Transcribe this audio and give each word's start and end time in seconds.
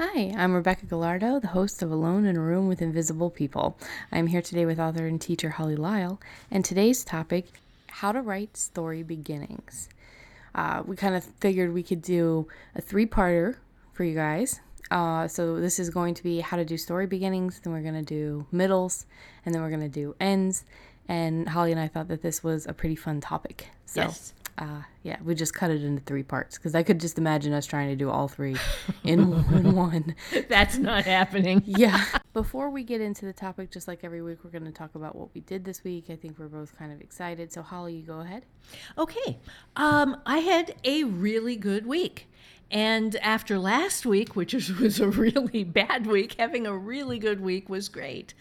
Hi, 0.00 0.32
I'm 0.38 0.54
Rebecca 0.54 0.86
Gallardo, 0.86 1.40
the 1.40 1.48
host 1.48 1.82
of 1.82 1.90
Alone 1.90 2.24
in 2.24 2.36
a 2.36 2.40
Room 2.40 2.68
with 2.68 2.80
Invisible 2.80 3.30
People. 3.30 3.76
I'm 4.12 4.28
here 4.28 4.40
today 4.40 4.64
with 4.64 4.78
author 4.78 5.08
and 5.08 5.20
teacher 5.20 5.50
Holly 5.50 5.74
Lisle, 5.74 6.20
and 6.52 6.64
today's 6.64 7.02
topic 7.02 7.46
how 7.88 8.12
to 8.12 8.22
write 8.22 8.56
story 8.56 9.02
beginnings. 9.02 9.88
Uh, 10.54 10.84
we 10.86 10.94
kind 10.94 11.16
of 11.16 11.24
figured 11.40 11.74
we 11.74 11.82
could 11.82 12.00
do 12.00 12.46
a 12.76 12.80
three 12.80 13.06
parter 13.06 13.56
for 13.92 14.04
you 14.04 14.14
guys. 14.14 14.60
Uh, 14.92 15.26
so, 15.26 15.58
this 15.58 15.80
is 15.80 15.90
going 15.90 16.14
to 16.14 16.22
be 16.22 16.38
how 16.42 16.56
to 16.56 16.64
do 16.64 16.78
story 16.78 17.08
beginnings, 17.08 17.58
then 17.64 17.72
we're 17.72 17.82
going 17.82 17.94
to 17.94 18.02
do 18.02 18.46
middles, 18.52 19.04
and 19.44 19.52
then 19.52 19.62
we're 19.62 19.68
going 19.68 19.80
to 19.80 19.88
do 19.88 20.14
ends. 20.20 20.64
And 21.08 21.48
Holly 21.48 21.72
and 21.72 21.80
I 21.80 21.88
thought 21.88 22.06
that 22.06 22.22
this 22.22 22.44
was 22.44 22.68
a 22.68 22.72
pretty 22.72 22.94
fun 22.94 23.20
topic. 23.20 23.70
So, 23.84 24.02
Yes. 24.02 24.32
Uh, 24.58 24.82
yeah, 25.04 25.16
we 25.22 25.34
just 25.34 25.54
cut 25.54 25.70
it 25.70 25.84
into 25.84 26.02
three 26.02 26.24
parts 26.24 26.58
because 26.58 26.74
I 26.74 26.82
could 26.82 26.98
just 26.98 27.16
imagine 27.16 27.52
us 27.52 27.64
trying 27.64 27.88
to 27.90 27.96
do 27.96 28.10
all 28.10 28.26
three 28.26 28.56
in, 29.04 29.32
in 29.52 29.74
one. 29.76 30.16
That's 30.48 30.76
not 30.78 31.04
happening. 31.04 31.62
Yeah. 31.78 32.04
Before 32.32 32.70
we 32.70 32.82
get 32.82 33.00
into 33.00 33.24
the 33.24 33.32
topic, 33.32 33.70
just 33.70 33.86
like 33.86 34.00
every 34.02 34.20
week, 34.20 34.38
we're 34.42 34.50
going 34.50 34.64
to 34.64 34.72
talk 34.72 34.94
about 34.96 35.14
what 35.14 35.32
we 35.32 35.42
did 35.42 35.64
this 35.64 35.84
week. 35.84 36.06
I 36.08 36.16
think 36.16 36.38
we're 36.38 36.48
both 36.48 36.76
kind 36.76 36.92
of 36.92 37.00
excited. 37.00 37.52
So, 37.52 37.62
Holly, 37.62 37.94
you 37.94 38.02
go 38.02 38.20
ahead. 38.20 38.46
Okay. 38.96 39.38
Um, 39.76 40.16
I 40.26 40.38
had 40.38 40.74
a 40.82 41.04
really 41.04 41.56
good 41.56 41.86
week. 41.86 42.26
And 42.70 43.14
after 43.16 43.58
last 43.58 44.06
week, 44.06 44.34
which 44.34 44.54
was, 44.54 44.72
was 44.72 44.98
a 44.98 45.08
really 45.08 45.62
bad 45.62 46.06
week, 46.06 46.34
having 46.38 46.66
a 46.66 46.76
really 46.76 47.18
good 47.18 47.40
week 47.40 47.68
was 47.68 47.88
great. 47.88 48.34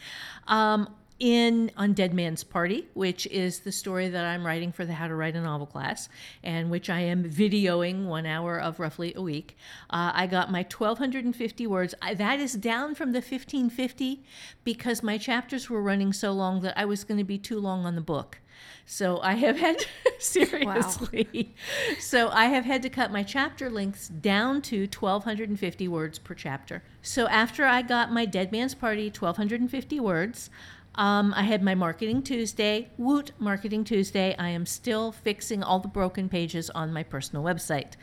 Um, 0.47 0.95
in 1.19 1.71
on 1.75 1.93
Dead 1.93 2.13
Man's 2.13 2.43
Party, 2.43 2.87
which 2.93 3.25
is 3.27 3.59
the 3.59 3.71
story 3.71 4.09
that 4.09 4.25
I'm 4.25 4.45
writing 4.45 4.71
for 4.71 4.85
the 4.85 4.93
How 4.93 5.07
to 5.07 5.15
Write 5.15 5.35
a 5.35 5.41
Novel 5.41 5.67
class, 5.67 6.09
and 6.43 6.69
which 6.69 6.89
I 6.89 6.99
am 7.01 7.23
videoing 7.29 8.05
one 8.05 8.25
hour 8.25 8.59
of 8.59 8.79
roughly 8.79 9.13
a 9.15 9.21
week. 9.21 9.57
Uh, 9.89 10.11
I 10.13 10.27
got 10.27 10.51
my 10.51 10.59
1,250 10.63 11.67
words. 11.67 11.95
I, 12.01 12.13
that 12.13 12.39
is 12.39 12.53
down 12.53 12.95
from 12.95 13.11
the 13.11 13.19
1,550 13.19 14.23
because 14.63 15.01
my 15.01 15.17
chapters 15.17 15.69
were 15.69 15.81
running 15.81 16.13
so 16.13 16.31
long 16.31 16.61
that 16.61 16.77
I 16.77 16.85
was 16.85 17.03
going 17.03 17.17
to 17.17 17.23
be 17.23 17.37
too 17.37 17.59
long 17.59 17.85
on 17.85 17.95
the 17.95 18.01
book. 18.01 18.39
So 18.85 19.19
I 19.21 19.33
have 19.33 19.57
had 19.57 19.85
seriously. 20.19 21.53
So 21.99 22.29
I 22.29 22.45
have 22.45 22.65
had 22.65 22.81
to 22.83 22.89
cut 22.89 23.11
my 23.11 23.23
chapter 23.23 23.69
lengths 23.69 24.07
down 24.07 24.61
to 24.63 24.87
1250 24.87 25.87
words 25.87 26.19
per 26.19 26.33
chapter. 26.33 26.83
So 27.01 27.27
after 27.27 27.65
I 27.65 27.81
got 27.81 28.11
my 28.11 28.25
Dead 28.25 28.51
Man's 28.51 28.73
Party 28.73 29.05
1250 29.05 29.99
words, 29.99 30.49
um, 30.97 31.33
I 31.35 31.43
had 31.43 31.61
my 31.63 31.75
Marketing 31.75 32.21
Tuesday. 32.23 32.89
Woot, 32.97 33.31
Marketing 33.39 33.83
Tuesday. 33.83 34.35
I 34.37 34.49
am 34.49 34.65
still 34.65 35.11
fixing 35.11 35.61
all 35.63 35.79
the 35.79 35.87
broken 35.87 36.27
pages 36.29 36.69
on 36.71 36.91
my 36.91 37.03
personal 37.03 37.43
website. 37.43 37.93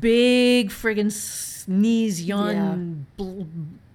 Big 0.00 0.70
friggin' 0.70 1.12
sneeze, 1.12 2.22
yawn, 2.22 3.06
bl- 3.16 3.42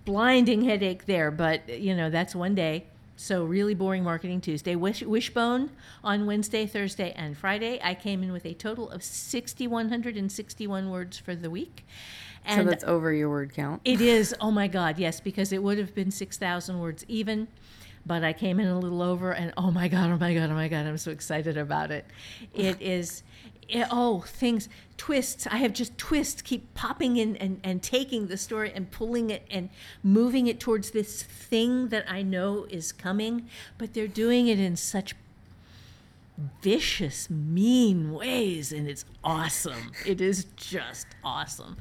blinding 0.06 0.62
headache 0.62 1.06
there, 1.06 1.32
but 1.32 1.68
you 1.68 1.94
know, 1.96 2.10
that's 2.10 2.34
one 2.34 2.56
day. 2.56 2.86
So 3.18 3.44
really 3.44 3.76
boring 3.76 4.04
Marketing 4.04 4.40
Tuesday. 4.42 4.76
Wish, 4.76 5.04
wishbone 5.04 5.70
on 6.04 6.26
Wednesday, 6.26 6.66
Thursday, 6.66 7.12
and 7.16 7.38
Friday. 7.38 7.80
I 7.84 7.94
came 7.94 8.24
in 8.24 8.32
with 8.32 8.46
a 8.46 8.54
total 8.54 8.90
of 8.90 9.04
6,161 9.04 10.90
words 10.90 11.18
for 11.20 11.36
the 11.36 11.50
week. 11.50 11.86
so, 12.48 12.54
And 12.54 12.70
that's 12.70 12.84
over 12.86 13.14
your 13.14 13.30
word 13.30 13.54
count. 13.54 13.82
it 13.86 14.02
is, 14.02 14.34
oh 14.42 14.50
my 14.50 14.68
God, 14.68 14.98
yes, 14.98 15.20
because 15.20 15.52
it 15.52 15.62
would 15.62 15.78
have 15.78 15.94
been 15.94 16.10
6,000 16.10 16.80
words 16.80 17.06
even, 17.08 17.48
but 18.06 18.24
I 18.24 18.34
came 18.34 18.60
in 18.60 18.68
a 18.68 18.80
little 18.80 19.02
over, 19.02 19.32
and 19.32 19.54
oh 19.58 19.72
my 19.72 19.88
God, 19.88 20.12
oh 20.12 20.18
my 20.18 20.34
God, 20.34 20.50
oh 20.50 20.54
my 20.54 20.68
God, 20.68 20.86
I'm 20.86 20.98
so 20.98 21.12
excited 21.12 21.58
about 21.58 21.92
it. 21.92 22.06
It 22.54 22.78
is, 22.82 23.24
it, 23.68 23.88
oh, 23.92 24.22
things, 24.22 24.70
twists. 24.98 25.48
I 25.48 25.58
have 25.58 25.74
just 25.74 25.98
twists 25.98 26.42
keep 26.42 26.74
popping 26.74 27.18
in 27.18 27.36
and, 27.38 27.60
and 27.64 27.82
taking 27.82 28.28
the 28.28 28.38
story 28.38 28.72
and 28.74 28.90
pulling 28.90 29.30
it 29.30 29.46
and 29.50 29.70
moving 30.04 30.48
it 30.48 30.60
towards 30.60 30.92
this 30.92 31.24
thing 31.24 31.90
that 31.90 32.06
I 32.10 32.22
know 32.22 32.66
is 32.70 32.92
coming, 32.92 33.48
but 33.78 33.94
they're 33.94 34.08
doing 34.08 34.48
it 34.48 34.60
in 34.60 34.76
such 34.76 35.16
vicious, 36.62 37.30
mean 37.30 38.12
ways, 38.12 38.72
and 38.72 38.88
it's 38.88 39.06
awesome. 39.24 39.92
It 40.06 40.22
is 40.22 40.46
just 40.56 41.08
awesome. 41.24 41.78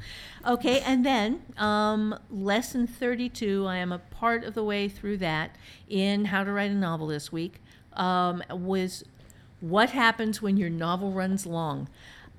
Okay, 0.46 0.80
and 0.80 1.04
then 1.04 1.42
um, 1.56 2.18
lesson 2.30 2.86
32, 2.86 3.66
I 3.66 3.76
am 3.76 3.92
a 3.92 3.98
part 3.98 4.44
of 4.44 4.54
the 4.54 4.64
way 4.64 4.88
through 4.88 5.18
that 5.18 5.56
in 5.88 6.26
How 6.26 6.44
to 6.44 6.52
Write 6.52 6.70
a 6.70 6.74
Novel 6.74 7.06
this 7.06 7.30
week, 7.30 7.60
um, 7.94 8.42
was 8.50 9.04
what 9.60 9.90
happens 9.90 10.40
when 10.40 10.56
your 10.56 10.70
novel 10.70 11.12
runs 11.12 11.46
long. 11.46 11.88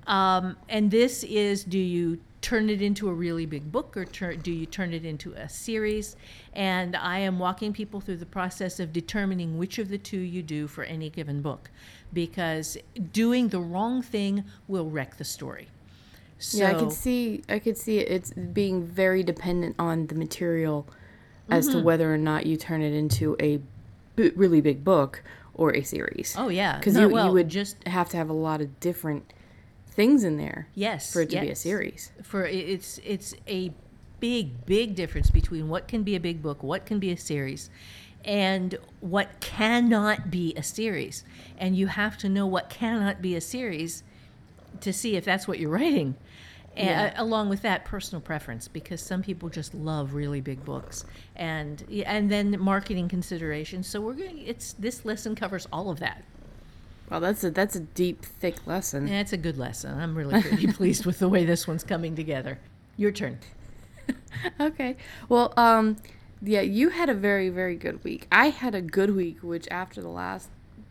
Um, 0.06 0.56
and 0.68 0.90
this 0.90 1.22
is 1.24 1.62
do 1.64 1.78
you 1.78 2.18
turn 2.42 2.68
it 2.68 2.82
into 2.82 3.08
a 3.08 3.14
really 3.14 3.46
big 3.46 3.72
book 3.72 3.96
or 3.96 4.04
tur- 4.04 4.34
do 4.34 4.52
you 4.52 4.66
turn 4.66 4.92
it 4.92 5.04
into 5.04 5.32
a 5.32 5.48
series? 5.48 6.16
And 6.52 6.94
I 6.96 7.20
am 7.20 7.38
walking 7.38 7.72
people 7.72 8.00
through 8.00 8.18
the 8.18 8.26
process 8.26 8.80
of 8.80 8.92
determining 8.92 9.56
which 9.56 9.78
of 9.78 9.88
the 9.88 9.98
two 9.98 10.18
you 10.18 10.42
do 10.42 10.66
for 10.66 10.84
any 10.84 11.08
given 11.08 11.40
book 11.40 11.70
because 12.12 12.76
doing 13.12 13.48
the 13.48 13.60
wrong 13.60 14.02
thing 14.02 14.44
will 14.68 14.90
wreck 14.90 15.16
the 15.16 15.24
story. 15.24 15.68
So, 16.38 16.58
yeah, 16.58 16.70
I 16.70 16.74
can 16.74 16.90
see. 16.90 17.42
I 17.48 17.60
could 17.60 17.78
see. 17.78 17.98
It's 17.98 18.32
being 18.32 18.84
very 18.84 19.22
dependent 19.22 19.76
on 19.78 20.08
the 20.08 20.16
material 20.16 20.88
as 21.48 21.68
to 21.68 21.76
mm-hmm. 21.76 21.84
whether 21.84 22.12
or 22.12 22.18
not 22.18 22.46
you 22.46 22.56
turn 22.56 22.82
it 22.82 22.92
into 22.92 23.36
a 23.38 23.60
b- 24.16 24.32
really 24.34 24.60
big 24.60 24.82
book 24.82 25.22
or 25.54 25.74
a 25.74 25.82
series. 25.82 26.34
Oh 26.36 26.48
yeah, 26.48 26.78
because 26.78 26.94
No, 26.94 27.02
you, 27.02 27.08
well, 27.10 27.26
you 27.26 27.32
would 27.32 27.48
just 27.48 27.86
have 27.86 28.08
to 28.08 28.16
have 28.16 28.28
a 28.28 28.34
lot 28.34 28.60
of 28.60 28.80
different 28.80 29.32
things 29.92 30.24
in 30.24 30.36
there 30.36 30.68
yes 30.74 31.12
for 31.12 31.22
it 31.22 31.30
to 31.30 31.40
be 31.40 31.50
a 31.50 31.56
series. 31.56 32.10
for 32.22 32.46
it's 32.46 32.98
it's 33.04 33.34
a 33.46 33.72
big 34.20 34.64
big 34.66 34.94
difference 34.94 35.30
between 35.30 35.68
what 35.68 35.88
can 35.88 36.02
be 36.02 36.14
a 36.14 36.20
big 36.20 36.42
book 36.42 36.62
what 36.62 36.86
can 36.86 36.98
be 36.98 37.10
a 37.10 37.16
series 37.16 37.70
and 38.24 38.78
what 39.00 39.40
cannot 39.40 40.30
be 40.30 40.54
a 40.56 40.62
series. 40.62 41.24
And 41.58 41.76
you 41.76 41.88
have 41.88 42.16
to 42.18 42.28
know 42.28 42.46
what 42.46 42.70
cannot 42.70 43.20
be 43.22 43.34
a 43.34 43.40
series 43.40 44.02
to 44.80 44.92
see 44.92 45.16
if 45.16 45.24
that's 45.24 45.46
what 45.48 45.58
you're 45.58 45.70
writing. 45.70 46.16
And 46.74 46.88
Yeah. 46.88 47.20
Uh, 47.20 47.24
along 47.24 47.50
with 47.50 47.62
that 47.62 47.84
personal 47.84 48.20
preference 48.20 48.66
because 48.68 49.02
some 49.02 49.22
people 49.22 49.48
just 49.48 49.74
love 49.74 50.14
really 50.14 50.40
big 50.40 50.64
books. 50.64 51.04
And 51.36 51.84
and 52.06 52.30
then 52.30 52.58
marketing 52.58 53.08
considerations. 53.08 53.86
So 53.86 54.00
we're 54.00 54.14
going 54.14 54.38
it's 54.38 54.72
this 54.74 55.04
lesson 55.04 55.34
covers 55.34 55.66
all 55.72 55.90
of 55.90 55.98
that 56.00 56.24
Well, 57.12 57.20
that's 57.20 57.44
a 57.44 57.50
that's 57.50 57.76
a 57.76 57.80
deep, 57.80 58.24
thick 58.24 58.66
lesson. 58.66 59.04
and 59.06 59.14
it's 59.16 59.32
a 59.32 59.36
good 59.36 59.58
lesson 59.58 59.98
i'm 60.00 60.14
really 60.16 60.40
pretty 60.42 60.66
pleased 60.78 61.04
with 61.06 61.18
the 61.18 61.28
way 61.28 61.44
this 61.44 61.68
one's 61.68 61.84
coming 61.84 62.16
together 62.16 62.58
your 62.96 63.12
turn 63.12 63.38
Okay. 64.60 64.96
Well, 65.28 65.52
um, 65.56 65.96
yeah, 66.42 66.60
you 66.62 66.88
had 66.88 67.08
a 67.08 67.14
very, 67.14 67.48
very 67.48 67.76
good 67.76 68.02
week. 68.02 68.26
I 68.32 68.48
had 68.48 68.74
a 68.74 68.80
good 68.82 69.14
week, 69.14 69.38
which 69.42 69.68
after 69.70 70.00
the 70.00 70.08
last 70.08 70.48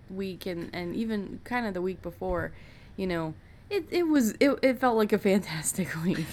week 0.09 0.45
and, 0.45 0.69
and 0.73 0.95
even 0.95 1.39
kind 1.43 1.65
of 1.65 1.73
the 1.73 1.81
week 1.81 2.01
before, 2.01 2.51
you 2.95 3.07
know, 3.07 3.33
it, 3.69 3.85
it 3.89 4.03
was 4.03 4.31
it, 4.39 4.57
it 4.61 4.79
felt 4.79 4.97
like 4.97 5.13
a 5.13 5.17
fantastic 5.17 5.89
week. 6.03 6.25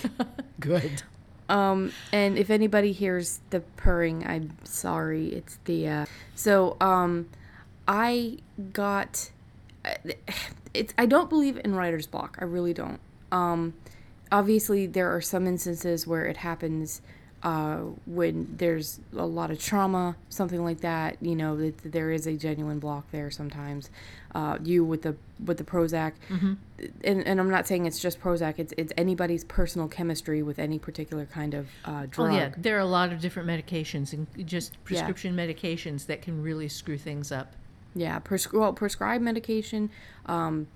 good 0.60 1.02
um, 1.48 1.92
and 2.12 2.36
if 2.36 2.50
anybody 2.50 2.92
hears 2.92 3.40
the 3.50 3.60
purring, 3.60 4.26
I'm 4.26 4.56
sorry. 4.64 5.28
It's 5.28 5.58
the 5.64 5.88
uh, 5.88 6.06
so 6.34 6.76
um, 6.80 7.28
I 7.86 8.38
got 8.72 9.30
it's 10.74 10.94
I 10.98 11.06
don't 11.06 11.28
believe 11.28 11.60
in 11.64 11.74
writer's 11.74 12.06
block. 12.06 12.38
I 12.40 12.44
really 12.44 12.74
don't. 12.74 13.00
Um, 13.32 13.74
obviously, 14.32 14.86
there 14.86 15.14
are 15.14 15.20
some 15.20 15.46
instances 15.46 16.06
where 16.06 16.26
it 16.26 16.38
happens 16.38 17.02
uh, 17.42 17.76
when 18.06 18.54
there's 18.56 18.98
a 19.16 19.24
lot 19.24 19.50
of 19.50 19.60
trauma, 19.62 20.16
something 20.28 20.64
like 20.64 20.80
that. 20.80 21.16
You 21.20 21.36
know, 21.36 21.56
that 21.56 21.92
there 21.92 22.10
is 22.10 22.26
a 22.26 22.34
genuine 22.34 22.78
block 22.78 23.10
there 23.12 23.30
sometimes. 23.30 23.90
Uh, 24.34 24.58
you 24.62 24.84
with 24.84 25.02
the 25.02 25.16
with 25.44 25.56
the 25.56 25.64
Prozac, 25.64 26.12
and, 27.02 27.26
and 27.26 27.40
I'm 27.40 27.48
not 27.50 27.66
saying 27.66 27.86
it's 27.86 27.98
just 28.00 28.20
Prozac. 28.20 28.58
It's 28.58 28.74
it's 28.76 28.92
anybody's 28.96 29.44
personal 29.44 29.88
chemistry 29.88 30.42
with 30.42 30.58
any 30.58 30.78
particular 30.78 31.26
kind 31.26 31.54
of 31.54 31.68
uh, 31.84 32.06
drug. 32.10 32.32
Oh 32.32 32.34
yeah, 32.34 32.50
there 32.56 32.76
are 32.76 32.80
a 32.80 32.86
lot 32.86 33.12
of 33.12 33.20
different 33.20 33.48
medications 33.48 34.12
and 34.12 34.26
just 34.46 34.82
prescription 34.84 35.34
medications 35.34 36.06
that 36.06 36.20
can 36.22 36.42
really 36.42 36.68
screw 36.68 36.98
things 36.98 37.32
up. 37.32 37.54
Yeah, 37.94 38.20
prescri- 38.20 38.58
well, 38.58 38.72
prescribed 38.72 39.22
medication, 39.24 39.90
um, 40.26 40.68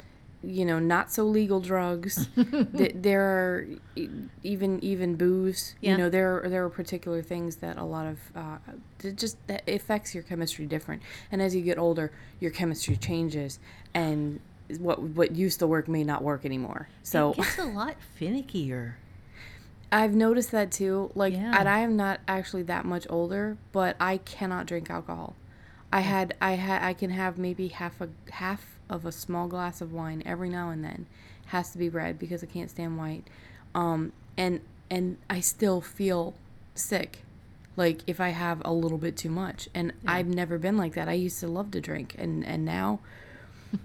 you 0.44 0.64
know 0.64 0.80
not 0.80 1.12
so 1.12 1.22
legal 1.22 1.60
drugs 1.60 2.28
Th- 2.76 2.92
there 2.96 3.22
are 3.22 3.66
e- 3.94 4.08
even 4.42 4.82
even 4.82 5.14
booze 5.14 5.76
Yeah. 5.80 5.92
you 5.92 5.98
know 5.98 6.10
there 6.10 6.42
are, 6.42 6.48
there 6.48 6.64
are 6.64 6.68
particular 6.68 7.22
things 7.22 7.56
that 7.58 7.76
a 7.78 7.84
lot 7.84 8.06
of 8.08 8.18
uh, 8.34 8.56
it 9.04 9.16
just 9.16 9.36
that 9.46 9.62
affects 9.68 10.14
your 10.16 10.24
chemistry 10.24 10.66
different 10.66 11.00
and 11.30 11.40
as 11.40 11.54
you 11.54 11.62
get 11.62 11.78
older 11.78 12.10
your 12.40 12.50
chemistry 12.50 12.96
changes 12.96 13.60
and 13.94 14.40
what 14.80 15.00
what 15.00 15.30
used 15.36 15.60
to 15.60 15.66
work 15.68 15.86
may 15.86 16.02
not 16.02 16.24
work 16.24 16.44
anymore 16.44 16.88
so 17.04 17.30
it 17.30 17.36
gets 17.36 17.58
a 17.58 17.64
lot 17.64 17.94
finickier. 18.20 18.94
I've 19.92 20.14
noticed 20.14 20.50
that 20.52 20.72
too. 20.72 21.12
Like, 21.14 21.34
Yeah. 21.34 21.54
and 21.56 21.68
I 21.68 21.80
am 21.80 21.96
not 21.96 22.18
actually 22.26 22.62
that 22.62 22.84
much 22.86 23.06
older, 23.10 23.58
but 23.72 23.94
I 24.00 24.16
cannot 24.16 24.64
drink 24.66 24.88
alcohol. 24.90 25.36
I 25.92 26.00
had, 26.00 26.34
I 26.40 26.52
had, 26.52 26.82
I 26.82 26.94
can 26.94 27.10
have 27.10 27.36
maybe 27.38 27.68
half 27.68 28.00
a 28.00 28.08
half 28.32 28.78
of 28.88 29.04
a 29.04 29.12
small 29.12 29.46
glass 29.46 29.80
of 29.80 29.92
wine 29.92 30.22
every 30.24 30.48
now 30.48 30.70
and 30.70 30.82
then. 30.82 31.06
Has 31.46 31.70
to 31.72 31.78
be 31.78 31.88
red 31.90 32.18
because 32.18 32.42
I 32.42 32.46
can't 32.46 32.70
stand 32.70 32.96
white. 32.96 33.24
Um, 33.74 34.12
and 34.38 34.60
and 34.90 35.18
I 35.28 35.40
still 35.40 35.80
feel 35.82 36.34
sick, 36.74 37.20
like 37.76 38.00
if 38.06 38.20
I 38.20 38.30
have 38.30 38.62
a 38.64 38.72
little 38.72 38.96
bit 38.98 39.16
too 39.18 39.28
much. 39.30 39.68
And 39.74 39.92
I've 40.06 40.28
never 40.28 40.58
been 40.58 40.76
like 40.78 40.94
that. 40.94 41.08
I 41.08 41.12
used 41.12 41.40
to 41.40 41.46
love 41.48 41.70
to 41.72 41.80
drink, 41.80 42.14
and 42.18 42.44
and 42.46 42.64
now, 42.64 43.00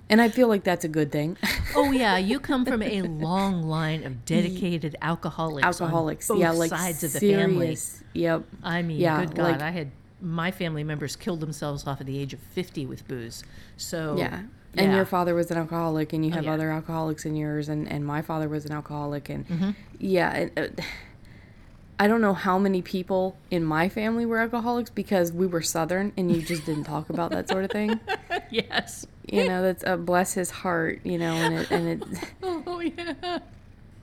and 0.09 0.21
I 0.21 0.29
feel 0.29 0.47
like 0.47 0.63
that's 0.63 0.85
a 0.85 0.89
good 0.89 1.11
thing. 1.11 1.37
Oh 1.75 1.91
yeah, 1.91 2.17
you 2.17 2.39
come 2.39 2.65
from 2.65 2.81
a 2.81 3.01
long 3.27 3.61
line 3.61 4.03
of 4.03 4.23
dedicated 4.25 4.95
alcoholics. 5.01 5.65
Alcoholics, 5.65 6.27
both 6.29 6.39
yeah, 6.39 6.51
like 6.51 6.69
sides 6.69 7.03
of 7.03 7.13
the 7.13 7.19
family. 7.19 7.55
serious. 7.75 8.03
Yep. 8.13 8.43
I 8.63 8.81
mean, 8.81 8.99
Yeah, 8.99 9.19
good 9.25 9.35
God, 9.35 9.43
like- 9.43 9.61
I 9.61 9.69
had 9.71 9.91
my 10.21 10.51
family 10.51 10.83
members 10.83 11.15
killed 11.15 11.39
themselves 11.41 11.85
off 11.87 11.99
at 12.01 12.07
the 12.07 12.19
age 12.19 12.33
of 12.33 12.39
fifty 12.39 12.85
with 12.85 13.07
booze. 13.07 13.43
So 13.77 14.15
Yeah. 14.17 14.41
And 14.75 14.91
yeah. 14.91 14.95
your 14.97 15.05
father 15.05 15.33
was 15.33 15.49
an 15.49 15.57
alcoholic, 15.57 16.13
and 16.13 16.23
you 16.23 16.31
have 16.33 16.43
yeah. 16.43 16.53
other 16.53 16.69
alcoholics 16.69 17.25
in 17.25 17.35
yours, 17.35 17.67
and, 17.67 17.87
and 17.91 18.05
my 18.05 18.21
father 18.21 18.47
was 18.47 18.63
an 18.65 18.71
alcoholic, 18.73 19.27
and 19.29 19.47
Mm-hmm. 19.47 19.69
yeah, 19.99 20.35
and, 20.35 20.59
uh, 20.59 20.81
I 21.99 22.05
don't 22.07 22.21
know 22.21 22.35
how 22.35 22.59
many 22.59 22.83
people 22.83 23.37
in 23.49 23.63
my 23.63 23.89
family 23.89 24.23
were 24.23 24.37
alcoholics 24.37 24.91
because 24.91 25.31
we 25.31 25.47
were 25.47 25.63
Southern, 25.63 26.13
and 26.15 26.31
you 26.31 26.43
just 26.43 26.63
didn't 26.65 26.83
talk 26.83 27.09
about 27.09 27.31
that 27.31 27.49
sort 27.49 27.63
of 27.63 27.71
thing. 27.71 27.99
yes. 28.51 29.07
You 29.25 29.47
know, 29.47 29.63
that's 29.63 29.83
uh, 29.83 29.97
bless 29.97 30.33
his 30.33 30.51
heart, 30.51 30.99
you 31.03 31.17
know, 31.17 31.33
and 31.33 31.55
it, 31.55 31.71
and 31.71 31.87
it, 31.87 32.19
Oh 32.43 32.79
yeah. 32.81 33.39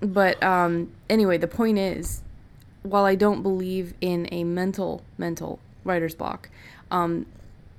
but 0.01 0.43
um, 0.43 0.91
anyway, 1.09 1.39
the 1.39 1.47
point 1.47 1.79
is, 1.79 2.23
while 2.83 3.05
I 3.05 3.15
don't 3.15 3.43
believe 3.43 3.95
in 4.01 4.29
a 4.33 4.43
mental 4.43 5.03
mental 5.17 5.61
writer's 5.85 6.15
block, 6.15 6.49
um, 6.91 7.27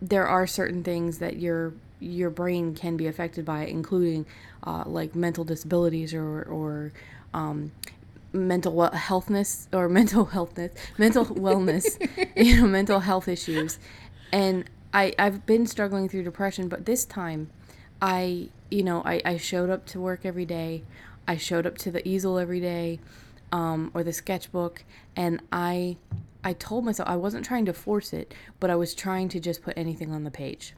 there 0.02 0.28
are 0.28 0.46
certain 0.48 0.84
things 0.84 1.20
that 1.20 1.38
your 1.38 1.74
your 2.00 2.30
brain 2.30 2.76
can 2.76 2.98
be 2.98 3.08
affected 3.08 3.46
by, 3.46 3.66
including 3.66 4.26
uh, 4.64 4.84
like 4.86 5.16
mental 5.16 5.44
disabilities 5.44 6.14
or 6.14 6.44
or 6.44 6.92
um, 7.34 7.72
mental 8.34 8.74
well- 8.74 8.92
healthness 8.92 9.68
or 9.74 9.90
mental 10.00 10.28
healthness, 10.28 10.72
mental 10.98 11.26
wellness, 11.26 11.86
you 12.36 12.62
know, 12.62 12.68
mental 12.68 13.02
health 13.02 13.28
issues, 13.28 13.80
and 14.32 14.66
I 14.94 15.14
I've 15.18 15.46
been 15.46 15.66
struggling 15.68 16.10
through 16.10 16.24
depression, 16.24 16.68
but 16.68 16.86
this 16.86 17.06
time, 17.06 17.50
I 18.02 18.50
you 18.70 18.84
know 18.84 19.02
I 19.06 19.22
I 19.26 19.38
showed 19.38 19.70
up 19.70 19.86
to 19.88 20.00
work 20.00 20.22
every 20.26 20.46
day, 20.46 20.84
I 21.28 21.38
showed 21.38 21.66
up 21.66 21.78
to 21.80 21.92
the 21.92 22.08
easel 22.08 22.38
every 22.38 22.60
day, 22.60 23.00
um, 23.52 23.92
or 23.94 24.04
the 24.04 24.14
sketchbook, 24.14 24.84
and 25.16 25.42
I 25.52 25.98
I 26.46 26.54
told 26.54 26.86
myself 26.86 27.10
I 27.10 27.16
wasn't 27.16 27.44
trying 27.44 27.66
to 27.66 27.74
force 27.74 28.14
it, 28.14 28.34
but 28.60 28.70
I 28.70 28.76
was 28.76 28.94
trying 28.94 29.30
to 29.30 29.40
just 29.40 29.64
put 29.64 29.74
anything 29.76 30.12
on 30.14 30.24
the 30.24 30.32
page 30.32 30.76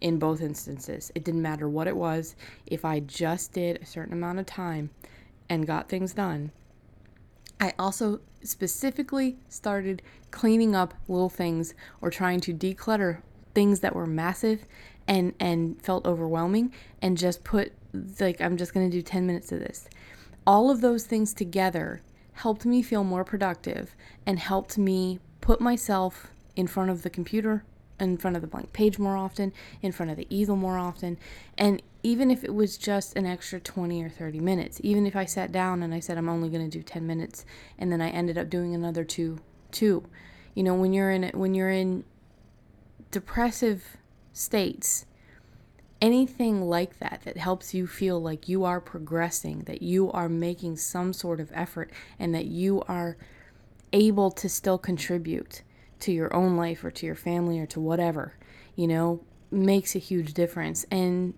in 0.00 0.18
both 0.18 0.40
instances. 0.40 1.12
It 1.14 1.24
didn't 1.24 1.42
matter 1.42 1.68
what 1.68 1.86
it 1.86 1.96
was. 1.96 2.34
If 2.66 2.86
I 2.86 3.00
just 3.00 3.52
did 3.52 3.82
a 3.82 3.86
certain 3.86 4.14
amount 4.14 4.38
of 4.38 4.46
time 4.46 4.88
and 5.46 5.66
got 5.66 5.90
things 5.90 6.14
done, 6.14 6.52
I 7.60 7.74
also 7.78 8.20
specifically 8.42 9.36
started 9.48 10.00
cleaning 10.30 10.74
up 10.74 10.94
little 11.06 11.28
things 11.28 11.74
or 12.00 12.10
trying 12.10 12.40
to 12.40 12.54
declutter 12.54 13.18
things 13.54 13.80
that 13.80 13.94
were 13.94 14.06
massive 14.06 14.64
and 15.06 15.34
and 15.38 15.80
felt 15.82 16.06
overwhelming 16.06 16.72
and 17.02 17.18
just 17.18 17.44
put 17.44 17.72
like 18.18 18.40
I'm 18.40 18.56
just 18.56 18.72
going 18.72 18.90
to 18.90 18.96
do 18.96 19.02
10 19.02 19.26
minutes 19.26 19.52
of 19.52 19.60
this. 19.60 19.86
All 20.46 20.70
of 20.70 20.80
those 20.80 21.04
things 21.04 21.34
together 21.34 22.00
helped 22.34 22.64
me 22.64 22.82
feel 22.82 23.04
more 23.04 23.24
productive 23.24 23.94
and 24.26 24.38
helped 24.38 24.76
me 24.76 25.20
put 25.40 25.60
myself 25.60 26.28
in 26.56 26.66
front 26.66 26.90
of 26.90 27.02
the 27.02 27.10
computer 27.10 27.64
in 28.00 28.16
front 28.16 28.36
of 28.36 28.42
the 28.42 28.48
blank 28.48 28.72
page 28.72 28.98
more 28.98 29.16
often, 29.16 29.52
in 29.82 29.92
front 29.92 30.10
of 30.10 30.16
the 30.16 30.26
easel 30.30 30.56
more 30.56 30.78
often. 30.78 31.16
And 31.56 31.82
even 32.02 32.30
if 32.30 32.44
it 32.44 32.54
was 32.54 32.76
just 32.76 33.16
an 33.16 33.26
extra 33.26 33.60
20 33.60 34.02
or 34.02 34.08
30 34.08 34.40
minutes, 34.40 34.80
even 34.82 35.06
if 35.06 35.16
I 35.16 35.24
sat 35.24 35.52
down 35.52 35.82
and 35.82 35.94
I 35.94 36.00
said 36.00 36.18
I'm 36.18 36.28
only 36.28 36.48
going 36.48 36.68
to 36.68 36.78
do 36.78 36.82
10 36.82 37.06
minutes 37.06 37.44
and 37.78 37.90
then 37.90 38.00
I 38.00 38.10
ended 38.10 38.36
up 38.38 38.50
doing 38.50 38.74
another 38.74 39.04
two 39.04 39.38
two. 39.70 40.04
You 40.54 40.62
know, 40.62 40.74
when 40.74 40.92
you're 40.92 41.10
in 41.10 41.30
when 41.34 41.54
you're 41.54 41.70
in 41.70 42.04
depressive 43.10 43.96
states, 44.32 45.06
anything 46.04 46.60
like 46.60 46.98
that 46.98 47.22
that 47.24 47.38
helps 47.38 47.72
you 47.72 47.86
feel 47.86 48.20
like 48.20 48.46
you 48.46 48.62
are 48.62 48.78
progressing, 48.78 49.60
that 49.60 49.80
you 49.80 50.12
are 50.12 50.28
making 50.28 50.76
some 50.76 51.14
sort 51.14 51.40
of 51.40 51.50
effort 51.54 51.90
and 52.18 52.34
that 52.34 52.44
you 52.44 52.82
are 52.88 53.16
able 53.90 54.30
to 54.30 54.46
still 54.46 54.76
contribute 54.76 55.62
to 56.00 56.12
your 56.12 56.30
own 56.36 56.58
life 56.58 56.84
or 56.84 56.90
to 56.90 57.06
your 57.06 57.14
family 57.14 57.58
or 57.58 57.64
to 57.64 57.80
whatever, 57.80 58.34
you 58.76 58.86
know, 58.86 59.18
makes 59.50 59.96
a 59.96 59.98
huge 59.98 60.34
difference. 60.34 60.84
And 60.90 61.32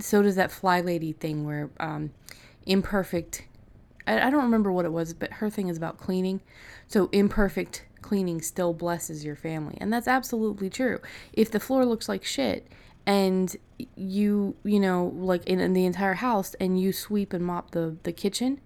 so 0.00 0.20
does 0.20 0.34
that 0.34 0.50
fly 0.50 0.80
lady 0.80 1.12
thing 1.12 1.46
where 1.46 1.70
um, 1.78 2.10
imperfect, 2.66 3.44
I, 4.04 4.18
I 4.18 4.30
don't 4.30 4.42
remember 4.42 4.72
what 4.72 4.84
it 4.84 4.92
was, 4.92 5.14
but 5.14 5.34
her 5.34 5.48
thing 5.48 5.68
is 5.68 5.76
about 5.76 5.96
cleaning. 5.96 6.40
So 6.88 7.08
imperfect 7.12 7.84
cleaning 8.02 8.42
still 8.42 8.74
blesses 8.74 9.24
your 9.24 9.36
family. 9.36 9.78
And 9.80 9.92
that's 9.92 10.08
absolutely 10.08 10.70
true. 10.70 10.98
If 11.32 11.52
the 11.52 11.60
floor 11.60 11.84
looks 11.84 12.08
like 12.08 12.24
shit, 12.24 12.66
and 13.08 13.56
you 13.96 14.54
you 14.64 14.78
know 14.78 15.12
like 15.16 15.44
in, 15.46 15.58
in 15.60 15.72
the 15.72 15.84
entire 15.86 16.14
house 16.14 16.54
and 16.60 16.78
you 16.80 16.92
sweep 16.92 17.32
and 17.32 17.44
mop 17.44 17.70
the 17.72 17.96
the 18.02 18.12
kitchen 18.12 18.60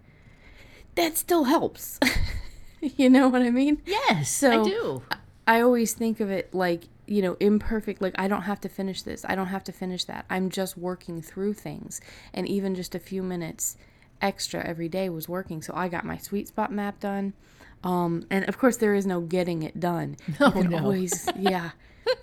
that 0.96 1.16
still 1.16 1.44
helps 1.44 1.98
you 2.80 3.08
know 3.08 3.28
what 3.28 3.40
i 3.42 3.50
mean 3.50 3.80
Yes, 3.86 4.30
So- 4.30 4.60
I 4.62 4.64
do. 4.64 5.02
I 5.46 5.60
always 5.60 5.92
think 5.92 6.20
of 6.20 6.30
it 6.30 6.54
like, 6.54 6.84
you 7.06 7.20
know, 7.20 7.36
imperfect. 7.40 8.00
Like, 8.00 8.14
I 8.16 8.28
don't 8.28 8.42
have 8.42 8.60
to 8.60 8.68
finish 8.68 9.02
this. 9.02 9.24
I 9.28 9.34
don't 9.34 9.48
have 9.48 9.64
to 9.64 9.72
finish 9.72 10.04
that. 10.04 10.24
I'm 10.30 10.50
just 10.50 10.78
working 10.78 11.20
through 11.20 11.54
things. 11.54 12.00
And 12.32 12.46
even 12.46 12.76
just 12.76 12.94
a 12.94 13.00
few 13.00 13.24
minutes 13.24 13.76
extra 14.20 14.64
every 14.64 14.88
day 14.88 15.08
was 15.08 15.28
working. 15.28 15.60
So 15.60 15.72
I 15.74 15.88
got 15.88 16.04
my 16.04 16.16
sweet 16.16 16.46
spot 16.46 16.70
map 16.70 17.00
done. 17.00 17.32
Um, 17.82 18.24
and 18.30 18.48
of 18.48 18.56
course, 18.56 18.76
there 18.76 18.94
is 18.94 19.04
no 19.04 19.20
getting 19.20 19.64
it 19.64 19.80
done. 19.80 20.16
No, 20.38 20.46
you 20.54 20.62
can 20.62 20.70
no. 20.70 20.78
always, 20.78 21.28
yeah. 21.36 21.70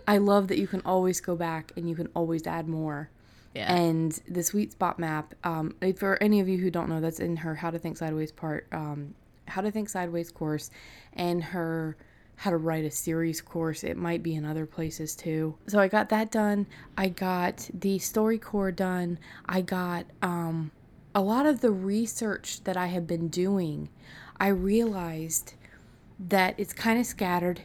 I 0.08 0.18
love 0.18 0.48
that 0.48 0.58
you 0.58 0.68
can 0.68 0.82
always 0.86 1.22
go 1.22 1.36
back 1.36 1.72
and 1.76 1.90
you 1.90 1.96
can 1.96 2.08
always 2.16 2.46
add 2.48 2.68
more. 2.68 3.10
Yeah. 3.56 3.74
And 3.74 4.12
the 4.28 4.44
sweet 4.44 4.72
spot 4.72 5.00
map, 5.00 5.34
um, 5.44 5.76
for 5.98 6.22
any 6.22 6.40
of 6.40 6.48
you 6.48 6.58
who 6.58 6.70
don't 6.70 6.90
know, 6.90 7.02
that's 7.02 7.20
in 7.20 7.38
her 7.38 7.56
How 7.56 7.72
to 7.72 7.80
Think 7.80 7.98
Sideways 7.98 8.32
part, 8.32 8.68
um, 8.72 9.16
How 9.48 9.62
to 9.62 9.72
Think 9.72 9.90
Sideways 9.90 10.32
course, 10.32 10.70
and 11.14 11.44
her 11.44 11.98
How 12.36 12.52
to 12.52 12.58
Write 12.58 12.86
a 12.86 12.92
Series 12.92 13.42
course. 13.42 13.84
It 13.84 13.98
might 13.98 14.22
be 14.22 14.36
in 14.36 14.46
other 14.46 14.66
places 14.66 15.16
too. 15.16 15.56
So 15.68 15.80
I 15.80 15.88
got 15.88 16.10
that 16.10 16.32
done. 16.32 16.68
I 16.98 17.10
got 17.10 17.70
the 17.74 17.98
StoryCorps 17.98 18.76
done. 18.76 19.18
I 19.48 19.62
got 19.62 20.06
um, 20.22 20.72
a 21.16 21.22
lot 21.22 21.46
of 21.46 21.62
the 21.62 21.72
research 21.72 22.64
that 22.66 22.78
I 22.78 22.88
have 22.88 23.08
been 23.08 23.30
doing. 23.30 23.90
I 24.40 24.50
realized 24.50 25.56
that 26.20 26.54
it's 26.58 26.74
kind 26.74 27.00
of 27.00 27.06
scattered. 27.06 27.62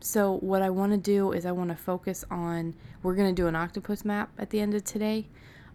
So 0.00 0.38
what 0.38 0.62
I 0.62 0.70
want 0.70 0.92
to 0.92 0.98
do 0.98 1.32
is 1.32 1.44
I 1.44 1.52
want 1.52 1.70
to 1.70 1.76
focus 1.76 2.24
on 2.30 2.74
we're 3.02 3.14
going 3.14 3.34
to 3.34 3.42
do 3.42 3.46
an 3.46 3.56
octopus 3.56 4.04
map 4.04 4.30
at 4.38 4.50
the 4.50 4.60
end 4.60 4.74
of 4.74 4.84
today. 4.84 5.28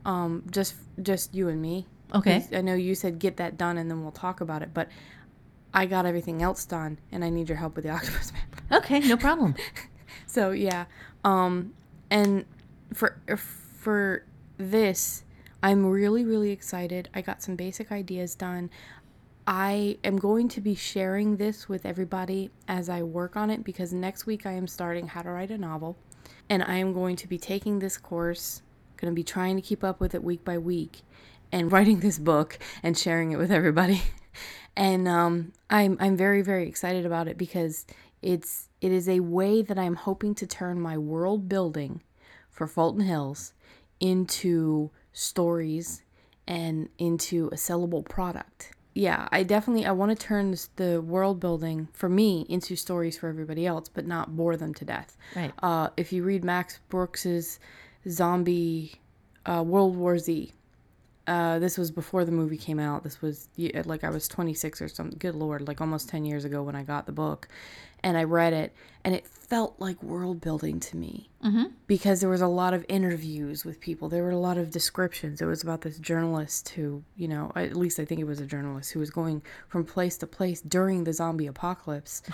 Um 0.03 0.43
just 0.51 0.75
just 1.01 1.33
you 1.33 1.49
and 1.49 1.61
me. 1.61 1.87
Okay. 2.13 2.45
I 2.53 2.61
know 2.61 2.75
you 2.75 2.95
said 2.95 3.19
get 3.19 3.37
that 3.37 3.57
done 3.57 3.77
and 3.77 3.89
then 3.89 4.01
we'll 4.01 4.11
talk 4.11 4.41
about 4.41 4.61
it, 4.61 4.73
but 4.73 4.89
I 5.73 5.85
got 5.85 6.05
everything 6.05 6.41
else 6.41 6.65
done 6.65 6.99
and 7.11 7.23
I 7.23 7.29
need 7.29 7.49
your 7.49 7.57
help 7.57 7.75
with 7.75 7.85
the 7.85 7.89
octopus 7.97 8.31
map. 8.31 8.83
Okay, 8.83 8.99
no 8.99 9.17
problem. 9.17 9.55
So 10.27 10.51
yeah, 10.51 10.85
um, 11.23 11.73
and 12.09 12.45
for 12.93 13.17
for 13.27 14.25
this, 14.57 15.23
I'm 15.63 15.85
really 15.85 16.25
really 16.25 16.51
excited. 16.51 17.09
I 17.13 17.21
got 17.21 17.41
some 17.41 17.55
basic 17.55 17.91
ideas 17.91 18.35
done. 18.35 18.69
I 19.47 19.99
am 20.03 20.17
going 20.17 20.47
to 20.49 20.61
be 20.61 20.73
sharing 20.73 21.37
this 21.37 21.69
with 21.69 21.85
everybody 21.85 22.49
as 22.67 22.89
I 22.89 23.03
work 23.03 23.35
on 23.35 23.51
it 23.51 23.63
because 23.63 23.93
next 23.93 24.25
week 24.25 24.45
I 24.45 24.53
am 24.53 24.65
starting 24.65 25.07
how 25.07 25.21
to 25.21 25.29
write 25.29 25.51
a 25.51 25.57
novel, 25.57 25.97
and 26.49 26.63
I 26.63 26.77
am 26.77 26.93
going 26.93 27.15
to 27.17 27.27
be 27.27 27.37
taking 27.37 27.77
this 27.77 27.97
course. 27.97 28.63
Going 28.97 29.11
to 29.11 29.15
be 29.15 29.23
trying 29.23 29.55
to 29.55 29.61
keep 29.61 29.83
up 29.83 29.99
with 29.99 30.15
it 30.15 30.23
week 30.23 30.43
by 30.43 30.57
week, 30.57 31.01
and 31.51 31.71
writing 31.71 31.99
this 31.99 32.17
book 32.17 32.57
and 32.81 32.97
sharing 32.97 33.31
it 33.31 33.37
with 33.37 33.51
everybody. 33.51 34.01
And 34.77 35.07
um, 35.07 35.53
I'm 35.69 35.95
I'm 36.01 36.17
very 36.17 36.41
very 36.41 36.67
excited 36.67 37.05
about 37.05 37.29
it 37.29 37.37
because 37.37 37.85
it's 38.21 38.67
it 38.81 38.91
is 38.91 39.07
a 39.07 39.21
way 39.21 39.61
that 39.61 39.79
I'm 39.79 39.95
hoping 39.95 40.35
to 40.35 40.45
turn 40.45 40.81
my 40.81 40.97
world 40.97 41.47
building 41.47 42.01
for 42.49 42.67
Fulton 42.67 43.05
Hills 43.05 43.53
into 44.01 44.91
stories 45.13 46.01
and 46.45 46.89
into 46.97 47.47
a 47.47 47.55
sellable 47.55 48.03
product. 48.03 48.74
Yeah, 48.97 49.27
I 49.29 49.43
definitely 49.43 49.85
I 49.85 49.91
want 49.91 50.17
to 50.17 50.25
turn 50.25 50.51
this, 50.51 50.69
the 50.77 51.01
world 51.01 51.41
building 51.41 51.89
for 51.91 52.07
me 52.07 52.45
into 52.47 52.77
stories 52.77 53.17
for 53.17 53.27
everybody 53.27 53.65
else, 53.67 53.89
but 53.89 54.07
not 54.07 54.37
bore 54.37 54.55
them 54.55 54.73
to 54.73 54.85
death. 54.85 55.17
Right. 55.35 55.51
Uh, 55.61 55.89
if 55.97 56.13
you 56.13 56.23
read 56.23 56.45
Max 56.45 56.79
Brooks's 56.87 57.59
zombie 58.09 58.93
uh, 59.45 59.63
World 59.63 59.97
War 59.97 60.17
Z, 60.17 60.53
uh, 61.27 61.59
this 61.59 61.77
was 61.77 61.91
before 61.91 62.23
the 62.23 62.31
movie 62.31 62.57
came 62.57 62.79
out. 62.79 63.03
This 63.03 63.21
was 63.21 63.49
like 63.57 64.05
I 64.05 64.09
was 64.09 64.29
26 64.29 64.81
or 64.81 64.87
something. 64.87 65.17
Good 65.19 65.35
lord, 65.35 65.67
like 65.67 65.81
almost 65.81 66.07
10 66.07 66.23
years 66.23 66.45
ago 66.45 66.63
when 66.63 66.75
I 66.75 66.83
got 66.83 67.05
the 67.05 67.11
book, 67.11 67.49
and 68.03 68.17
I 68.17 68.23
read 68.23 68.53
it, 68.53 68.73
and 69.03 69.13
it 69.13 69.27
felt 69.27 69.75
like 69.79 70.01
world 70.01 70.41
building 70.41 70.79
to 70.79 70.97
me 70.97 71.29
mm-hmm. 71.43 71.65
because 71.87 72.19
there 72.19 72.29
was 72.29 72.41
a 72.41 72.47
lot 72.47 72.73
of 72.73 72.85
interviews 72.89 73.63
with 73.63 73.79
people. 73.79 74.09
There 74.09 74.23
were 74.23 74.31
a 74.31 74.37
lot 74.37 74.57
of 74.57 74.71
descriptions. 74.71 75.41
It 75.41 75.45
was 75.45 75.61
about 75.61 75.81
this 75.81 75.99
journalist 75.99 76.69
who, 76.69 77.03
you 77.15 77.27
know, 77.27 77.51
at 77.55 77.75
least 77.75 77.99
I 77.99 78.05
think 78.05 78.19
it 78.19 78.25
was 78.25 78.39
a 78.39 78.45
journalist 78.45 78.91
who 78.93 78.99
was 78.99 79.11
going 79.11 79.43
from 79.67 79.85
place 79.85 80.17
to 80.17 80.27
place 80.27 80.61
during 80.61 81.03
the 81.03 81.13
zombie 81.13 81.47
apocalypse. 81.47 82.21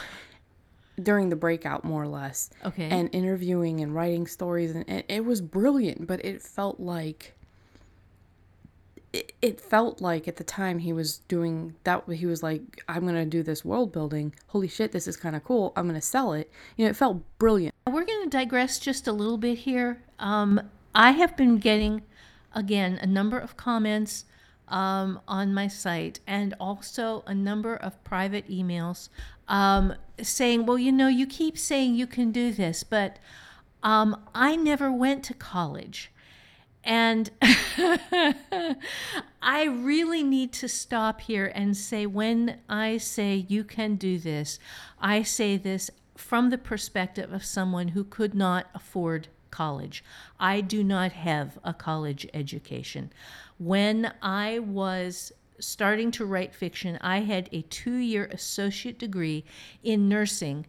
during 1.01 1.29
the 1.29 1.35
breakout 1.35 1.83
more 1.83 2.03
or 2.03 2.07
less 2.07 2.49
Okay. 2.65 2.87
and 2.89 3.09
interviewing 3.13 3.79
and 3.79 3.95
writing 3.95 4.27
stories 4.27 4.75
and 4.75 4.87
it, 4.87 5.05
it 5.07 5.25
was 5.25 5.41
brilliant 5.41 6.05
but 6.05 6.23
it 6.23 6.41
felt 6.41 6.79
like 6.79 7.33
it, 9.13 9.33
it 9.41 9.59
felt 9.59 10.01
like 10.01 10.27
at 10.27 10.37
the 10.37 10.43
time 10.43 10.79
he 10.79 10.93
was 10.93 11.17
doing 11.27 11.75
that 11.83 12.03
he 12.09 12.25
was 12.25 12.41
like 12.41 12.61
i'm 12.87 13.05
gonna 13.05 13.25
do 13.25 13.43
this 13.43 13.65
world 13.65 13.91
building 13.91 14.33
holy 14.47 14.67
shit 14.67 14.91
this 14.91 15.07
is 15.07 15.17
kind 15.17 15.35
of 15.35 15.43
cool 15.43 15.73
i'm 15.75 15.85
gonna 15.85 16.01
sell 16.01 16.33
it 16.33 16.49
you 16.77 16.85
know 16.85 16.89
it 16.89 16.95
felt 16.95 17.21
brilliant 17.37 17.71
We're 17.87 18.05
going 18.05 18.23
to 18.23 18.29
digress 18.29 18.77
just 18.77 19.07
a 19.07 19.11
little 19.11 19.37
bit 19.37 19.59
here. 19.59 20.03
Um, 20.19 20.69
I 20.93 21.11
have 21.11 21.35
been 21.35 21.57
getting, 21.57 22.03
again, 22.53 22.99
a 23.01 23.07
number 23.07 23.39
of 23.39 23.57
comments 23.57 24.25
um, 24.67 25.19
on 25.27 25.53
my 25.53 25.67
site 25.67 26.19
and 26.27 26.53
also 26.59 27.23
a 27.25 27.33
number 27.33 27.75
of 27.75 28.01
private 28.03 28.47
emails 28.47 29.09
um, 29.47 29.95
saying, 30.21 30.67
well, 30.67 30.77
you 30.77 30.91
know, 30.91 31.07
you 31.07 31.25
keep 31.25 31.57
saying 31.57 31.95
you 31.95 32.05
can 32.05 32.31
do 32.31 32.51
this, 32.53 32.83
but 32.83 33.17
um, 33.81 34.15
I 34.35 34.55
never 34.55 34.91
went 34.91 35.23
to 35.25 35.33
college. 35.33 36.10
And 36.83 37.29
I 39.41 39.65
really 39.65 40.23
need 40.23 40.51
to 40.53 40.67
stop 40.67 41.21
here 41.21 41.51
and 41.53 41.77
say 41.77 42.05
when 42.05 42.59
I 42.67 42.97
say 42.97 43.45
you 43.47 43.63
can 43.63 43.95
do 43.95 44.17
this, 44.17 44.59
I 44.99 45.21
say 45.23 45.57
this 45.57 45.91
from 46.15 46.49
the 46.49 46.57
perspective 46.57 47.31
of 47.31 47.45
someone 47.45 47.89
who 47.89 48.03
could 48.03 48.33
not 48.33 48.67
afford 48.73 49.27
college. 49.51 50.03
I 50.39 50.61
do 50.61 50.83
not 50.83 51.11
have 51.11 51.59
a 51.63 51.73
college 51.73 52.27
education. 52.33 53.11
When 53.57 54.13
I 54.21 54.59
was 54.59 55.31
starting 55.59 56.09
to 56.11 56.25
write 56.25 56.55
fiction, 56.55 56.97
I 57.01 57.19
had 57.19 57.49
a 57.51 57.61
two 57.63 57.97
year 57.97 58.25
associate 58.31 58.97
degree 58.97 59.43
in 59.83 60.09
nursing 60.09 60.65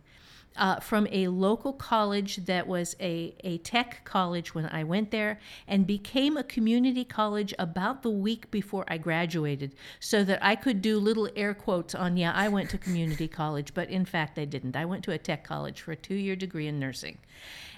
uh, 0.57 0.81
from 0.81 1.07
a 1.11 1.29
local 1.29 1.73
college 1.73 2.37
that 2.45 2.67
was 2.67 2.97
a, 3.01 3.35
a 3.45 3.59
tech 3.59 4.05
college 4.05 4.55
when 4.55 4.67
I 4.67 4.85
went 4.85 5.11
there 5.11 5.39
and 5.67 5.87
became 5.87 6.37
a 6.37 6.45
community 6.45 7.05
college 7.05 7.55
about 7.59 8.03
the 8.03 8.11
week 8.11 8.51
before 8.51 8.85
I 8.89 8.99
graduated 8.99 9.75
so 10.01 10.25
that 10.25 10.43
I 10.43 10.57
could 10.57 10.83
do 10.83 10.99
little 10.99 11.29
air 11.37 11.55
quotes 11.55 11.95
on, 11.95 12.17
yeah, 12.17 12.33
I 12.35 12.49
went 12.49 12.71
to 12.71 12.79
community 12.79 13.29
college, 13.43 13.75
but 13.75 13.89
in 13.89 14.05
fact 14.05 14.39
I 14.39 14.45
didn't. 14.45 14.77
I 14.77 14.85
went 14.85 15.05
to 15.05 15.13
a 15.13 15.19
tech 15.19 15.45
college 15.45 15.81
for 15.81 15.93
a 15.93 15.97
two 15.97 16.15
year 16.15 16.37
degree 16.37 16.67
in 16.67 16.79
nursing. 16.79 17.19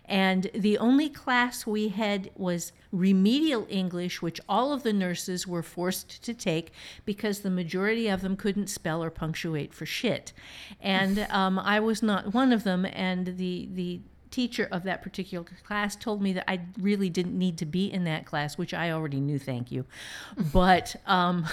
And 0.07 0.51
the 0.55 0.79
only 0.79 1.09
class 1.09 1.67
we 1.67 1.89
had 1.89 2.31
was 2.37 2.73
remedial 2.93 3.67
English, 3.71 4.21
which 4.21 4.41
all 4.49 4.73
of 4.73 4.83
the 4.83 4.93
nurses 4.93 5.47
were 5.47 5.63
forced 5.63 6.23
to 6.25 6.35
take 6.35 6.73
because 7.05 7.41
the 7.41 7.51
majority 7.51 8.09
of 8.09 8.21
them 8.21 8.37
couldn't 8.37 8.69
spell 8.69 9.03
or 9.03 9.11
punctuate 9.11 9.73
for 9.73 9.87
shit. 9.87 10.33
And 10.81 11.27
um, 11.31 11.59
I 11.59 11.81
was 11.81 12.03
not 12.03 12.35
one 12.35 12.53
of 12.53 12.65
them. 12.65 12.85
And 12.85 13.39
the, 13.39 13.69
the 13.73 14.01
teacher 14.31 14.69
of 14.73 14.83
that 14.83 15.01
particular 15.01 15.45
class 15.65 15.97
told 15.97 16.21
me 16.21 16.33
that 16.33 16.51
I 16.51 16.61
really 16.79 17.09
didn't 17.09 17.39
need 17.39 17.57
to 17.59 17.67
be 17.67 17.91
in 17.91 18.05
that 18.05 18.27
class, 18.27 18.59
which 18.59 18.75
I 18.75 18.91
already 18.91 19.21
knew, 19.21 19.39
thank 19.39 19.71
you. 19.71 19.87
But 20.53 20.97
um, 21.07 21.47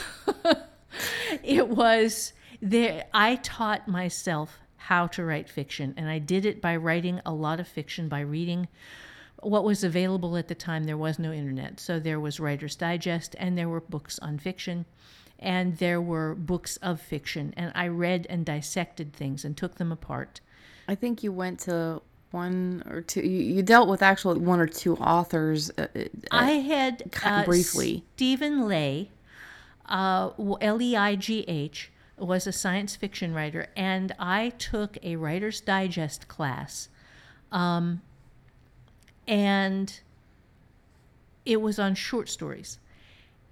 it 1.43 1.67
was 1.67 2.33
there, 2.61 3.05
I 3.13 3.35
taught 3.35 3.87
myself 3.87 4.59
how 4.87 5.07
to 5.07 5.23
write 5.23 5.49
fiction, 5.49 5.93
and 5.97 6.09
I 6.09 6.19
did 6.19 6.45
it 6.45 6.61
by 6.61 6.75
writing 6.75 7.21
a 7.25 7.33
lot 7.33 7.59
of 7.59 7.67
fiction, 7.67 8.07
by 8.09 8.21
reading 8.21 8.67
what 9.41 9.63
was 9.63 9.83
available 9.83 10.37
at 10.37 10.47
the 10.47 10.55
time. 10.55 10.83
There 10.85 10.97
was 10.97 11.19
no 11.19 11.31
internet, 11.31 11.79
so 11.79 11.99
there 11.99 12.19
was 12.19 12.39
Writer's 12.39 12.75
Digest, 12.75 13.35
and 13.39 13.57
there 13.57 13.69
were 13.69 13.81
books 13.81 14.19
on 14.19 14.37
fiction, 14.39 14.85
and 15.39 15.77
there 15.77 16.01
were 16.01 16.35
books 16.35 16.77
of 16.77 17.01
fiction, 17.01 17.53
and 17.57 17.71
I 17.75 17.87
read 17.87 18.27
and 18.29 18.45
dissected 18.45 19.13
things 19.13 19.45
and 19.45 19.55
took 19.57 19.75
them 19.75 19.91
apart. 19.91 20.41
i 20.87 20.95
think 20.95 21.23
you 21.23 21.31
went 21.31 21.59
to 21.61 22.01
one 22.31 22.83
or 22.89 23.01
two 23.01 23.21
you, 23.21 23.55
you 23.55 23.61
dealt 23.61 23.89
with 23.89 24.01
actually 24.01 24.39
one 24.39 24.59
or 24.59 24.67
two 24.67 24.95
authors 24.97 25.69
uh, 25.77 25.87
uh, 25.95 26.03
I 26.31 26.51
had 26.51 27.11
kind 27.11 27.35
of 27.35 27.41
uh, 27.41 27.45
briefly. 27.45 28.03
Stephen 28.15 28.67
Leigh, 28.67 29.11
uh, 29.87 30.31
L 30.61 30.81
E 30.81 30.95
I 30.95 31.15
G 31.15 31.43
H, 31.47 31.90
was 32.21 32.47
a 32.47 32.51
science 32.51 32.95
fiction 32.95 33.33
writer, 33.33 33.67
and 33.75 34.13
I 34.19 34.49
took 34.49 34.97
a 35.03 35.15
Writer's 35.15 35.61
Digest 35.61 36.27
class, 36.27 36.89
um, 37.51 38.01
and 39.27 39.99
it 41.45 41.61
was 41.61 41.79
on 41.79 41.95
short 41.95 42.29
stories, 42.29 42.79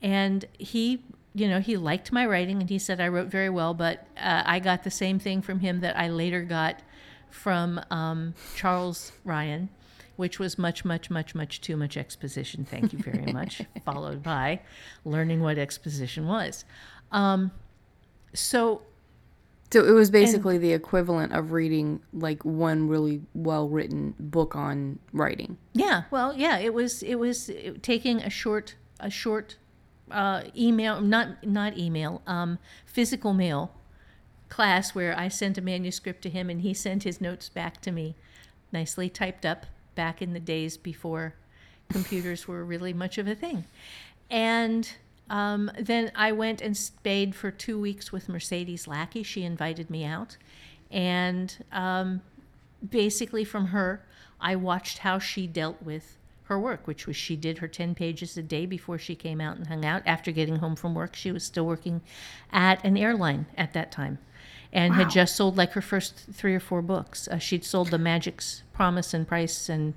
and 0.01 0.45
he. 0.57 1.03
You 1.35 1.47
know, 1.47 1.59
he 1.59 1.77
liked 1.77 2.11
my 2.11 2.25
writing 2.25 2.59
and 2.59 2.67
he 2.67 2.79
said 2.79 2.99
I 2.99 3.07
wrote 3.07 3.27
very 3.27 3.51
well, 3.51 3.75
but 3.75 4.07
uh, 4.17 4.41
I 4.45 4.59
got 4.59 4.83
the 4.83 4.89
same 4.89 5.19
thing 5.19 5.43
from 5.43 5.59
him 5.59 5.79
that 5.81 5.95
I 5.95 6.09
later 6.09 6.41
got 6.41 6.81
from 7.29 7.79
um, 7.91 8.33
Charles 8.55 9.11
Ryan, 9.23 9.69
which 10.15 10.39
was 10.39 10.57
much, 10.57 10.83
much, 10.83 11.09
much, 11.09 11.35
much 11.35 11.61
too 11.61 11.77
much 11.77 11.97
exposition. 11.97 12.65
Thank 12.65 12.93
you 12.93 12.99
very 12.99 13.31
much. 13.31 13.61
Followed 13.85 14.23
by 14.23 14.61
learning 15.05 15.41
what 15.41 15.59
exposition 15.59 16.27
was. 16.27 16.65
Um, 17.11 17.51
so 18.33 18.81
so 19.71 19.85
it 19.85 19.91
was 19.91 20.09
basically 20.09 20.57
the 20.57 20.73
equivalent 20.73 21.31
of 21.31 21.51
reading 21.51 22.01
like 22.11 22.43
one 22.43 22.87
really 22.87 23.21
well 23.35 23.69
written 23.69 24.15
book 24.19 24.55
on 24.55 24.97
writing 25.13 25.57
yeah, 25.79 26.03
well, 26.11 26.35
yeah, 26.35 26.57
it 26.57 26.73
was 26.73 27.01
it 27.03 27.15
was 27.15 27.49
taking 27.81 28.21
a 28.21 28.29
short 28.29 28.75
a 28.99 29.09
short 29.09 29.55
uh, 30.11 30.43
email, 30.55 30.99
not 30.99 31.45
not 31.45 31.77
email, 31.77 32.21
um, 32.27 32.59
physical 32.85 33.33
mail 33.33 33.71
class 34.49 34.93
where 34.93 35.17
I 35.17 35.29
sent 35.29 35.57
a 35.57 35.61
manuscript 35.61 36.21
to 36.23 36.29
him 36.29 36.49
and 36.49 36.61
he 36.61 36.73
sent 36.73 37.03
his 37.03 37.21
notes 37.21 37.47
back 37.47 37.79
to 37.81 37.91
me, 37.93 38.15
nicely 38.73 39.07
typed 39.09 39.45
up 39.45 39.67
back 39.95 40.21
in 40.21 40.33
the 40.33 40.39
days 40.39 40.75
before 40.75 41.35
computers 41.89 42.45
were 42.45 42.65
really 42.65 42.93
much 42.93 43.17
of 43.17 43.27
a 43.27 43.35
thing. 43.35 43.63
And 44.29 44.91
um, 45.29 45.71
then 45.79 46.11
I 46.15 46.31
went 46.31 46.61
and 46.61 46.75
stayed 46.75 47.35
for 47.35 47.51
two 47.51 47.79
weeks 47.79 48.11
with 48.11 48.29
Mercedes 48.29 48.87
Lackey. 48.87 49.23
She 49.23 49.43
invited 49.43 49.89
me 49.89 50.05
out. 50.05 50.37
And 50.91 51.55
um, 51.71 52.21
basically, 52.87 53.43
from 53.43 53.67
her, 53.67 54.03
I 54.41 54.55
watched 54.55 54.99
how 54.99 55.19
she 55.19 55.45
dealt 55.45 55.81
with 55.83 56.17
her 56.43 56.59
work, 56.59 56.87
which 56.87 57.05
was 57.05 57.15
she 57.15 57.35
did 57.35 57.59
her 57.59 57.67
10 57.67 57.93
pages 57.93 58.35
a 58.35 58.41
day 58.41 58.65
before 58.65 58.97
she 58.97 59.13
came 59.13 59.39
out 59.39 59.57
and 59.57 59.67
hung 59.67 59.85
out. 59.85 60.01
After 60.05 60.31
getting 60.31 60.57
home 60.57 60.75
from 60.75 60.95
work, 60.95 61.15
she 61.15 61.31
was 61.31 61.43
still 61.43 61.65
working 61.65 62.01
at 62.51 62.83
an 62.83 62.97
airline 62.97 63.45
at 63.55 63.73
that 63.73 63.91
time 63.91 64.17
and 64.71 64.93
had 64.93 65.09
just 65.09 65.35
sold 65.35 65.57
like 65.57 65.71
her 65.73 65.81
first 65.81 66.27
three 66.31 66.55
or 66.55 66.59
four 66.59 66.81
books. 66.81 67.27
Uh, 67.27 67.37
she'd 67.37 67.63
sold 67.63 67.89
the 67.89 67.97
Magic's 67.97 68.63
Promise 68.73 69.13
and 69.13 69.27
Price 69.27 69.69
and. 69.69 69.93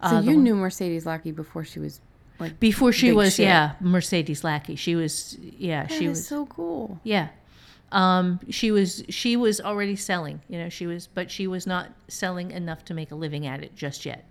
Uh, 0.00 0.10
so 0.10 0.20
you 0.20 0.36
knew 0.36 0.54
mercedes 0.54 1.06
lackey 1.06 1.30
before 1.30 1.64
she 1.64 1.78
was 1.78 2.00
like 2.38 2.58
before 2.60 2.92
she 2.92 3.12
was 3.12 3.36
shit. 3.36 3.46
yeah 3.46 3.72
Mercedes 3.80 4.44
Lackey. 4.44 4.76
She 4.76 4.94
was 4.94 5.36
yeah 5.40 5.86
that 5.86 5.92
she 5.92 6.08
was 6.08 6.26
so 6.26 6.46
cool 6.46 7.00
yeah. 7.02 7.28
Um, 7.92 8.40
she 8.50 8.72
was 8.72 9.04
she 9.08 9.36
was 9.36 9.60
already 9.60 9.94
selling, 9.96 10.40
you 10.48 10.58
know, 10.58 10.68
she 10.68 10.86
was 10.86 11.06
but 11.06 11.30
she 11.30 11.46
was 11.46 11.66
not 11.66 11.92
selling 12.08 12.50
enough 12.50 12.84
to 12.86 12.94
make 12.94 13.10
a 13.12 13.14
living 13.14 13.46
at 13.46 13.62
it 13.62 13.76
just 13.76 14.04
yet. 14.04 14.28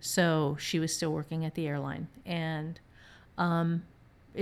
So 0.00 0.56
she 0.60 0.78
was 0.78 0.94
still 0.94 1.12
working 1.12 1.44
at 1.44 1.54
the 1.54 1.66
airline 1.66 2.08
and 2.26 2.78
um, 3.38 3.84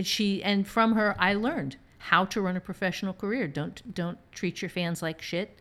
she 0.02 0.42
and 0.42 0.66
from 0.66 0.94
her 0.94 1.14
I 1.18 1.34
learned 1.34 1.76
how 1.98 2.24
to 2.26 2.40
run 2.40 2.56
a 2.56 2.60
professional 2.60 3.12
career. 3.12 3.46
Don't 3.46 3.94
don't 3.94 4.18
treat 4.32 4.60
your 4.62 4.68
fans 4.68 5.02
like 5.02 5.22
shit. 5.22 5.58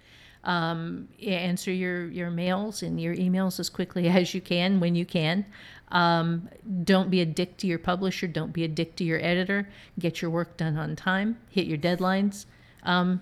Um, 0.48 1.10
answer 1.22 1.72
your 1.72 2.08
your 2.08 2.32
mails 2.32 2.82
and 2.82 3.00
your 3.00 3.16
emails 3.16 3.60
as 3.60 3.70
quickly 3.70 4.08
as 4.20 4.34
you 4.34 4.42
can 4.42 4.80
when 4.80 4.96
you 4.96 5.06
can. 5.06 5.46
Um, 5.92 6.50
don't 6.84 7.10
be 7.10 7.22
a 7.22 7.26
dick 7.26 7.58
to 7.58 7.68
your 7.68 7.80
publisher. 7.80 8.28
Don't 8.28 8.54
be 8.54 8.64
a 8.64 8.68
dick 8.68 8.96
to 8.98 9.04
your 9.04 9.20
editor. 9.24 9.70
Get 10.00 10.22
your 10.22 10.32
work 10.32 10.58
done 10.58 10.78
on 10.78 10.96
time. 10.96 11.38
Hit 11.50 11.68
your 11.68 11.78
deadlines. 11.78 12.46
Um, 12.84 13.22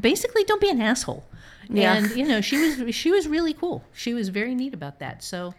basically, 0.00 0.44
don't 0.44 0.60
be 0.60 0.68
an 0.70 0.80
asshole. 0.80 1.24
Yeah. 1.68 1.94
And 1.96 2.10
you 2.16 2.26
know 2.26 2.40
she 2.40 2.56
was 2.58 2.94
she 2.94 3.10
was 3.10 3.28
really 3.28 3.54
cool. 3.54 3.84
She 3.92 4.14
was 4.14 4.28
very 4.30 4.54
neat 4.54 4.74
about 4.74 4.98
that. 5.00 5.22
So 5.22 5.54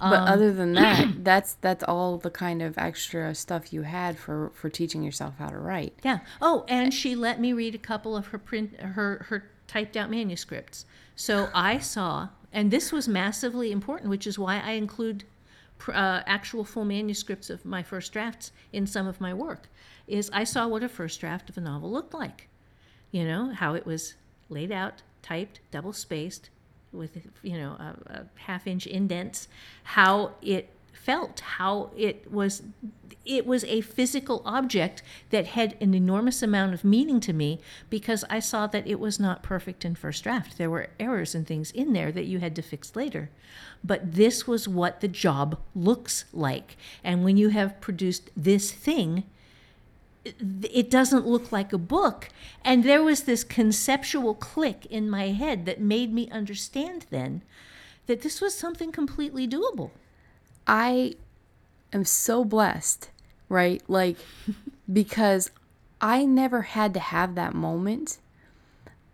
But 0.00 0.22
Um, 0.22 0.28
other 0.28 0.52
than 0.52 0.74
that, 0.74 1.08
that's 1.24 1.54
that's 1.60 1.84
all 1.84 2.18
the 2.18 2.30
kind 2.30 2.62
of 2.62 2.76
extra 2.78 3.34
stuff 3.34 3.72
you 3.72 3.82
had 3.82 4.18
for 4.18 4.50
for 4.54 4.68
teaching 4.70 5.02
yourself 5.02 5.34
how 5.38 5.48
to 5.50 5.58
write. 5.58 5.94
Yeah. 6.02 6.20
Oh, 6.40 6.64
and 6.68 6.92
she 6.92 7.14
let 7.14 7.40
me 7.40 7.52
read 7.52 7.74
a 7.74 7.78
couple 7.78 8.16
of 8.16 8.28
her 8.28 8.38
print 8.38 8.80
her 8.80 9.26
her 9.28 9.50
typed 9.72 9.96
out 9.96 10.10
manuscripts. 10.10 10.84
So 11.16 11.48
I 11.54 11.78
saw, 11.78 12.28
and 12.52 12.70
this 12.70 12.92
was 12.92 13.08
massively 13.08 13.72
important, 13.72 14.10
which 14.10 14.26
is 14.26 14.38
why 14.38 14.60
I 14.60 14.72
include 14.72 15.24
uh, 15.88 16.20
actual 16.26 16.64
full 16.64 16.84
manuscripts 16.84 17.48
of 17.48 17.64
my 17.64 17.82
first 17.82 18.12
drafts 18.12 18.52
in 18.72 18.86
some 18.86 19.06
of 19.06 19.20
my 19.20 19.32
work. 19.32 19.68
Is 20.06 20.30
I 20.32 20.44
saw 20.44 20.68
what 20.68 20.82
a 20.82 20.88
first 20.88 21.20
draft 21.20 21.48
of 21.48 21.56
a 21.56 21.60
novel 21.60 21.90
looked 21.90 22.12
like. 22.12 22.48
You 23.12 23.24
know 23.24 23.52
how 23.52 23.74
it 23.74 23.86
was 23.86 24.14
laid 24.50 24.72
out, 24.72 25.02
typed, 25.22 25.60
double 25.70 25.92
spaced, 25.94 26.50
with 26.92 27.16
you 27.42 27.56
know 27.56 27.72
a, 27.72 27.96
a 28.06 28.26
half 28.34 28.66
inch 28.66 28.86
indents. 28.86 29.48
How 29.84 30.32
it 30.42 30.68
felt, 30.92 31.40
how 31.40 31.90
it 31.96 32.30
was 32.30 32.62
it 33.24 33.46
was 33.46 33.64
a 33.64 33.80
physical 33.82 34.42
object 34.44 35.02
that 35.30 35.46
had 35.46 35.76
an 35.80 35.94
enormous 35.94 36.42
amount 36.42 36.74
of 36.74 36.84
meaning 36.84 37.20
to 37.20 37.32
me 37.32 37.60
because 37.88 38.24
I 38.28 38.40
saw 38.40 38.66
that 38.66 38.86
it 38.86 38.98
was 38.98 39.20
not 39.20 39.42
perfect 39.44 39.84
in 39.84 39.94
first 39.94 40.24
draft. 40.24 40.58
There 40.58 40.70
were 40.70 40.88
errors 40.98 41.34
and 41.34 41.46
things 41.46 41.70
in 41.70 41.92
there 41.92 42.10
that 42.12 42.24
you 42.24 42.40
had 42.40 42.56
to 42.56 42.62
fix 42.62 42.96
later. 42.96 43.30
But 43.84 44.14
this 44.14 44.46
was 44.46 44.66
what 44.66 45.00
the 45.00 45.08
job 45.08 45.58
looks 45.74 46.24
like. 46.32 46.76
And 47.04 47.22
when 47.24 47.36
you 47.36 47.50
have 47.50 47.80
produced 47.80 48.30
this 48.36 48.72
thing, 48.72 49.24
it- 50.24 50.90
doesn't 50.90 51.26
look 51.26 51.50
like 51.50 51.72
a 51.72 51.78
book. 51.78 52.28
And 52.64 52.84
there 52.84 53.02
was 53.02 53.22
this 53.22 53.44
conceptual 53.44 54.34
click 54.34 54.86
in 54.86 55.08
my 55.08 55.28
head 55.28 55.64
that 55.66 55.80
made 55.80 56.12
me 56.12 56.30
understand 56.30 57.06
then 57.10 57.42
that 58.06 58.22
this 58.22 58.40
was 58.40 58.54
something 58.54 58.92
completely 58.92 59.48
doable. 59.48 59.90
I 60.66 61.14
am 61.92 62.04
so 62.04 62.44
blessed, 62.44 63.10
right? 63.48 63.82
Like, 63.88 64.16
because 64.92 65.50
I 66.00 66.24
never 66.24 66.62
had 66.62 66.94
to 66.94 67.00
have 67.00 67.34
that 67.34 67.54
moment. 67.54 68.18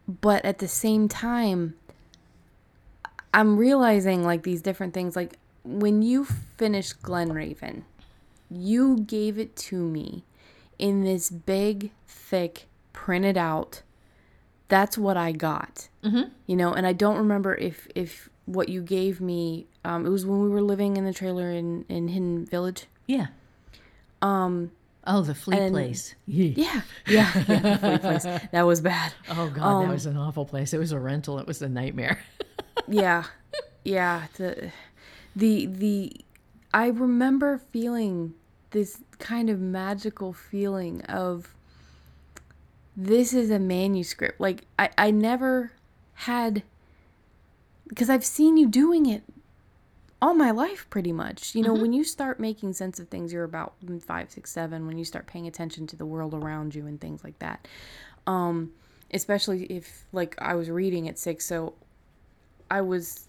But 0.07 0.45
at 0.45 0.59
the 0.59 0.69
same 0.69 1.09
time, 1.09 1.75
I'm 3.35 3.59
realizing 3.59 4.25
like 4.25 4.43
these 4.43 4.63
different 4.63 4.95
things. 4.95 5.15
Like, 5.15 5.39
when 5.65 6.01
you 6.03 6.25
finished 6.25 7.03
Glenraven, 7.03 7.83
you 8.51 9.01
gave 9.01 9.39
it 9.39 9.55
to 9.57 9.77
me 9.77 10.25
in 10.79 11.05
this 11.05 11.31
big, 11.31 11.91
thick, 12.07 12.67
printed 12.93 13.37
out. 13.37 13.83
That's 14.69 14.97
what 14.97 15.17
I 15.17 15.33
got. 15.33 15.89
Mm-hmm. 16.03 16.31
You 16.47 16.57
know, 16.57 16.73
and 16.73 16.87
I 16.87 16.93
don't 16.93 17.19
remember 17.19 17.55
if 17.55 17.89
if 17.95 18.31
what 18.53 18.69
you 18.69 18.83
gave 18.83 19.21
me. 19.21 19.67
Um, 19.85 20.07
it 20.07 20.11
was 20.11 20.27
when 20.27 20.43
we 20.43 20.49
were 20.49 20.63
living 20.63 20.97
in 20.97 21.05
the 21.05 21.13
trailer 21.15 21.51
in 21.51 21.85
in 21.89 22.09
Hidden 22.09 22.47
Village. 22.47 22.87
Yeah. 23.07 23.29
Um. 24.23 24.73
Oh, 25.07 25.23
the 25.23 25.35
flea 25.35 25.59
and- 25.59 25.73
place. 25.73 26.15
Yeah, 26.27 26.53
yeah, 26.57 26.81
yeah. 27.07 27.33
the 27.33 27.79
flea 27.79 27.99
place. 27.99 28.25
That 28.53 28.63
was 28.67 28.81
bad. 28.81 29.13
Oh 29.31 29.49
God, 29.49 29.85
that 29.87 29.93
was 29.93 30.07
an 30.07 30.17
awful 30.17 30.45
place. 30.45 30.75
It 30.75 30.79
was 30.79 30.93
a 30.93 30.99
rental. 30.99 31.39
It 31.39 31.47
was 31.47 31.63
a 31.63 31.69
nightmare. 31.69 32.21
yeah 32.89 33.25
yeah 33.85 34.27
the 34.37 34.71
the 35.37 35.67
the 35.67 36.13
i 36.73 36.87
remember 36.87 37.59
feeling 37.71 38.33
this 38.71 39.03
kind 39.19 39.51
of 39.51 39.61
magical 39.61 40.33
feeling 40.33 41.03
of 41.03 41.55
this 42.97 43.33
is 43.33 43.51
a 43.51 43.59
manuscript 43.59 44.41
like 44.41 44.65
i 44.79 44.89
i 44.97 45.11
never 45.11 45.73
had 46.15 46.63
because 47.89 48.11
i've 48.11 48.25
seen 48.25 48.57
you 48.57 48.69
doing 48.69 49.07
it 49.07 49.23
all 50.21 50.35
my 50.35 50.51
life 50.51 50.85
pretty 50.91 51.13
much. 51.13 51.55
You 51.55 51.63
know 51.63 51.73
when 51.73 51.93
you 51.93 52.03
start 52.03 52.41
making 52.41 52.73
sense 52.73 52.99
of 52.99 53.09
things 53.09 53.33
you're 53.33 53.45
about 53.45 53.75
five 54.01 54.33
six 54.33 54.51
seven 54.51 54.89
when 54.89 54.99
you 54.99 55.05
start 55.05 55.29
paying 55.29 55.47
attention 55.47 55.87
to 55.87 55.97
the 55.97 56.05
world 56.05 56.35
around 56.35 56.75
you 56.75 56.89
and 56.89 57.01
things 57.01 57.23
like 57.23 57.39
that. 57.39 57.69
Um 58.27 58.73
especially 59.15 59.63
if 59.67 60.07
like 60.13 60.35
i 60.41 60.55
was 60.55 60.69
reading 60.69 61.09
at 61.09 61.19
six 61.19 61.47
so 61.47 61.73
I 62.71 62.81
was 62.81 63.29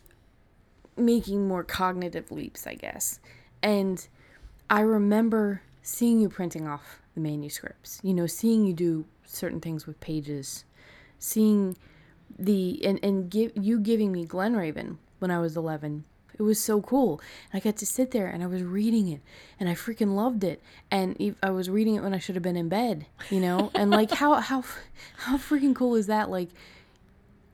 making 0.97 1.47
more 1.47 1.63
cognitive 1.63 2.31
leaps, 2.31 2.67
I 2.67 2.75
guess. 2.75 3.19
And 3.61 4.05
I 4.69 4.81
remember 4.81 5.61
seeing 5.81 6.19
you 6.19 6.29
printing 6.29 6.67
off 6.67 6.99
the 7.15 7.21
manuscripts, 7.21 7.99
you 8.03 8.13
know, 8.13 8.27
seeing 8.27 8.65
you 8.65 8.73
do 8.73 9.05
certain 9.25 9.61
things 9.61 9.87
with 9.87 9.99
pages, 9.99 10.65
seeing 11.17 11.77
the 12.39 12.83
and 12.85 12.99
and 13.03 13.29
give 13.29 13.51
you 13.55 13.79
giving 13.79 14.11
me 14.11 14.25
Glenraven 14.25 14.97
when 15.19 15.31
I 15.31 15.39
was 15.39 15.55
11. 15.57 16.05
It 16.37 16.43
was 16.43 16.57
so 16.57 16.81
cool. 16.81 17.19
And 17.51 17.59
I 17.59 17.63
got 17.63 17.75
to 17.77 17.85
sit 17.85 18.11
there 18.11 18.27
and 18.27 18.41
I 18.41 18.47
was 18.47 18.63
reading 18.63 19.09
it 19.09 19.19
and 19.59 19.67
I 19.67 19.73
freaking 19.73 20.15
loved 20.15 20.45
it. 20.45 20.61
And 20.89 21.35
I 21.43 21.49
was 21.49 21.69
reading 21.69 21.95
it 21.95 22.01
when 22.01 22.13
I 22.13 22.19
should 22.19 22.35
have 22.35 22.43
been 22.43 22.55
in 22.55 22.69
bed, 22.69 23.07
you 23.29 23.41
know? 23.41 23.71
And 23.75 23.91
like 23.91 24.11
how 24.11 24.35
how 24.35 24.63
how 25.17 25.37
freaking 25.37 25.75
cool 25.75 25.95
is 25.95 26.07
that 26.07 26.29
like 26.29 26.49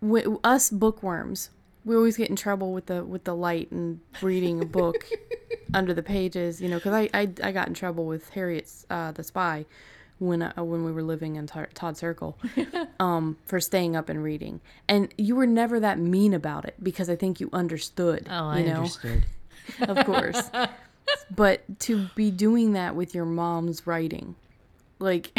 w- 0.02 0.40
us 0.44 0.70
bookworms 0.70 1.50
we 1.86 1.96
always 1.96 2.18
get 2.18 2.30
in 2.30 2.36
trouble 2.36 2.74
with 2.74 2.88
the 2.88 3.06
with 3.06 3.24
the 3.24 3.36
light 3.36 3.72
and 3.72 4.00
reading 4.22 4.60
a 4.62 4.66
book 4.66 5.08
under 5.74 5.94
the 5.94 6.04
pages 6.04 6.60
you 6.60 6.68
know 6.68 6.78
because 6.78 6.94
I, 6.94 7.10
I 7.14 7.30
i 7.44 7.52
got 7.52 7.68
in 7.68 7.74
trouble 7.74 8.06
with 8.06 8.30
harriet's 8.30 8.86
uh 8.90 9.12
the 9.12 9.24
spy 9.24 9.66
when 10.28 10.42
uh, 10.42 10.54
when 10.58 10.84
we 10.84 10.92
were 10.92 11.04
living 11.04 11.36
in 11.36 11.48
todd 11.48 11.98
circle 11.98 12.38
um 13.00 13.38
for 13.46 13.60
staying 13.60 13.96
up 13.96 14.10
and 14.10 14.24
reading. 14.24 14.62
And 14.88 15.14
you 15.18 15.36
were 15.36 15.48
never 15.48 15.80
that 15.80 16.00
mean 16.00 16.34
about 16.34 16.66
it 16.66 16.76
because 16.82 17.10
i 17.10 17.16
think 17.16 17.40
you 17.40 17.50
understood 17.54 18.28
Oh, 18.30 18.48
I 18.50 18.60
you 18.60 18.66
know? 18.66 18.78
understood. 18.78 19.26
of 19.82 20.06
course. 20.06 20.50
But 21.36 21.80
to 21.82 22.08
be 22.16 22.32
doing 22.32 22.74
that 22.74 22.96
with 22.96 23.14
your 23.16 23.26
mom's 23.26 23.86
writing 23.88 24.36
like 25.00 25.32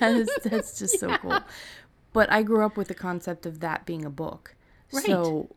that 0.00 0.14
is 0.14 0.30
that's 0.44 0.78
just 0.78 0.98
so 0.98 1.16
cool. 1.18 1.40
But 2.12 2.30
i 2.32 2.42
grew 2.42 2.64
up 2.64 2.76
with 2.76 2.88
the 2.88 2.94
concept 2.94 3.44
of 3.46 3.60
that 3.60 3.84
being 3.86 4.04
a 4.04 4.10
book. 4.10 4.54
Right. 4.92 5.04
so 5.04 5.50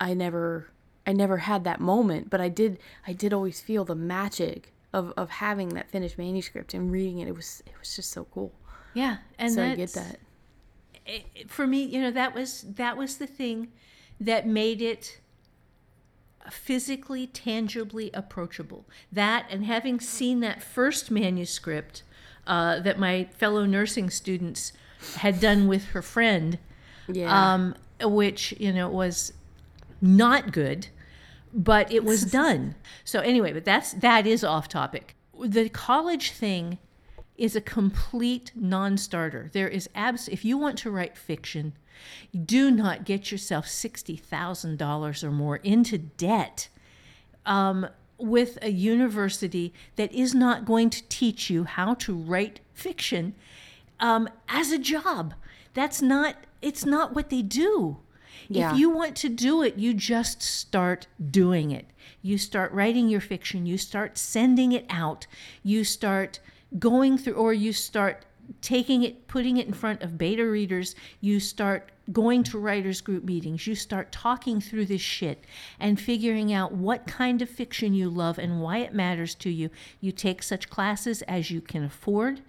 i 0.00 0.12
never 0.14 0.68
i 1.06 1.12
never 1.12 1.38
had 1.38 1.64
that 1.64 1.80
moment 1.80 2.28
but 2.30 2.40
i 2.40 2.48
did 2.48 2.78
i 3.06 3.12
did 3.12 3.32
always 3.32 3.60
feel 3.60 3.84
the 3.84 3.94
magic 3.94 4.72
of 4.92 5.12
of 5.16 5.30
having 5.30 5.70
that 5.70 5.90
finished 5.90 6.18
manuscript 6.18 6.74
and 6.74 6.90
reading 6.92 7.18
it 7.18 7.28
it 7.28 7.34
was 7.34 7.62
it 7.66 7.72
was 7.78 7.94
just 7.96 8.10
so 8.10 8.24
cool. 8.24 8.52
Yeah, 8.94 9.18
and 9.38 9.52
so 9.52 9.62
i 9.62 9.74
get 9.74 9.92
that. 9.94 10.18
it- 11.06 11.50
for 11.50 11.66
me, 11.66 11.82
you 11.82 12.00
know, 12.00 12.10
that 12.10 12.34
was 12.34 12.62
that 12.76 12.96
was 12.96 13.16
the 13.16 13.26
thing 13.26 13.72
that 14.20 14.46
made 14.46 14.80
it 14.82 15.20
physically, 16.50 17.26
tangibly 17.26 18.10
approachable. 18.12 18.84
That 19.10 19.46
and 19.50 19.64
having 19.64 20.00
seen 20.00 20.40
that 20.40 20.62
first 20.62 21.10
manuscript 21.10 22.02
uh, 22.46 22.80
that 22.80 22.98
my 22.98 23.24
fellow 23.36 23.64
nursing 23.64 24.10
students 24.10 24.72
had 25.16 25.40
done 25.40 25.68
with 25.68 25.86
her 25.86 26.02
friend, 26.02 26.58
yeah. 27.08 27.54
um, 27.54 27.74
which 28.02 28.52
you 28.58 28.72
know 28.72 28.88
was 28.88 29.32
not 30.00 30.52
good, 30.52 30.88
but 31.52 31.92
it 31.92 32.04
was 32.04 32.24
done. 32.24 32.74
So 33.04 33.18
anyway, 33.20 33.52
but 33.52 33.64
that's 33.64 33.92
that 33.94 34.26
is 34.28 34.44
off 34.44 34.68
topic. 34.68 35.16
The 35.38 35.68
college 35.68 36.30
thing 36.30 36.78
is 37.36 37.56
a 37.56 37.60
complete 37.60 38.52
non-starter. 38.54 39.50
There 39.52 39.68
is 39.68 39.88
abs. 39.94 40.28
If 40.28 40.44
you 40.44 40.56
want 40.56 40.78
to 40.78 40.90
write 40.90 41.16
fiction, 41.16 41.72
do 42.46 42.70
not 42.70 43.04
get 43.04 43.32
yourself 43.32 43.66
sixty 43.66 44.16
thousand 44.16 44.78
dollars 44.78 45.24
or 45.24 45.32
more 45.32 45.56
into 45.56 45.98
debt 45.98 46.68
um, 47.44 47.88
with 48.18 48.56
a 48.62 48.70
university 48.70 49.74
that 49.96 50.12
is 50.12 50.32
not 50.32 50.64
going 50.64 50.90
to 50.90 51.02
teach 51.08 51.50
you 51.50 51.64
how 51.64 51.94
to 51.94 52.14
write 52.14 52.60
fiction 52.72 53.34
um, 53.98 54.28
as 54.48 54.70
a 54.70 54.78
job. 54.78 55.34
That's 55.74 56.00
not. 56.00 56.36
It's 56.60 56.86
not 56.86 57.14
what 57.14 57.30
they 57.30 57.42
do. 57.42 57.98
Yeah. 58.48 58.72
If 58.72 58.78
you 58.78 58.90
want 58.90 59.16
to 59.16 59.28
do 59.28 59.62
it, 59.62 59.76
you 59.76 59.94
just 59.94 60.42
start 60.42 61.06
doing 61.30 61.70
it. 61.70 61.86
You 62.22 62.38
start 62.38 62.72
writing 62.72 63.08
your 63.08 63.20
fiction. 63.20 63.66
You 63.66 63.78
start 63.78 64.18
sending 64.18 64.72
it 64.72 64.86
out. 64.88 65.26
You 65.62 65.84
start 65.84 66.40
going 66.78 67.18
through, 67.18 67.34
or 67.34 67.52
you 67.52 67.72
start 67.72 68.24
taking 68.60 69.02
it, 69.02 69.28
putting 69.28 69.56
it 69.56 69.66
in 69.66 69.72
front 69.72 70.02
of 70.02 70.18
beta 70.18 70.46
readers. 70.46 70.94
You 71.20 71.40
start 71.40 71.90
going 72.10 72.42
to 72.44 72.58
writers 72.58 73.00
group 73.00 73.24
meetings. 73.24 73.66
You 73.66 73.74
start 73.74 74.10
talking 74.10 74.60
through 74.60 74.86
this 74.86 75.00
shit 75.00 75.44
and 75.78 76.00
figuring 76.00 76.52
out 76.52 76.72
what 76.72 77.06
kind 77.06 77.40
of 77.42 77.48
fiction 77.48 77.94
you 77.94 78.10
love 78.10 78.38
and 78.38 78.60
why 78.60 78.78
it 78.78 78.92
matters 78.92 79.34
to 79.36 79.50
you. 79.50 79.70
You 80.00 80.12
take 80.12 80.42
such 80.42 80.68
classes 80.68 81.22
as 81.22 81.50
you 81.50 81.60
can 81.60 81.84
afford. 81.84 82.40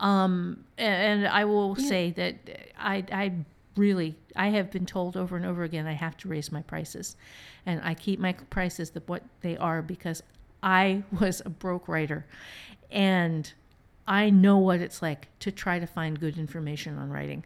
Um, 0.00 0.64
and 0.76 1.26
I 1.26 1.44
will 1.44 1.74
say 1.74 2.10
that 2.12 2.36
I, 2.78 3.04
I 3.10 3.32
really, 3.78 4.16
I 4.36 4.48
have 4.48 4.70
been 4.70 4.86
told 4.86 5.16
over 5.16 5.36
and 5.36 5.46
over 5.46 5.62
again 5.62 5.86
I 5.86 5.92
have 5.92 6.16
to 6.18 6.28
raise 6.28 6.52
my 6.52 6.62
prices, 6.62 7.16
and 7.64 7.80
I 7.82 7.94
keep 7.94 8.18
my 8.20 8.32
prices 8.32 8.90
the 8.90 9.02
what 9.06 9.22
they 9.40 9.56
are 9.56 9.80
because 9.82 10.22
I 10.62 11.04
was 11.20 11.40
a 11.44 11.50
broke 11.50 11.88
writer, 11.88 12.26
and 12.90 13.52
I 14.06 14.30
know 14.30 14.58
what 14.58 14.80
it's 14.80 15.02
like 15.02 15.28
to 15.40 15.52
try 15.52 15.78
to 15.78 15.86
find 15.86 16.18
good 16.18 16.38
information 16.38 16.98
on 16.98 17.10
writing, 17.10 17.44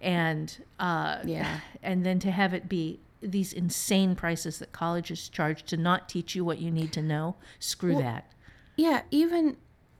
and 0.00 0.56
uh, 0.78 1.18
Yeah. 1.24 1.60
and 1.82 2.04
then 2.04 2.18
to 2.20 2.30
have 2.30 2.54
it 2.54 2.68
be 2.68 3.00
these 3.22 3.52
insane 3.52 4.14
prices 4.16 4.58
that 4.60 4.72
colleges 4.72 5.28
charge 5.28 5.62
to 5.64 5.76
not 5.76 6.08
teach 6.08 6.34
you 6.34 6.44
what 6.44 6.58
you 6.58 6.70
need 6.70 6.92
to 6.92 7.02
know. 7.02 7.36
Screw 7.58 7.96
that. 7.96 8.32
Yeah, 8.76 9.02
even 9.10 9.56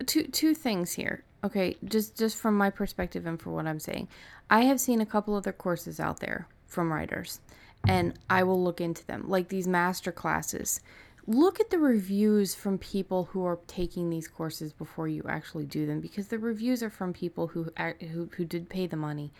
two 0.06 0.24
two 0.24 0.54
things 0.54 0.92
here. 0.92 1.24
Okay, 1.42 1.76
just 1.84 2.18
just 2.18 2.36
from 2.36 2.56
my 2.56 2.70
perspective 2.70 3.26
and 3.26 3.40
for 3.40 3.50
what 3.50 3.66
I'm 3.66 3.80
saying. 3.80 4.08
I 4.50 4.62
have 4.62 4.80
seen 4.80 5.00
a 5.00 5.06
couple 5.06 5.34
other 5.34 5.52
courses 5.52 6.00
out 6.00 6.20
there 6.20 6.46
from 6.66 6.92
writers 6.92 7.40
and 7.86 8.14
I 8.28 8.42
will 8.42 8.62
look 8.62 8.80
into 8.80 9.06
them. 9.06 9.24
Like 9.26 9.48
these 9.48 9.66
master 9.66 10.12
classes. 10.12 10.80
Look 11.26 11.60
at 11.60 11.70
the 11.70 11.78
reviews 11.78 12.54
from 12.54 12.78
people 12.78 13.26
who 13.26 13.44
are 13.44 13.60
taking 13.66 14.10
these 14.10 14.26
courses 14.26 14.72
before 14.72 15.06
you 15.06 15.22
actually 15.28 15.64
do 15.64 15.86
them 15.86 16.00
because 16.00 16.28
the 16.28 16.38
reviews 16.38 16.82
are 16.82 16.90
from 16.90 17.12
people 17.12 17.48
who 17.48 17.70
who 18.12 18.28
who 18.36 18.44
did 18.44 18.68
pay 18.68 18.86
the 18.86 18.96
money. 18.96 19.32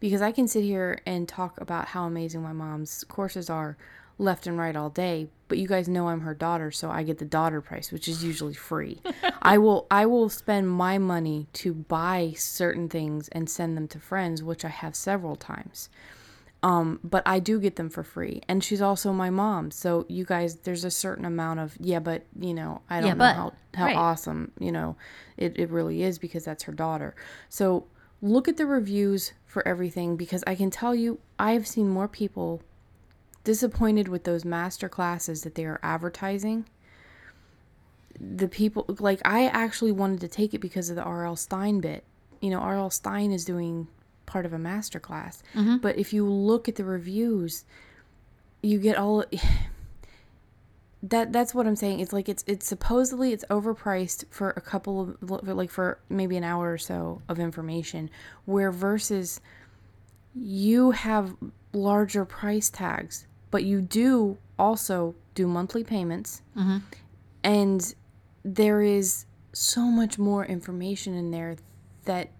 Because 0.00 0.22
I 0.22 0.32
can 0.32 0.48
sit 0.48 0.64
here 0.64 1.00
and 1.06 1.28
talk 1.28 1.60
about 1.60 1.88
how 1.88 2.04
amazing 2.04 2.42
my 2.42 2.52
mom's 2.52 3.04
courses 3.04 3.50
are 3.50 3.76
left 4.18 4.46
and 4.46 4.58
right 4.58 4.76
all 4.76 4.90
day, 4.90 5.28
but 5.48 5.58
you 5.58 5.66
guys 5.66 5.88
know 5.88 6.08
I'm 6.08 6.20
her 6.20 6.34
daughter, 6.34 6.70
so 6.70 6.90
I 6.90 7.02
get 7.02 7.18
the 7.18 7.24
daughter 7.24 7.60
price, 7.60 7.90
which 7.92 8.08
is 8.08 8.22
usually 8.24 8.54
free. 8.54 9.00
I 9.42 9.58
will 9.58 9.86
I 9.90 10.06
will 10.06 10.28
spend 10.28 10.70
my 10.70 10.98
money 10.98 11.48
to 11.54 11.74
buy 11.74 12.32
certain 12.36 12.88
things 12.88 13.28
and 13.28 13.48
send 13.50 13.76
them 13.76 13.88
to 13.88 13.98
friends, 13.98 14.42
which 14.42 14.64
I 14.64 14.68
have 14.68 14.94
several 14.96 15.36
times. 15.36 15.88
Um, 16.62 16.98
but 17.04 17.22
I 17.26 17.40
do 17.40 17.60
get 17.60 17.76
them 17.76 17.90
for 17.90 18.02
free, 18.02 18.40
and 18.48 18.64
she's 18.64 18.80
also 18.80 19.12
my 19.12 19.28
mom. 19.28 19.70
So 19.70 20.06
you 20.08 20.24
guys, 20.24 20.56
there's 20.56 20.84
a 20.84 20.90
certain 20.90 21.26
amount 21.26 21.60
of 21.60 21.76
yeah, 21.78 21.98
but 21.98 22.22
you 22.38 22.54
know, 22.54 22.80
I 22.88 23.00
don't 23.00 23.08
Yeah, 23.08 23.14
know 23.14 23.18
but, 23.18 23.34
how 23.34 23.52
how 23.74 23.84
right. 23.86 23.96
awesome 23.96 24.52
you 24.58 24.72
know 24.72 24.96
it 25.36 25.58
it 25.58 25.68
really 25.70 26.02
is 26.04 26.18
because 26.18 26.44
that's 26.44 26.62
her 26.62 26.72
daughter. 26.72 27.14
So 27.50 27.86
look 28.22 28.48
at 28.48 28.56
the 28.56 28.64
reviews 28.64 29.34
for 29.44 29.66
everything 29.68 30.16
because 30.16 30.42
I 30.46 30.54
can 30.54 30.70
tell 30.70 30.94
you, 30.94 31.18
I've 31.38 31.66
seen 31.66 31.90
more 31.90 32.08
people 32.08 32.62
disappointed 33.44 34.08
with 34.08 34.24
those 34.24 34.44
master 34.44 34.88
classes 34.88 35.42
that 35.42 35.54
they 35.54 35.64
are 35.64 35.80
advertising. 35.82 36.66
The 38.18 38.48
people 38.48 38.86
like 39.00 39.20
I 39.24 39.46
actually 39.46 39.92
wanted 39.92 40.20
to 40.20 40.28
take 40.28 40.54
it 40.54 40.58
because 40.58 40.90
of 40.90 40.96
the 40.96 41.02
R.L. 41.02 41.36
Stine 41.36 41.80
bit. 41.80 42.04
You 42.40 42.50
know, 42.50 42.58
R.L. 42.58 42.90
Stine 42.90 43.32
is 43.32 43.44
doing 43.44 43.88
part 44.26 44.46
of 44.46 44.52
a 44.52 44.58
master 44.58 44.98
class. 44.98 45.42
Mm-hmm. 45.54 45.78
But 45.78 45.98
if 45.98 46.12
you 46.12 46.26
look 46.28 46.68
at 46.68 46.76
the 46.76 46.84
reviews, 46.84 47.64
you 48.62 48.78
get 48.78 48.96
all 48.96 49.24
that 51.02 51.32
that's 51.32 51.54
what 51.54 51.66
I'm 51.66 51.76
saying. 51.76 52.00
It's 52.00 52.12
like 52.12 52.28
it's 52.28 52.44
it's 52.46 52.66
supposedly 52.66 53.32
it's 53.32 53.44
overpriced 53.50 54.24
for 54.30 54.50
a 54.50 54.60
couple 54.60 55.16
of 55.20 55.46
like 55.46 55.70
for 55.70 55.98
maybe 56.08 56.36
an 56.36 56.44
hour 56.44 56.72
or 56.72 56.78
so 56.78 57.20
of 57.28 57.38
information 57.38 58.10
where 58.46 58.70
versus 58.70 59.40
you 60.34 60.92
have 60.92 61.36
larger 61.72 62.24
price 62.24 62.70
tags, 62.70 63.26
but 63.54 63.62
you 63.62 63.80
do 63.80 64.36
also 64.58 65.14
do 65.36 65.46
monthly 65.46 65.84
payments. 65.84 66.42
Mm-hmm. 66.56 66.78
And 67.44 67.94
there 68.44 68.82
is 68.82 69.26
so 69.52 69.82
much 69.82 70.18
more 70.18 70.44
information 70.44 71.14
in 71.14 71.30
there 71.30 71.54
that 72.04 72.30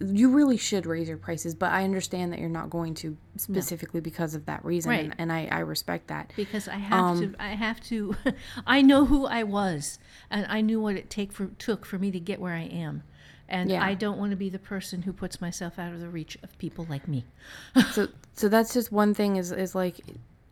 you 0.00 0.30
really 0.30 0.56
should 0.56 0.86
raise 0.86 1.06
your 1.06 1.18
prices, 1.18 1.54
but 1.54 1.70
I 1.70 1.84
understand 1.84 2.32
that 2.32 2.38
you're 2.38 2.48
not 2.48 2.70
going 2.70 2.94
to 2.94 3.14
specifically 3.36 4.00
because 4.00 4.34
of 4.34 4.46
that 4.46 4.64
reason, 4.64 4.90
Right. 4.90 5.04
and, 5.04 5.14
and 5.18 5.30
I, 5.30 5.48
I 5.52 5.58
respect 5.58 6.06
that. 6.06 6.32
because 6.34 6.66
I 6.66 6.76
have 6.76 7.18
to. 7.18 7.24
Um, 7.24 7.36
I 7.38 7.48
have 7.50 7.78
to. 7.82 8.16
I 8.66 8.80
know 8.80 9.04
who 9.04 9.26
I 9.26 9.42
was, 9.42 9.98
and 10.30 10.46
I 10.48 10.62
knew 10.62 10.80
what 10.80 10.96
it 10.96 11.10
take 11.10 11.30
for 11.30 11.48
took 11.58 11.84
for 11.84 11.98
me 11.98 12.10
to 12.10 12.20
get 12.20 12.40
where 12.40 12.54
I 12.54 12.62
am, 12.64 13.02
and 13.48 13.70
Yeah. 13.70 13.84
I 13.84 13.94
don't 13.94 14.18
want 14.18 14.30
to 14.30 14.36
be 14.36 14.48
the 14.50 14.58
person 14.58 15.02
who 15.02 15.12
puts 15.12 15.40
myself 15.40 15.78
out 15.78 15.92
of 15.92 16.00
the 16.00 16.08
reach 16.08 16.36
of 16.42 16.56
people 16.58 16.86
like 16.88 17.06
me. 17.08 17.24
so 17.92 18.08
so 18.34 18.48
that's 18.48 18.72
just 18.74 18.92
one 18.92 19.14
thing 19.14 19.36
is 19.36 19.52
is 19.52 19.74
like 19.74 20.00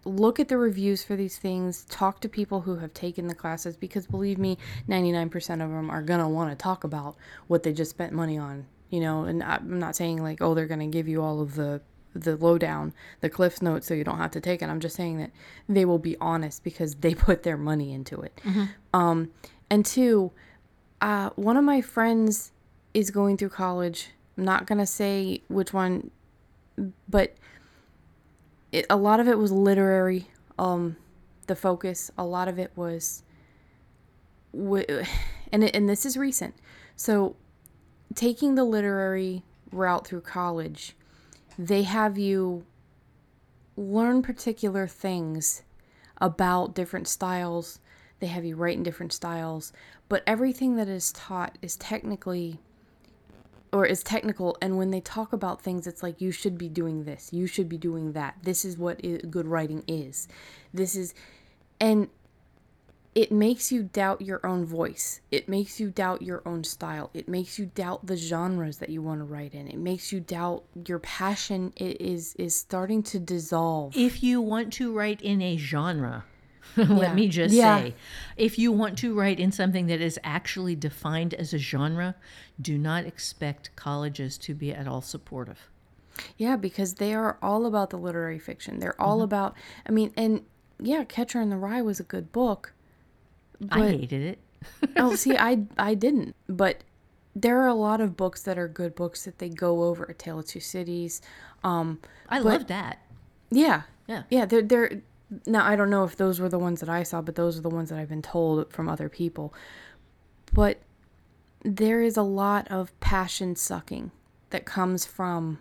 look 0.05 0.39
at 0.39 0.49
the 0.49 0.59
reviews 0.59 1.03
for 1.03 1.17
these 1.17 1.39
things 1.39 1.85
talk 1.89 2.21
to 2.21 2.29
people 2.29 2.61
who 2.61 2.77
have 2.77 2.93
taken 2.93 3.27
the 3.27 3.35
classes 3.35 3.77
because 3.77 4.07
believe 4.07 4.39
me 4.39 4.59
99% 4.89 5.35
of 5.55 5.71
them 5.71 5.91
are 5.91 6.03
going 6.03 6.21
to 6.21 6.29
want 6.29 6.51
to 6.51 6.57
talk 6.63 6.85
about 6.85 7.17
what 7.47 7.63
they 7.63 7.73
just 7.73 7.91
spent 7.91 8.13
money 8.13 8.37
on 8.37 8.67
you 8.91 9.01
know 9.01 9.25
and 9.25 9.43
i'm 9.43 9.79
not 9.79 9.97
saying 9.97 10.23
like 10.23 10.43
oh 10.43 10.53
they're 10.55 10.67
going 10.67 10.79
to 10.81 10.87
give 10.87 11.09
you 11.09 11.23
all 11.23 11.41
of 11.41 11.55
the 11.55 11.81
the 12.15 12.37
lowdown 12.37 12.93
the 13.23 13.31
cliffs 13.31 13.63
notes 13.63 13.87
so 13.87 13.95
you 13.95 14.05
don't 14.05 14.19
have 14.19 14.31
to 14.31 14.43
take 14.43 14.61
it 14.63 14.67
i'm 14.69 14.79
just 14.79 14.95
saying 14.95 15.17
that 15.19 15.31
they 15.69 15.87
will 15.87 15.99
be 15.99 16.17
honest 16.21 16.63
because 16.63 16.97
they 16.97 17.15
put 17.29 17.43
their 17.43 17.57
money 17.57 17.93
into 17.93 18.21
it 18.21 18.39
um 18.93 19.31
and 19.71 19.87
two 19.87 20.31
uh 21.01 21.31
one 21.31 21.57
of 21.57 21.65
my 21.65 21.81
friends 21.81 22.53
is 22.95 23.11
going 23.11 23.37
through 23.37 23.51
college. 23.51 24.11
I'm 24.39 24.45
not 24.45 24.67
going 24.67 24.79
to 24.79 24.87
say 24.87 25.43
which 25.49 25.73
one 25.73 26.11
but 27.09 27.35
it, 28.73 28.87
a 28.91 28.97
lot 28.97 29.21
of 29.21 29.29
it 29.29 29.39
was 29.39 29.53
literary 29.53 30.29
um 30.59 30.97
the 31.47 31.55
focus. 31.57 32.11
A 32.17 32.25
lot 32.25 32.49
of 32.49 32.59
it 32.59 32.73
was 32.75 33.23
w- 34.53 35.05
and 35.53 35.65
it, 35.65 35.77
and 35.77 35.89
this 35.89 36.07
is 36.07 36.17
recent. 36.17 36.55
So 36.97 37.37
taking 38.15 38.55
the 38.55 38.65
literary 38.65 39.43
route 39.73 40.07
through 40.07 40.21
college 40.21 40.95
they 41.59 41.83
have 41.83 42.19
you 42.19 42.65
learn 43.77 44.23
particular 44.23 44.87
things 44.87 45.63
about 46.21 46.75
different 46.75 47.07
styles. 47.09 47.79
They 48.21 48.27
have 48.27 48.45
you 48.45 48.57
write 48.57 48.77
in 48.77 48.83
different 48.83 49.13
styles 49.13 49.73
but 50.09 50.23
everything 50.27 50.77
that 50.77 50.89
is 50.89 51.13
taught 51.13 51.57
is 51.63 51.77
technically 51.77 52.59
or 53.75 53.85
is 53.85 54.03
technical 54.03 54.57
and 54.63 54.79
when 54.79 54.91
they 54.91 55.01
talk 55.01 55.33
about 55.33 55.61
things 55.61 55.87
it's 55.87 56.03
like 56.03 56.21
you 56.21 56.31
should 56.31 56.57
be 56.57 56.69
doing 56.69 57.05
this. 57.05 57.31
You 57.33 57.47
should 57.47 57.69
be 57.69 57.77
doing 57.77 58.13
that. 58.13 58.37
This 58.43 58.65
is 58.65 58.79
what 58.79 59.03
good 59.31 59.47
writing 59.47 59.83
is. 59.89 60.29
This 60.73 60.95
is 60.95 61.13
and 61.81 62.09
it 63.15 63.31
makes 63.31 63.71
you 63.71 63.85
doubt 63.85 64.23
your 64.23 64.45
own 64.45 64.65
voice. 64.65 65.21
It 65.31 65.49
makes 65.49 65.79
you 65.79 65.89
doubt 65.91 66.23
your 66.23 66.43
own 66.45 66.65
style. 66.65 67.11
It 67.15 67.29
makes 67.29 67.59
you 67.61 67.67
doubt 67.67 68.07
the 68.07 68.17
genres 68.17 68.79
that 68.79 68.89
you 68.89 69.03
want 69.03 69.21
to 69.21 69.25
write 69.25 69.55
in. 69.55 69.69
It 69.69 69.79
makes 69.79 70.11
you 70.13 70.19
doubt 70.19 70.65
your 70.87 70.99
passion 70.99 71.73
i- 71.81 71.97
is 72.01 72.35
is 72.37 72.57
starting 72.57 73.03
to 73.05 73.19
dissolve. 73.21 73.97
If 73.97 74.23
you 74.23 74.41
want 74.41 74.73
to 74.75 74.93
write 74.93 75.21
in 75.23 75.41
a 75.43 75.57
genre, 75.57 76.25
let 76.77 76.89
Yeah. 76.91 77.15
me 77.15 77.29
just 77.29 77.55
Yeah. 77.55 77.79
say, 77.79 77.95
if 78.37 78.59
you 78.59 78.73
want 78.73 78.99
to 78.99 79.15
write 79.15 79.39
in 79.39 79.53
something 79.53 79.87
that 79.87 80.01
is 80.01 80.19
actually 80.25 80.75
defined 80.77 81.35
as 81.35 81.53
a 81.55 81.59
genre, 81.59 82.15
do 82.61 82.79
not 82.79 83.05
expect 83.05 83.71
colleges 83.77 84.37
to 84.39 84.55
be 84.55 84.73
at 84.73 84.87
all 84.89 85.01
supportive. 85.03 85.69
Yeah, 86.37 86.57
because 86.57 86.95
they 86.95 87.13
are 87.15 87.39
all 87.43 87.67
about 87.67 87.91
the 87.91 87.97
literary 87.99 88.39
fiction. 88.39 88.79
They're 88.79 89.01
all 89.01 89.23
about, 89.23 89.55
I 89.89 89.91
mean, 89.93 90.13
and 90.17 90.43
yeah, 90.81 91.05
Catcher 91.05 91.41
in 91.41 91.51
the 91.51 91.57
Rye 91.57 91.83
was 91.83 91.99
a 92.01 92.05
good 92.05 92.33
book. 92.33 92.73
I 93.71 93.89
hated 93.89 94.23
it. 94.23 94.39
oh, 94.97 95.15
see, 95.17 95.37
I 95.37 95.65
I 95.79 95.95
didn't, 95.95 96.35
but 96.49 96.83
there 97.37 97.61
are 97.61 97.67
a 97.67 97.75
lot 97.75 98.01
of 98.01 98.17
books 98.17 98.43
that 98.43 98.59
are 98.59 98.69
good 98.69 98.95
books 98.95 99.25
that 99.25 99.39
they 99.39 99.49
go 99.49 99.83
over. 99.85 100.05
A 100.05 100.15
Tale 100.15 100.39
of 100.41 100.47
Two 100.47 100.61
Cities. 100.61 101.21
Um, 101.63 102.01
I 102.29 102.39
loved 102.39 102.69
that. 102.69 102.99
yeah, 103.51 103.83
Yeah. 104.07 104.23
yeah. 104.31 104.47
They're 104.47 104.63
they're 104.63 105.03
now 105.47 105.65
I 105.65 105.77
don't 105.77 105.91
know 105.91 106.05
if 106.05 106.17
those 106.17 106.41
were 106.41 106.49
the 106.49 106.59
ones 106.59 106.81
that 106.81 106.89
I 106.89 107.03
saw, 107.03 107.23
but 107.23 107.35
those 107.35 107.59
are 107.59 107.63
the 107.63 107.71
ones 107.71 107.91
that 107.91 107.99
I've 107.99 108.09
been 108.09 108.23
told 108.23 108.73
from 108.73 108.89
other 108.89 109.09
people. 109.09 109.55
But 110.53 110.79
there 111.65 112.03
is 112.03 112.17
a 112.17 112.23
lot 112.23 112.69
of 112.71 112.99
passion 113.01 113.57
sucking 113.57 114.11
that 114.51 114.65
comes 114.65 115.05
from 115.05 115.59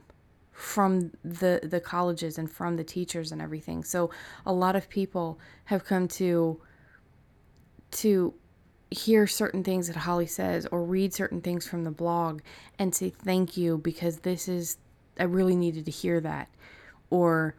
from 0.52 1.12
the 1.24 1.60
the 1.64 1.80
colleges 1.80 2.38
and 2.38 2.50
from 2.50 2.78
the 2.78 2.84
teachers 2.84 3.32
and 3.32 3.42
everything. 3.42 3.84
So 3.84 4.12
a 4.46 4.54
lot 4.54 4.76
of 4.76 4.90
people 4.90 5.40
have 5.66 5.84
come 5.84 6.08
to 6.10 6.62
to 7.92 8.34
hear 8.92 9.26
certain 9.26 9.64
things 9.64 9.88
that 9.88 9.96
Holly 9.96 10.28
says 10.28 10.68
or 10.72 10.84
read 10.84 11.14
certain 11.14 11.42
things 11.42 11.68
from 11.68 11.84
the 11.84 11.92
blog 11.92 12.42
and 12.78 12.94
say 12.94 13.10
thank 13.10 13.58
you 13.58 13.78
because 13.78 14.20
this 14.20 14.48
is 14.48 14.78
I 15.20 15.24
really 15.24 15.56
needed 15.56 15.86
to 15.86 15.92
hear 15.92 16.20
that 16.22 16.50
or 17.10 17.56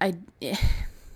I 0.00 0.14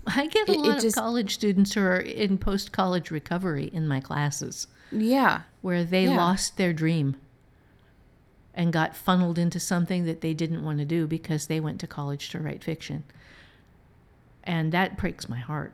I 0.06 0.26
get 0.26 0.48
a 0.48 0.52
It- 0.52 0.56
it 0.56 0.60
lot 0.60 0.80
just- 0.80 0.96
of 0.96 1.02
college 1.02 1.34
students 1.34 1.74
who 1.74 1.80
are 1.82 1.98
in 2.00 2.38
post 2.38 2.72
college 2.72 3.10
recovery 3.10 3.70
in 3.72 3.86
my 3.86 4.00
classes 4.00 4.66
yeah 4.90 5.42
where 5.62 5.84
they 5.84 6.04
Yeah. 6.04 6.16
lost 6.16 6.56
their 6.56 6.72
dream 6.72 7.16
and 8.54 8.72
got 8.72 8.96
funneled 8.96 9.38
into 9.38 9.58
something 9.58 10.04
that 10.04 10.20
they 10.20 10.34
didn't 10.34 10.64
want 10.64 10.78
to 10.78 10.84
do 10.84 11.06
because 11.06 11.46
they 11.46 11.60
went 11.60 11.80
to 11.80 11.86
college 11.86 12.28
to 12.30 12.38
write 12.38 12.62
fiction. 12.62 13.04
And 14.44 14.72
that 14.72 14.96
breaks 14.96 15.28
my 15.28 15.38
heart. 15.38 15.72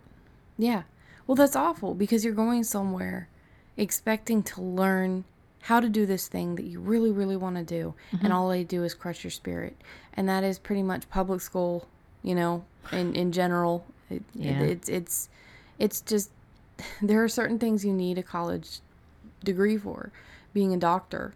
Yeah. 0.57 0.83
Well, 1.27 1.35
that's 1.35 1.57
awful 1.57 1.95
because 1.95 2.25
you're 2.25 2.35
going 2.35 2.65
somewhere 2.65 3.29
expecting 3.77 4.43
to 4.45 4.61
learn 4.63 5.25
how 5.63 5.81
to 5.81 5.89
do 5.89 6.07
this 6.07 6.29
thing 6.29 6.55
that 6.55 6.65
you 6.65 6.79
really, 6.79 7.11
really 7.11 7.37
want 7.37 7.57
to 7.57 7.65
do, 7.65 7.95
and 8.13 8.21
mm-hmm. 8.21 8.33
all 8.33 8.49
they 8.49 8.63
do 8.63 8.85
is 8.85 8.95
crush 8.95 9.25
your 9.25 9.31
spirit. 9.31 9.77
And 10.15 10.29
that 10.29 10.45
is 10.45 10.59
pretty 10.59 10.83
much 10.83 11.11
public 11.11 11.41
school, 11.41 11.89
you 12.23 12.35
know, 12.35 12.65
in, 12.93 13.15
in 13.15 13.33
general. 13.33 13.85
It, 14.11 14.23
Yeah. 14.35 14.61
it, 14.61 14.71
it's, 14.71 14.89
it's, 14.89 15.29
it's 15.79 16.01
just, 16.01 16.31
there 17.03 17.23
are 17.23 17.29
certain 17.29 17.59
things 17.59 17.85
you 17.85 17.93
need 17.93 18.19
a 18.19 18.23
college 18.23 18.81
degree 19.45 19.77
for. 19.77 20.13
Being 20.55 20.73
a 20.73 20.79
doctor, 20.79 21.35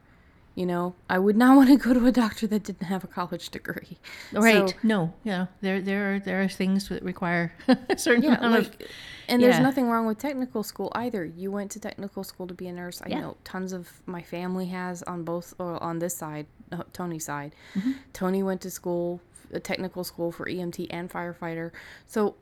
You 0.54 0.66
know, 0.66 0.94
I 1.08 1.18
would 1.18 1.36
not 1.36 1.56
want 1.58 1.68
to 1.70 1.76
go 1.76 1.92
to 1.94 2.06
a 2.06 2.12
doctor 2.12 2.46
that 2.48 2.64
didn't 2.64 2.86
have 2.86 3.04
a 3.04 3.06
college 3.06 3.50
degree. 3.50 3.96
Right. 4.32 4.70
So, 4.70 4.76
no. 4.82 5.12
Yeah. 5.24 5.46
There 5.60 5.80
there 5.80 6.14
are 6.14 6.18
there 6.20 6.42
are 6.42 6.48
things 6.48 6.88
that 6.88 7.02
require 7.02 7.52
a 7.68 7.96
certain 7.98 8.24
yeah, 8.24 8.38
amount 8.38 8.56
of 8.56 8.64
like, 8.68 8.88
and 9.28 9.42
there's 9.42 9.56
yeah. 9.56 9.62
nothing 9.62 9.86
wrong 9.88 10.06
with 10.06 10.18
technical 10.18 10.62
school 10.62 10.90
either. 10.94 11.24
You 11.24 11.50
went 11.52 11.70
to 11.72 11.80
technical 11.80 12.24
school 12.24 12.46
to 12.48 12.54
be 12.54 12.66
a 12.68 12.72
nurse. 12.72 13.00
I 13.04 13.08
Yeah. 13.10 13.20
know 13.20 13.36
tons 13.44 13.72
of 13.72 13.84
my 14.06 14.22
family 14.22 14.66
has 14.68 15.02
on 15.04 15.22
both 15.24 15.54
or 15.58 15.80
on 15.82 15.98
this 16.00 16.14
side, 16.16 16.46
uh, 16.72 16.82
Tony's 16.92 17.24
side. 17.26 17.52
Mm-hmm. 17.74 17.92
Tony 18.12 18.42
went 18.42 18.60
to 18.62 18.70
school, 18.70 19.20
a 19.52 19.60
technical 19.60 20.04
school 20.04 20.32
for 20.32 20.46
EMT 20.46 20.86
and 20.90 21.10
firefighter. 21.10 21.70
So 22.06 22.36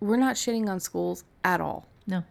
we're 0.00 0.16
not 0.16 0.36
shitting 0.36 0.68
on 0.68 0.80
schools 0.80 1.24
at 1.44 1.60
all. 1.60 1.86
no. 2.06 2.24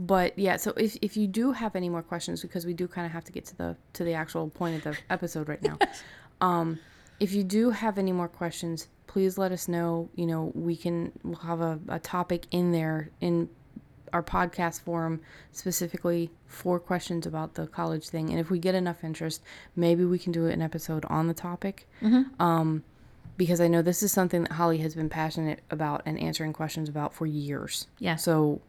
But 0.00 0.38
yeah, 0.38 0.58
so 0.58 0.72
if, 0.76 0.96
if 1.02 1.16
you 1.16 1.26
do 1.26 1.50
have 1.50 1.74
any 1.74 1.88
more 1.88 2.02
questions, 2.02 2.40
because 2.40 2.64
we 2.64 2.72
do 2.72 2.86
kind 2.86 3.04
of 3.04 3.10
have 3.10 3.24
to 3.24 3.32
get 3.32 3.44
to 3.46 3.56
the 3.56 3.76
to 3.94 4.04
the 4.04 4.14
actual 4.14 4.48
point 4.48 4.76
of 4.76 4.84
the 4.84 4.96
episode 5.10 5.48
right 5.48 5.60
now, 5.60 5.76
um, 6.40 6.78
if 7.18 7.32
you 7.32 7.42
do 7.42 7.70
have 7.70 7.98
any 7.98 8.12
more 8.12 8.28
questions, 8.28 8.86
please 9.08 9.38
let 9.38 9.50
us 9.50 9.66
know. 9.66 10.08
You 10.14 10.26
know, 10.26 10.52
we 10.54 10.76
can 10.76 11.10
we'll 11.24 11.34
have 11.40 11.60
a, 11.60 11.80
a 11.88 11.98
topic 11.98 12.46
in 12.52 12.70
there 12.70 13.10
in 13.20 13.48
our 14.12 14.22
podcast 14.22 14.82
forum 14.82 15.20
specifically 15.50 16.30
for 16.46 16.78
questions 16.78 17.26
about 17.26 17.54
the 17.54 17.66
college 17.66 18.08
thing. 18.08 18.30
And 18.30 18.38
if 18.38 18.50
we 18.50 18.58
get 18.58 18.74
enough 18.76 19.02
interest, 19.02 19.42
maybe 19.74 20.04
we 20.04 20.18
can 20.18 20.32
do 20.32 20.46
an 20.46 20.62
episode 20.62 21.04
on 21.06 21.26
the 21.26 21.34
topic. 21.34 21.88
Um, 22.38 22.84
because 23.38 23.60
I 23.60 23.68
know 23.68 23.80
this 23.80 24.02
is 24.02 24.12
something 24.12 24.42
that 24.42 24.52
Holly 24.52 24.78
has 24.78 24.94
been 24.94 25.08
passionate 25.08 25.60
about 25.70 26.02
and 26.04 26.18
answering 26.20 26.52
questions 26.52 26.88
about 26.90 27.14
for 27.14 27.24
years. 27.24 27.86
Yeah. 27.98 28.16
So 28.16 28.60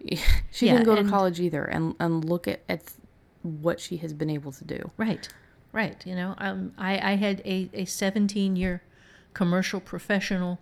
she 0.50 0.66
Yeah, 0.66 0.72
didn't 0.72 0.86
go 0.86 0.96
to 0.96 1.04
college 1.04 1.38
either, 1.38 1.64
and 1.64 1.94
and 2.00 2.24
look 2.24 2.48
at, 2.48 2.62
at 2.68 2.82
what 3.42 3.78
she 3.80 3.98
has 3.98 4.12
been 4.12 4.30
able 4.30 4.50
to 4.52 4.64
do. 4.64 4.90
Right, 4.96 5.28
right. 5.72 6.04
You 6.06 6.16
know, 6.16 6.34
um, 6.38 6.72
I, 6.76 7.12
I 7.12 7.16
had 7.16 7.40
a, 7.44 7.70
a 7.72 7.84
17 7.84 8.56
year 8.56 8.82
commercial 9.34 9.80
professional 9.80 10.58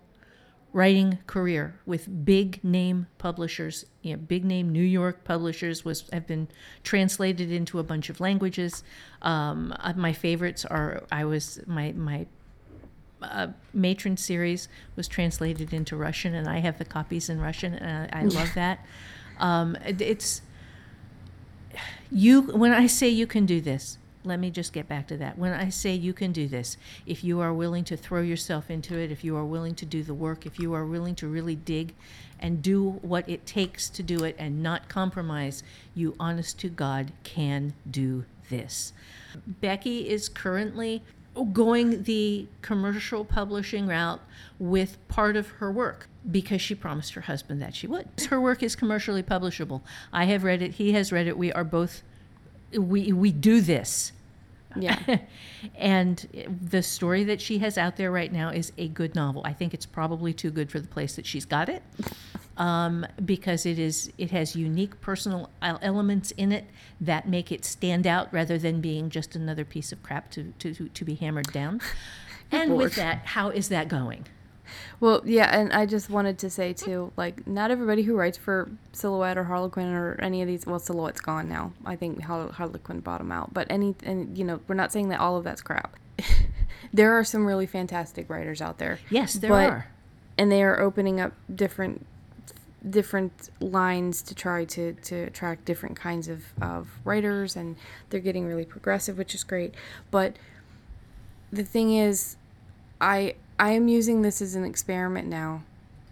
writing 0.73 1.19
career 1.27 1.81
with 1.87 2.25
big 2.25 2.63
name 2.63 3.07
publishers. 3.17 3.87
You 4.03 4.13
know, 4.13 4.19
big 4.19 4.45
name 4.45 4.71
New 4.71 4.83
York 4.83 5.25
publishers 5.25 5.85
was 5.85 6.09
have 6.13 6.27
been 6.27 6.49
translated 6.83 7.51
into 7.51 7.79
a 7.79 7.83
bunch 7.83 8.11
of 8.11 8.21
languages. 8.21 8.83
Um, 9.23 9.75
uh, 9.81 9.95
my 9.97 10.13
favorites 10.13 10.65
are 10.65 11.05
I 11.13 11.25
was 11.25 11.61
my 11.67 11.93
my 11.93 12.27
uh, 13.31 13.53
matron 13.73 14.17
series 14.17 14.69
was 14.97 15.09
translated 15.09 15.73
into 15.73 15.97
Russian, 15.97 16.35
and 16.35 16.49
I 16.49 16.59
have 16.59 16.79
the 16.79 16.85
copies 16.85 17.29
in 17.29 17.41
Russian, 17.41 17.75
and 17.75 18.11
I, 18.13 18.21
I 18.21 18.23
love 18.25 18.51
that. 18.55 18.85
Um, 19.39 19.77
it- 19.87 20.01
it's 20.01 20.43
you 22.11 22.43
when 22.43 22.73
i 22.73 22.87
say 22.87 23.09
you 23.09 23.27
can 23.27 23.45
do 23.47 23.61
this 23.61 23.99
let 24.25 24.39
me 24.41 24.51
just 24.51 24.73
get 24.73 24.89
back 24.89 25.07
to 25.07 25.17
that 25.17 25.37
when 25.39 25.53
i 25.53 25.69
say 25.69 25.93
you 25.95 26.13
can 26.13 26.33
do 26.33 26.47
this 26.49 26.77
if 27.05 27.23
you 27.23 27.41
are 27.41 27.53
willing 27.53 27.85
to 27.85 27.97
throw 27.97 28.21
yourself 28.21 28.71
into 28.71 28.97
it 28.99 29.11
if 29.11 29.23
you 29.25 29.37
are 29.37 29.45
willing 29.45 29.75
to 29.75 29.85
do 29.85 30.03
the 30.03 30.15
work 30.15 30.47
if 30.47 30.59
you 30.59 30.73
are 30.73 30.85
willing 30.87 31.15
to 31.15 31.27
really 31.27 31.55
dig 31.57 31.95
and 32.41 32.63
do 32.63 32.91
what 33.03 33.29
it 33.29 33.45
takes 33.47 33.89
to 33.91 34.03
do 34.03 34.25
it 34.25 34.35
and 34.39 34.63
not 34.63 34.89
compromise 34.89 35.63
you 35.95 36.15
honest 36.19 36.59
to 36.59 36.69
god 36.69 37.13
can 37.25 37.75
do 37.91 38.25
this 38.49 38.93
becky 39.61 40.09
is 40.09 40.29
currently 40.29 41.03
going 41.45 42.03
the 42.05 42.47
commercial 42.63 43.25
publishing 43.25 43.87
route 43.87 44.21
with 44.59 44.97
part 45.09 45.37
of 45.37 45.49
her 45.49 45.71
work 45.71 46.09
because 46.31 46.61
she 46.61 46.75
promised 46.75 47.15
her 47.15 47.23
husband 47.23 47.61
that 47.63 47.75
she 47.75 47.87
would. 47.87 48.09
Her 48.31 48.41
work 48.41 48.63
is 48.63 48.75
commercially 48.75 49.23
publishable. 49.23 49.83
I 50.13 50.25
have 50.25 50.45
read 50.45 50.63
it, 50.63 50.75
he 50.75 50.93
has 50.93 51.13
read 51.13 51.27
it. 51.27 51.37
We 51.39 51.53
are 51.53 51.65
both 51.65 52.03
we 52.73 53.13
we 53.13 53.33
do 53.33 53.61
this. 53.61 54.13
Yeah, 54.79 54.99
And 55.75 56.55
the 56.63 56.83
story 56.83 57.25
that 57.25 57.41
she 57.41 57.59
has 57.59 57.79
out 57.79 57.97
there 57.97 58.11
right 58.11 58.31
now 58.31 58.51
is 58.51 58.73
a 58.77 58.89
good 58.89 59.15
novel. 59.15 59.43
I 59.45 59.55
think 59.55 59.73
it's 59.73 59.87
probably 59.87 60.35
too 60.35 60.51
good 60.51 60.71
for 60.71 60.81
the 60.81 60.89
place 60.89 61.17
that 61.17 61.25
she's 61.25 61.47
got 61.47 61.69
it, 61.71 61.83
um, 62.57 63.07
because 63.25 63.67
it 63.67 63.79
is 63.79 64.11
it 64.19 64.31
has 64.31 64.57
unique 64.57 65.01
personal 65.01 65.51
elements 65.63 66.31
in 66.33 66.53
it 66.53 66.65
that 67.01 67.29
make 67.29 67.53
it 67.53 67.65
stand 67.65 68.07
out 68.07 68.33
rather 68.33 68.59
than 68.59 68.81
being 68.81 69.11
just 69.11 69.37
another 69.37 69.65
piece 69.65 69.93
of 69.93 70.03
crap 70.03 70.31
to 70.31 70.53
to, 70.59 70.89
to, 70.89 71.05
be 71.05 71.15
hammered 71.15 71.53
down. 71.53 71.81
And 72.53 72.77
with 72.77 72.95
that, 72.95 73.27
how 73.27 73.49
is 73.49 73.71
that 73.71 73.89
going? 73.89 74.27
Well, 75.01 75.21
yeah, 75.25 75.47
and 75.47 75.73
I 75.73 75.85
just 75.85 76.09
wanted 76.09 76.39
to 76.39 76.51
say 76.51 76.73
too, 76.73 77.13
like, 77.17 77.47
not 77.47 77.73
everybody 77.73 78.03
who 78.03 78.17
writes 78.17 78.39
for 78.39 78.71
Silhouette 78.93 79.37
or 79.37 79.45
Harlequin 79.45 79.93
or 79.93 80.17
any 80.21 80.43
of 80.43 80.49
these, 80.49 80.65
well, 80.65 80.79
Silhouette's 80.79 81.21
gone 81.21 81.49
now. 81.49 81.73
I 81.85 81.97
think 81.97 82.23
Harlequin 82.23 83.01
bottom 83.01 83.33
out, 83.33 83.53
but 83.53 83.67
any, 83.69 83.97
and 84.05 84.39
you 84.39 84.45
know, 84.45 84.61
we're 84.69 84.77
not 84.77 84.93
saying 84.93 85.09
that 85.09 85.21
all 85.21 85.37
of 85.37 85.45
that's 85.45 85.63
crap. 85.63 85.97
there 86.93 87.19
are 87.19 87.25
some 87.25 87.45
really 87.45 87.67
fantastic 87.67 88.31
writers 88.31 88.63
out 88.63 88.79
there. 88.79 88.99
Yes, 89.11 89.35
there 89.35 89.51
But- 89.51 89.71
are. 89.71 89.89
and 90.39 90.51
they 90.51 90.63
are 90.63 90.81
opening 90.81 91.21
up 91.21 91.33
different 91.53 92.07
different 92.89 93.51
lines 93.61 94.23
to 94.23 94.35
try 94.35 94.65
to, 94.65 94.93
to 94.95 95.15
attract 95.23 95.65
different 95.65 95.97
kinds 95.97 96.29
of, 96.29 96.45
of 96.61 96.89
writers 97.05 97.57
and 97.57 97.77
they're 98.11 98.21
getting 98.21 98.47
really 98.47 98.65
progressive 98.65 99.19
which 99.19 99.35
is 99.35 99.45
great. 99.45 99.75
But 100.11 100.37
the 101.53 101.65
thing 101.65 101.95
is 101.95 102.37
i 103.01 103.35
i 103.59 103.71
am 103.71 103.87
using 103.89 104.23
this 104.23 104.43
as 104.43 104.55
an 104.55 104.65
experiment 104.65 105.29
now 105.29 105.63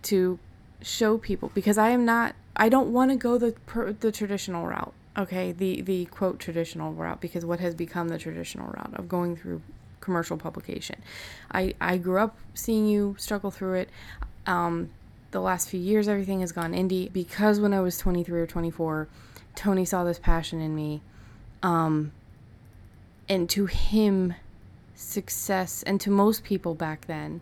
to 0.03 0.39
show 0.81 1.19
people 1.19 1.51
because 1.55 1.77
i 1.77 1.89
am 1.89 2.05
not 2.05 2.35
i 2.57 2.69
don't 2.69 2.93
want 2.93 3.11
to 3.11 3.17
go 3.17 3.37
the 3.37 3.55
the 4.01 4.13
traditional 4.13 4.67
route 4.67 4.93
okay? 5.17 5.53
The 5.53 5.81
the 5.83 6.07
quote 6.07 6.39
traditional 6.39 6.93
route 6.93 7.21
because 7.21 7.45
what 7.45 7.61
has 7.61 7.75
become 7.75 8.09
the 8.09 8.19
traditional 8.19 8.67
route 8.67 8.95
of 8.95 9.09
going 9.09 9.37
through 9.37 9.63
commercial 10.01 10.37
publication. 10.37 10.97
I 11.53 11.75
i 11.81 11.97
grew 11.97 12.19
up 12.19 12.37
seeing 12.55 12.87
you 12.87 13.17
struggle 13.19 13.51
through 13.51 13.75
it. 13.75 13.91
Um 14.47 14.91
the 15.35 15.41
last 15.41 15.69
few 15.69 15.81
years 15.81 16.09
everything 16.09 16.41
has 16.41 16.53
gone 16.53 16.73
indie. 16.73 17.13
Because 17.13 17.61
when 17.61 17.75
i 17.75 17.81
was 17.81 17.99
23 17.99 18.41
or 18.41 18.47
24 18.47 19.09
tony 19.55 19.85
saw 19.85 20.03
this 20.05 20.19
passion 20.19 20.61
in 20.61 20.75
me 20.75 21.03
um 21.63 22.13
and 23.29 23.49
to 23.51 23.67
him 23.67 24.35
success 24.95 25.83
and 25.83 26.01
to 26.01 26.11
most 26.11 26.45
people 26.45 26.75
back 26.75 27.07
then 27.07 27.41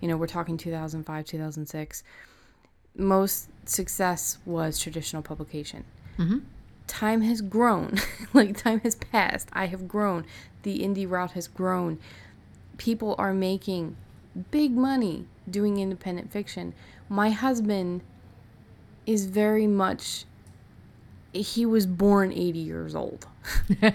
you 0.00 0.08
know 0.08 0.16
we're 0.16 0.26
talking 0.26 0.56
2005 0.56 1.24
2006 1.24 2.02
most 2.98 3.48
success 3.64 4.38
was 4.44 4.78
traditional 4.78 5.22
publication. 5.22 5.84
Time 6.86 7.22
has 7.22 7.40
grown. 7.40 7.98
Like 8.34 8.58
time 8.58 8.80
has 8.80 8.94
passed. 8.94 9.48
I 9.54 9.66
have 9.66 9.88
grown. 9.88 10.26
The 10.64 10.80
indie 10.80 11.08
route 11.08 11.32
has 11.32 11.48
grown. 11.48 11.98
People 12.76 13.14
are 13.18 13.32
making 13.32 13.96
big 14.50 14.72
money 14.72 15.24
doing 15.50 15.78
independent 15.78 16.30
fiction 16.30 16.74
my 17.08 17.30
husband 17.30 18.02
is 19.06 19.26
very 19.26 19.66
much 19.66 20.24
he 21.32 21.64
was 21.64 21.86
born 21.86 22.32
80 22.32 22.58
years 22.58 22.94
old 22.94 23.26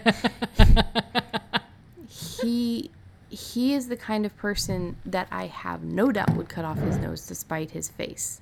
he 2.07 2.89
he 3.33 3.73
is 3.73 3.87
the 3.87 3.97
kind 3.97 4.25
of 4.25 4.37
person 4.37 4.95
that 5.05 5.27
I 5.31 5.47
have 5.47 5.83
no 5.83 6.11
doubt 6.11 6.35
would 6.35 6.49
cut 6.49 6.65
off 6.65 6.77
his 6.77 6.97
nose 6.97 7.25
to 7.27 7.35
spite 7.35 7.71
his 7.71 7.89
face. 7.89 8.39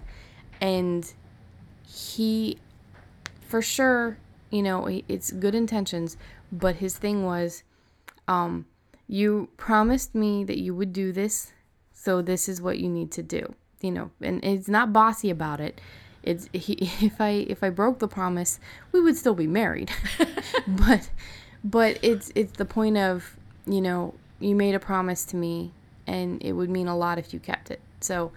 And 0.60 1.12
he 1.88 2.58
for 3.42 3.62
sure, 3.62 4.18
you 4.50 4.62
know, 4.62 4.88
it's 5.08 5.32
good 5.32 5.56
intentions, 5.56 6.18
but 6.52 6.76
his 6.78 6.98
thing 6.98 7.24
was 7.24 7.64
um 8.28 8.66
you 9.08 9.50
promised 9.58 10.14
me 10.14 10.44
that 10.44 10.58
you 10.58 10.76
would 10.76 10.94
do 10.94 11.12
this, 11.12 11.54
so 11.94 12.22
this 12.22 12.50
is 12.50 12.62
what 12.62 12.78
you 12.78 12.90
need 12.90 13.12
to 13.12 13.24
do. 13.24 13.56
You 13.82 13.92
know, 13.92 14.12
and 14.22 14.44
it's 14.44 14.68
not 14.68 14.94
bossy 14.94 15.30
about 15.30 15.60
it. 15.60 15.82
It's 16.24 16.48
he, 16.54 16.74
if 17.02 17.20
I 17.20 17.46
if 17.50 17.64
I 17.64 17.70
broke 17.70 18.00
the 18.00 18.08
promise, 18.08 18.60
we 18.92 19.02
would 19.02 19.18
still 19.18 19.36
be 19.36 19.48
married. 19.48 19.92
but 20.68 21.10
but 21.64 22.00
it's 22.02 22.32
it's 22.36 22.54
the 22.54 22.66
point 22.66 22.98
of 22.98 23.38
you 23.66 23.82
know 23.82 24.14
you 24.40 24.56
made 24.56 24.76
a 24.76 24.80
promise 24.80 25.24
to 25.26 25.36
me 25.36 25.72
and 26.08 26.42
it 26.44 26.54
would 26.54 26.70
mean 26.70 26.88
a 26.88 26.98
lot 26.98 27.20
if 27.20 27.34
you 27.34 27.40
kept 27.40 27.70
it 27.70 27.80
so 28.00 28.32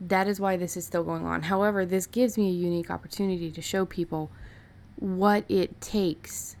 that 0.00 0.26
is 0.26 0.40
why 0.40 0.56
this 0.56 0.76
is 0.76 0.84
still 0.84 1.04
going 1.04 1.24
on 1.24 1.42
however 1.42 1.86
this 1.86 2.06
gives 2.06 2.36
me 2.36 2.48
a 2.48 2.52
unique 2.52 2.90
opportunity 2.90 3.50
to 3.50 3.62
show 3.62 3.84
people 3.86 4.30
what 4.96 5.44
it 5.48 5.80
takes 5.80 6.56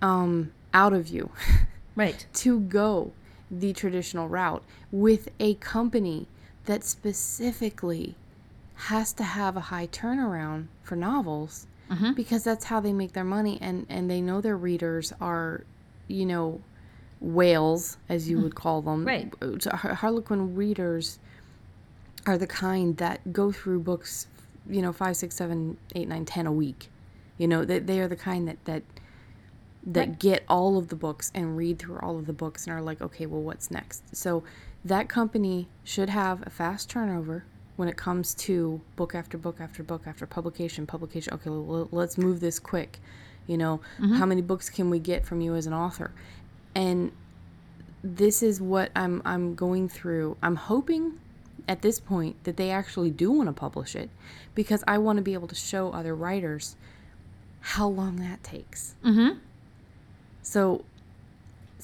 um 0.00 0.52
out 0.72 0.92
of 0.92 1.08
you 1.08 1.30
Right. 1.96 2.24
to 2.34 2.60
go 2.60 3.12
the 3.50 3.72
traditional 3.74 4.28
route 4.28 4.62
with 4.90 5.28
a 5.38 5.54
company 5.54 6.26
that 6.66 6.84
specifically 6.84 8.14
has 8.74 9.12
to 9.12 9.22
have 9.22 9.56
a 9.56 9.60
high 9.60 9.86
turnaround 9.86 10.66
for 10.82 10.96
novels 10.96 11.66
mm-hmm. 11.90 12.12
because 12.12 12.44
that's 12.44 12.64
how 12.64 12.80
they 12.80 12.92
make 12.92 13.12
their 13.12 13.24
money 13.24 13.58
and 13.60 13.86
and 13.88 14.10
they 14.10 14.20
know 14.20 14.40
their 14.40 14.56
readers 14.56 15.12
are 15.20 15.64
you 16.08 16.26
know 16.26 16.60
whales 17.20 17.96
as 18.08 18.28
you 18.28 18.36
mm-hmm. 18.36 18.44
would 18.44 18.54
call 18.54 18.82
them. 18.82 19.04
Right. 19.04 19.32
Harlequin 19.72 20.56
readers 20.56 21.20
are 22.26 22.36
the 22.36 22.46
kind 22.46 22.96
that 22.96 23.32
go 23.32 23.52
through 23.52 23.80
books 23.80 24.26
you 24.68 24.82
know 24.82 24.92
five 24.92 25.16
six 25.16 25.36
seven 25.36 25.76
eight 25.94 26.08
nine 26.08 26.24
ten 26.24 26.46
a 26.46 26.52
week. 26.52 26.88
You 27.38 27.48
know 27.48 27.64
they, 27.64 27.78
they 27.78 28.00
are 28.00 28.08
the 28.08 28.16
kind 28.16 28.48
that 28.48 28.64
that 28.64 28.82
that 29.84 30.18
get 30.18 30.44
all 30.48 30.78
of 30.78 30.88
the 30.88 30.96
books 30.96 31.32
and 31.34 31.56
read 31.56 31.78
through 31.78 31.98
all 31.98 32.16
of 32.16 32.26
the 32.26 32.32
books 32.32 32.66
and 32.66 32.76
are 32.76 32.80
like, 32.80 33.02
okay, 33.02 33.26
well, 33.26 33.42
what's 33.42 33.70
next? 33.70 34.14
So 34.14 34.44
that 34.84 35.08
company 35.08 35.68
should 35.84 36.08
have 36.08 36.46
a 36.46 36.50
fast 36.50 36.90
turnover 36.90 37.44
when 37.76 37.88
it 37.88 37.96
comes 37.96 38.34
to 38.34 38.80
book 38.96 39.14
after 39.14 39.38
book 39.38 39.56
after 39.60 39.82
book 39.82 40.02
after 40.06 40.26
publication, 40.26 40.86
publication. 40.86 41.32
Okay, 41.34 41.50
well, 41.50 41.88
let's 41.90 42.18
move 42.18 42.40
this 42.40 42.58
quick. 42.58 43.00
You 43.46 43.58
know, 43.58 43.80
how 43.98 44.24
many 44.24 44.40
books 44.40 44.70
can 44.70 44.88
we 44.88 45.00
get 45.00 45.26
from 45.26 45.40
you 45.40 45.54
as 45.56 45.66
an 45.66 45.72
author? 45.74 46.12
And 46.74 47.10
this 48.02 48.42
is 48.42 48.60
what 48.60 48.90
I'm 48.94 49.22
I'm 49.24 49.54
going 49.54 49.88
through. 49.88 50.36
I'm 50.42 50.56
hoping 50.56 51.18
at 51.68 51.82
this 51.82 52.00
point 52.00 52.42
that 52.44 52.56
they 52.56 52.70
actually 52.70 53.10
do 53.10 53.30
want 53.30 53.48
to 53.48 53.52
publish 53.52 53.94
it 53.94 54.10
because 54.54 54.82
I 54.86 54.98
want 54.98 55.16
to 55.18 55.22
be 55.22 55.34
able 55.34 55.48
to 55.48 55.54
show 55.54 55.90
other 55.92 56.14
writers 56.14 56.76
how 57.60 57.86
long 57.86 58.16
that 58.16 58.42
takes. 58.42 58.94
Mm-hmm. 59.04 59.38
So, 60.42 60.84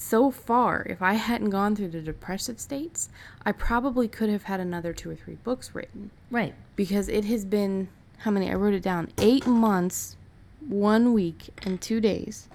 so 0.01 0.31
far, 0.31 0.85
if 0.89 1.01
I 1.01 1.15
hadn't 1.15 1.49
gone 1.49 1.75
through 1.75 1.89
the 1.89 1.99
depressive 2.01 2.57
states, 2.59 3.09
I 3.45 3.51
probably 3.51 4.07
could 4.07 4.29
have 4.29 4.43
had 4.43 4.61
another 4.61 4.93
two 4.93 5.11
or 5.11 5.15
three 5.15 5.35
books 5.35 5.75
written 5.75 6.09
Right. 6.31 6.55
because 6.77 7.09
it 7.09 7.25
has 7.25 7.43
been 7.43 7.89
how 8.19 8.31
many? 8.31 8.49
I 8.49 8.55
wrote 8.55 8.73
it 8.73 8.81
down 8.83 9.11
eight 9.17 9.45
months, 9.45 10.15
one 10.61 11.13
week, 11.13 11.49
and 11.63 11.81
two 11.81 11.99
days. 11.99 12.47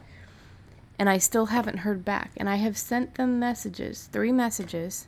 And 0.99 1.11
I 1.11 1.19
still 1.19 1.47
haven't 1.47 1.79
heard 1.79 2.05
back. 2.05 2.31
And 2.37 2.49
I 2.49 2.57
have 2.57 2.79
sent 2.79 3.17
them 3.17 3.39
messages, 3.39 4.09
three 4.11 4.33
messages, 4.33 5.07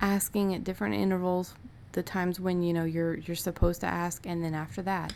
asking 0.00 0.54
at 0.54 0.62
different 0.64 0.94
intervals 0.94 1.54
the 1.92 2.02
times 2.02 2.38
when 2.38 2.62
you 2.62 2.74
know 2.74 2.84
you're 2.84 3.14
you're 3.16 3.34
supposed 3.34 3.80
to 3.80 3.86
ask, 3.86 4.26
and 4.26 4.44
then 4.44 4.52
after 4.54 4.82
that, 4.82 5.14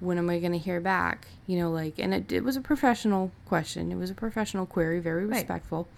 when 0.00 0.18
am 0.18 0.28
I 0.28 0.38
going 0.38 0.52
to 0.52 0.58
hear 0.58 0.80
back? 0.80 1.28
You 1.46 1.58
know, 1.58 1.70
like, 1.70 1.98
and 1.98 2.12
it, 2.12 2.32
it 2.32 2.42
was 2.42 2.56
a 2.56 2.60
professional 2.60 3.30
question. 3.46 3.92
It 3.92 3.96
was 3.96 4.10
a 4.10 4.14
professional 4.14 4.66
query, 4.66 4.98
very 5.00 5.26
respectful. 5.26 5.88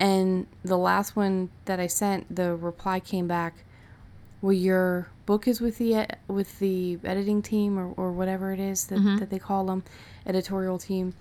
Right. 0.00 0.06
And 0.08 0.46
the 0.64 0.78
last 0.78 1.16
one 1.16 1.50
that 1.64 1.80
I 1.80 1.86
sent, 1.88 2.34
the 2.34 2.54
reply 2.54 3.00
came 3.00 3.26
back, 3.26 3.54
well, 4.40 4.52
your 4.52 5.08
book 5.26 5.48
is 5.48 5.60
with 5.60 5.78
the 5.78 6.06
with 6.28 6.60
the 6.60 6.98
editing 7.04 7.42
team 7.42 7.78
or, 7.78 7.92
or 7.96 8.12
whatever 8.12 8.52
it 8.52 8.60
is 8.60 8.86
that, 8.86 9.00
that 9.18 9.30
they 9.30 9.38
call 9.38 9.66
them, 9.66 9.82
editorial 10.24 10.78
team, 10.78 11.14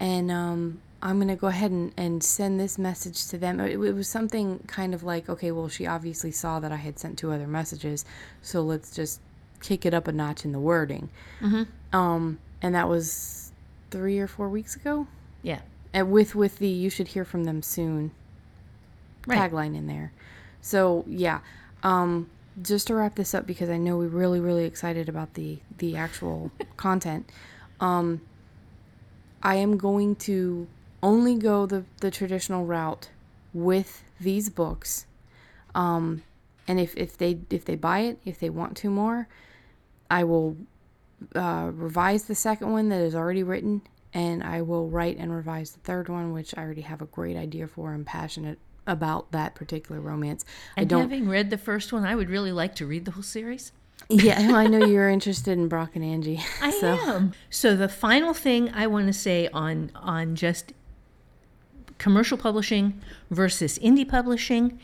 and 0.00 0.30
um, 0.30 0.80
I'm 1.02 1.18
gonna 1.18 1.36
go 1.36 1.48
ahead 1.48 1.70
and, 1.70 1.92
and 1.98 2.24
send 2.24 2.58
this 2.58 2.78
message 2.78 3.26
to 3.26 3.36
them. 3.36 3.60
It, 3.60 3.72
it 3.72 3.92
was 3.92 4.08
something 4.08 4.60
kind 4.66 4.94
of 4.94 5.02
like, 5.02 5.28
okay, 5.28 5.52
well, 5.52 5.68
she 5.68 5.86
obviously 5.86 6.30
saw 6.30 6.60
that 6.60 6.72
I 6.72 6.76
had 6.76 6.98
sent 6.98 7.18
two 7.18 7.30
other 7.30 7.46
messages, 7.46 8.06
so 8.40 8.62
let's 8.62 8.90
just 8.90 9.20
kick 9.62 9.86
it 9.86 9.94
up 9.94 10.06
a 10.08 10.12
notch 10.12 10.44
in 10.44 10.52
the 10.52 10.58
wording. 10.60 11.08
Um, 11.92 12.38
and 12.60 12.74
that 12.74 12.88
was 12.88 13.52
three 13.90 14.18
or 14.18 14.26
four 14.26 14.48
weeks 14.48 14.76
ago, 14.76 15.06
Yeah. 15.42 15.60
and 15.92 16.10
with 16.10 16.34
with 16.34 16.58
the 16.58 16.68
you 16.68 16.88
should 16.90 17.08
hear 17.08 17.24
from 17.24 17.44
them 17.44 17.62
soon 17.62 18.10
Right. 19.26 19.38
tagline 19.50 19.76
in 19.76 19.86
there. 19.86 20.12
So 20.60 21.04
yeah, 21.06 21.40
um, 21.82 22.28
just 22.62 22.86
to 22.88 22.94
wrap 22.94 23.14
this 23.14 23.34
up 23.34 23.46
because 23.46 23.68
I 23.70 23.78
know 23.78 23.96
we're 23.98 24.08
really 24.08 24.40
really 24.40 24.64
excited 24.64 25.08
about 25.08 25.34
the 25.34 25.58
the 25.78 25.96
actual 25.96 26.50
content. 26.76 27.30
Um, 27.80 28.20
I 29.42 29.56
am 29.56 29.76
going 29.76 30.16
to 30.16 30.66
only 31.02 31.36
go 31.36 31.66
the 31.66 31.84
the 32.00 32.10
traditional 32.10 32.64
route 32.64 33.10
with 33.52 34.02
these 34.20 34.48
books. 34.48 35.06
Um, 35.74 36.22
and 36.68 36.78
if, 36.78 36.96
if 36.96 37.16
they 37.18 37.40
if 37.50 37.64
they 37.64 37.74
buy 37.76 38.00
it, 38.00 38.18
if 38.24 38.38
they 38.38 38.48
want 38.50 38.76
to 38.78 38.88
more, 38.90 39.26
I 40.12 40.24
will 40.24 40.56
uh, 41.34 41.70
revise 41.72 42.24
the 42.24 42.34
second 42.34 42.70
one 42.72 42.88
that 42.90 43.00
is 43.00 43.14
already 43.14 43.42
written, 43.42 43.82
and 44.12 44.42
I 44.44 44.60
will 44.62 44.88
write 44.88 45.16
and 45.16 45.34
revise 45.34 45.70
the 45.72 45.80
third 45.80 46.08
one, 46.08 46.32
which 46.32 46.54
I 46.56 46.62
already 46.62 46.82
have 46.82 47.00
a 47.00 47.06
great 47.06 47.36
idea 47.36 47.66
for. 47.66 47.92
I'm 47.94 48.04
passionate 48.04 48.58
about 48.86 49.30
that 49.32 49.54
particular 49.54 50.00
romance. 50.00 50.44
I 50.76 50.82
And 50.82 50.90
don't. 50.90 51.00
having 51.02 51.28
read 51.28 51.50
the 51.50 51.56
first 51.58 51.92
one, 51.92 52.04
I 52.04 52.14
would 52.14 52.28
really 52.28 52.52
like 52.52 52.74
to 52.76 52.86
read 52.86 53.04
the 53.04 53.12
whole 53.12 53.22
series. 53.22 53.72
yeah, 54.08 54.50
I 54.54 54.66
know 54.66 54.84
you're 54.92 55.08
interested 55.08 55.56
in 55.58 55.68
Brock 55.68 55.94
and 55.94 56.04
Angie. 56.04 56.40
I 56.60 56.70
so 56.80 56.88
am. 56.94 57.32
So 57.48 57.76
the 57.76 57.88
final 57.88 58.34
thing 58.34 58.70
I 58.74 58.86
want 58.88 59.06
to 59.06 59.12
say 59.12 59.48
on 59.52 59.90
on 59.94 60.34
just 60.34 60.72
commercial 61.98 62.36
publishing 62.36 63.00
versus 63.30 63.78
indie 63.78 64.08
publishing 64.08 64.78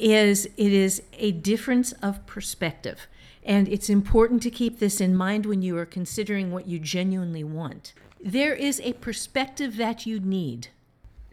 is 0.00 0.46
it 0.56 0.72
is 0.72 1.02
a 1.14 1.30
difference 1.32 1.92
of 2.02 2.26
perspective. 2.26 3.06
And 3.48 3.66
it's 3.66 3.88
important 3.88 4.42
to 4.42 4.50
keep 4.50 4.78
this 4.78 5.00
in 5.00 5.16
mind 5.16 5.46
when 5.46 5.62
you 5.62 5.78
are 5.78 5.86
considering 5.86 6.52
what 6.52 6.68
you 6.68 6.78
genuinely 6.78 7.42
want. 7.42 7.94
There 8.22 8.54
is 8.54 8.78
a 8.84 8.92
perspective 8.92 9.78
that 9.78 10.04
you 10.04 10.20
need 10.20 10.68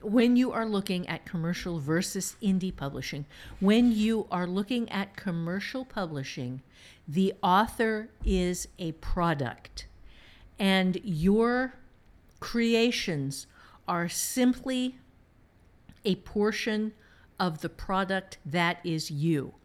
when 0.02 0.38
you 0.38 0.54
are 0.54 0.66
looking 0.66 1.06
at 1.10 1.26
commercial 1.26 1.80
versus 1.80 2.38
indie 2.42 2.74
publishing. 2.74 3.26
When 3.60 3.92
you 3.92 4.28
are 4.32 4.48
looking 4.48 4.90
at 4.90 5.18
commercial 5.18 5.84
publishing, 5.84 6.62
the 7.06 7.34
author 7.44 8.08
is 8.24 8.70
a 8.80 8.94
product, 8.94 9.88
and 10.58 11.02
your 11.04 11.74
creations 12.40 13.46
are 13.90 14.08
simply 14.08 14.96
a 16.06 16.16
portion 16.16 16.94
of 17.40 17.60
the 17.60 17.70
product 17.70 18.38
that 18.46 18.78
is 18.86 19.12
you, 19.12 19.56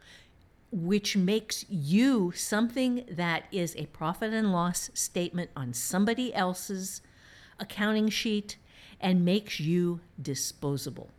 which 0.72 1.16
makes 1.16 1.64
you 1.68 2.32
something 2.34 3.04
that 3.10 3.44
is 3.50 3.74
a 3.76 3.86
profit 3.86 4.32
and 4.32 4.52
loss 4.52 4.90
statement 4.94 5.50
on 5.56 5.74
somebody 5.74 6.32
else's 6.32 7.02
accounting 7.58 8.08
sheet 8.08 8.56
and 9.00 9.24
makes 9.24 9.58
you 9.58 10.00
disposable. 10.20 11.10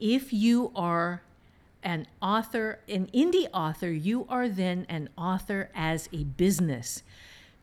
If 0.00 0.32
you 0.32 0.72
are 0.74 1.22
an 1.82 2.06
author, 2.20 2.80
an 2.88 3.08
indie 3.14 3.48
author, 3.54 3.90
you 3.90 4.26
are 4.28 4.48
then 4.48 4.86
an 4.88 5.08
author 5.16 5.70
as 5.74 6.08
a 6.12 6.24
business. 6.24 7.02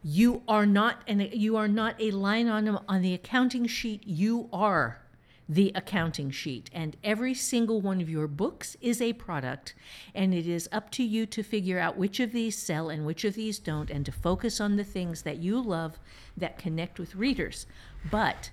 You 0.03 0.43
are 0.47 0.65
not 0.65 1.01
an 1.07 1.19
you 1.33 1.57
are 1.57 1.67
not 1.67 1.99
a 1.99 2.11
line 2.11 2.47
on 2.47 2.79
on 2.87 3.01
the 3.01 3.13
accounting 3.13 3.65
sheet. 3.67 4.05
You 4.05 4.49
are 4.53 4.99
the 5.47 5.71
accounting 5.75 6.31
sheet, 6.31 6.69
and 6.73 6.97
every 7.03 7.33
single 7.33 7.79
one 7.79 8.01
of 8.01 8.09
your 8.09 8.27
books 8.27 8.75
is 8.81 9.01
a 9.01 9.13
product, 9.13 9.75
and 10.13 10.33
it 10.33 10.47
is 10.47 10.67
up 10.71 10.89
to 10.91 11.03
you 11.03 11.25
to 11.27 11.43
figure 11.43 11.77
out 11.77 11.97
which 11.97 12.19
of 12.19 12.31
these 12.31 12.57
sell 12.57 12.89
and 12.89 13.05
which 13.05 13.23
of 13.23 13.35
these 13.35 13.59
don't, 13.59 13.91
and 13.91 14.05
to 14.05 14.11
focus 14.11 14.59
on 14.59 14.75
the 14.75 14.83
things 14.83 15.21
that 15.21 15.37
you 15.37 15.61
love 15.61 15.99
that 16.35 16.57
connect 16.57 16.97
with 16.97 17.15
readers. 17.15 17.67
But 18.09 18.49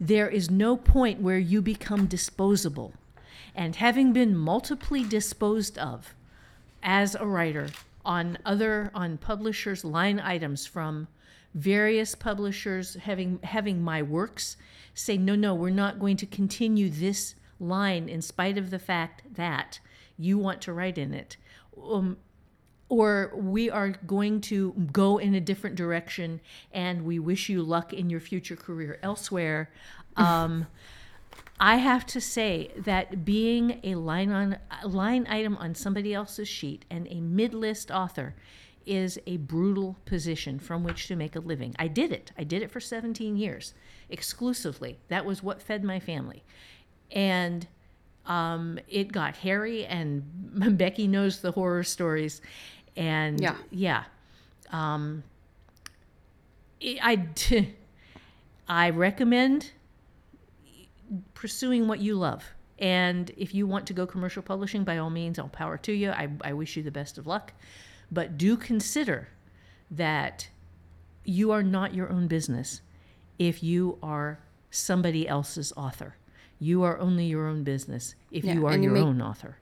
there 0.00 0.28
is 0.28 0.50
no 0.50 0.76
point 0.76 1.20
where 1.20 1.38
you 1.38 1.60
become 1.60 2.06
disposable. 2.06 2.94
And 3.54 3.76
having 3.76 4.12
been 4.12 4.36
multiply 4.36 5.02
disposed 5.02 5.76
of 5.78 6.14
as 6.82 7.14
a 7.14 7.26
writer 7.26 7.68
on 8.04 8.38
other 8.44 8.90
on 8.94 9.18
publishers 9.18 9.84
line 9.84 10.20
items 10.20 10.64
from 10.64 11.08
various 11.54 12.14
publishers 12.14 12.94
having 12.94 13.40
having 13.42 13.82
my 13.82 14.02
works 14.02 14.56
say 14.94 15.16
no 15.16 15.34
no 15.34 15.54
we're 15.54 15.70
not 15.70 15.98
going 15.98 16.16
to 16.16 16.26
continue 16.26 16.90
this 16.90 17.34
line 17.60 18.08
in 18.08 18.22
spite 18.22 18.58
of 18.58 18.70
the 18.70 18.78
fact 18.78 19.22
that 19.34 19.80
you 20.18 20.38
want 20.38 20.60
to 20.62 20.72
write 20.72 20.98
in 20.98 21.14
it. 21.14 21.36
Um, 21.82 22.18
or 22.88 23.32
we 23.36 23.68
are 23.70 23.90
going 23.90 24.40
to 24.40 24.72
go 24.92 25.18
in 25.18 25.34
a 25.34 25.40
different 25.40 25.76
direction 25.76 26.40
and 26.72 27.04
we 27.04 27.18
wish 27.18 27.48
you 27.48 27.62
luck 27.62 27.92
in 27.92 28.08
your 28.08 28.20
future 28.20 28.56
career 28.56 28.98
elsewhere. 29.02 29.70
Um, 30.16 30.66
i 31.60 31.76
have 31.76 32.04
to 32.06 32.20
say 32.20 32.72
that 32.76 33.24
being 33.24 33.78
a 33.84 33.94
line 33.94 34.32
on 34.32 34.58
a 34.82 34.88
line 34.88 35.28
item 35.30 35.56
on 35.58 35.76
somebody 35.76 36.12
else's 36.12 36.48
sheet 36.48 36.84
and 36.90 37.06
a 37.08 37.20
mid-list 37.20 37.92
author 37.92 38.34
is 38.88 39.18
a 39.26 39.36
brutal 39.36 39.96
position 40.04 40.58
from 40.58 40.82
which 40.82 41.06
to 41.06 41.14
make 41.14 41.36
a 41.36 41.40
living 41.40 41.74
i 41.78 41.86
did 41.86 42.10
it 42.12 42.32
i 42.38 42.44
did 42.44 42.62
it 42.62 42.70
for 42.70 42.80
17 42.80 43.36
years 43.36 43.74
exclusively 44.08 44.98
that 45.08 45.24
was 45.24 45.42
what 45.42 45.62
fed 45.62 45.84
my 45.84 46.00
family 46.00 46.42
and 47.10 47.66
um, 48.28 48.78
it 48.88 49.10
got 49.10 49.36
hairy, 49.36 49.86
and 49.86 50.22
Becky 50.78 51.08
knows 51.08 51.40
the 51.40 51.50
horror 51.50 51.82
stories. 51.82 52.42
And 52.96 53.40
Yeah. 53.40 53.56
yeah, 53.70 54.04
um, 54.70 55.22
I 56.82 57.26
I 57.50 57.68
I 58.68 58.90
recommend 58.90 59.72
pursuing 61.34 61.88
what 61.88 62.00
you 62.00 62.16
love. 62.16 62.44
And 62.78 63.30
if 63.36 63.54
you 63.54 63.66
want 63.66 63.86
to 63.86 63.92
go 63.92 64.06
commercial 64.06 64.42
publishing, 64.42 64.84
by 64.84 64.98
all 64.98 65.10
means, 65.10 65.38
all 65.38 65.48
power 65.48 65.78
to 65.78 65.92
you. 65.92 66.10
I, 66.10 66.28
I 66.42 66.52
wish 66.52 66.76
you 66.76 66.82
the 66.82 66.92
best 66.92 67.18
of 67.18 67.26
luck. 67.26 67.52
But 68.10 68.38
do 68.38 68.56
consider 68.56 69.28
that 69.90 70.48
you 71.24 71.50
are 71.50 71.62
not 71.62 71.94
your 71.94 72.10
own 72.10 72.26
business 72.26 72.80
if 73.38 73.62
you 73.62 73.98
are 74.02 74.40
somebody 74.70 75.28
else's 75.28 75.72
author. 75.76 76.16
You 76.58 76.82
are 76.82 76.98
only 76.98 77.26
your 77.26 77.46
own 77.46 77.64
business 77.64 78.14
if 78.30 78.44
Yeah, 78.44 78.54
you 78.54 78.66
are 78.66 78.76
you 78.76 78.82
your 78.94 78.96
own 78.98 79.20
author. 79.22 79.58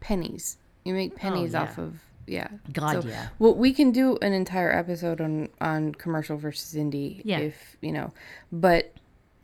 pennies. 0.00 0.56
You 0.84 0.94
make 0.94 1.12
oh, 1.14 1.16
pennies 1.18 1.52
yeah. 1.52 1.62
off 1.62 1.78
of 1.78 2.00
yeah. 2.26 2.48
God, 2.72 3.02
So, 3.02 3.08
yeah. 3.08 3.28
Well, 3.38 3.54
we 3.54 3.72
can 3.72 3.90
do 3.92 4.16
an 4.22 4.32
entire 4.32 4.72
episode 4.72 5.20
on 5.20 5.48
on 5.60 5.92
commercial 5.92 6.36
versus 6.38 6.74
indie 6.78 7.20
Yeah. 7.24 7.38
if 7.40 7.76
you 7.80 7.92
know, 7.92 8.12
but 8.50 8.92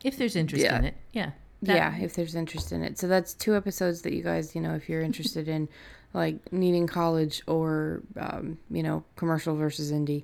If 0.03 0.17
there's 0.17 0.35
interest 0.35 0.63
Yeah. 0.63 0.79
in 0.79 0.85
it, 0.85 0.95
yeah. 1.13 1.31
That- 1.61 1.75
yeah, 1.75 1.97
if 1.97 2.13
there's 2.15 2.35
interest 2.35 2.71
in 2.71 2.83
it. 2.83 2.99
So 2.99 3.07
that's 3.07 3.33
two 3.33 3.55
episodes 3.55 4.01
that 4.03 4.13
you 4.13 4.23
guys, 4.23 4.55
you 4.55 4.61
know, 4.61 4.75
if 4.75 4.87
you're 4.89 5.01
interested 5.01 5.47
in 5.47 5.67
like 6.13 6.51
needing 6.53 6.87
college 6.87 7.41
or 7.47 8.01
um, 8.19 8.57
you 8.69 8.83
know, 8.83 9.03
commercial 9.15 9.55
versus 9.55 9.91
indie. 9.91 10.23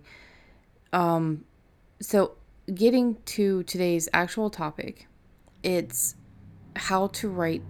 Um 0.91 1.45
so 1.99 2.34
getting 2.73 3.17
to 3.25 3.63
today's 3.63 4.07
actual 4.13 4.49
topic, 4.49 5.07
it's 5.63 6.15
how 6.75 7.07
to 7.07 7.29
write 7.29 7.61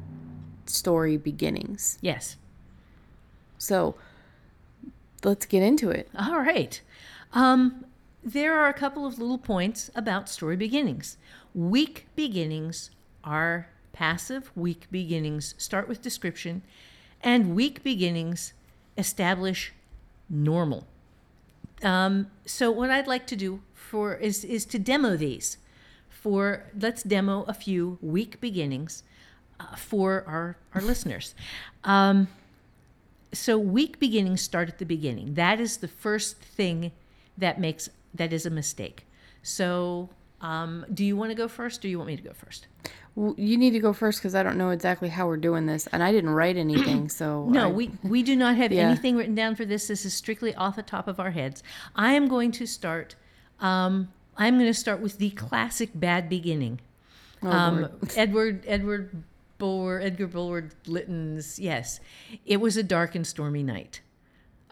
story 0.65 1.17
beginnings. 1.17 1.97
Yes. 2.01 2.37
So 3.57 3.95
let's 5.23 5.45
get 5.45 5.63
into 5.63 5.89
it. 5.89 6.09
All 6.17 6.39
right. 6.39 6.81
Um, 7.33 7.85
there 8.23 8.57
are 8.59 8.67
a 8.67 8.73
couple 8.73 9.05
of 9.05 9.19
little 9.19 9.37
points 9.37 9.89
about 9.95 10.29
story 10.29 10.55
beginnings. 10.55 11.17
Weak 11.53 12.07
beginnings 12.15 12.89
are 13.23 13.67
passive. 13.91 14.51
Weak 14.55 14.87
beginnings 14.91 15.55
start 15.57 15.87
with 15.87 16.01
description, 16.01 16.61
and 17.21 17.55
weak 17.55 17.83
beginnings 17.83 18.53
establish 18.97 19.73
normal. 20.29 20.87
Um, 21.83 22.27
so 22.45 22.71
what 22.71 22.89
I'd 22.89 23.07
like 23.07 23.27
to 23.27 23.35
do 23.35 23.61
for 23.73 24.15
is 24.15 24.43
is 24.43 24.65
to 24.65 24.79
demo 24.79 25.15
these. 25.15 25.57
For 26.09 26.65
let's 26.79 27.03
demo 27.03 27.43
a 27.47 27.53
few 27.53 27.97
weak 28.01 28.39
beginnings 28.39 29.03
uh, 29.59 29.75
for 29.75 30.23
our 30.27 30.57
our 30.73 30.81
listeners. 30.91 31.35
Um, 31.83 32.27
so 33.33 33.57
weak 33.57 33.99
beginnings 33.99 34.41
start 34.41 34.69
at 34.69 34.77
the 34.77 34.85
beginning. 34.85 35.33
That 35.33 35.59
is 35.59 35.77
the 35.77 35.87
first 35.87 36.37
thing 36.37 36.91
that 37.37 37.59
makes 37.59 37.89
that 38.13 38.31
is 38.31 38.45
a 38.45 38.49
mistake. 38.49 39.07
So, 39.41 40.09
um, 40.43 40.85
do 40.93 41.03
you 41.03 41.15
want 41.17 41.31
to 41.31 41.35
go 41.35 41.47
first, 41.47 41.79
or 41.79 41.81
do 41.83 41.89
you 41.89 41.97
want 41.97 42.07
me 42.07 42.17
to 42.17 42.21
go 42.21 42.33
first? 42.33 42.67
Well, 43.15 43.33
you 43.37 43.57
need 43.57 43.71
to 43.71 43.79
go 43.79 43.93
first 43.93 44.19
because 44.19 44.35
I 44.35 44.43
don't 44.43 44.57
know 44.57 44.71
exactly 44.71 45.07
how 45.09 45.25
we're 45.27 45.37
doing 45.37 45.65
this, 45.65 45.87
and 45.87 46.03
I 46.03 46.11
didn't 46.11 46.31
write 46.31 46.57
anything. 46.57 47.09
So 47.09 47.45
No, 47.49 47.69
I- 47.69 47.71
we 47.71 47.91
we 48.03 48.21
do 48.23 48.35
not 48.35 48.55
have 48.57 48.71
Yeah. 48.71 48.81
anything 48.89 49.15
written 49.15 49.35
down 49.35 49.55
for 49.55 49.65
this. 49.65 49.87
This 49.87 50.05
is 50.05 50.13
strictly 50.13 50.53
off 50.55 50.75
the 50.75 50.83
top 50.83 51.07
of 51.07 51.19
our 51.19 51.31
heads. 51.31 51.63
I 51.95 52.13
am 52.13 52.27
going 52.27 52.51
to 52.53 52.65
start. 52.65 53.15
Um, 53.59 54.11
I'm 54.37 54.55
going 54.55 54.65
to 54.69 54.73
start 54.73 54.99
with 54.99 55.17
the 55.19 55.29
classic 55.31 55.91
bad 55.93 56.27
beginning. 56.29 56.79
Oh, 57.41 57.49
um, 57.51 57.87
Edward 58.15 58.63
Edward 58.67 59.23
Bulwer 59.59 60.01
Edgar 60.01 60.27
Bulwer 60.27 60.69
Lytton's 60.87 61.59
yes, 61.59 61.99
it 62.45 62.57
was 62.57 62.75
a 62.77 62.83
dark 62.83 63.15
and 63.15 63.25
stormy 63.25 63.63
night. 63.63 64.01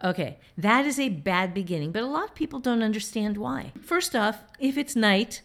Okay, 0.04 0.38
that 0.58 0.84
is 0.84 0.98
a 0.98 1.08
bad 1.10 1.54
beginning, 1.54 1.92
but 1.92 2.02
a 2.02 2.06
lot 2.06 2.24
of 2.24 2.34
people 2.34 2.58
don't 2.58 2.82
understand 2.82 3.36
why. 3.38 3.72
First 3.80 4.16
off, 4.16 4.42
if 4.58 4.76
it's 4.76 4.96
night 4.96 5.42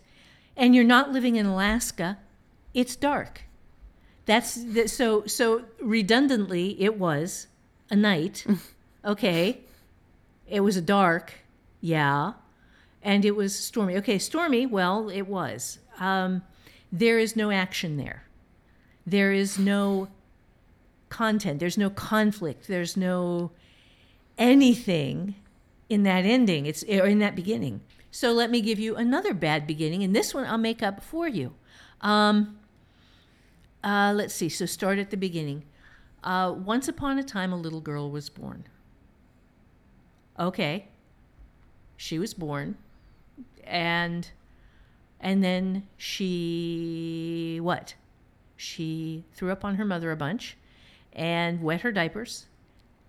and 0.58 0.76
you're 0.76 0.84
not 0.84 1.12
living 1.12 1.38
in 1.38 1.46
Alaska, 1.46 2.18
it's 2.74 2.96
dark. 2.96 3.44
That's 4.26 4.56
that, 4.74 4.90
so 4.90 5.26
so 5.26 5.64
redundantly 5.82 6.82
it 6.82 6.98
was 6.98 7.48
a 7.90 7.96
night. 7.96 8.46
Okay. 9.08 9.62
It 10.48 10.60
was 10.60 10.76
a 10.76 10.82
dark. 10.82 11.34
Yeah. 11.80 12.34
And 13.02 13.24
it 13.24 13.36
was 13.36 13.58
stormy. 13.58 13.96
Okay, 13.98 14.20
stormy, 14.20 14.66
well, 14.66 15.10
it 15.10 15.24
was. 15.24 15.80
Um, 16.00 16.44
there 16.92 17.18
is 17.18 17.36
no 17.36 17.52
action 17.52 17.98
there. 17.98 18.24
There 19.06 19.32
is 19.32 19.58
no 19.58 20.10
content. 21.10 21.60
There's 21.60 21.78
no 21.78 21.90
conflict. 21.90 22.68
There's 22.68 22.98
no 22.98 23.52
anything 24.38 25.36
in 25.90 26.04
that 26.04 26.26
ending. 26.26 26.66
It's 26.66 26.84
or 26.84 27.06
in 27.06 27.20
that 27.20 27.36
beginning. 27.36 27.82
So 28.12 28.32
let 28.32 28.50
me 28.50 28.62
give 28.62 28.80
you 28.80 28.96
another 28.96 29.34
bad 29.34 29.68
beginning, 29.68 30.04
and 30.04 30.16
this 30.16 30.34
one 30.34 30.46
I'll 30.46 30.58
make 30.58 30.82
up 30.82 31.04
for 31.04 31.28
you. 31.28 31.54
Um, 32.02 32.58
uh, 33.84 34.14
let's 34.16 34.34
see. 34.34 34.50
So 34.50 34.66
start 34.66 35.00
at 35.00 35.12
the 35.12 35.18
beginning. 35.18 35.64
Uh, 36.24 36.54
once 36.58 36.88
upon 36.88 37.20
a 37.20 37.24
time, 37.24 37.54
a 37.54 37.58
little 37.58 37.82
girl 37.82 38.10
was 38.10 38.30
born. 38.30 38.66
Okay. 40.40 40.88
She 41.96 42.20
was 42.20 42.34
born, 42.34 42.78
and 43.64 44.30
and 45.20 45.44
then 45.44 45.88
she 45.98 47.60
what? 47.62 47.96
She 48.56 49.24
threw 49.34 49.52
up 49.52 49.66
on 49.66 49.76
her 49.76 49.86
mother 49.86 50.12
a 50.12 50.16
bunch, 50.16 50.58
and 51.14 51.62
wet 51.62 51.82
her 51.82 51.92
diapers, 51.92 52.46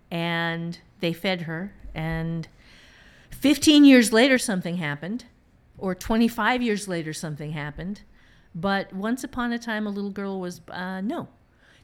and 0.09 0.79
they 0.99 1.13
fed 1.13 1.41
her. 1.41 1.73
And 1.93 2.47
15 3.39 3.85
years 3.85 4.11
later, 4.11 4.37
something 4.37 4.77
happened, 4.77 5.25
or 5.77 5.95
25 5.95 6.61
years 6.61 6.87
later, 6.87 7.13
something 7.13 7.51
happened. 7.51 8.01
But 8.53 8.91
once 8.93 9.23
upon 9.23 9.53
a 9.53 9.59
time, 9.59 9.87
a 9.87 9.89
little 9.89 10.09
girl 10.09 10.39
was, 10.39 10.61
uh, 10.69 11.01
no. 11.01 11.29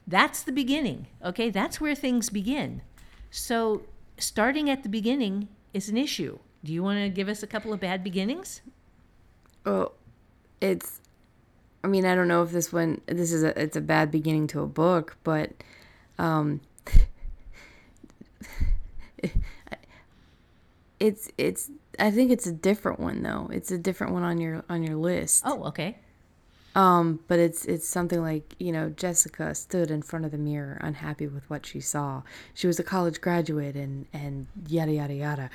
That's 0.06 0.42
the 0.42 0.52
beginning, 0.52 1.06
okay? 1.24 1.50
That's 1.50 1.80
where 1.80 1.94
things 1.94 2.28
begin. 2.30 2.82
So 3.30 3.82
starting 4.18 4.68
at 4.70 4.82
the 4.82 4.88
beginning 4.88 5.48
is 5.72 5.88
an 5.88 5.96
issue. 5.96 6.38
Do 6.62 6.72
you 6.72 6.82
want 6.82 6.98
to 7.00 7.08
give 7.08 7.28
us 7.28 7.42
a 7.42 7.46
couple 7.46 7.72
of 7.72 7.80
bad 7.80 8.04
beginnings? 8.04 8.60
Oh, 9.64 9.92
it's. 10.60 11.00
I 11.82 11.88
mean, 11.88 12.04
I 12.04 12.14
don't 12.14 12.28
know 12.28 12.42
if 12.42 12.50
this 12.50 12.72
one. 12.72 13.00
This 13.06 13.32
is 13.32 13.42
a. 13.42 13.58
It's 13.60 13.76
a 13.76 13.80
bad 13.80 14.10
beginning 14.10 14.46
to 14.48 14.60
a 14.60 14.66
book, 14.66 15.16
but, 15.24 15.52
um. 16.18 16.60
it's 21.00 21.30
it's. 21.38 21.70
I 21.98 22.10
think 22.10 22.30
it's 22.30 22.46
a 22.46 22.52
different 22.52 23.00
one 23.00 23.22
though. 23.22 23.48
It's 23.52 23.70
a 23.70 23.78
different 23.78 24.12
one 24.12 24.22
on 24.22 24.38
your 24.38 24.64
on 24.68 24.82
your 24.82 24.96
list. 24.96 25.42
Oh, 25.46 25.64
okay. 25.64 25.98
Um, 26.74 27.20
but 27.26 27.38
it's 27.38 27.64
it's 27.64 27.88
something 27.88 28.20
like 28.20 28.54
you 28.58 28.70
know 28.70 28.90
Jessica 28.90 29.54
stood 29.54 29.90
in 29.90 30.02
front 30.02 30.26
of 30.26 30.30
the 30.30 30.38
mirror, 30.38 30.78
unhappy 30.82 31.26
with 31.26 31.48
what 31.48 31.64
she 31.64 31.80
saw. 31.80 32.22
She 32.52 32.66
was 32.66 32.78
a 32.78 32.84
college 32.84 33.20
graduate, 33.20 33.76
and 33.76 34.06
and 34.12 34.46
yada 34.68 34.92
yada 34.92 35.14
yada, 35.14 35.50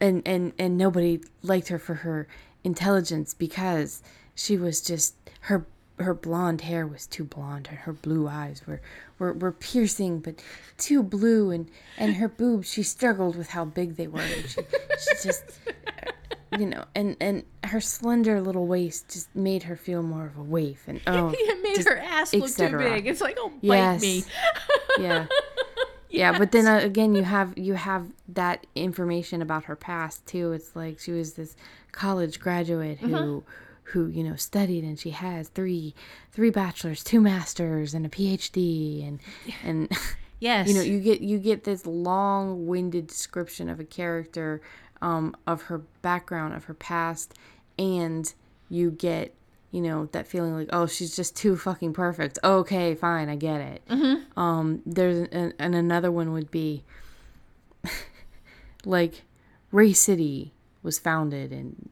and 0.00 0.22
and 0.26 0.52
and 0.58 0.76
nobody 0.76 1.20
liked 1.42 1.68
her 1.68 1.78
for 1.78 1.94
her 1.94 2.26
intelligence 2.64 3.32
because 3.32 4.02
she 4.34 4.56
was 4.56 4.80
just 4.80 5.14
her 5.42 5.66
her 5.98 6.12
blonde 6.14 6.60
hair 6.62 6.86
was 6.86 7.06
too 7.06 7.24
blonde 7.24 7.66
and 7.70 7.78
her 7.80 7.92
blue 7.92 8.28
eyes 8.28 8.62
were 8.66 8.80
were, 9.18 9.32
were 9.32 9.52
piercing 9.52 10.20
but 10.20 10.42
too 10.76 11.02
blue 11.02 11.50
and 11.50 11.70
and 11.96 12.16
her 12.16 12.28
boobs 12.28 12.68
she 12.70 12.82
struggled 12.82 13.34
with 13.36 13.48
how 13.50 13.64
big 13.64 13.96
they 13.96 14.06
were 14.06 14.20
and 14.20 14.48
she, 14.48 14.60
she 14.98 15.14
just 15.28 15.44
you 16.58 16.66
know 16.66 16.84
and 16.94 17.16
and 17.20 17.42
her 17.64 17.80
slender 17.80 18.40
little 18.40 18.66
waist 18.66 19.08
just 19.08 19.34
made 19.34 19.62
her 19.64 19.76
feel 19.76 20.02
more 20.02 20.26
of 20.26 20.36
a 20.36 20.42
waif 20.42 20.86
and 20.86 21.00
oh 21.06 21.32
It 21.34 21.62
made 21.62 21.76
just 21.76 21.88
her 21.88 21.96
ass 21.98 22.34
look 22.34 22.54
too 22.54 22.76
big. 22.76 23.06
It's 23.06 23.20
like, 23.20 23.36
oh, 23.40 23.48
bite 23.48 23.62
Yes. 23.62 24.02
me. 24.02 24.24
yeah 25.00 25.26
yeah 26.10 26.36
but 26.38 26.52
then 26.52 26.66
uh, 26.66 26.78
again 26.78 27.14
you 27.14 27.22
have 27.24 27.56
you 27.56 27.74
have 27.74 28.06
that 28.28 28.66
information 28.74 29.40
about 29.42 29.64
her 29.64 29.76
past 29.76 30.24
too 30.26 30.52
it's 30.52 30.76
like 30.76 30.98
she 31.00 31.10
was 31.12 31.32
this 31.34 31.56
college 31.92 32.38
graduate 32.38 32.98
who 32.98 33.08
Mm-hmm. 33.08 33.50
Who 33.90 34.06
you 34.08 34.22
know 34.24 34.34
studied 34.36 34.82
and 34.84 34.98
she 34.98 35.10
has 35.10 35.48
three 35.48 35.94
three 36.32 36.50
bachelors 36.50 37.04
two 37.04 37.20
masters 37.20 37.94
and 37.94 38.04
a 38.04 38.08
phd 38.08 39.06
and 39.06 39.20
and 39.62 39.88
Yes. 40.40 40.68
you 40.68 40.74
know 40.74 40.80
you 40.82 41.00
get 41.00 41.20
you 41.20 41.38
get 41.38 41.64
this 41.64 41.86
long-winded 41.86 43.06
description 43.06 43.68
of 43.68 43.78
a 43.80 43.84
character 43.84 44.60
um, 45.02 45.34
of 45.46 45.62
her 45.62 45.78
background 46.02 46.54
of 46.54 46.64
her 46.64 46.74
past 46.74 47.34
and 47.78 48.32
you 48.68 48.90
get 48.90 49.34
you 49.70 49.80
know 49.82 50.06
that 50.12 50.26
feeling 50.26 50.54
like 50.54 50.68
oh 50.72 50.86
she's 50.86 51.14
just 51.14 51.36
too 51.36 51.56
fucking 51.56 51.92
perfect. 51.92 52.38
Okay 52.42 52.94
fine 52.94 53.28
i 53.28 53.36
get 53.36 53.60
it. 53.60 53.82
Um 54.36 54.82
there's 54.86 55.28
an, 55.32 55.52
and 55.58 55.74
another 55.74 56.10
one 56.10 56.32
would 56.32 56.50
be 56.50 56.82
like 58.84 59.22
ray 59.72 59.92
city 59.92 60.52
was 60.82 60.98
founded 60.98 61.52
in 61.52 61.88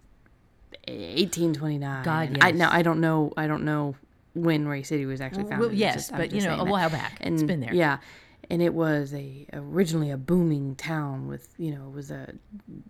1829 0.88 2.04
God, 2.04 2.38
i 2.40 2.48
yes. 2.48 2.58
no 2.58 2.68
i 2.70 2.82
don't 2.82 3.00
know 3.00 3.32
i 3.36 3.46
don't 3.46 3.64
know 3.64 3.96
when 4.34 4.66
ray 4.66 4.82
city 4.82 5.06
was 5.06 5.20
actually 5.20 5.44
founded 5.44 5.60
well, 5.60 5.72
yes, 5.72 5.94
just- 5.94 6.12
but 6.12 6.32
you 6.32 6.42
know, 6.42 6.54
a 6.54 6.64
that. 6.64 6.66
while 6.66 6.90
back. 6.90 7.18
it's 7.20 7.42
been 7.44 7.60
there. 7.60 7.72
Yeah, 7.72 7.98
and 8.50 8.60
it 8.60 8.74
was 8.74 9.14
a 9.14 9.46
originally 9.52 10.10
a 10.10 10.16
booming 10.16 10.74
town 10.74 11.28
with 11.28 11.48
you 11.56 11.70
know 11.74 11.86
it 11.86 11.94
was 11.94 12.10
a 12.10 12.34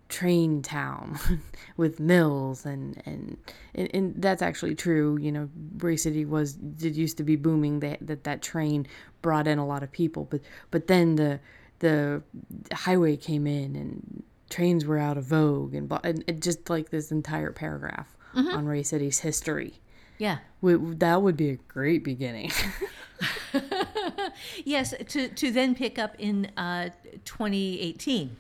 train 0.09 0.63
town 0.63 1.19
with 1.77 2.01
mills 2.01 2.65
and 2.65 3.01
and 3.05 3.37
and, 3.75 3.91
and 3.95 4.15
that's 4.23 4.41
actually 4.43 4.75
true. 4.75 5.19
You 5.21 5.33
know, 5.33 5.49
Ray 5.79 5.97
City 5.97 6.25
was 6.25 6.57
it 6.81 6.95
used 6.95 7.19
to 7.19 7.23
be 7.25 7.37
booming. 7.37 7.81
That 7.81 7.99
that 8.07 8.25
that 8.25 8.41
train 8.41 8.87
brought 9.21 9.47
in 9.47 9.59
a 9.59 9.67
lot 9.67 9.83
of 9.83 9.93
people, 9.93 10.27
but 10.31 10.41
but 10.71 10.87
then 10.87 11.17
the 11.17 11.41
the 11.81 12.23
highway 12.73 13.17
came 13.17 13.47
in 13.47 13.77
and 13.77 14.23
trains 14.51 14.85
were 14.85 14.99
out 14.99 15.17
of 15.17 15.25
vogue 15.25 15.75
and, 15.75 15.89
blah- 15.89 16.01
and 16.05 16.25
just 16.43 16.69
like 16.71 16.91
this 16.91 17.11
entire 17.11 17.53
paragraph 17.53 18.17
on 18.35 18.67
Ray 18.67 18.83
City's 18.83 19.21
history. 19.21 19.81
Yeah. 20.19 20.39
Would- 20.61 21.01
That 21.01 21.23
would 21.23 21.37
be 21.37 21.51
a 21.51 21.57
great 21.69 22.03
beginning. 22.05 22.51
Yes, 24.65 24.93
to, 25.09 25.29
to 25.29 25.51
then 25.51 25.75
pick 25.75 25.99
up 25.99 26.17
in 26.19 26.51
uh, 26.57 26.91
2018. 27.25 28.37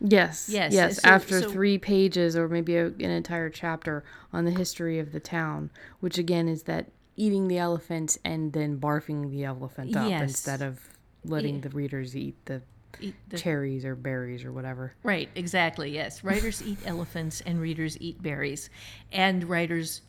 Yes. 0.00 0.48
Yes, 0.48 0.72
Yes. 0.72 1.00
so- 1.02 1.08
After 1.08 1.40
so- 1.42 1.50
three 1.50 1.78
pages 1.78 2.36
or 2.36 2.48
maybe 2.48 2.76
a, 2.76 2.86
an 2.86 3.00
entire 3.10 3.50
chapter 3.50 4.04
on 4.32 4.44
the 4.44 4.50
history 4.50 4.98
of 4.98 5.12
the 5.12 5.20
town, 5.20 5.70
which 6.00 6.18
again 6.18 6.48
is 6.48 6.64
that 6.64 6.90
eating 7.16 7.48
the 7.48 7.58
elephant 7.58 8.18
and 8.24 8.52
then 8.52 8.78
barfing 8.78 9.30
the 9.30 9.44
elephant 9.44 9.96
up 9.96 10.08
Yes. 10.10 10.22
instead 10.22 10.62
of 10.62 10.80
letting 11.24 11.62
the 11.62 11.70
readers 11.70 12.14
eat 12.16 12.36
the 12.44 12.62
Eat 13.00 13.14
the- 13.28 13.38
cherries 13.38 13.84
or 13.84 13.94
berries 13.94 14.44
or 14.44 14.52
whatever. 14.52 14.92
Right, 15.02 15.28
exactly. 15.34 15.90
Yes. 15.92 16.22
Writers 16.24 16.62
eat 16.62 16.78
elephants 16.86 17.40
and 17.44 17.60
readers 17.60 17.96
eat 18.00 18.22
berries. 18.22 18.70
And 19.12 19.44
writers 19.44 20.02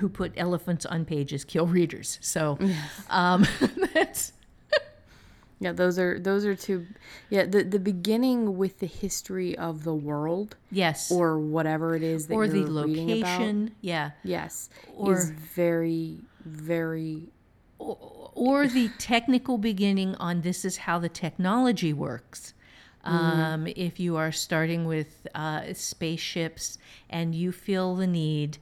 who 0.00 0.08
put 0.08 0.32
elephants 0.36 0.84
on 0.86 1.04
pages 1.04 1.44
kill 1.44 1.66
readers. 1.66 2.18
So 2.20 2.58
um, 3.10 3.46
that's 3.94 4.32
Yeah, 5.60 5.72
those 5.72 5.98
are 5.98 6.18
those 6.18 6.44
are 6.44 6.54
two. 6.56 6.86
Yeah, 7.30 7.46
the 7.46 7.62
the 7.62 7.78
beginning 7.78 8.58
with 8.58 8.80
the 8.80 8.86
history 8.86 9.56
of 9.56 9.84
the 9.84 9.94
world 9.94 10.56
yes. 10.70 11.10
or 11.12 11.38
whatever 11.38 11.94
it 11.94 12.02
is 12.02 12.26
that 12.26 12.34
or 12.34 12.48
the 12.48 12.58
you're 12.58 12.84
reading 12.84 13.22
about. 13.22 13.40
location. 13.40 13.74
Yeah. 13.80 14.10
Yes, 14.24 14.68
Or- 14.96 15.14
is 15.16 15.30
very 15.30 16.18
very 16.44 17.30
or 17.78 17.96
the 18.66 18.90
technical 18.98 19.58
beginning 19.58 20.14
on 20.16 20.40
this 20.40 20.64
is 20.64 20.78
how 20.78 20.98
the 20.98 21.08
technology 21.08 21.92
works. 21.92 22.54
Um, 23.04 23.66
if 23.76 24.00
you 24.00 24.16
are 24.16 24.32
starting 24.32 24.86
with 24.86 25.26
uh, 25.34 25.74
spaceships 25.74 26.78
and 27.10 27.34
you 27.34 27.52
feel 27.52 27.94
the 27.96 28.06
need 28.06 28.56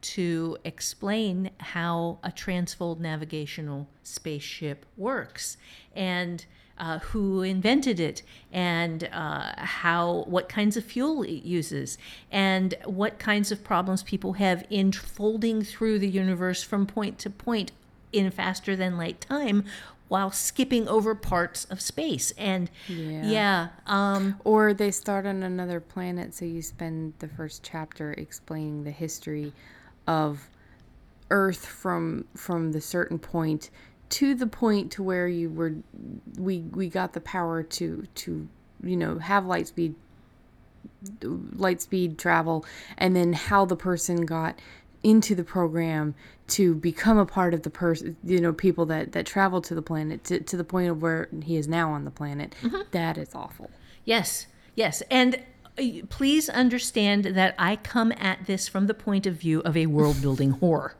to 0.00 0.56
explain 0.64 1.50
how 1.58 2.18
a 2.22 2.30
transfold 2.30 3.00
navigational 3.00 3.88
spaceship 4.04 4.86
works 4.96 5.56
and 5.96 6.46
uh, 6.78 7.00
who 7.00 7.42
invented 7.42 7.98
it 7.98 8.22
and 8.52 9.08
uh, 9.12 9.52
how 9.56 10.24
what 10.28 10.48
kinds 10.48 10.76
of 10.76 10.84
fuel 10.84 11.24
it 11.24 11.42
uses 11.42 11.98
and 12.30 12.76
what 12.84 13.18
kinds 13.18 13.50
of 13.50 13.64
problems 13.64 14.04
people 14.04 14.34
have 14.34 14.64
in 14.70 14.92
folding 14.92 15.62
through 15.62 15.98
the 15.98 16.08
universe 16.08 16.62
from 16.62 16.86
point 16.86 17.18
to 17.18 17.28
point 17.28 17.72
in 18.12 18.30
faster 18.30 18.74
than 18.76 18.96
light 18.96 19.20
time 19.20 19.64
while 20.08 20.30
skipping 20.30 20.88
over 20.88 21.14
parts 21.14 21.66
of 21.66 21.80
space 21.80 22.30
and 22.38 22.70
Yeah. 22.86 23.22
yeah 23.24 23.68
um 23.86 24.40
Or 24.44 24.72
they 24.72 24.90
start 24.90 25.26
on 25.26 25.42
another 25.42 25.80
planet, 25.80 26.34
so 26.34 26.44
you 26.46 26.62
spend 26.62 27.12
the 27.18 27.28
first 27.28 27.62
chapter 27.62 28.12
explaining 28.12 28.84
the 28.84 28.90
history 28.90 29.52
of 30.06 30.48
Earth 31.30 31.66
from 31.66 32.24
from 32.34 32.72
the 32.72 32.80
certain 32.80 33.18
point 33.18 33.68
to 34.08 34.34
the 34.34 34.46
point 34.46 34.90
to 34.92 35.02
where 35.02 35.28
you 35.28 35.50
were 35.50 35.74
we 36.38 36.60
we 36.60 36.88
got 36.88 37.12
the 37.12 37.20
power 37.20 37.62
to 37.62 38.06
to 38.14 38.48
you 38.82 38.96
know 38.96 39.18
have 39.18 39.44
light 39.44 39.68
speed 39.68 39.94
light 41.22 41.80
speed 41.82 42.18
travel 42.18 42.64
and 42.96 43.14
then 43.14 43.32
how 43.34 43.64
the 43.64 43.76
person 43.76 44.24
got 44.24 44.58
into 45.02 45.34
the 45.34 45.44
program 45.44 46.14
to 46.48 46.74
become 46.74 47.18
a 47.18 47.26
part 47.26 47.54
of 47.54 47.62
the 47.62 47.70
person 47.70 48.16
you 48.24 48.40
know 48.40 48.52
people 48.52 48.86
that 48.86 49.12
that 49.12 49.26
travel 49.26 49.60
to 49.60 49.74
the 49.74 49.82
planet 49.82 50.24
to, 50.24 50.40
to 50.40 50.56
the 50.56 50.64
point 50.64 50.90
of 50.90 51.02
where 51.02 51.28
he 51.42 51.56
is 51.56 51.68
now 51.68 51.90
on 51.92 52.04
the 52.04 52.10
planet. 52.10 52.54
That 52.90 53.18
is 53.18 53.34
awful. 53.34 53.70
Yes, 54.04 54.46
yes. 54.74 55.02
And 55.10 55.42
uh, 55.78 55.82
please 56.08 56.48
understand 56.48 57.24
that 57.24 57.54
I 57.58 57.76
come 57.76 58.12
at 58.12 58.46
this 58.46 58.68
from 58.68 58.86
the 58.86 58.94
point 58.94 59.26
of 59.26 59.34
view 59.34 59.60
of 59.60 59.76
a 59.76 59.86
world 59.86 60.20
building 60.20 60.54
whore. 60.62 60.92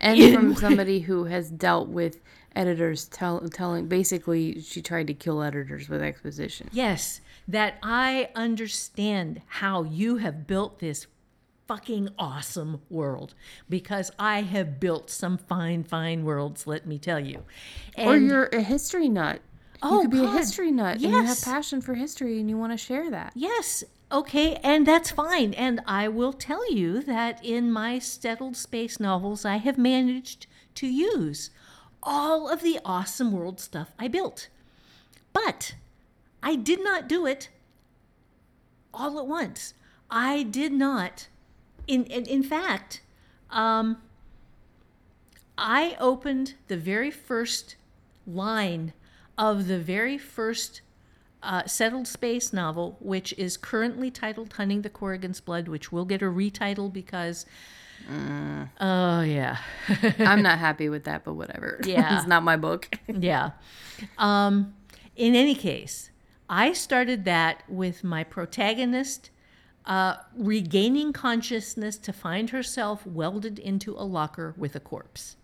and 0.00 0.34
from 0.34 0.54
somebody 0.56 1.00
who 1.00 1.24
has 1.24 1.50
dealt 1.50 1.88
with 1.88 2.20
editors 2.54 3.06
tell, 3.06 3.40
telling 3.48 3.86
basically 3.86 4.60
she 4.60 4.82
tried 4.82 5.06
to 5.06 5.14
kill 5.14 5.42
editors 5.42 5.88
with 5.88 6.02
exposition. 6.02 6.68
Yes, 6.72 7.20
that 7.46 7.78
I 7.82 8.30
understand 8.34 9.42
how 9.46 9.82
you 9.84 10.16
have 10.16 10.46
built 10.46 10.78
this 10.80 11.06
fucking 11.68 12.08
awesome 12.18 12.80
world 12.88 13.34
because 13.68 14.10
I 14.18 14.40
have 14.42 14.80
built 14.80 15.10
some 15.10 15.36
fine, 15.38 15.84
fine 15.84 16.24
worlds, 16.24 16.66
let 16.66 16.86
me 16.86 16.98
tell 16.98 17.20
you. 17.20 17.44
or 17.96 18.16
you're 18.16 18.46
a 18.46 18.62
history 18.62 19.08
nut 19.08 19.40
Oh, 19.82 19.90
you 19.90 19.98
Oh, 19.98 20.00
could 20.02 20.10
be 20.10 20.16
God. 20.22 20.34
a 20.34 20.38
history 20.38 20.72
nut 20.72 20.94
and 20.94 21.02
you 21.02 21.10
have 21.10 21.26
Yes. 21.26 21.44
passion 21.44 21.80
for 21.80 21.94
history 21.94 22.40
and 22.40 22.48
you 22.50 22.56
want 22.58 22.72
to 22.72 22.78
share 22.78 23.10
that 23.10 23.32
Yes, 23.36 23.84
okay, 24.10 24.54
and 24.64 24.86
that's 24.86 25.10
fine. 25.10 25.52
And 25.54 25.80
I 25.86 26.08
will 26.08 26.32
tell 26.32 26.72
you 26.72 27.02
that 27.02 27.44
in 27.44 27.70
my 27.70 27.98
settled 28.00 28.56
space 28.56 28.98
novels, 28.98 29.44
I 29.44 29.58
have 29.58 29.76
managed 29.78 30.46
to 30.76 30.86
use 30.88 31.50
all 32.02 32.48
of 32.48 32.62
the 32.62 32.80
awesome 32.84 33.30
world 33.32 33.60
stuff 33.60 33.92
I 33.98 34.08
built. 34.08 34.48
But 35.32 35.74
I 36.42 36.56
did 36.56 36.82
not 36.82 37.08
do 37.08 37.26
it 37.26 37.50
all 38.94 39.18
at 39.18 39.26
once. 39.26 39.74
I 40.10 40.42
did 40.42 40.72
not. 40.72 41.28
In 41.88 42.04
in, 42.04 42.24
in 42.26 42.42
fact, 42.44 43.00
um, 43.50 43.96
I 45.56 45.96
opened 45.98 46.54
the 46.68 46.76
very 46.76 47.10
first 47.10 47.74
line 48.26 48.92
of 49.36 49.66
the 49.66 49.78
very 49.80 50.18
first 50.18 50.82
uh, 51.42 51.64
settled 51.66 52.06
space 52.06 52.52
novel, 52.52 52.96
which 53.00 53.32
is 53.38 53.56
currently 53.56 54.10
titled 54.10 54.52
"Hunting 54.52 54.82
the 54.82 54.90
Corrigan's 54.90 55.40
Blood," 55.40 55.66
which 55.66 55.90
will 55.90 56.04
get 56.04 56.22
a 56.22 56.26
retitle 56.26 56.92
because. 56.92 57.46
Oh 58.80 59.20
yeah, 59.22 59.58
i'm 60.20 60.40
not 60.40 60.58
happy 60.58 60.88
with 60.88 61.04
that 61.04 61.24
but 61.24 61.34
whatever 61.34 61.80
Yeah. 61.84 62.16
it's 62.16 62.28
not 62.28 62.42
my 62.44 62.56
book 62.56 62.88
yeah. 63.08 63.50
Um, 64.16 64.74
in 65.16 65.34
any 65.34 65.54
case, 65.56 66.10
I 66.48 66.72
started 66.72 67.24
that 67.24 67.64
with 67.68 68.04
my 68.04 68.22
protagonist 68.24 69.30
uh, 69.88 70.16
regaining 70.36 71.12
consciousness 71.12 71.96
to 71.96 72.12
find 72.12 72.50
herself 72.50 73.04
welded 73.06 73.58
into 73.58 73.94
a 73.94 74.04
locker 74.04 74.54
with 74.56 74.76
a 74.76 74.80
corpse. 74.80 75.34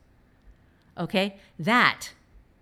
Okay, 0.97 1.37
that 1.59 2.13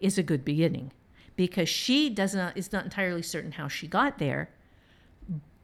is 0.00 0.16
a 0.16 0.22
good 0.22 0.44
beginning 0.44 0.92
because 1.36 1.68
she 1.68 2.08
does 2.08 2.34
not 2.34 2.56
is 2.56 2.72
not 2.72 2.84
entirely 2.84 3.22
certain 3.22 3.52
how 3.52 3.68
she 3.68 3.86
got 3.86 4.18
there. 4.18 4.48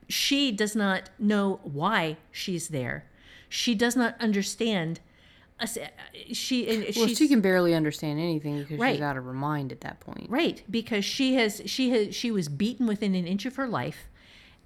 She 0.08 0.52
does 0.52 0.74
not 0.74 1.10
know 1.18 1.60
why 1.62 2.16
she's 2.32 2.68
there. 2.68 3.04
She 3.48 3.74
does 3.74 3.94
not 3.96 4.14
understand. 4.20 5.00
uh, 5.60 5.66
She 6.32 6.68
and 6.68 6.96
well 6.96 7.08
she 7.08 7.28
can 7.28 7.40
barely 7.40 7.74
understand 7.74 8.18
anything 8.18 8.58
because 8.60 8.78
Right. 8.78 8.94
she's 8.96 9.02
out 9.02 9.16
of 9.16 9.24
her 9.24 9.32
mind 9.32 9.70
at 9.72 9.80
that 9.82 10.00
point 10.00 10.26
Right, 10.30 10.62
because 10.70 11.04
she 11.04 11.34
has 11.34 11.62
she 11.66 11.90
has 11.90 12.14
she 12.14 12.30
was 12.30 12.48
beaten 12.48 12.86
within 12.86 13.14
an 13.14 13.26
inch 13.26 13.44
of 13.46 13.56
her 13.56 13.68
life, 13.68 14.08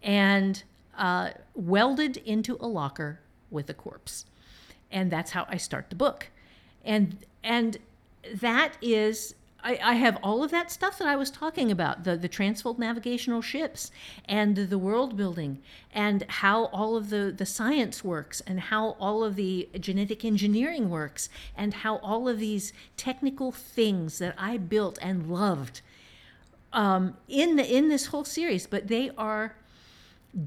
and 0.02 0.62
uh, 0.96 1.30
welded 1.54 2.18
into 2.18 2.56
a 2.60 2.66
locker 2.66 3.20
with 3.50 3.68
a 3.70 3.74
corpse, 3.74 4.26
and 4.90 5.10
that's 5.10 5.32
how 5.32 5.46
I 5.48 5.56
start 5.56 5.90
the 5.90 5.96
book, 5.96 6.28
and 6.84 7.18
and 7.42 7.78
that 8.34 8.76
is. 8.80 9.34
I, 9.64 9.78
I 9.80 9.94
have 9.94 10.18
all 10.24 10.42
of 10.42 10.50
that 10.50 10.72
stuff 10.72 10.98
that 10.98 11.06
I 11.06 11.14
was 11.14 11.30
talking 11.30 11.70
about 11.70 12.02
the, 12.02 12.16
the 12.16 12.28
transfold 12.28 12.80
navigational 12.80 13.42
ships 13.42 13.92
and 14.28 14.56
the 14.56 14.76
world 14.76 15.16
building 15.16 15.60
and 15.94 16.24
how 16.26 16.64
all 16.72 16.96
of 16.96 17.10
the, 17.10 17.30
the 17.30 17.46
science 17.46 18.02
works 18.02 18.40
and 18.44 18.58
how 18.58 18.96
all 18.98 19.22
of 19.22 19.36
the 19.36 19.68
genetic 19.78 20.24
engineering 20.24 20.90
works 20.90 21.28
and 21.56 21.74
how 21.74 21.98
all 21.98 22.28
of 22.28 22.40
these 22.40 22.72
technical 22.96 23.52
things 23.52 24.18
that 24.18 24.34
I 24.36 24.56
built 24.56 24.98
and 25.00 25.30
loved 25.30 25.80
um, 26.72 27.16
in 27.28 27.56
the 27.56 27.76
in 27.76 27.88
this 27.88 28.06
whole 28.06 28.24
series, 28.24 28.66
but 28.66 28.88
they 28.88 29.10
are 29.16 29.54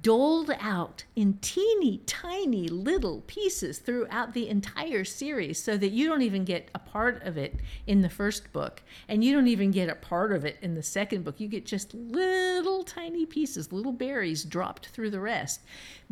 doled 0.02 0.50
out 0.60 1.04
in 1.16 1.38
teeny 1.42 2.00
tiny 2.08 2.68
little 2.68 3.22
pieces 3.28 3.78
throughout 3.78 4.34
the 4.34 4.48
entire 4.48 5.04
series 5.04 5.62
so 5.62 5.78
that 5.78 5.92
you 5.92 6.08
don't 6.10 6.24
even 6.24 6.44
get 6.44 6.72
a 6.74 6.80
part 6.80 7.22
of 7.22 7.38
it 7.38 7.60
in 7.86 8.02
the 8.02 8.10
first 8.10 8.52
book 8.52 8.82
and 9.08 9.24
you 9.24 9.32
don't 9.32 9.48
even 9.48 9.70
get 9.70 9.88
a 9.88 9.94
part 9.94 10.32
of 10.32 10.44
it 10.44 10.58
in 10.64 10.74
the 10.74 10.82
second 10.82 11.24
book 11.24 11.40
you 11.40 11.48
get 11.48 11.68
just 11.68 11.94
little 11.94 12.84
tiny 12.84 13.28
pieces 13.28 13.72
little 13.72 13.92
berries 13.92 14.44
dropped 14.44 14.88
through 14.88 15.12
the 15.12 15.20
rest 15.20 15.62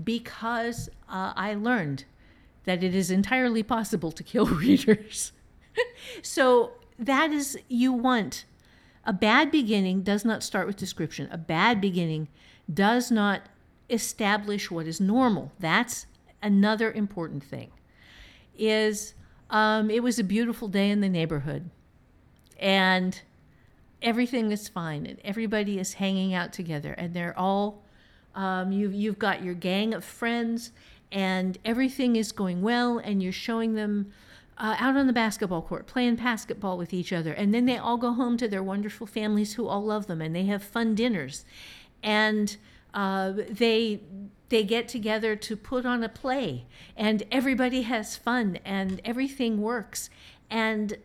because 0.04 0.88
uh, 1.10 1.34
i 1.36 1.56
learned 1.56 2.06
that 2.66 2.84
it 2.84 2.94
is 2.94 3.10
entirely 3.10 3.64
possible 3.64 4.12
to 4.12 4.22
kill 4.22 4.46
readers 4.46 5.32
so 6.22 6.74
that 7.00 7.32
is 7.32 7.58
you 7.68 7.92
want 7.92 8.46
a 9.06 9.14
bad 9.14 9.52
beginning 9.52 10.02
does 10.02 10.24
not 10.24 10.44
start 10.44 10.66
with 10.66 10.78
description. 10.78 11.28
A 11.32 11.38
bad 11.38 11.82
beginning 11.82 12.30
does 12.72 13.12
not 13.12 13.50
establish 13.90 14.72
what 14.72 14.88
is 14.88 15.00
normal. 15.00 15.52
That's 15.60 16.06
another 16.42 16.92
important 16.92 17.44
thing. 17.44 17.72
Is 18.58 19.14
um, 19.50 19.90
it 19.90 20.04
was 20.04 20.20
a 20.20 20.24
beautiful 20.24 20.68
day 20.68 20.90
in 20.90 21.02
the 21.02 21.10
neighborhood, 21.10 21.70
and 22.60 23.22
everything 24.02 24.52
is 24.52 24.68
fine, 24.68 25.06
and 25.06 25.20
everybody 25.24 25.80
is 25.80 25.94
hanging 25.94 26.34
out 26.34 26.54
together, 26.54 26.94
and 26.94 27.14
they're 27.14 27.38
all 27.38 27.84
um, 28.36 28.72
you've 28.72 28.94
you've 28.94 29.20
got 29.20 29.44
your 29.44 29.54
gang 29.54 29.94
of 29.94 30.04
friends, 30.04 30.72
and 31.12 31.58
everything 31.64 32.16
is 32.16 32.32
going 32.32 32.62
well, 32.62 32.98
and 32.98 33.22
you're 33.22 33.32
showing 33.32 33.76
them 33.76 34.12
uh, 34.58 34.76
out 34.80 34.96
on 34.96 35.08
the 35.08 35.14
basketball 35.14 35.62
court 35.62 35.88
playing 35.88 36.16
basketball 36.16 36.78
with 36.78 36.94
each 36.94 37.14
other, 37.14 37.34
and 37.34 37.54
then 37.54 37.66
they 37.66 37.78
all 37.78 37.98
go 37.98 38.14
home 38.14 38.38
to 38.38 38.48
their 38.48 38.64
wonderful 38.64 39.08
families 39.08 39.54
who 39.54 39.68
all 39.68 39.84
love 39.84 40.08
them, 40.08 40.22
and 40.22 40.36
they 40.36 40.46
have 40.46 40.64
fun 40.64 40.96
dinners, 40.96 41.46
and 42.02 42.58
Uh, 42.94 43.34
they 43.50 44.02
they 44.50 44.64
get 44.64 44.88
together 44.88 45.36
to 45.36 45.56
put 45.56 45.86
on 45.86 46.04
a 46.04 46.10
play, 46.10 46.66
and 46.96 47.24
everybody 47.32 47.84
has 47.84 48.16
fun, 48.16 48.60
and 48.64 49.02
everything 49.04 49.62
works, 49.62 50.10
and 50.50 50.98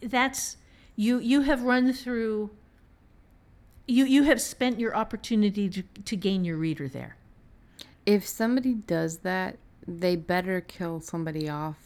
that's 0.00 0.56
you 0.96 1.18
you 1.18 1.42
have 1.42 1.62
run 1.62 1.92
through. 1.92 2.50
You 3.86 4.04
you 4.04 4.22
have 4.24 4.40
spent 4.40 4.80
your 4.80 4.96
opportunity 4.96 5.68
to, 5.68 5.82
to 5.82 6.16
gain 6.16 6.44
your 6.44 6.56
reader 6.56 6.88
there. 6.88 7.16
If 8.06 8.26
somebody 8.26 8.74
does 8.74 9.18
that, 9.18 9.58
they 9.86 10.16
better 10.16 10.60
kill 10.60 11.00
somebody 11.00 11.48
off 11.48 11.76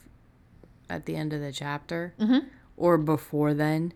at 0.89 1.07
the 1.07 1.17
end 1.17 1.33
of 1.33 1.41
the 1.41 1.53
chapter 1.53 2.15
or 2.77 2.97
before 2.99 3.55
then. 3.55 3.93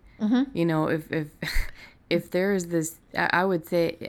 You 0.52 0.64
know, 0.66 0.88
if 0.88 1.10
if 1.12 1.28
if 2.10 2.30
there 2.30 2.52
is 2.52 2.68
this, 2.68 2.96
I 3.16 3.30
I 3.32 3.44
would 3.44 3.66
say 3.66 4.08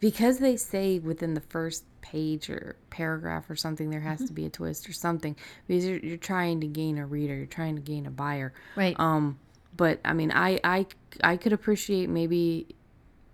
because 0.00 0.38
they 0.38 0.56
say 0.56 0.98
within 0.98 1.34
the 1.34 1.40
first 1.40 1.84
page 2.00 2.48
or 2.50 2.76
paragraph 2.90 3.48
or 3.50 3.56
something 3.56 3.90
there 3.90 4.00
has 4.00 4.24
to 4.24 4.32
be 4.32 4.46
a 4.46 4.50
twist 4.50 4.88
or 4.88 4.92
something 4.92 5.36
because 5.66 5.84
you're, 5.84 5.98
you're 5.98 6.16
trying 6.16 6.60
to 6.60 6.66
gain 6.66 6.98
a 6.98 7.06
reader, 7.06 7.34
you're 7.34 7.46
trying 7.46 7.74
to 7.74 7.82
gain 7.82 8.06
a 8.06 8.10
buyer. 8.10 8.52
Right. 8.76 8.98
Um, 8.98 9.38
but 9.76 10.00
I 10.04 10.12
mean, 10.12 10.32
I 10.32 10.60
I 10.64 10.86
I 11.22 11.36
could 11.36 11.52
appreciate 11.52 12.08
maybe 12.08 12.66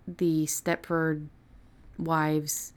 the 0.07 0.45
Stepford 0.45 1.27
wives 1.97 2.73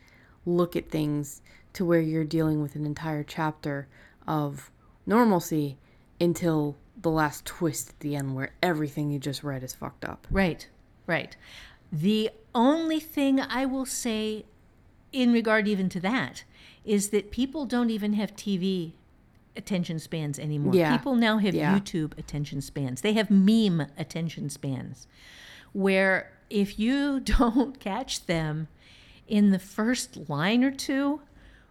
look 0.46 0.76
at 0.76 0.90
things 0.90 1.42
to 1.74 1.84
where 1.84 2.00
you're 2.00 2.24
dealing 2.24 2.62
with 2.62 2.74
an 2.74 2.86
entire 2.86 3.22
chapter 3.22 3.88
of 4.26 4.70
normalcy 5.06 5.78
until 6.20 6.76
the 7.00 7.10
last 7.10 7.44
twist 7.44 7.90
at 7.90 8.00
the 8.00 8.16
end 8.16 8.34
where 8.34 8.50
everything 8.62 9.10
you 9.10 9.18
just 9.18 9.44
read 9.44 9.62
is 9.62 9.74
fucked 9.74 10.04
up. 10.04 10.26
Right, 10.30 10.66
right. 11.06 11.36
The 11.92 12.30
only 12.54 13.00
thing 13.00 13.40
I 13.40 13.64
will 13.66 13.86
say 13.86 14.44
in 15.12 15.32
regard 15.32 15.66
even 15.68 15.88
to 15.90 16.00
that 16.00 16.44
is 16.84 17.10
that 17.10 17.30
people 17.30 17.64
don't 17.66 17.90
even 17.90 18.14
have 18.14 18.34
TV 18.34 18.92
attention 19.56 19.98
spans 19.98 20.38
anymore. 20.38 20.74
Yeah. 20.74 20.96
People 20.96 21.16
now 21.16 21.38
have 21.38 21.54
Yeah. 21.54 21.78
YouTube 21.78 22.16
attention 22.18 22.60
spans. 22.60 23.00
They 23.00 23.12
have 23.14 23.30
meme 23.30 23.86
attention 23.98 24.50
spans 24.50 25.06
where 25.72 26.32
if 26.50 26.78
you 26.78 27.20
don't 27.38 27.78
catch 27.80 28.26
them 28.26 28.68
in 29.26 29.50
the 29.50 29.58
first 29.58 30.28
line 30.28 30.64
or 30.64 30.70
two 30.70 31.20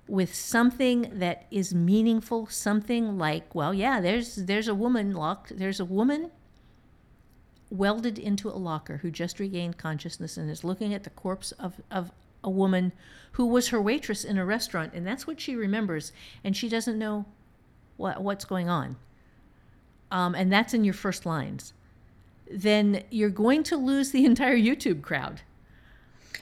with 0.08 0.34
something 0.34 1.10
that 1.14 1.46
is 1.52 1.74
meaningful, 1.74 2.48
something 2.48 3.18
like, 3.18 3.54
well, 3.56 3.74
yeah, 3.74 4.00
there's 4.00 4.36
there's 4.36 4.68
a 4.68 4.76
woman 4.76 5.14
locked, 5.14 5.58
there's 5.58 5.80
a 5.80 5.86
woman 5.86 6.32
welded 7.70 8.18
into 8.18 8.50
a 8.50 8.52
locker 8.52 8.98
who 8.98 9.12
just 9.12 9.40
regained 9.40 9.78
consciousness 9.78 10.38
and 10.38 10.50
is 10.50 10.64
looking 10.64 10.94
at 10.94 11.04
the 11.04 11.10
corpse 11.10 11.52
of, 11.54 11.82
of 11.92 12.12
a 12.44 12.50
woman 12.50 12.92
who 13.34 13.46
was 13.46 13.70
her 13.70 13.82
waitress 13.82 14.24
in 14.24 14.38
a 14.38 14.46
restaurant 14.46 14.94
and 14.94 15.06
that's 15.06 15.28
what 15.28 15.40
she 15.42 15.56
remembers 15.56 16.12
and 16.44 16.56
she 16.56 16.70
doesn't 16.70 16.98
know 16.98 17.26
what 17.98 18.22
what's 18.22 18.46
going 18.46 18.70
on. 18.70 18.96
Um, 20.12 20.36
and 20.36 20.52
that's 20.52 20.74
in 20.74 20.84
your 20.86 20.94
first 20.94 21.26
lines. 21.26 21.74
Then 22.50 23.04
you're 23.10 23.30
going 23.30 23.64
to 23.64 23.76
lose 23.76 24.12
the 24.12 24.24
entire 24.26 24.58
youtube 24.58 25.02
crowd. 25.02 25.42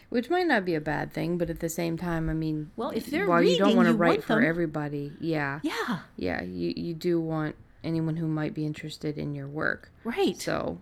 Which 0.09 0.29
might 0.29 0.45
not 0.45 0.63
be 0.65 0.75
a 0.75 0.81
bad 0.81 1.11
thing, 1.11 1.37
but 1.39 1.49
at 1.49 1.59
the 1.59 1.67
same 1.69 1.97
time, 1.97 2.29
I 2.29 2.33
mean, 2.33 2.69
Well, 2.75 2.91
if 2.91 3.07
they're 3.07 3.27
while 3.27 3.41
you 3.41 3.57
don't 3.57 3.69
reading, 3.69 3.77
want 3.77 3.87
to 3.89 3.95
write 3.95 4.09
want 4.19 4.23
for 4.23 4.35
them- 4.35 4.45
everybody, 4.45 5.11
yeah, 5.19 5.59
yeah. 5.63 5.99
Yeah, 6.15 6.43
you 6.43 6.73
you 6.75 6.93
do 6.93 7.19
want 7.19 7.55
anyone 7.83 8.15
who 8.17 8.27
might 8.27 8.53
be 8.53 8.65
interested 8.65 9.17
in 9.17 9.33
your 9.33 9.47
work. 9.47 9.91
right. 10.03 10.37
So 10.39 10.79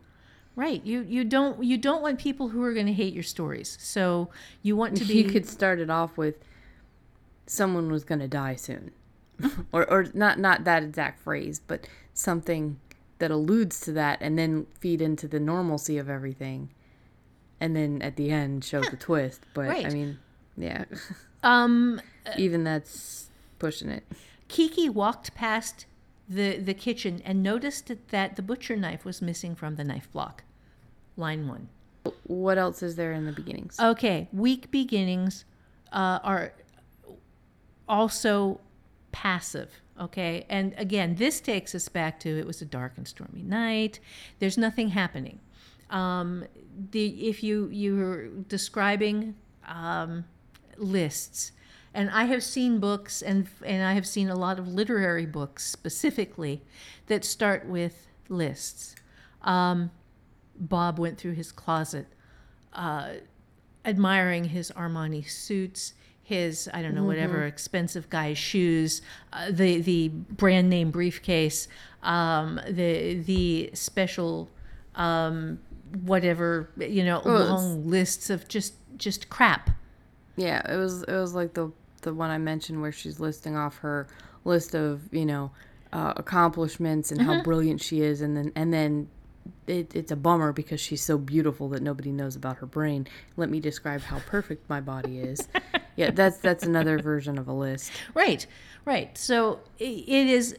right. 0.55 0.83
You 0.85 1.01
you 1.01 1.23
don't 1.23 1.63
you 1.63 1.77
don't 1.77 2.01
want 2.01 2.19
people 2.19 2.49
who 2.49 2.63
are 2.63 2.73
going 2.73 2.85
to 2.85 2.93
hate 2.93 3.13
your 3.13 3.23
stories. 3.23 3.77
So 3.81 4.29
you 4.61 4.75
want 4.75 4.97
to 4.97 5.05
be 5.05 5.15
you 5.15 5.25
could 5.25 5.47
start 5.47 5.79
it 5.79 5.89
off 5.89 6.17
with 6.17 6.35
someone 7.45 7.91
was 7.91 8.03
going 8.03 8.19
to 8.19 8.27
die 8.27 8.55
soon, 8.55 8.91
or 9.71 9.89
or 9.89 10.07
not 10.13 10.39
not 10.39 10.63
that 10.63 10.83
exact 10.83 11.19
phrase, 11.19 11.59
but 11.65 11.87
something 12.13 12.79
that 13.19 13.31
alludes 13.31 13.79
to 13.81 13.91
that, 13.93 14.19
and 14.21 14.37
then 14.37 14.67
feed 14.79 15.01
into 15.01 15.27
the 15.27 15.39
normalcy 15.39 15.97
of 15.97 16.09
everything, 16.09 16.69
and 17.59 17.75
then 17.75 18.01
at 18.01 18.15
the 18.15 18.31
end 18.31 18.63
show 18.63 18.81
the 18.81 18.97
twist. 18.97 19.41
But 19.53 19.69
I 19.69 19.89
mean, 19.89 20.19
yeah, 20.57 20.85
um 21.43 22.01
even 22.37 22.63
that's 22.63 23.29
pushing 23.59 23.89
it. 23.89 24.03
Kiki 24.47 24.89
walked 24.89 25.33
past 25.33 25.85
the, 26.27 26.57
the 26.57 26.73
kitchen 26.73 27.21
and 27.25 27.43
noticed 27.43 27.91
that, 28.09 28.35
the 28.35 28.41
butcher 28.41 28.75
knife 28.75 29.05
was 29.05 29.21
missing 29.21 29.55
from 29.55 29.75
the 29.75 29.83
knife 29.83 30.11
block. 30.11 30.43
Line 31.17 31.47
one. 31.47 31.69
What 32.23 32.57
else 32.57 32.81
is 32.81 32.95
there 32.95 33.13
in 33.13 33.25
the 33.25 33.31
beginnings? 33.31 33.79
Okay, 33.79 34.27
weak 34.33 34.71
beginnings 34.71 35.45
uh, 35.91 36.19
are 36.23 36.53
also 37.87 38.59
passive. 39.11 39.81
Okay, 39.99 40.45
and 40.49 40.73
again, 40.77 41.15
this 41.15 41.39
takes 41.39 41.75
us 41.75 41.87
back 41.87 42.19
to 42.21 42.29
it 42.39 42.47
was 42.47 42.61
a 42.61 42.65
dark 42.65 42.93
and 42.97 43.07
stormy 43.07 43.43
night. 43.43 43.99
There's 44.39 44.57
nothing 44.57 44.89
happening. 44.89 45.39
Um, 45.89 46.45
the 46.91 47.27
if 47.27 47.43
you 47.43 47.69
you're 47.71 48.27
describing 48.27 49.35
um, 49.67 50.25
lists, 50.77 51.51
and 51.93 52.09
I 52.09 52.25
have 52.25 52.43
seen 52.43 52.79
books 52.79 53.21
and 53.21 53.47
and 53.65 53.83
I 53.83 53.93
have 53.93 54.07
seen 54.07 54.29
a 54.29 54.35
lot 54.35 54.59
of 54.59 54.67
literary 54.67 55.25
books 55.25 55.65
specifically 55.65 56.61
that 57.07 57.23
start 57.23 57.65
with 57.67 58.07
lists. 58.29 58.95
Um, 59.41 59.91
Bob 60.55 60.99
went 60.99 61.17
through 61.17 61.33
his 61.33 61.51
closet 61.51 62.07
uh, 62.73 63.13
admiring 63.85 64.45
his 64.45 64.71
Armani 64.71 65.29
suits, 65.29 65.93
his 66.23 66.69
I 66.73 66.81
don't 66.81 66.95
know 66.95 67.03
whatever 67.03 67.43
expensive 67.45 68.09
guy's 68.09 68.37
shoes, 68.37 69.01
uh, 69.31 69.51
the 69.51 69.81
the 69.81 70.09
brand 70.09 70.69
name 70.69 70.91
briefcase, 70.91 71.67
um, 72.01 72.59
the 72.67 73.15
the 73.15 73.71
special 73.73 74.49
um, 74.95 75.59
whatever 76.03 76.69
you 76.77 77.03
know 77.03 77.21
Well, 77.23 77.45
long 77.45 77.87
lists 77.87 78.29
of 78.29 78.47
just 78.47 78.75
just 78.97 79.29
crap. 79.29 79.69
Yeah, 80.35 80.71
it 80.71 80.77
was 80.77 81.03
it 81.03 81.13
was 81.13 81.33
like 81.33 81.53
the 81.53 81.71
the 82.03 82.13
one 82.13 82.29
I 82.29 82.37
mentioned 82.37 82.81
where 82.81 82.91
she's 82.91 83.19
listing 83.19 83.55
off 83.55 83.77
her 83.79 84.07
list 84.45 84.75
of 84.75 85.01
you 85.13 85.25
know 85.25 85.51
uh, 85.91 86.13
accomplishments 86.17 87.11
and 87.11 87.21
how 87.21 87.41
brilliant 87.43 87.81
she 87.81 88.01
is, 88.01 88.21
and 88.21 88.37
then 88.37 88.51
and 88.55 88.73
then 88.73 89.09
it, 89.67 89.95
it's 89.95 90.11
a 90.11 90.15
bummer 90.15 90.51
because 90.51 90.79
she's 90.79 91.01
so 91.01 91.17
beautiful 91.17 91.69
that 91.69 91.81
nobody 91.81 92.11
knows 92.11 92.35
about 92.35 92.57
her 92.57 92.65
brain. 92.65 93.07
Let 93.37 93.49
me 93.49 93.59
describe 93.59 94.01
how 94.01 94.19
perfect 94.19 94.69
my 94.69 94.81
body 94.81 95.19
is. 95.19 95.47
yeah, 95.95 96.11
that's 96.11 96.37
that's 96.37 96.63
another 96.63 96.99
version 96.99 97.37
of 97.37 97.47
a 97.47 97.53
list. 97.53 97.91
Right, 98.13 98.45
right. 98.85 99.17
So 99.17 99.59
it 99.79 100.27
is 100.27 100.57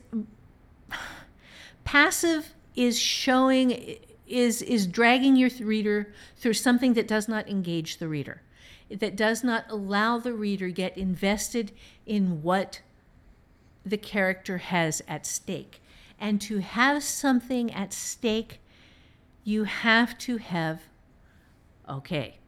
passive 1.85 2.55
is 2.75 2.99
showing 2.99 3.99
is 4.27 4.63
is 4.63 4.87
dragging 4.87 5.37
your 5.37 5.51
reader 5.61 6.13
through 6.37 6.55
something 6.55 6.95
that 6.95 7.07
does 7.07 7.29
not 7.29 7.49
engage 7.49 7.99
the 7.99 8.09
reader, 8.09 8.43
that 9.01 9.17
does 9.17 9.45
not 9.45 9.65
allow 9.69 10.19
the 10.19 10.33
reader 10.33 10.69
get 10.69 10.97
invested 10.97 11.73
in 12.07 12.43
what 12.43 12.81
the 13.85 13.97
character 13.97 14.59
has 14.59 15.03
at 15.07 15.27
stake. 15.27 15.81
And 16.19 16.41
to 16.43 16.59
have 16.59 17.03
something 17.03 17.73
at 17.73 17.93
stake, 17.93 18.61
you 19.43 19.65
have 19.65 20.17
to 20.19 20.39
have 20.39 20.83
okay. 21.89 22.39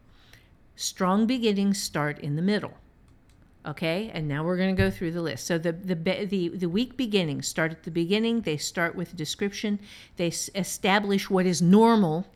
Strong 0.76 1.26
beginnings 1.26 1.80
start 1.80 2.18
in 2.20 2.36
the 2.36 2.42
middle. 2.42 2.74
Okay, 3.66 4.10
and 4.14 4.28
now 4.28 4.44
we're 4.44 4.56
going 4.56 4.74
to 4.74 4.80
go 4.80 4.90
through 4.90 5.10
the 5.10 5.22
list. 5.22 5.46
So 5.46 5.58
the 5.58 5.72
the 5.72 5.94
the 5.94 6.48
the 6.50 6.68
weak 6.68 6.96
beginnings 6.96 7.48
start 7.48 7.72
at 7.72 7.82
the 7.82 7.90
beginning. 7.90 8.42
They 8.42 8.56
start 8.56 8.94
with 8.94 9.12
a 9.12 9.16
description. 9.16 9.80
They 10.16 10.28
establish 10.28 11.28
what 11.28 11.46
is 11.46 11.60
normal, 11.60 12.26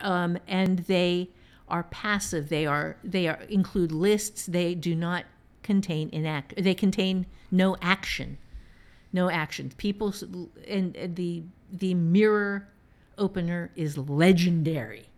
um, 0.00 0.38
and 0.46 0.80
they 0.80 1.30
are 1.68 1.84
passive. 1.84 2.48
They 2.48 2.66
are 2.66 2.96
they 3.02 3.28
are 3.28 3.40
include 3.48 3.92
lists. 3.92 4.46
They 4.46 4.74
do 4.74 4.94
not 4.94 5.24
contain 5.62 6.10
inact. 6.10 6.62
They 6.62 6.74
contain 6.74 7.26
no 7.50 7.76
action, 7.80 8.38
no 9.12 9.30
action. 9.30 9.72
People 9.76 10.14
and, 10.68 10.96
and 10.96 11.16
the 11.16 11.42
the 11.72 11.94
mirror 11.94 12.68
opener 13.18 13.70
is 13.76 13.96
legendary. 13.96 15.08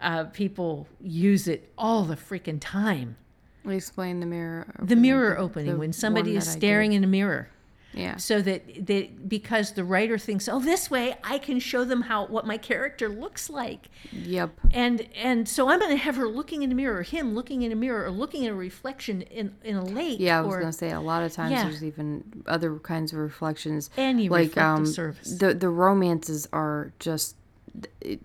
Uh, 0.00 0.24
people 0.24 0.86
use 1.00 1.48
it 1.48 1.72
all 1.76 2.04
the 2.04 2.14
freaking 2.14 2.58
time. 2.60 3.16
We 3.64 3.76
Explain 3.76 4.20
the 4.20 4.26
mirror. 4.26 4.72
The 4.80 4.96
mirror 4.96 5.36
opening 5.36 5.72
the 5.72 5.78
when 5.78 5.92
somebody 5.92 6.36
is 6.36 6.44
that 6.44 6.52
I 6.52 6.54
did. 6.54 6.60
staring 6.60 6.92
in 6.92 7.02
a 7.02 7.08
mirror. 7.08 7.50
Yeah. 7.98 8.16
So 8.16 8.40
that 8.42 8.86
that 8.86 9.28
because 9.28 9.72
the 9.72 9.82
writer 9.84 10.16
thinks, 10.18 10.48
oh, 10.48 10.60
this 10.60 10.90
way 10.90 11.16
I 11.24 11.38
can 11.38 11.58
show 11.58 11.84
them 11.84 12.02
how 12.02 12.26
what 12.26 12.46
my 12.46 12.56
character 12.56 13.08
looks 13.08 13.50
like, 13.50 13.88
Yep. 14.12 14.50
and 14.70 15.06
and 15.16 15.48
so 15.48 15.68
I'm 15.68 15.80
going 15.80 15.90
to 15.90 15.96
have 16.02 16.14
her 16.16 16.28
looking 16.28 16.62
in 16.62 16.70
a 16.70 16.74
mirror, 16.76 16.98
or 16.98 17.02
him 17.02 17.34
looking 17.34 17.62
in 17.62 17.72
a 17.72 17.76
mirror, 17.76 18.04
or 18.04 18.10
looking 18.10 18.46
at 18.46 18.52
a 18.52 18.54
reflection 18.54 19.22
in 19.22 19.54
in 19.64 19.76
a 19.76 19.84
lake. 19.84 20.20
Yeah, 20.20 20.38
I 20.38 20.42
was 20.42 20.54
gonna 20.56 20.72
say 20.72 20.92
a 20.92 21.00
lot 21.00 21.22
of 21.24 21.32
times 21.32 21.50
Yeah. 21.52 21.64
there's 21.64 21.82
even 21.84 22.44
other 22.46 22.78
kinds 22.78 23.12
of 23.12 23.18
reflections. 23.18 23.90
Any 23.96 24.28
like 24.28 24.48
reflective 24.50 24.78
um, 24.78 24.86
surface. 24.86 25.36
the 25.38 25.54
the 25.54 25.68
romances 25.68 26.48
are 26.52 26.92
just 27.00 27.34
eh, 28.04 28.16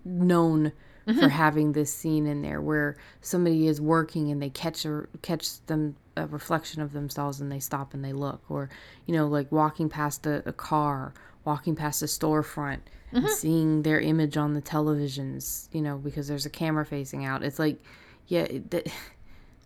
known 1.06 1.16
for 1.16 1.22
mm-hmm. 1.22 1.30
having 1.30 1.72
this 1.72 1.92
scene 1.92 2.26
in 2.26 2.42
there 2.42 2.60
where 2.60 2.96
somebody 3.20 3.66
is 3.66 3.80
working 3.80 4.30
and 4.30 4.40
they 4.40 4.50
catch 4.50 4.84
a 4.84 5.06
catch 5.22 5.64
them 5.66 5.96
a 6.16 6.26
reflection 6.26 6.80
of 6.80 6.92
themselves 6.92 7.40
and 7.40 7.50
they 7.50 7.58
stop 7.58 7.94
and 7.94 8.04
they 8.04 8.12
look 8.12 8.42
or 8.48 8.70
you 9.06 9.14
know 9.14 9.26
like 9.26 9.50
walking 9.50 9.88
past 9.88 10.26
a, 10.26 10.42
a 10.48 10.52
car 10.52 11.12
walking 11.44 11.74
past 11.74 12.02
a 12.02 12.06
storefront 12.06 12.80
and 13.12 13.24
mm-hmm. 13.24 13.34
seeing 13.34 13.82
their 13.82 14.00
image 14.00 14.36
on 14.36 14.54
the 14.54 14.62
televisions 14.62 15.68
you 15.72 15.80
know 15.80 15.96
because 15.98 16.28
there's 16.28 16.46
a 16.46 16.50
camera 16.50 16.84
facing 16.84 17.24
out. 17.24 17.42
It's 17.42 17.58
like 17.58 17.82
yeah 18.26 18.42
it, 18.42 18.70
the, 18.70 18.90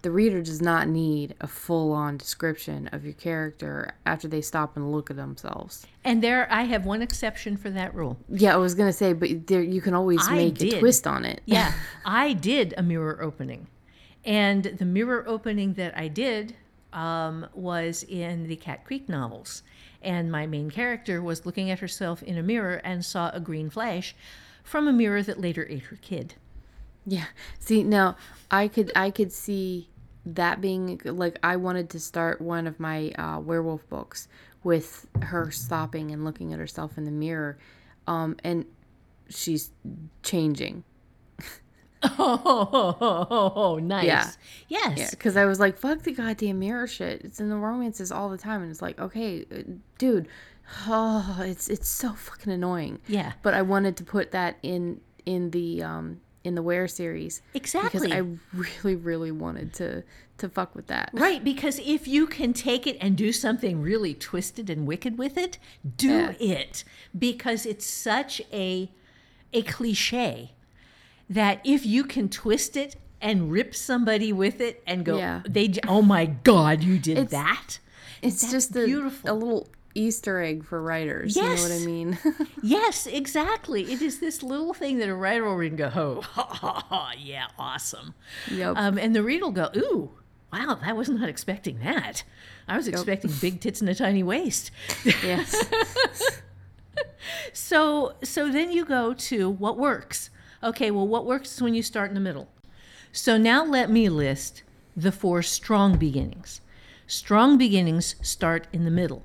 the 0.03 0.11
reader 0.11 0.41
does 0.43 0.63
not 0.63 0.87
need 0.89 1.35
a 1.41 1.47
full-on 1.47 2.17
description 2.17 2.89
of 2.93 3.05
your 3.05 3.15
character 3.15 3.95
after 4.07 4.29
they 4.29 4.41
stop 4.41 4.77
and 4.77 4.93
look 4.93 5.11
at 5.11 5.17
themselves 5.17 5.87
And 6.05 6.23
there, 6.23 6.47
I 6.53 6.63
have 6.65 6.87
one 6.87 7.03
exception 7.03 7.57
for 7.57 7.71
that 7.71 7.95
rule. 7.95 8.17
yeah 8.29 8.55
i 8.55 8.57
was 8.57 8.75
gonna 8.75 8.93
say 8.93 9.13
but 9.13 9.47
there 9.47 9.63
you 9.63 9.81
can 9.81 9.95
always 9.95 10.27
I 10.29 10.35
make 10.37 10.55
did. 10.59 10.75
a 10.75 10.79
twist 10.81 11.07
on 11.07 11.25
it 11.25 11.41
Yeah, 11.47 11.73
I 12.05 12.33
did 12.33 12.75
a 12.77 12.83
mirror 12.83 13.21
opening. 13.23 13.67
And 14.25 14.65
the 14.65 14.85
mirror 14.85 15.25
opening 15.27 15.75
that 15.75 15.97
I 15.97 16.09
did 16.09 16.55
um, 16.93 17.47
was 17.55 18.03
in 18.05 18.47
the 18.49 18.57
Cat 18.57 18.85
Creek 18.85 19.09
novels. 19.09 19.63
And 20.03 20.31
my 20.31 20.47
main 20.47 20.71
character 20.71 21.23
was 21.23 21.47
looking 21.47 21.71
at 21.71 21.79
herself 21.79 22.23
in 22.23 22.37
a 22.37 22.43
mirror 22.43 22.77
and 22.85 23.05
saw 23.05 23.31
a 23.31 23.41
green 23.41 23.71
flash 23.71 24.15
from 24.65 24.87
a 24.87 24.93
mirror 24.93 25.23
that 25.23 25.41
later 25.41 25.67
ate 25.71 25.85
her 25.85 25.97
kid. 25.97 26.35
Yeah. 27.09 27.25
See, 27.59 27.83
now 27.83 28.17
I 28.51 28.69
could 28.69 28.93
I 28.95 29.11
could 29.11 29.33
see 29.33 29.89
that 30.27 30.61
being 30.61 31.01
like 31.05 31.39
I 31.43 31.57
wanted 31.57 31.89
to 31.91 32.01
start 32.01 32.41
one 32.41 32.67
of 32.67 32.79
my 32.79 33.11
uh, 33.13 33.41
werewolf 33.41 33.89
books 33.89 34.29
with 34.63 35.07
her 35.23 35.51
stopping 35.51 36.11
and 36.11 36.25
looking 36.25 36.53
at 36.53 36.59
herself 36.59 36.99
in 36.99 37.05
the 37.05 37.11
mirror, 37.11 37.59
um, 38.07 38.37
and 38.45 38.67
she's 39.31 39.71
changing. 40.23 40.85
Oh, 42.03 43.81
nice. 43.83 44.05
Yeah. 44.05 44.31
Yes. 44.69 44.99
Yeah, 44.99 45.11
because 45.11 45.39
I 45.39 45.47
was 45.47 45.59
like, 45.59 45.79
"Fuck 45.79 46.03
the 46.03 46.13
goddamn 46.13 46.59
mirror 46.59 46.87
shit." 46.87 47.23
It's 47.25 47.41
in 47.41 47.49
the 47.49 47.57
romances 47.57 48.13
all 48.13 48.29
the 48.29 48.39
time, 48.39 48.61
and 48.61 48.71
it's 48.71 48.83
like, 48.83 49.01
okay, 49.01 49.47
uh, 49.51 49.63
dude, 49.97 50.29
oh, 50.87 51.39
it's 51.41 51.69
it's 51.71 51.89
so 51.89 52.13
fucking 52.13 52.53
annoying. 52.53 52.99
Yeah. 53.09 53.33
But 53.43 53.55
I 53.55 53.63
wanted 53.63 53.97
to 53.97 54.05
put 54.05 54.33
that 54.33 54.59
in 54.63 55.01
in 55.25 55.51
the 55.51 55.83
um 55.83 56.21
in 56.45 56.55
the 56.55 56.63
Wear 56.63 56.87
series 56.89 57.43
Exactly. 57.55 58.09
because 58.09 58.13
I 58.13 58.23
really 58.83 58.97
really 58.97 59.31
wanted 59.31 59.73
to 59.75 60.05
to 60.39 60.49
fuck 60.49 60.75
with 60.77 60.87
that. 60.87 61.11
Right, 61.13 61.43
because 61.43 61.81
if 61.81 62.07
you 62.07 62.27
can 62.29 62.53
take 62.53 62.87
it 62.87 62.97
and 63.01 63.17
do 63.17 63.33
something 63.33 63.83
really 63.83 64.15
twisted 64.15 64.71
and 64.71 64.87
wicked 64.87 65.19
with 65.19 65.37
it, 65.37 65.59
do 65.97 66.09
Yeah. 66.09 66.35
it 66.39 66.85
because 67.19 67.67
it's 67.67 67.85
such 67.87 68.41
a 68.53 68.91
a 69.53 69.63
cliche 69.63 70.53
that 71.29 71.61
if 71.65 71.85
you 71.85 72.05
can 72.05 72.29
twist 72.29 72.77
it 72.77 72.97
and 73.21 73.51
rip 73.51 73.75
somebody 73.75 74.33
with 74.33 74.61
it 74.61 74.83
and 74.87 75.05
go 75.05 75.19
Yeah. 75.19 75.43
they 75.49 75.73
oh 75.89 76.03
my 76.03 76.27
god, 76.27 76.83
you 76.85 76.99
did 76.99 77.19
It's- 77.19 77.31
that. 77.33 77.79
It's 78.23 78.41
That's 78.43 78.53
just 78.53 78.77
a, 78.77 78.85
beautiful. 78.85 79.31
a 79.31 79.35
little 79.35 79.69
Easter 79.99 80.41
egg 80.41 80.65
for 80.65 80.81
writers. 80.83 81.37
You 81.37 81.43
know 81.43 81.55
what 81.55 81.73
I 81.73 81.79
mean? 81.79 82.19
Yes, 82.63 83.07
exactly. 83.07 83.93
It 83.93 84.03
is 84.03 84.21
this 84.21 84.43
little 84.43 84.75
thing 84.75 84.99
that 84.99 85.09
a 85.09 85.15
writer 85.15 85.45
will 85.45 85.57
read 85.57 85.73
and 85.73 85.79
go, 85.79 85.93
oh, 85.95 86.21
ha, 86.21 86.47
ha, 86.51 86.85
ha, 86.89 87.13
yeah, 87.19 87.47
awesome. 87.59 88.15
Yep. 88.51 88.77
Um, 88.77 88.99
and 88.99 89.15
the 89.15 89.23
reader 89.23 89.45
will 89.45 89.53
go, 89.53 89.71
ooh, 89.77 90.11
wow, 90.53 90.79
I 90.83 90.93
was 90.93 91.09
not 91.09 91.29
expecting 91.29 91.79
that. 91.81 92.25
I 92.67 92.77
was 92.77 92.89
expecting 92.89 93.31
big 93.41 93.61
tits 93.61 93.81
and 93.81 93.89
a 93.89 93.95
tiny 93.95 94.23
waist. 94.23 94.71
yes. 95.05 95.55
So 97.53 98.15
so 98.23 98.51
then 98.51 98.73
you 98.73 98.85
go 98.85 99.13
to 99.15 99.51
what 99.51 99.77
works. 99.77 100.31
Okay, 100.63 100.91
well 100.91 101.07
what 101.07 101.27
works 101.27 101.55
is 101.55 101.63
when 101.63 101.75
you 101.75 101.83
start 101.83 102.09
in 102.11 102.15
the 102.15 102.21
middle. 102.21 102.49
So 103.13 103.37
now 103.37 103.65
let 103.65 103.91
me 103.91 104.09
list 104.09 104.63
the 104.97 105.13
four 105.13 105.43
strong 105.43 105.97
beginnings. 105.97 106.61
Strong 107.07 107.59
beginnings 107.59 108.17
start 108.23 108.67
in 108.73 108.85
the 108.85 108.91
middle. 108.91 109.25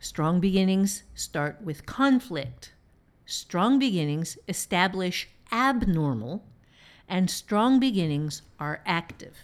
Strong 0.00 0.40
beginnings 0.40 1.02
start 1.14 1.60
with 1.62 1.86
conflict. 1.86 2.72
Strong 3.26 3.78
beginnings 3.78 4.38
establish 4.48 5.28
abnormal 5.52 6.44
and 7.08 7.30
strong 7.30 7.80
beginnings 7.80 8.42
are 8.60 8.82
active. 8.86 9.36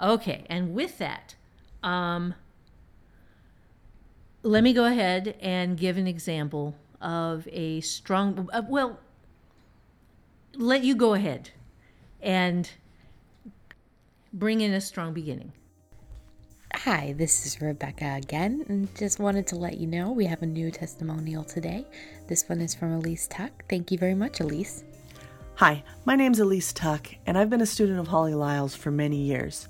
Okay, 0.00 0.44
and 0.48 0.74
with 0.74 0.98
that, 0.98 1.34
um, 1.82 2.34
let 4.42 4.62
me 4.62 4.72
go 4.72 4.84
ahead 4.84 5.36
and 5.40 5.76
give 5.76 5.96
an 5.96 6.06
example 6.06 6.74
of 7.00 7.48
a 7.52 7.80
strong 7.82 8.48
uh, 8.52 8.62
well 8.68 8.98
let 10.56 10.82
you 10.82 10.94
go 10.94 11.12
ahead 11.12 11.50
and 12.22 12.70
bring 14.32 14.60
in 14.60 14.72
a 14.72 14.80
strong 14.80 15.12
beginning 15.12 15.52
Hi, 16.86 17.14
this 17.18 17.44
is 17.44 17.60
Rebecca 17.60 18.14
again, 18.16 18.64
and 18.68 18.94
just 18.94 19.18
wanted 19.18 19.44
to 19.48 19.56
let 19.56 19.78
you 19.78 19.88
know 19.88 20.12
we 20.12 20.24
have 20.26 20.42
a 20.42 20.46
new 20.46 20.70
testimonial 20.70 21.42
today. 21.42 21.84
This 22.28 22.48
one 22.48 22.60
is 22.60 22.76
from 22.76 22.92
Elise 22.92 23.26
Tuck. 23.26 23.50
Thank 23.68 23.90
you 23.90 23.98
very 23.98 24.14
much, 24.14 24.38
Elise. 24.38 24.84
Hi, 25.56 25.82
my 26.04 26.14
name's 26.14 26.38
Elise 26.38 26.72
Tuck, 26.72 27.08
and 27.26 27.36
I've 27.36 27.50
been 27.50 27.60
a 27.60 27.66
student 27.66 27.98
of 27.98 28.06
Holly 28.06 28.34
Lisle's 28.34 28.76
for 28.76 28.92
many 28.92 29.16
years. 29.16 29.66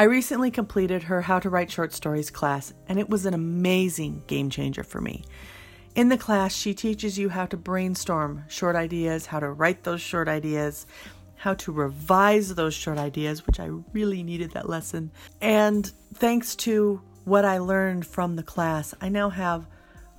I 0.00 0.02
recently 0.02 0.50
completed 0.50 1.04
her 1.04 1.22
How 1.22 1.38
to 1.38 1.48
Write 1.48 1.70
Short 1.70 1.92
Stories 1.92 2.28
class, 2.28 2.74
and 2.88 2.98
it 2.98 3.08
was 3.08 3.24
an 3.24 3.34
amazing 3.34 4.24
game 4.26 4.50
changer 4.50 4.82
for 4.82 5.00
me. 5.00 5.22
In 5.94 6.08
the 6.08 6.18
class, 6.18 6.56
she 6.56 6.74
teaches 6.74 7.16
you 7.16 7.28
how 7.28 7.46
to 7.46 7.56
brainstorm 7.56 8.42
short 8.48 8.74
ideas, 8.74 9.26
how 9.26 9.38
to 9.38 9.48
write 9.48 9.84
those 9.84 10.00
short 10.00 10.26
ideas, 10.26 10.88
how 11.38 11.54
to 11.54 11.72
revise 11.72 12.54
those 12.54 12.74
short 12.74 12.98
ideas, 12.98 13.46
which 13.46 13.60
I 13.60 13.70
really 13.92 14.22
needed 14.22 14.50
that 14.52 14.68
lesson. 14.68 15.10
And 15.40 15.90
thanks 16.14 16.54
to 16.56 17.00
what 17.24 17.44
I 17.44 17.58
learned 17.58 18.06
from 18.06 18.36
the 18.36 18.42
class, 18.42 18.94
I 19.00 19.08
now 19.08 19.30
have 19.30 19.66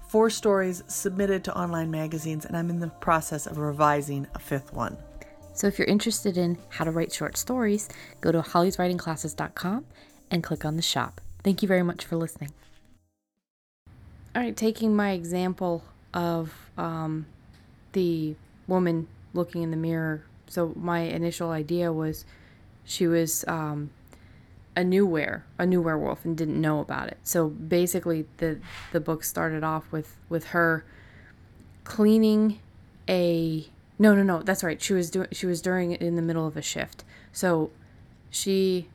four 0.08 0.30
stories 0.30 0.82
submitted 0.88 1.44
to 1.44 1.56
online 1.56 1.92
magazines, 1.92 2.46
and 2.46 2.58
I'm 2.58 2.70
in 2.70 2.80
the 2.80 2.88
process 2.88 3.46
of 3.46 3.58
revising 3.58 4.28
a 4.34 4.40
fifth 4.40 4.74
one. 4.74 4.98
So 5.54 5.68
if 5.68 5.78
you're 5.78 5.88
interested 5.88 6.38
in 6.38 6.58
how 6.70 6.86
to 6.86 6.92
write 6.92 7.12
short 7.12 7.36
stories, 7.36 7.90
go 8.22 8.32
to 8.32 8.42
hollyswritingclasses.com 8.42 9.86
and 10.32 10.44
click 10.44 10.64
on 10.64 10.78
the 10.78 10.82
shop. 10.82 11.20
Thank 11.44 11.62
you 11.62 11.68
very 11.68 11.84
much 11.84 12.06
for 12.06 12.16
listening. 12.16 12.52
All 14.36 14.42
right, 14.42 14.56
taking 14.56 14.96
my 14.96 15.12
example 15.12 15.84
of 16.14 16.54
um, 16.78 17.26
the 17.92 18.36
woman 18.68 19.08
looking 19.34 19.64
in 19.64 19.72
the 19.72 19.78
mirror. 19.78 20.24
So 20.50 20.74
my 20.76 21.00
initial 21.00 21.52
idea 21.52 21.94
was 21.94 22.26
she 22.84 23.08
was 23.08 23.46
um, 23.48 23.92
a 24.76 24.84
new 24.84 25.06
were 25.06 25.44
a 25.58 25.66
new 25.66 25.82
werewolf 25.82 26.26
and 26.26 26.36
didn't 26.36 26.60
know 26.60 26.80
about 26.80 27.08
it. 27.08 27.18
So 27.24 27.48
basically, 27.50 28.26
the 28.38 28.60
the 28.92 29.00
book 29.00 29.24
started 29.24 29.64
off 29.64 29.92
with 29.92 30.18
with 30.28 30.48
her 30.48 30.84
cleaning 31.84 32.60
a 33.08 33.68
no 33.98 34.14
no 34.14 34.22
no 34.22 34.44
that's 34.44 34.64
right 34.64 34.80
she 34.80 34.94
was 34.94 35.10
doing 35.10 35.28
she 35.32 35.48
was 35.48 35.62
during 35.62 35.94
in 35.94 36.16
the 36.16 36.22
middle 36.22 36.46
of 36.46 36.56
a 36.56 36.62
shift 36.62 37.04
so 37.32 37.72
she 38.30 38.88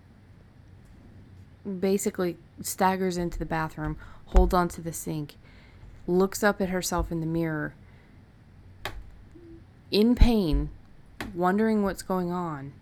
basically 1.81 2.37
staggers 2.61 3.17
into 3.17 3.39
the 3.39 3.47
bathroom, 3.47 3.97
holds 4.27 4.55
onto 4.55 4.83
the 4.83 4.93
sink, 4.93 5.37
looks 6.07 6.43
up 6.43 6.61
at 6.61 6.69
herself 6.69 7.11
in 7.11 7.21
the 7.21 7.27
mirror, 7.27 7.75
in 9.91 10.15
pain, 10.15 10.71
wondering 11.35 11.83
what's 11.83 12.03
going 12.03 12.31
on. 12.31 12.73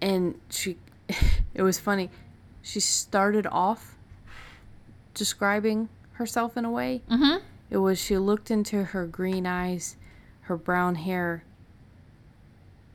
And 0.00 0.40
she, 0.48 0.78
it 1.54 1.62
was 1.62 1.78
funny, 1.78 2.10
she 2.62 2.80
started 2.80 3.46
off 3.46 3.96
describing 5.14 5.88
herself 6.12 6.56
in 6.56 6.64
a 6.64 6.70
way. 6.70 7.02
Mm-hmm. 7.10 7.44
It 7.70 7.78
was 7.78 8.00
she 8.00 8.18
looked 8.18 8.50
into 8.50 8.84
her 8.84 9.06
green 9.06 9.46
eyes, 9.46 9.96
her 10.42 10.56
brown 10.56 10.96
hair, 10.96 11.44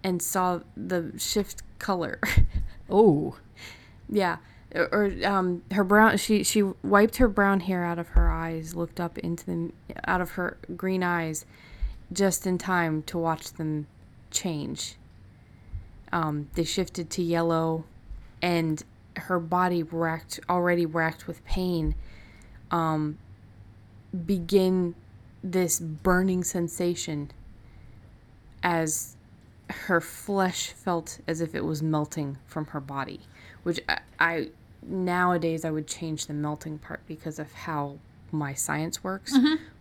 and 0.04 0.22
saw 0.22 0.60
the 0.76 1.14
shift 1.18 1.64
color. 1.80 2.20
oh 2.90 3.38
Yeah. 4.10 4.38
Or, 4.74 5.14
um 5.24 5.64
her 5.72 5.86
brown 5.86 6.18
she 6.18 6.44
she 6.44 6.62
wiped 6.62 7.18
her 7.18 7.30
brown 7.30 7.62
hair 7.62 7.86
out 7.86 7.98
of 7.98 8.10
her 8.10 8.30
eyes, 8.30 8.76
looked 8.76 9.00
up 9.00 9.18
into 9.20 9.46
them 9.46 9.74
out 10.06 10.20
of 10.20 10.32
her 10.32 10.58
green 10.76 11.02
eyes 11.02 11.46
just 12.12 12.46
in 12.46 12.58
time 12.58 13.04
to 13.04 13.18
watch 13.18 13.54
them 13.54 13.88
change. 14.32 14.96
Um 16.12 16.50
they 16.56 16.64
shifted 16.64 17.10
to 17.12 17.24
yellow 17.24 17.86
and 18.42 18.84
her 19.16 19.40
body 19.40 19.82
racked 19.82 20.40
already 20.50 20.86
racked 20.86 21.26
with 21.26 21.44
pain 21.46 21.96
um 22.70 23.18
begin 24.26 24.94
this 25.44 25.80
burning 25.80 26.44
sensation 26.44 27.32
as 28.64 29.16
her 29.70 30.02
flesh 30.02 30.70
felt 30.72 31.20
as 31.28 31.42
if 31.42 31.56
it 31.56 31.64
was 31.64 31.82
melting 31.82 32.38
from 32.46 32.66
her 32.68 32.80
body, 32.80 33.20
which 33.64 33.80
I, 33.88 34.00
I 34.20 34.50
nowadays 34.82 35.66
I 35.66 35.72
would 35.72 35.88
change 35.88 36.28
the 36.28 36.34
melting 36.34 36.78
part 36.80 37.02
because 37.08 37.40
of 37.40 37.52
how 37.52 37.98
my 38.32 38.54
science 38.54 39.04
works. 39.04 39.34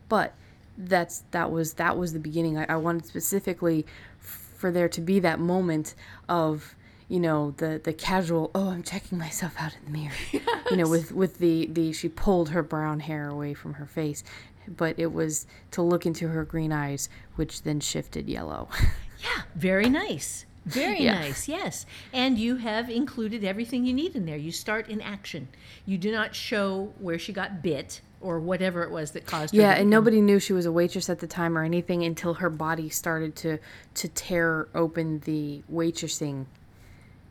But 0.09 0.35
that's 0.77 1.21
that 1.31 1.51
was 1.51 1.75
that 1.75 1.97
was 1.97 2.13
the 2.13 2.19
beginning. 2.19 2.59
I, 2.59 2.67
I 2.69 2.77
wanted 2.77 3.07
specifically 3.07 3.87
for 4.19 4.71
there 4.71 4.89
to 4.89 5.01
be 5.01 5.21
that 5.21 5.39
moment 5.39 5.95
of 6.29 6.75
you 7.09 7.21
know 7.21 7.51
the 7.59 7.79
the 7.85 7.93
casual 7.93 8.51
oh 8.55 8.71
i'm 8.71 8.83
checking 8.83 9.19
myself 9.19 9.53
out 9.59 9.77
in 9.77 9.93
the 9.93 9.99
mirror 9.99 10.15
you 10.71 10.77
know 10.79 10.89
with 10.89 11.13
with 11.13 11.37
the 11.39 11.67
the 11.67 11.93
she 11.93 12.09
pulled 12.09 12.49
her 12.49 12.63
brown 12.63 13.01
hair 13.01 13.29
away 13.29 13.53
from 13.53 13.75
her 13.75 13.85
face 13.85 14.25
but 14.67 14.99
it 14.99 15.13
was 15.13 15.47
to 15.71 15.83
look 15.83 16.07
into 16.07 16.29
her 16.29 16.45
green 16.47 16.73
eyes 16.73 17.11
which 17.37 17.63
then 17.65 17.79
shifted 17.79 18.27
yellow 18.27 18.69
Yeah, 19.21 19.43
very 19.55 19.89
nice. 19.89 20.45
Very 20.67 21.03
Yeah. 21.05 21.15
nice, 21.15 21.49
yes. 21.49 21.87
And 22.13 22.37
you 22.39 22.57
have 22.57 22.91
included 22.91 23.43
everything 23.45 23.87
you 23.87 23.95
need 23.95 24.15
in 24.17 24.27
there. 24.27 24.37
You 24.37 24.53
start 24.53 24.89
in 24.89 25.01
action. 25.01 25.49
You 25.87 25.97
do 25.97 26.13
not 26.13 26.35
show 26.35 26.93
where 26.99 27.19
she 27.19 27.33
got 27.33 27.63
bit 27.63 28.03
or 28.25 28.41
whatever 28.41 28.83
it 28.83 28.91
was 28.91 29.11
that 29.13 29.27
caused 29.27 29.55
her. 29.55 29.61
yeah 29.61 29.73
and 29.75 29.89
nobody 29.91 30.21
knew 30.21 30.39
she 30.41 30.53
was 30.53 30.67
a 30.67 30.73
waitress 30.73 31.09
at 31.11 31.19
the 31.21 31.27
time 31.27 31.57
or 31.59 31.63
anything 31.63 32.03
until 32.03 32.35
her 32.35 32.51
body 32.51 32.89
started 32.89 33.37
to 33.37 33.59
to 33.95 34.09
tear 34.09 34.67
open 34.75 35.21
the 35.21 35.63
waitressing 35.73 36.47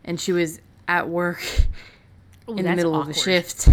and 0.06 0.20
she 0.22 0.32
was 0.32 0.62
at 0.88 1.10
work 1.10 1.42
Ooh, 2.50 2.56
in 2.56 2.66
the 2.66 2.76
middle 2.76 2.94
of 2.96 3.08
the 3.08 3.12
awkward. 3.14 3.24
shift 3.24 3.68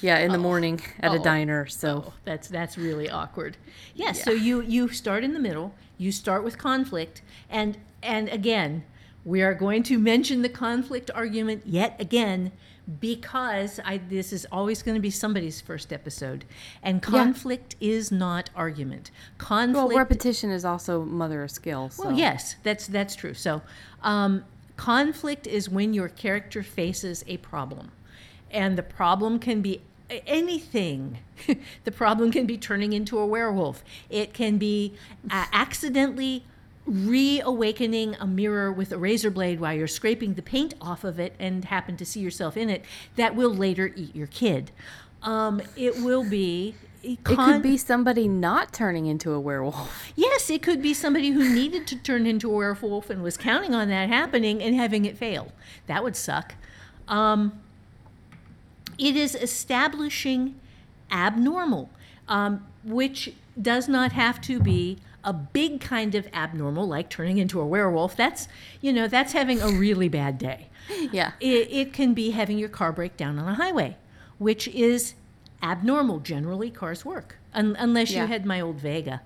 yeah 0.00 0.18
in 0.18 0.32
the 0.32 0.38
morning 0.38 0.80
at 1.00 1.12
a 1.12 1.18
Oh. 1.18 1.22
diner 1.22 1.66
so 1.66 2.04
Oh, 2.08 2.12
that's 2.24 2.48
that's 2.48 2.76
really 2.78 3.08
awkward. 3.10 3.56
Yes, 3.94 4.22
so 4.22 4.30
you 4.30 4.60
you 4.62 4.88
start 4.88 5.24
in 5.24 5.32
the 5.34 5.40
middle. 5.40 5.74
You 5.98 6.12
start 6.12 6.44
with 6.44 6.56
conflict, 6.56 7.20
and 7.50 7.76
and 8.02 8.28
again, 8.28 8.84
we 9.24 9.42
are 9.42 9.54
going 9.54 9.82
to 9.84 9.98
mention 9.98 10.42
the 10.42 10.48
conflict 10.48 11.10
argument 11.14 11.62
yet 11.66 11.96
again 12.00 12.52
because 13.00 13.80
I 13.84 13.98
this 13.98 14.32
is 14.32 14.46
always 14.50 14.82
going 14.82 14.94
to 14.94 15.00
be 15.00 15.10
somebody's 15.10 15.60
first 15.60 15.92
episode, 15.92 16.44
and 16.82 17.02
conflict 17.02 17.76
is 17.80 18.10
not 18.10 18.50
argument. 18.56 19.10
Conflict. 19.36 19.88
well 19.88 19.98
repetition 19.98 20.50
is 20.50 20.64
also 20.64 21.04
mother 21.04 21.42
of 21.42 21.50
skill 21.50 21.90
so 21.90 22.04
Well, 22.04 22.18
yes, 22.18 22.56
that's 22.62 22.86
that's 22.86 23.14
true. 23.14 23.34
So, 23.34 23.62
um, 24.02 24.44
conflict 24.76 25.46
is 25.46 25.68
when 25.68 25.92
your 25.92 26.08
character 26.08 26.62
faces 26.62 27.24
a 27.26 27.36
problem, 27.38 27.90
and 28.50 28.78
the 28.78 28.82
problem 28.82 29.38
can 29.38 29.60
be 29.60 29.82
anything. 30.26 31.18
the 31.84 31.92
problem 31.92 32.32
can 32.32 32.46
be 32.46 32.56
turning 32.56 32.92
into 32.92 33.18
a 33.18 33.26
werewolf. 33.26 33.84
It 34.08 34.32
can 34.32 34.58
be 34.58 34.94
uh, 35.30 35.46
accidentally 35.52 36.44
reawakening 36.88 38.14
a 38.16 38.26
mirror 38.26 38.72
with 38.72 38.92
a 38.92 38.98
razor 38.98 39.30
blade 39.30 39.60
while 39.60 39.74
you're 39.74 39.86
scraping 39.86 40.34
the 40.34 40.42
paint 40.42 40.74
off 40.80 41.04
of 41.04 41.20
it 41.20 41.34
and 41.38 41.66
happen 41.66 41.96
to 41.96 42.06
see 42.06 42.20
yourself 42.20 42.56
in 42.56 42.70
it 42.70 42.84
that 43.16 43.34
will 43.34 43.54
later 43.54 43.92
eat 43.94 44.14
your 44.16 44.26
kid. 44.26 44.70
Um, 45.22 45.60
it 45.76 46.02
will 46.02 46.28
be. 46.28 46.74
it 47.02 47.22
could 47.24 47.62
be 47.62 47.76
somebody 47.76 48.26
not 48.26 48.72
turning 48.72 49.06
into 49.06 49.32
a 49.32 49.40
werewolf 49.40 50.12
Yes, 50.16 50.48
it 50.50 50.62
could 50.62 50.80
be 50.80 50.94
somebody 50.94 51.30
who 51.30 51.48
needed 51.48 51.86
to 51.88 51.96
turn 51.96 52.26
into 52.26 52.50
a 52.50 52.56
werewolf 52.56 53.10
and 53.10 53.22
was 53.22 53.36
counting 53.36 53.74
on 53.74 53.88
that 53.88 54.08
happening 54.08 54.62
and 54.62 54.74
having 54.74 55.04
it 55.04 55.16
fail. 55.16 55.52
That 55.86 56.02
would 56.02 56.16
suck. 56.16 56.54
Um, 57.06 57.60
it 58.98 59.16
is 59.16 59.34
establishing 59.34 60.58
abnormal, 61.10 61.90
um, 62.28 62.66
which 62.84 63.34
does 63.60 63.88
not 63.88 64.12
have 64.12 64.40
to 64.42 64.60
be 64.60 64.98
a 65.24 65.32
big 65.32 65.80
kind 65.80 66.14
of 66.14 66.28
abnormal, 66.32 66.86
like 66.86 67.10
turning 67.10 67.38
into 67.38 67.60
a 67.60 67.66
werewolf. 67.66 68.16
That's, 68.16 68.48
you 68.80 68.92
know, 68.92 69.08
that's 69.08 69.32
having 69.32 69.60
a 69.60 69.68
really 69.68 70.08
bad 70.08 70.38
day. 70.38 70.68
yeah 71.12 71.32
It, 71.40 71.68
it 71.70 71.92
can 71.92 72.14
be 72.14 72.30
having 72.30 72.58
your 72.58 72.68
car 72.68 72.92
break 72.92 73.16
down 73.16 73.38
on 73.38 73.48
a 73.48 73.54
highway, 73.54 73.96
which 74.38 74.68
is 74.68 75.14
abnormal. 75.62 76.20
Generally, 76.20 76.70
cars 76.70 77.04
work, 77.04 77.36
un- 77.52 77.76
unless 77.78 78.10
you 78.10 78.26
had 78.26 78.46
my 78.46 78.60
old 78.60 78.76
Vega. 78.76 79.20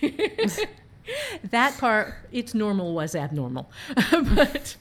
that 1.50 1.76
car, 1.78 2.18
its 2.30 2.54
normal 2.54 2.94
was 2.94 3.14
abnormal, 3.14 3.70
but 4.10 4.76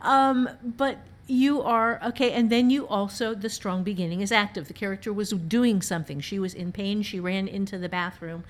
um, 0.00 0.48
but 0.64 0.98
you 1.26 1.62
are 1.62 2.00
okay. 2.04 2.32
And 2.32 2.50
then 2.50 2.70
you 2.70 2.86
also 2.86 3.34
the 3.34 3.48
strong 3.48 3.84
beginning 3.84 4.20
is 4.20 4.32
active. 4.32 4.68
The 4.68 4.74
character 4.74 5.12
was 5.12 5.30
doing 5.30 5.82
something. 5.82 6.20
She 6.20 6.38
was 6.38 6.54
in 6.54 6.72
pain. 6.72 7.02
She 7.02 7.20
ran 7.20 7.48
into 7.48 7.78
the 7.78 7.88
bathroom. 7.88 8.44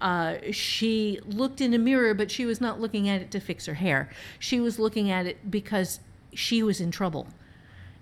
Uh, 0.00 0.36
she 0.50 1.18
looked 1.26 1.60
in 1.60 1.74
a 1.74 1.78
mirror, 1.78 2.14
but 2.14 2.30
she 2.30 2.46
was 2.46 2.60
not 2.60 2.80
looking 2.80 3.08
at 3.08 3.20
it 3.20 3.30
to 3.32 3.40
fix 3.40 3.66
her 3.66 3.74
hair. 3.74 4.08
She 4.38 4.58
was 4.60 4.78
looking 4.78 5.10
at 5.10 5.26
it 5.26 5.50
because 5.50 6.00
she 6.34 6.62
was 6.62 6.80
in 6.80 6.90
trouble. 6.90 7.28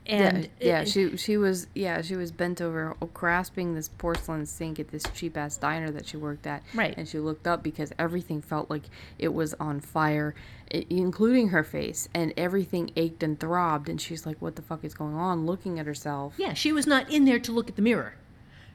And 0.06 0.44
yeah, 0.58 0.66
yeah 0.66 0.80
it- 0.80 0.88
she 0.88 1.16
she 1.18 1.36
was 1.36 1.66
yeah 1.74 2.00
she 2.00 2.16
was 2.16 2.32
bent 2.32 2.62
over 2.62 2.96
grasping 3.12 3.74
this 3.74 3.88
porcelain 3.88 4.46
sink 4.46 4.78
at 4.78 4.88
this 4.88 5.02
cheap 5.14 5.36
ass 5.36 5.58
diner 5.58 5.90
that 5.90 6.06
she 6.06 6.16
worked 6.16 6.46
at 6.46 6.62
Right. 6.72 6.94
and 6.96 7.06
she 7.06 7.18
looked 7.18 7.46
up 7.46 7.62
because 7.62 7.92
everything 7.98 8.40
felt 8.40 8.70
like 8.70 8.84
it 9.18 9.34
was 9.34 9.52
on 9.60 9.80
fire 9.80 10.34
including 10.70 11.48
her 11.48 11.62
face 11.62 12.08
and 12.14 12.32
everything 12.38 12.90
ached 12.96 13.22
and 13.22 13.38
throbbed 13.38 13.90
and 13.90 14.00
she's 14.00 14.24
like 14.24 14.40
what 14.40 14.56
the 14.56 14.62
fuck 14.62 14.82
is 14.82 14.94
going 14.94 15.14
on 15.14 15.44
looking 15.44 15.78
at 15.78 15.84
herself 15.84 16.32
Yeah, 16.38 16.54
she 16.54 16.72
was 16.72 16.86
not 16.86 17.10
in 17.12 17.26
there 17.26 17.38
to 17.40 17.52
look 17.52 17.68
at 17.68 17.76
the 17.76 17.82
mirror. 17.82 18.14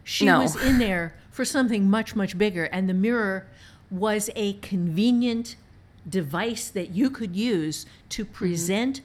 She 0.04 0.26
No. 0.26 0.42
was 0.42 0.56
in 0.62 0.78
there 0.80 1.16
for 1.32 1.46
something 1.46 1.90
much, 1.90 2.16
much 2.16 2.38
bigger. 2.38 2.66
And 2.66 2.90
the 2.90 2.94
mirror 2.94 3.48
was 3.90 4.30
a 4.36 4.54
convenient 4.54 5.56
device 6.10 6.70
that 6.70 6.90
you 6.92 7.10
could 7.10 7.36
use 7.36 7.86
to 8.10 8.24
Mm-hmm. 8.26 8.34
present 8.34 9.02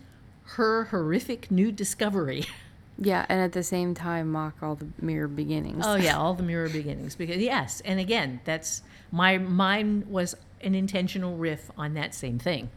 her 0.57 0.85
horrific 0.85 1.51
new 1.51 1.71
discovery. 1.73 2.45
yeah 3.01 3.25
and 3.29 3.41
at 3.41 3.53
the 3.53 3.63
same 3.63 3.95
time 3.95 4.33
mock 4.33 4.57
all 4.61 4.75
the 4.75 4.89
mirror 5.01 5.29
beginnings 5.29 5.85
Oh 5.87 5.95
yeah, 5.95 6.17
all 6.19 6.35
the 6.35 6.43
mirror 6.43 6.69
beginnings. 6.69 7.15
Because 7.15 7.37
yes, 7.37 7.81
and 7.85 8.01
again, 8.01 8.41
that's 8.45 8.83
my 9.13 9.39
mine 9.39 10.05
was 10.09 10.35
an 10.63 10.75
intentional 10.75 11.37
riff 11.37 11.71
on 11.77 11.95
that 11.95 12.13
same 12.15 12.39
thing. 12.41 12.69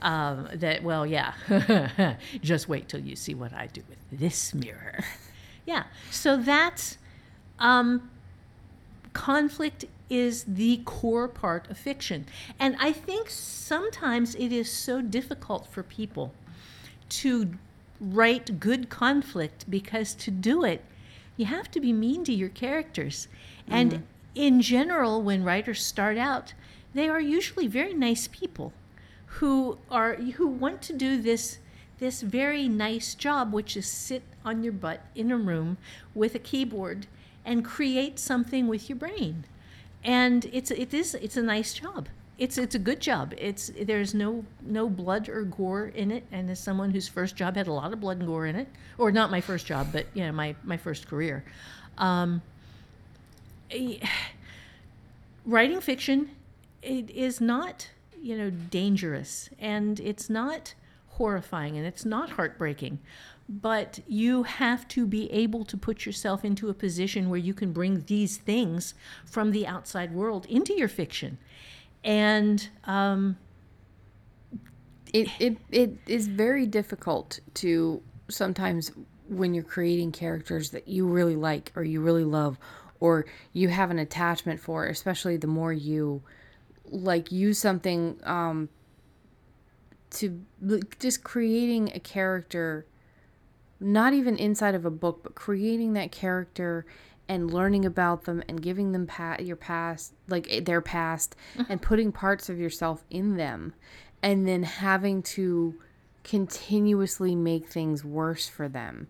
Um, 0.00 0.48
that 0.54 0.84
well, 0.84 1.04
yeah, 1.04 1.32
just 2.42 2.68
wait 2.68 2.88
till 2.88 3.00
you 3.00 3.16
see 3.16 3.34
what 3.34 3.52
I 3.52 3.66
do 3.66 3.82
with 3.88 4.20
this 4.20 4.54
mirror. 4.54 5.04
Yeah, 5.66 5.84
so 6.12 6.36
that's 6.36 6.98
um, 7.58 8.10
conflict 9.12 9.84
is 10.08 10.44
the 10.44 10.80
core 10.84 11.28
part 11.28 11.68
of 11.70 11.78
fiction, 11.78 12.26
and 12.58 12.76
I 12.78 12.92
think 12.92 13.28
sometimes 13.30 14.34
it 14.34 14.52
is 14.52 14.70
so 14.70 15.00
difficult 15.00 15.66
for 15.66 15.82
people 15.82 16.32
to 17.08 17.54
write 18.00 18.60
good 18.60 18.88
conflict 18.88 19.64
because 19.70 20.14
to 20.14 20.30
do 20.30 20.64
it, 20.64 20.84
you 21.36 21.46
have 21.46 21.70
to 21.70 21.80
be 21.80 21.92
mean 21.92 22.24
to 22.24 22.32
your 22.32 22.48
characters. 22.48 23.28
And 23.68 24.04
in 24.34 24.60
general, 24.60 25.22
when 25.22 25.44
writers 25.44 25.84
start 25.84 26.18
out, 26.18 26.54
they 26.94 27.08
are 27.08 27.20
usually 27.20 27.66
very 27.66 27.94
nice 27.94 28.28
people 28.28 28.72
who 29.26 29.78
are 29.90 30.14
who 30.14 30.46
want 30.46 30.82
to 30.82 30.92
do 30.92 31.20
this 31.20 31.58
this 31.98 32.22
very 32.22 32.68
nice 32.68 33.14
job, 33.14 33.52
which 33.52 33.76
is 33.76 33.86
sit 33.86 34.22
on 34.44 34.62
your 34.62 34.72
butt 34.72 35.00
in 35.14 35.30
a 35.30 35.36
room 35.36 35.78
with 36.14 36.34
a 36.34 36.38
keyboard 36.38 37.06
and 37.46 37.64
create 37.64 38.18
something 38.18 38.66
with 38.66 38.90
your 38.90 38.96
brain. 38.96 39.44
And 40.04 40.44
it's 40.52 40.70
it 40.70 40.92
is 40.92 41.14
it's 41.14 41.38
a 41.38 41.42
nice 41.42 41.72
job. 41.72 42.08
It's 42.38 42.58
it's 42.58 42.74
a 42.74 42.78
good 42.78 43.00
job. 43.00 43.32
It's 43.38 43.70
there's 43.80 44.12
no 44.12 44.44
no 44.60 44.90
blood 44.90 45.30
or 45.30 45.44
gore 45.44 45.86
in 45.86 46.10
it. 46.10 46.24
And 46.30 46.50
as 46.50 46.60
someone 46.60 46.90
whose 46.90 47.08
first 47.08 47.36
job 47.36 47.56
had 47.56 47.66
a 47.66 47.72
lot 47.72 47.94
of 47.94 48.00
blood 48.00 48.18
and 48.18 48.26
gore 48.26 48.46
in 48.46 48.56
it, 48.56 48.68
or 48.98 49.10
not 49.10 49.30
my 49.30 49.40
first 49.40 49.64
job, 49.64 49.88
but 49.92 50.06
you 50.12 50.24
know 50.26 50.32
my 50.32 50.54
my 50.64 50.76
first 50.76 51.08
career, 51.08 51.44
um, 51.96 52.42
eh, 53.70 53.96
writing 55.46 55.80
fiction 55.80 56.30
it 56.86 57.10
is 57.10 57.40
not 57.40 57.88
you 58.22 58.36
know 58.36 58.50
dangerous 58.50 59.50
and 59.58 60.00
it's 60.00 60.30
not 60.30 60.74
horrifying 61.10 61.76
and 61.76 61.86
it's 61.86 62.04
not 62.04 62.30
heartbreaking 62.30 62.98
but 63.48 64.00
you 64.08 64.42
have 64.42 64.88
to 64.88 65.06
be 65.06 65.30
able 65.32 65.64
to 65.64 65.76
put 65.76 66.04
yourself 66.04 66.44
into 66.44 66.68
a 66.68 66.74
position 66.74 67.30
where 67.30 67.38
you 67.38 67.54
can 67.54 67.72
bring 67.72 68.04
these 68.06 68.36
things 68.38 68.94
from 69.24 69.52
the 69.52 69.66
outside 69.66 70.12
world 70.12 70.46
into 70.46 70.74
your 70.74 70.88
fiction. 70.88 71.38
And 72.02 72.68
um, 72.84 73.36
it, 75.12 75.28
it 75.38 75.58
it 75.70 75.98
is 76.06 76.26
very 76.26 76.66
difficult 76.66 77.40
to 77.54 78.02
sometimes 78.28 78.92
when 79.28 79.54
you're 79.54 79.64
creating 79.64 80.12
characters 80.12 80.70
that 80.70 80.88
you 80.88 81.06
really 81.06 81.36
like 81.36 81.72
or 81.74 81.84
you 81.84 82.00
really 82.00 82.24
love 82.24 82.58
or 83.00 83.26
you 83.52 83.68
have 83.68 83.90
an 83.90 83.98
attachment 83.98 84.60
for 84.60 84.86
especially 84.86 85.36
the 85.36 85.46
more 85.46 85.72
you 85.72 86.22
like 86.90 87.32
use 87.32 87.58
something 87.58 88.18
um 88.24 88.68
to 90.10 90.40
just 90.98 91.24
creating 91.24 91.90
a 91.94 92.00
character 92.00 92.86
not 93.78 94.12
even 94.12 94.36
inside 94.36 94.74
of 94.74 94.84
a 94.84 94.90
book 94.90 95.20
but 95.22 95.34
creating 95.34 95.92
that 95.92 96.10
character 96.12 96.86
and 97.28 97.52
learning 97.52 97.84
about 97.84 98.24
them 98.24 98.42
and 98.48 98.62
giving 98.62 98.92
them 98.92 99.06
pa- 99.06 99.36
your 99.40 99.56
past 99.56 100.12
like 100.28 100.46
eh, 100.50 100.60
their 100.60 100.80
past 100.80 101.34
and 101.68 101.82
putting 101.82 102.12
parts 102.12 102.48
of 102.48 102.58
yourself 102.58 103.04
in 103.10 103.36
them 103.36 103.74
and 104.22 104.46
then 104.46 104.62
having 104.62 105.22
to 105.22 105.74
continuously 106.26 107.36
make 107.36 107.68
things 107.68 108.04
worse 108.04 108.48
for 108.48 108.68
them. 108.68 109.06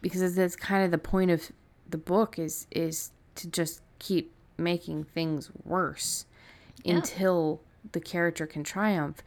Because 0.00 0.34
that's 0.34 0.56
kind 0.56 0.82
of 0.82 0.90
the 0.90 0.98
point 0.98 1.30
of 1.30 1.50
the 1.88 1.98
book 1.98 2.38
is 2.38 2.66
is 2.70 3.10
to 3.36 3.48
just 3.48 3.82
keep 3.98 4.32
making 4.56 5.04
things 5.04 5.50
worse 5.64 6.24
until 6.84 7.60
the 7.92 8.00
character 8.00 8.46
can 8.46 8.64
triumph, 8.64 9.22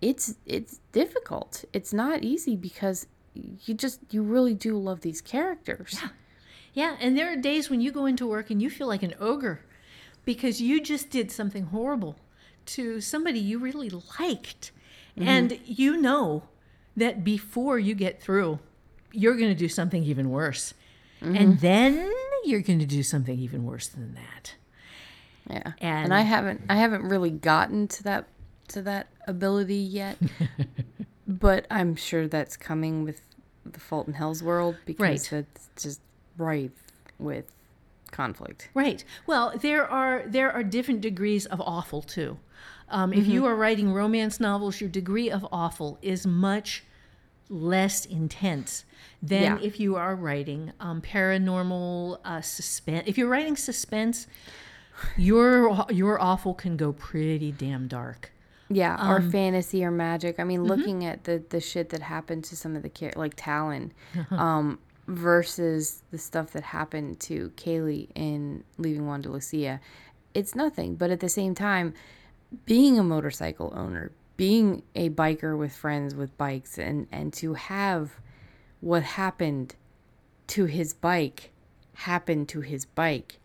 it's 0.00 0.34
it's 0.46 0.80
difficult. 0.92 1.64
It's 1.72 1.92
not 1.92 2.24
easy 2.24 2.56
because 2.56 3.06
you 3.34 3.74
just 3.74 4.00
you 4.10 4.22
really 4.22 4.54
do 4.54 4.76
love 4.76 5.00
these 5.00 5.20
characters. 5.20 5.98
Yeah. 6.00 6.08
Yeah, 6.72 6.96
and 7.00 7.18
there 7.18 7.32
are 7.32 7.36
days 7.36 7.68
when 7.68 7.80
you 7.80 7.90
go 7.90 8.06
into 8.06 8.26
work 8.26 8.48
and 8.48 8.62
you 8.62 8.70
feel 8.70 8.86
like 8.86 9.02
an 9.02 9.14
ogre 9.18 9.60
because 10.24 10.60
you 10.60 10.80
just 10.80 11.10
did 11.10 11.32
something 11.32 11.64
horrible 11.64 12.16
to 12.66 13.00
somebody 13.00 13.40
you 13.40 13.58
really 13.58 13.90
liked. 13.90 14.70
Mm-hmm. 15.16 15.28
And 15.28 15.60
you 15.64 15.96
know 15.96 16.44
that 16.96 17.24
before 17.24 17.78
you 17.78 17.94
get 17.94 18.22
through, 18.22 18.60
you're 19.12 19.36
going 19.36 19.50
to 19.50 19.56
do 19.56 19.68
something 19.68 20.04
even 20.04 20.30
worse. 20.30 20.74
And 21.20 21.36
mm-hmm. 21.36 21.56
then 21.56 22.12
you're 22.44 22.60
going 22.60 22.78
to 22.78 22.86
do 22.86 23.02
something 23.02 23.38
even 23.38 23.64
worse 23.64 23.88
than 23.88 24.14
that. 24.14 24.54
Yeah. 25.48 25.72
And- 25.78 26.04
And, 26.04 26.14
I 26.14 26.20
haven't 26.22 26.62
I 26.68 26.76
haven't 26.76 27.02
really 27.02 27.30
gotten 27.30 27.88
to 27.88 28.02
that 28.04 28.28
to 28.68 28.82
that 28.82 29.08
ability 29.26 29.74
yet. 29.74 30.16
but 31.38 31.66
I'm 31.70 31.94
sure 31.96 32.26
that's 32.28 32.56
coming 32.56 33.04
with 33.04 33.22
the 33.64 33.80
Fulton 33.80 34.14
Hell's 34.14 34.42
world 34.42 34.76
because 34.84 35.00
Right. 35.32 35.32
it's 35.32 35.68
just 35.80 36.00
rife 36.36 36.72
with 37.18 37.44
conflict. 38.10 38.68
Right. 38.74 39.04
Well, 39.26 39.52
there 39.56 39.86
are 39.86 40.24
there 40.26 40.50
are 40.50 40.64
different 40.64 41.00
degrees 41.00 41.46
of 41.46 41.60
awful 41.60 42.02
too. 42.02 42.38
Um, 42.88 43.12
If 43.12 43.26
you 43.28 43.46
are 43.46 43.54
writing 43.54 43.92
romance 43.92 44.40
novels, 44.40 44.80
your 44.80 44.90
degree 44.90 45.30
of 45.30 45.46
awful 45.52 45.98
is 46.02 46.26
much 46.26 46.82
less 47.48 48.04
intense 48.04 48.84
than 49.22 49.42
Yeah. 49.42 49.58
if 49.62 49.78
you 49.78 49.94
are 49.96 50.16
writing 50.16 50.72
um, 50.80 51.00
paranormal 51.00 52.18
uh, 52.24 52.40
suspense. 52.40 53.04
If 53.06 53.16
you're 53.18 53.28
writing 53.28 53.56
suspense, 53.56 54.26
your 55.16 55.86
your 55.90 56.20
awful 56.20 56.54
can 56.54 56.76
go 56.76 56.92
pretty 56.92 57.52
damn 57.52 57.86
dark. 57.88 58.32
Yeah, 58.72 59.10
or 59.10 59.16
Um, 59.16 59.30
fantasy 59.30 59.84
or 59.84 59.90
magic. 59.90 60.38
I 60.38 60.42
mm-hmm. 60.42 60.48
mean, 60.48 60.64
looking 60.64 61.04
at 61.04 61.24
the 61.24 61.42
the 61.48 61.60
shit 61.60 61.90
that 61.90 62.02
happened 62.02 62.44
to 62.44 62.56
some 62.56 62.76
of 62.76 62.82
the 62.82 62.88
char- 62.88 63.12
like 63.16 63.36
Talyn, 63.36 63.90
um, 64.30 64.78
versus 65.06 66.02
the 66.12 66.18
stuff 66.18 66.52
that 66.52 66.62
happened 66.62 67.18
to 67.20 67.50
Kaylee 67.56 68.08
in 68.14 68.62
Leaving 68.78 69.06
Wanda 69.06 69.28
Lucia, 69.28 69.80
it's 70.34 70.54
nothing. 70.54 70.94
But 70.94 71.10
at 71.10 71.20
the 71.20 71.28
same 71.28 71.54
time, 71.54 71.94
being 72.64 72.98
a 72.98 73.02
motorcycle 73.02 73.72
owner, 73.76 74.12
being 74.36 74.82
a 74.94 75.10
biker 75.10 75.58
with 75.58 75.74
friends 75.74 76.14
with 76.14 76.36
bikes, 76.38 76.78
and 76.78 77.08
and 77.10 77.32
to 77.34 77.54
have 77.54 78.20
what 78.80 79.02
happened 79.02 79.74
to 80.46 80.64
his 80.66 80.94
bike 80.94 81.50
happen 81.94 82.46
to 82.46 82.60
his 82.60 82.84
bike 82.86 83.38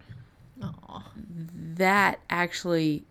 that 1.76 2.20
actually 2.30 3.04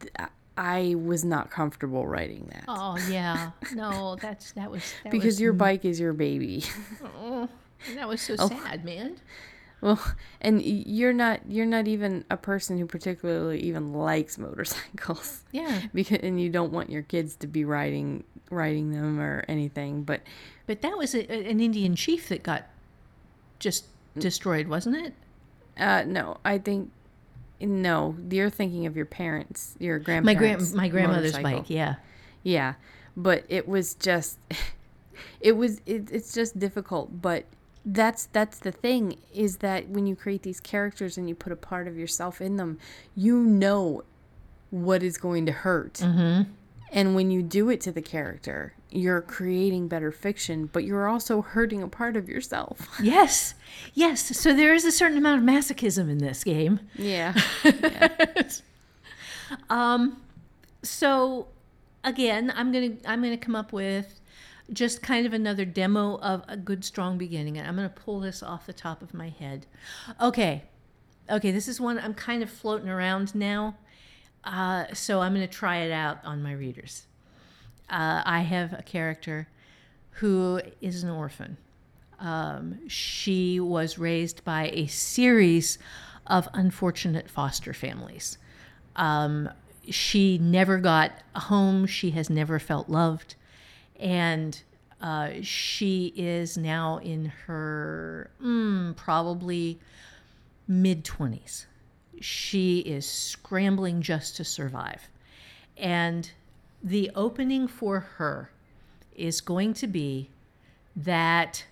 th- 0.00 0.28
I 0.56 0.94
was 0.98 1.24
not 1.24 1.50
comfortable 1.50 2.06
writing 2.06 2.48
that 2.52 2.64
Oh 2.68 2.98
yeah, 3.08 3.52
no, 3.74 4.16
that's 4.16 4.52
that 4.52 4.70
was 4.70 4.82
that 5.02 5.10
because 5.12 5.24
was, 5.26 5.40
your 5.40 5.52
bike 5.52 5.84
is 5.84 5.98
your 5.98 6.12
baby. 6.12 6.64
that 7.94 8.08
was 8.08 8.20
so 8.20 8.36
Oh. 8.38 8.48
sad, 8.48 8.84
man. 8.84 9.16
well, 9.80 10.00
and 10.40 10.62
you're 10.62 11.12
not 11.12 11.40
you're 11.48 11.66
not 11.66 11.88
even 11.88 12.24
a 12.30 12.36
person 12.36 12.78
who 12.78 12.86
particularly 12.86 13.60
even 13.60 13.92
likes 13.92 14.38
motorcycles. 14.38 15.40
Yeah, 15.52 15.82
Because 15.92 16.20
and 16.22 16.40
you 16.40 16.48
don't 16.50 16.72
want 16.72 16.90
your 16.90 17.02
kids 17.02 17.36
to 17.36 17.46
be 17.46 17.64
riding 17.64 18.24
riding 18.50 18.90
them 18.92 19.18
or 19.20 19.44
anything, 19.48 20.02
but 20.04 20.20
but 20.66 20.82
that 20.82 20.96
was 20.96 21.14
a, 21.14 21.30
an 21.30 21.60
Indian 21.60 21.96
chief 21.96 22.28
that 22.28 22.42
got 22.42 22.64
just 23.58 23.86
destroyed, 24.18 24.68
wasn't 24.68 24.96
it? 24.96 25.14
uh 25.78 26.04
no, 26.06 26.36
I 26.44 26.58
think 26.58 26.90
no, 27.62 28.16
you're 28.30 28.50
thinking 28.50 28.86
of 28.86 28.96
your 28.96 29.06
parents, 29.06 29.74
your 29.78 29.98
grandparents. 29.98 30.26
My 30.26 30.34
grand 30.34 30.74
my 30.74 30.88
grandmother's 30.88 31.32
motorcycle. 31.32 31.60
bike. 31.60 31.70
Yeah. 31.70 31.94
Yeah, 32.42 32.74
but 33.16 33.44
it 33.48 33.68
was 33.68 33.94
just, 33.94 34.38
it 35.40 35.52
was 35.52 35.80
it, 35.86 36.10
it's 36.10 36.32
just 36.34 36.58
difficult. 36.58 37.22
But 37.22 37.44
that's 37.84 38.26
that's 38.26 38.58
the 38.58 38.72
thing 38.72 39.18
is 39.32 39.58
that 39.58 39.88
when 39.88 40.06
you 40.06 40.14
create 40.14 40.42
these 40.42 40.60
characters 40.60 41.18
and 41.18 41.28
you 41.28 41.34
put 41.34 41.52
a 41.52 41.56
part 41.56 41.88
of 41.88 41.96
yourself 41.96 42.40
in 42.40 42.56
them, 42.56 42.78
you 43.14 43.38
know 43.38 44.02
what 44.70 45.02
is 45.02 45.18
going 45.18 45.46
to 45.46 45.52
hurt. 45.52 45.94
Mm-hmm. 45.94 46.50
And 46.94 47.14
when 47.14 47.30
you 47.30 47.42
do 47.42 47.70
it 47.70 47.80
to 47.82 47.92
the 47.92 48.02
character, 48.02 48.74
you're 48.90 49.22
creating 49.22 49.88
better 49.88 50.12
fiction, 50.12 50.66
but 50.66 50.84
you're 50.84 51.08
also 51.08 51.40
hurting 51.40 51.82
a 51.82 51.88
part 51.88 52.16
of 52.16 52.28
yourself. 52.28 52.86
Yes, 53.02 53.54
yes. 53.94 54.38
So 54.38 54.54
there 54.54 54.74
is 54.74 54.84
a 54.84 54.92
certain 54.92 55.16
amount 55.18 55.38
of 55.40 55.48
masochism 55.48 56.10
in 56.10 56.18
this 56.18 56.44
game. 56.44 56.80
Yeah. 56.96 57.34
Um 59.70 60.20
so 60.82 61.48
again, 62.04 62.52
I'm 62.54 62.72
gonna 62.72 62.96
I'm 63.06 63.22
gonna 63.22 63.36
come 63.36 63.54
up 63.56 63.72
with 63.72 64.20
just 64.72 65.02
kind 65.02 65.26
of 65.26 65.32
another 65.32 65.64
demo 65.64 66.18
of 66.18 66.42
a 66.48 66.56
good 66.56 66.84
strong 66.84 67.18
beginning, 67.18 67.58
and 67.58 67.66
I'm 67.66 67.76
gonna 67.76 67.88
pull 67.88 68.20
this 68.20 68.42
off 68.42 68.66
the 68.66 68.72
top 68.72 69.02
of 69.02 69.14
my 69.14 69.28
head. 69.28 69.66
Okay, 70.20 70.64
okay. 71.30 71.50
This 71.50 71.68
is 71.68 71.80
one 71.80 71.98
I'm 71.98 72.14
kind 72.14 72.42
of 72.42 72.50
floating 72.50 72.88
around 72.88 73.34
now, 73.34 73.76
uh, 74.44 74.86
so 74.92 75.20
I'm 75.20 75.32
gonna 75.34 75.46
try 75.46 75.78
it 75.78 75.92
out 75.92 76.18
on 76.24 76.42
my 76.42 76.52
readers. 76.52 77.06
Uh, 77.88 78.22
I 78.24 78.40
have 78.40 78.72
a 78.72 78.82
character 78.82 79.48
who 80.12 80.60
is 80.80 81.02
an 81.02 81.10
orphan. 81.10 81.56
Um, 82.18 82.88
she 82.88 83.58
was 83.60 83.98
raised 83.98 84.44
by 84.44 84.70
a 84.72 84.86
series 84.86 85.78
of 86.26 86.48
unfortunate 86.54 87.28
foster 87.28 87.72
families. 87.74 88.38
Um, 88.96 89.48
she 89.88 90.38
never 90.38 90.78
got 90.78 91.12
a 91.34 91.40
home. 91.40 91.86
She 91.86 92.12
has 92.12 92.30
never 92.30 92.58
felt 92.58 92.88
loved. 92.88 93.34
And 93.98 94.60
uh, 95.00 95.30
she 95.42 96.12
is 96.16 96.56
now 96.56 96.98
in 96.98 97.26
her 97.46 98.30
mm, 98.42 98.94
probably 98.94 99.80
mid 100.68 101.04
20s. 101.04 101.66
She 102.20 102.80
is 102.80 103.06
scrambling 103.06 104.02
just 104.02 104.36
to 104.36 104.44
survive. 104.44 105.08
And 105.76 106.30
the 106.82 107.10
opening 107.14 107.68
for 107.68 108.00
her 108.00 108.50
is 109.16 109.40
going 109.40 109.74
to 109.74 109.86
be 109.86 110.30
that 110.96 111.64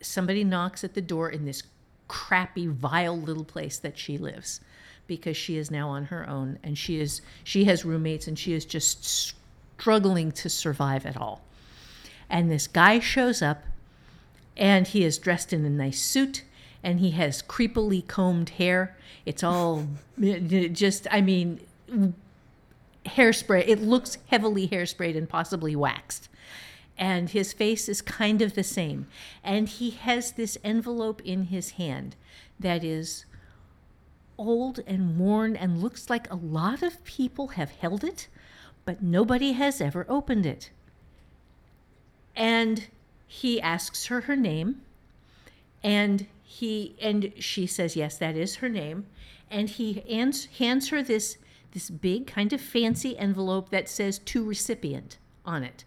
somebody 0.00 0.44
knocks 0.44 0.84
at 0.84 0.94
the 0.94 1.00
door 1.00 1.28
in 1.28 1.44
this 1.44 1.62
crappy 2.08 2.66
vile 2.66 3.18
little 3.18 3.44
place 3.44 3.78
that 3.78 3.98
she 3.98 4.18
lives 4.18 4.60
because 5.06 5.36
she 5.36 5.56
is 5.56 5.70
now 5.70 5.88
on 5.88 6.04
her 6.06 6.28
own 6.28 6.58
and 6.62 6.76
she 6.76 7.00
is 7.00 7.22
she 7.42 7.64
has 7.64 7.84
roommates 7.84 8.26
and 8.26 8.38
she 8.38 8.52
is 8.52 8.64
just 8.64 9.04
struggling 9.04 10.30
to 10.30 10.48
survive 10.48 11.06
at 11.06 11.16
all 11.16 11.42
and 12.28 12.50
this 12.50 12.66
guy 12.66 12.98
shows 12.98 13.42
up 13.42 13.64
and 14.56 14.88
he 14.88 15.04
is 15.04 15.18
dressed 15.18 15.52
in 15.52 15.64
a 15.64 15.70
nice 15.70 16.00
suit 16.00 16.42
and 16.84 17.00
he 17.00 17.10
has 17.10 17.42
creepily 17.42 18.06
combed 18.06 18.50
hair 18.50 18.96
it's 19.26 19.42
all 19.42 19.88
just 20.72 21.08
i 21.10 21.20
mean 21.20 21.58
hairspray 23.04 23.66
it 23.66 23.80
looks 23.80 24.18
heavily 24.28 24.68
hairsprayed 24.68 25.16
and 25.16 25.28
possibly 25.28 25.74
waxed 25.74 26.28
and 26.96 27.30
his 27.30 27.52
face 27.52 27.88
is 27.88 28.00
kind 28.00 28.40
of 28.40 28.54
the 28.54 28.62
same. 28.62 29.06
And 29.42 29.68
he 29.68 29.90
has 29.90 30.32
this 30.32 30.56
envelope 30.62 31.20
in 31.22 31.44
his 31.44 31.70
hand 31.70 32.16
that 32.58 32.84
is 32.84 33.24
old 34.38 34.80
and 34.86 35.18
worn 35.18 35.56
and 35.56 35.82
looks 35.82 36.08
like 36.08 36.30
a 36.30 36.36
lot 36.36 36.82
of 36.82 37.04
people 37.04 37.48
have 37.48 37.70
held 37.70 38.04
it, 38.04 38.28
but 38.84 39.02
nobody 39.02 39.52
has 39.52 39.80
ever 39.80 40.06
opened 40.08 40.46
it. 40.46 40.70
And 42.36 42.88
he 43.26 43.60
asks 43.60 44.06
her 44.06 44.22
her 44.22 44.36
name, 44.36 44.82
and 45.82 46.26
he 46.54 46.94
and 47.00 47.32
she 47.36 47.66
says 47.66 47.96
yes, 47.96 48.16
that 48.18 48.36
is 48.36 48.56
her 48.56 48.68
name, 48.68 49.06
and 49.50 49.68
he 49.68 50.04
hands, 50.08 50.46
hands 50.58 50.90
her 50.90 51.02
this 51.02 51.36
this 51.72 51.90
big 51.90 52.28
kind 52.28 52.52
of 52.52 52.60
fancy 52.60 53.18
envelope 53.18 53.70
that 53.70 53.88
says 53.88 54.20
to 54.20 54.44
recipient 54.44 55.18
on 55.44 55.64
it 55.64 55.84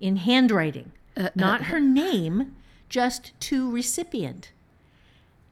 in 0.00 0.18
handwriting, 0.18 0.92
uh, 1.16 1.22
uh, 1.22 1.28
not 1.34 1.62
uh. 1.62 1.64
her 1.64 1.80
name, 1.80 2.54
just 2.88 3.32
to 3.40 3.68
recipient. 3.68 4.52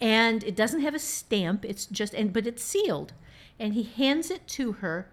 And 0.00 0.44
it 0.44 0.54
doesn't 0.54 0.82
have 0.82 0.94
a 0.94 1.00
stamp, 1.00 1.64
it's 1.64 1.86
just 1.86 2.14
and 2.14 2.32
but 2.32 2.46
it's 2.46 2.62
sealed. 2.62 3.12
And 3.58 3.74
he 3.74 3.82
hands 3.82 4.30
it 4.30 4.46
to 4.48 4.74
her 4.74 5.08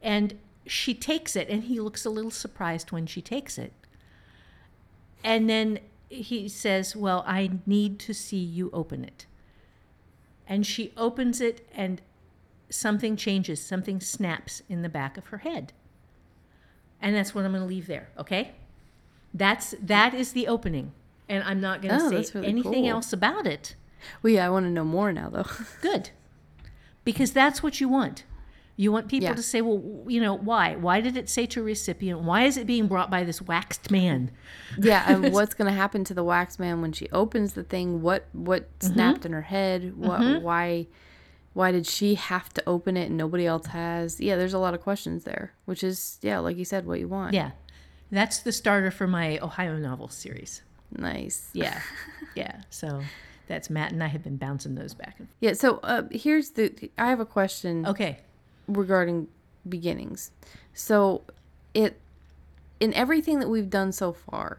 and 0.00 0.38
she 0.66 0.94
takes 0.94 1.34
it 1.34 1.48
and 1.48 1.64
he 1.64 1.80
looks 1.80 2.04
a 2.04 2.10
little 2.10 2.30
surprised 2.30 2.92
when 2.92 3.06
she 3.06 3.20
takes 3.20 3.58
it. 3.58 3.72
And 5.24 5.50
then 5.50 5.80
he 6.12 6.48
says, 6.48 6.94
"Well, 6.96 7.24
I 7.26 7.50
need 7.66 7.98
to 8.00 8.12
see 8.14 8.38
you 8.38 8.70
open 8.72 9.04
it." 9.04 9.26
And 10.46 10.66
she 10.66 10.92
opens 10.96 11.40
it 11.40 11.66
and 11.74 12.00
something 12.68 13.16
changes, 13.16 13.60
something 13.64 14.00
snaps 14.00 14.62
in 14.68 14.82
the 14.82 14.88
back 14.88 15.16
of 15.16 15.26
her 15.28 15.38
head. 15.38 15.72
And 17.00 17.14
that's 17.16 17.34
what 17.34 17.44
I'm 17.44 17.52
going 17.52 17.62
to 17.62 17.68
leave 17.68 17.86
there, 17.86 18.08
okay? 18.18 18.52
That's 19.34 19.74
that 19.80 20.14
is 20.14 20.32
the 20.32 20.46
opening. 20.48 20.92
And 21.28 21.42
I'm 21.44 21.60
not 21.60 21.80
going 21.82 21.98
to 21.98 22.04
Oh, 22.04 22.10
say 22.22 22.30
really 22.34 22.48
anything 22.48 22.72
cool. 22.84 22.88
else 22.90 23.12
about 23.12 23.46
it. 23.46 23.76
Well, 24.22 24.32
yeah, 24.32 24.46
I 24.46 24.50
want 24.50 24.66
to 24.66 24.70
know 24.70 24.84
more 24.84 25.12
now, 25.12 25.30
though. 25.30 25.46
Good. 25.80 26.10
Because 27.04 27.32
that's 27.32 27.62
what 27.62 27.80
you 27.80 27.88
want. 27.88 28.24
You 28.76 28.90
want 28.90 29.08
people 29.08 29.28
Yeah. 29.28 29.34
to 29.34 29.42
say, 29.42 29.60
well, 29.60 29.82
you 30.08 30.20
know, 30.20 30.34
why? 30.34 30.76
Why 30.76 31.00
did 31.00 31.16
it 31.16 31.28
say 31.28 31.46
to 31.46 31.62
recipient? 31.62 32.20
Why 32.20 32.44
is 32.44 32.56
it 32.56 32.66
being 32.66 32.86
brought 32.88 33.10
by 33.10 33.22
this 33.22 33.42
waxed 33.42 33.90
man? 33.90 34.30
Yeah, 34.78 35.04
and 35.06 35.32
what's 35.34 35.54
gonna 35.54 35.72
happen 35.72 36.04
to 36.04 36.14
the 36.14 36.24
waxed 36.24 36.58
man 36.58 36.80
when 36.80 36.92
she 36.92 37.08
opens 37.10 37.52
the 37.52 37.64
thing? 37.64 38.00
What 38.02 38.26
what 38.32 38.62
Mm-hmm. 38.78 38.94
snapped 38.94 39.26
in 39.26 39.32
her 39.32 39.42
head? 39.42 39.96
What 39.96 40.42
why 40.42 40.86
why 41.54 41.70
did 41.70 41.86
she 41.86 42.14
have 42.14 42.48
to 42.54 42.62
open 42.66 42.96
it 42.96 43.08
and 43.08 43.16
nobody 43.18 43.46
else 43.46 43.66
has? 43.66 44.18
Yeah, 44.20 44.36
there's 44.36 44.54
a 44.54 44.58
lot 44.58 44.72
of 44.72 44.80
questions 44.80 45.24
there, 45.24 45.52
which 45.66 45.84
is 45.84 46.18
yeah, 46.22 46.38
like 46.38 46.56
you 46.56 46.64
said, 46.64 46.86
what 46.86 46.98
you 46.98 47.08
want. 47.08 47.34
Yeah. 47.34 47.50
That's 48.10 48.38
the 48.40 48.52
starter 48.52 48.90
for 48.90 49.06
my 49.06 49.38
Ohio 49.38 49.76
novel 49.76 50.08
series. 50.08 50.62
nice. 50.90 51.50
Yeah. 51.52 51.80
yeah. 52.34 52.62
So 52.70 53.02
that's 53.48 53.68
Matt 53.70 53.92
and 53.92 54.02
I 54.02 54.06
have 54.08 54.22
been 54.22 54.36
bouncing 54.38 54.74
those 54.76 54.94
back 54.94 55.16
and 55.18 55.28
Yeah. 55.40 55.52
So 55.52 55.78
uh, 55.82 56.02
here's 56.10 56.50
the. 56.50 56.90
I 56.98 57.08
have 57.08 57.20
a 57.20 57.26
question. 57.26 57.86
Okay. 57.86 58.18
Regarding 58.66 59.28
beginnings. 59.68 60.30
So 60.74 61.22
it 61.74 61.98
in 62.80 62.92
everything 62.94 63.38
that 63.38 63.48
we've 63.48 63.70
done 63.70 63.92
so 63.92 64.12
far, 64.12 64.58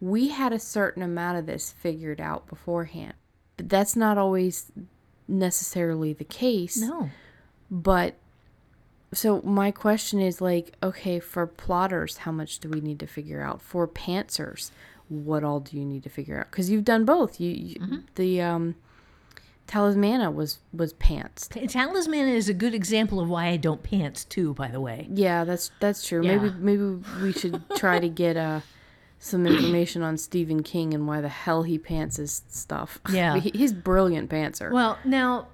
we 0.00 0.28
had 0.28 0.52
a 0.52 0.58
certain 0.58 1.02
amount 1.02 1.38
of 1.38 1.46
this 1.46 1.72
figured 1.72 2.20
out 2.20 2.46
beforehand. 2.48 3.14
But 3.56 3.68
that's 3.68 3.94
not 3.94 4.18
always 4.18 4.72
necessarily 5.28 6.12
the 6.12 6.24
case. 6.24 6.78
No. 6.78 7.10
But 7.70 8.16
so 9.12 9.40
my 9.42 9.70
question 9.70 10.20
is 10.20 10.40
like, 10.40 10.74
okay, 10.82 11.20
for 11.20 11.46
plotters, 11.46 12.18
how 12.18 12.32
much 12.32 12.58
do 12.58 12.68
we 12.68 12.80
need 12.80 12.98
to 13.00 13.06
figure 13.06 13.40
out? 13.40 13.62
For 13.62 13.86
pantsers, 13.86 14.70
what 15.08 15.44
all 15.44 15.60
do 15.60 15.76
you 15.76 15.84
need 15.84 16.02
to 16.02 16.10
figure 16.10 16.40
out? 16.40 16.50
Because 16.50 16.70
you've 16.70 16.84
done 16.84 17.04
both. 17.04 17.40
You, 17.40 17.50
you 17.50 18.02
the 18.16 18.42
um, 18.42 18.74
talismana 19.66 20.32
was 20.34 20.58
was 20.72 20.92
pants. 20.94 21.48
T- 21.48 21.66
Talisman 21.66 22.28
is 22.28 22.48
a 22.48 22.54
good 22.54 22.74
example 22.74 23.20
of 23.20 23.28
why 23.28 23.46
I 23.48 23.56
don't 23.56 23.82
pants 23.82 24.24
too, 24.24 24.54
by 24.54 24.68
the 24.68 24.80
way. 24.80 25.08
Yeah, 25.12 25.44
that's 25.44 25.70
that's 25.80 26.06
true. 26.06 26.24
Yeah. 26.24 26.36
Maybe 26.36 26.54
maybe 26.58 27.04
we 27.22 27.32
should 27.32 27.62
try 27.76 27.98
to 27.98 28.08
get 28.08 28.36
uh 28.36 28.60
some 29.18 29.46
information 29.46 30.02
on 30.02 30.18
Stephen 30.18 30.62
King 30.62 30.92
and 30.92 31.06
why 31.06 31.20
the 31.22 31.30
hell 31.30 31.62
he 31.62 31.78
pants 31.78 32.16
his 32.16 32.42
stuff. 32.48 33.00
Yeah. 33.10 33.38
He- 33.38 33.52
he's 33.54 33.72
brilliant 33.72 34.28
pantser. 34.30 34.70
Well, 34.70 34.98
now, 35.04 35.48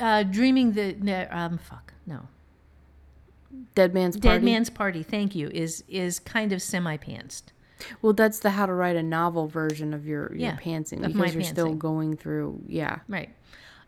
uh, 0.00 0.22
dreaming 0.22 0.72
the 0.72 1.26
um, 1.36 1.58
fuck 1.58 1.92
no, 2.06 2.28
Dead 3.74 3.92
Man's 3.94 4.16
Party. 4.16 4.28
Dead 4.38 4.44
Man's 4.44 4.70
Party. 4.70 5.02
Thank 5.02 5.34
you. 5.34 5.48
Is 5.48 5.82
is 5.88 6.18
kind 6.20 6.52
of 6.52 6.62
semi 6.62 6.96
pantsed. 6.96 7.44
Well, 8.02 8.12
that's 8.12 8.40
the 8.40 8.50
how 8.50 8.66
to 8.66 8.72
write 8.72 8.96
a 8.96 9.02
novel 9.02 9.46
version 9.46 9.94
of 9.94 10.06
your 10.06 10.30
your 10.32 10.50
Yeah, 10.50 10.56
pantsing 10.56 11.00
because 11.06 11.34
you're 11.34 11.44
still 11.44 11.74
going 11.74 12.16
through. 12.16 12.62
Yeah. 12.66 13.00
Right. 13.08 13.30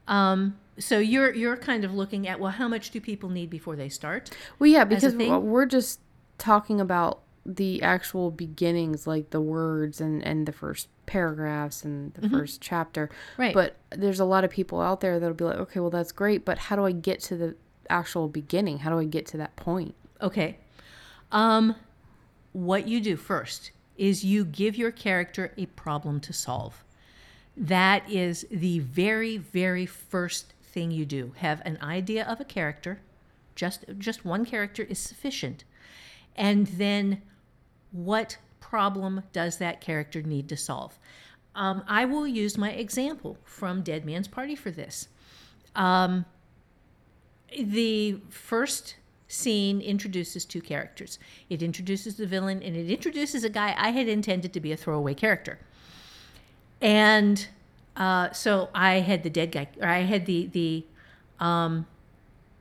Um, 0.09 0.59
so 0.79 0.99
you're 0.99 1.35
you're 1.35 1.57
kind 1.57 1.85
of 1.85 1.95
looking 1.95 2.27
at 2.29 2.41
well, 2.41 2.53
how 2.53 2.69
much 2.69 2.91
do 2.91 3.01
people 3.01 3.29
need 3.29 3.51
before 3.51 3.77
they 3.77 3.89
start? 3.89 4.31
Well, 4.59 4.71
yeah, 4.71 4.85
because 4.85 5.15
we're 5.15 5.67
just 5.67 6.01
talking 6.39 6.81
about 6.81 7.21
the 7.45 7.83
actual 7.83 8.31
beginnings, 8.31 9.07
like 9.07 9.31
the 9.31 9.41
words 9.41 10.01
and 10.01 10.23
and 10.23 10.47
the 10.47 10.53
first 10.53 10.89
paragraphs 11.07 11.85
and 11.85 12.15
the 12.15 12.29
first 12.29 12.61
chapter. 12.61 13.07
Mm-hmm. 13.09 13.43
Right. 13.43 13.55
But 13.55 13.77
there's 13.91 14.21
a 14.21 14.25
lot 14.25 14.45
of 14.45 14.51
people 14.51 14.81
out 14.81 15.01
there 15.01 15.19
that'll 15.19 15.35
be 15.35 15.45
like, 15.45 15.59
okay, 15.59 15.81
well 15.81 15.91
that's 15.91 16.13
great, 16.13 16.45
but 16.45 16.59
how 16.59 16.77
do 16.77 16.85
I 16.85 16.93
get 16.93 17.21
to 17.21 17.37
the 17.37 17.57
actual 17.91 18.29
beginning? 18.29 18.79
How 18.79 18.91
do 18.91 18.99
I 18.99 19.05
get 19.05 19.27
to 19.27 19.37
that 19.39 19.57
point? 19.57 19.95
Okay. 20.21 20.59
Um, 21.31 21.75
what 22.53 22.87
you 22.87 23.01
do 23.01 23.17
first 23.17 23.73
is 23.97 24.25
you 24.25 24.45
give 24.45 24.77
your 24.77 24.91
character 24.91 25.53
a 25.57 25.67
problem 25.67 26.21
to 26.21 26.33
solve. 26.33 26.85
That 27.57 28.09
is 28.11 28.47
the 28.51 28.79
very, 28.81 29.37
very 29.37 29.87
first 29.87 30.55
thing 30.63 30.91
you 30.91 31.05
do. 31.05 31.33
Have 31.37 31.61
an 31.65 31.79
idea 31.83 32.25
of 32.25 32.41
a 32.41 32.45
character. 32.45 33.01
Just 33.55 33.85
just 33.99 34.25
one 34.25 34.47
character 34.47 34.83
is 34.83 34.99
sufficient. 34.99 35.65
And 36.35 36.67
then 36.67 37.21
what 37.91 38.39
problem 38.61 39.23
does 39.33 39.59
that 39.59 39.83
character 39.83 40.23
need 40.23 40.49
to 40.49 40.57
solve? 40.57 40.99
Um, 41.55 41.85
I 41.87 42.07
will 42.07 42.27
use 42.27 42.57
my 42.57 42.71
example 42.71 43.37
from 43.45 43.83
Dead 43.83 44.07
Man's 44.07 44.29
Party 44.29 44.57
for 44.57 44.71
this. 44.71 45.09
Um, 45.77 46.25
the 47.55 48.21
first 48.31 48.97
scene 49.33 49.81
introduces 49.81 50.45
two 50.45 50.61
characters. 50.61 51.19
It 51.49 51.63
introduces 51.63 52.17
the 52.17 52.27
villain 52.27 52.63
and 52.63 52.77
it 52.77 52.91
introduces 52.91 53.45
a 53.45 53.49
guy 53.49 53.75
I 53.79 53.91
had 53.91 54.07
intended 54.07 54.53
to 54.53 54.61
be 54.61 54.73
a 54.73 54.77
throwaway 54.77 55.15
character. 55.15 55.59
And 56.83 57.49
uh, 57.97 58.31
so 58.33 58.69
I 58.75 59.01
had 59.01 59.23
the 59.23 59.31
dead 59.31 59.53
guy, 59.53 59.69
or 59.81 59.89
I 59.89 60.01
had 60.01 60.27
the 60.27 60.47
the 60.49 60.85
um, 61.41 61.87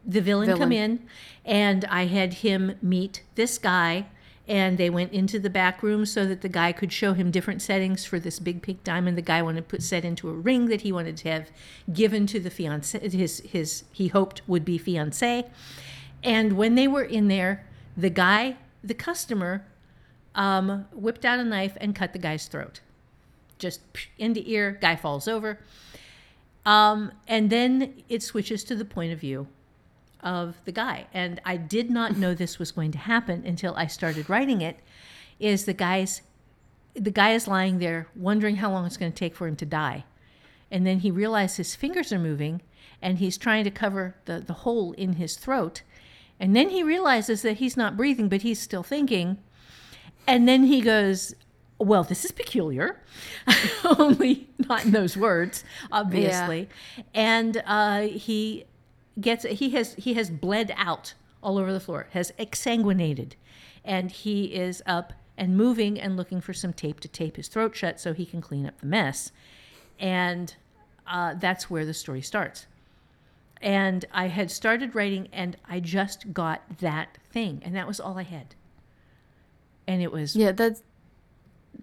the 0.06 0.22
villain, 0.22 0.58
come 0.58 0.72
in, 0.72 1.06
and 1.46 1.86
I 1.86 2.06
had 2.06 2.36
him 2.36 2.78
meet 2.82 3.24
this 3.36 3.58
guy. 3.58 4.08
And 4.48 4.78
they 4.78 4.90
went 4.90 5.14
into 5.14 5.40
the 5.40 5.50
back 5.50 5.82
room 5.82 6.06
so 6.06 6.26
that 6.26 6.42
the 6.42 6.50
guy 6.50 6.72
could 6.74 6.92
show 6.92 7.14
him 7.14 7.32
different 7.32 7.62
settings 7.62 8.04
for 8.04 8.20
this 8.20 8.40
big 8.40 8.62
pink 8.62 8.84
diamond. 8.84 9.18
The 9.18 9.22
guy 9.22 9.42
wanted 9.42 9.62
to 9.62 9.68
put 9.68 9.84
set 9.84 10.04
into 10.04 10.30
a 10.30 10.34
ring 10.34 10.66
that 10.68 10.82
he 10.82 10.92
wanted 10.92 11.16
to 11.18 11.30
have 11.30 11.52
given 11.94 12.28
to 12.28 12.40
the 12.40 12.50
fiance, 12.50 13.00
his 13.10 13.42
his 13.46 13.84
he 13.92 14.08
hoped 14.08 14.42
would 14.48 14.66
be 14.66 14.78
fiance. 14.78 15.46
And 16.24 16.54
when 16.54 16.76
they 16.76 16.88
were 16.88 17.04
in 17.04 17.28
there, 17.28 17.66
the 17.98 18.10
guy, 18.10 18.58
the 18.84 18.94
customer, 18.94 19.66
um, 20.36 20.86
whipped 20.94 21.26
out 21.26 21.40
a 21.40 21.44
knife 21.44 21.78
and 21.82 21.96
cut 21.96 22.14
the 22.14 22.20
guy's 22.20 22.48
throat. 22.48 22.82
Just 23.58 23.82
into 24.18 24.42
ear, 24.50 24.78
guy 24.82 24.96
falls 24.96 25.28
over. 25.28 25.60
Um, 26.66 27.12
and 27.28 27.50
then 27.50 28.04
it 28.08 28.24
switches 28.24 28.64
to 28.66 28.76
the 28.76 28.86
point 28.86 29.12
of 29.12 29.20
view 29.20 29.48
of 30.22 30.56
the 30.66 30.72
guy. 30.72 31.08
And 31.14 31.42
I 31.46 31.58
did 31.58 31.90
not 31.90 32.18
know 32.18 32.34
this 32.34 32.60
was 32.60 32.72
going 32.72 32.92
to 32.92 32.98
happen 32.98 33.44
until 33.46 33.76
I 33.76 33.88
started 33.88 34.30
writing 34.30 34.62
it. 34.62 34.80
Is 35.40 35.66
the 35.66 35.74
guy's 35.74 36.22
the 36.94 37.12
guy 37.12 37.32
is 37.32 37.48
lying 37.48 37.80
there 37.80 38.08
wondering 38.16 38.58
how 38.58 38.70
long 38.70 38.86
it's 38.86 38.98
going 38.98 39.12
to 39.12 39.18
take 39.18 39.34
for 39.34 39.48
him 39.48 39.56
to 39.56 39.66
die. 39.66 40.04
And 40.70 40.86
then 40.86 41.00
he 41.00 41.10
realizes 41.10 41.58
his 41.58 41.76
fingers 41.76 42.12
are 42.12 42.20
moving 42.20 42.62
and 43.02 43.18
he's 43.18 43.38
trying 43.38 43.64
to 43.64 43.72
cover 43.72 44.16
the, 44.26 44.40
the 44.40 44.54
hole 44.54 44.92
in 44.94 45.14
his 45.14 45.38
throat. 45.38 45.82
And 46.42 46.56
then 46.56 46.70
he 46.70 46.82
realizes 46.82 47.44
that 47.44 47.58
he's 47.58 47.78
not 47.78 47.96
breathing, 47.96 48.28
but 48.28 48.42
he's 48.42 48.60
still 48.60 48.82
thinking. 48.82 49.38
And 50.28 50.48
then 50.48 50.64
he 50.64 50.82
goes, 50.82 51.36
Well, 51.78 52.04
this 52.04 52.26
is 52.26 52.32
peculiar. 52.32 53.00
Only 53.86 54.50
not 54.58 54.86
in 54.86 54.92
those 54.92 55.16
words, 55.16 55.64
obviously. 55.92 56.68
And 57.14 57.62
uh, 57.64 58.02
he 58.08 58.66
gets 59.20 59.44
he 59.44 59.70
has 59.70 59.94
he 59.94 60.16
has 60.16 60.32
bled 60.32 60.74
out 60.76 61.14
all 61.44 61.60
over 61.60 61.72
the 61.72 61.80
floor, 61.80 62.08
has 62.12 62.34
exsanguinated, 62.40 63.34
and 63.86 64.10
he 64.10 64.46
is 64.46 64.82
up 64.88 65.14
and 65.38 65.56
moving 65.56 66.00
and 66.00 66.18
looking 66.18 66.42
for 66.42 66.54
some 66.54 66.74
tape 66.74 67.00
to 67.02 67.08
tape 67.08 67.38
his 67.38 67.50
throat 67.50 67.76
shut 67.76 68.00
so 68.00 68.14
he 68.14 68.26
can 68.26 68.42
clean 68.42 68.66
up 68.66 68.80
the 68.80 68.88
mess. 68.88 69.32
And 70.00 70.56
uh, 71.06 71.36
that's 71.36 71.70
where 71.70 71.86
the 71.86 71.94
story 71.94 72.22
starts. 72.22 72.66
And 73.62 74.06
I 74.12 74.28
had 74.28 74.50
started 74.50 74.96
writing, 74.96 75.28
and 75.32 75.56
I 75.70 75.80
just 75.80 76.34
got 76.34 76.80
that 76.80 77.18
thing, 77.32 77.62
and 77.64 77.76
that 77.76 77.88
was 77.88 78.00
all 78.00 78.18
I 78.18 78.24
had. 78.24 78.56
And 79.88 80.02
it 80.02 80.12
was 80.12 80.36
Yeah, 80.36 80.52
that's. 80.52 80.84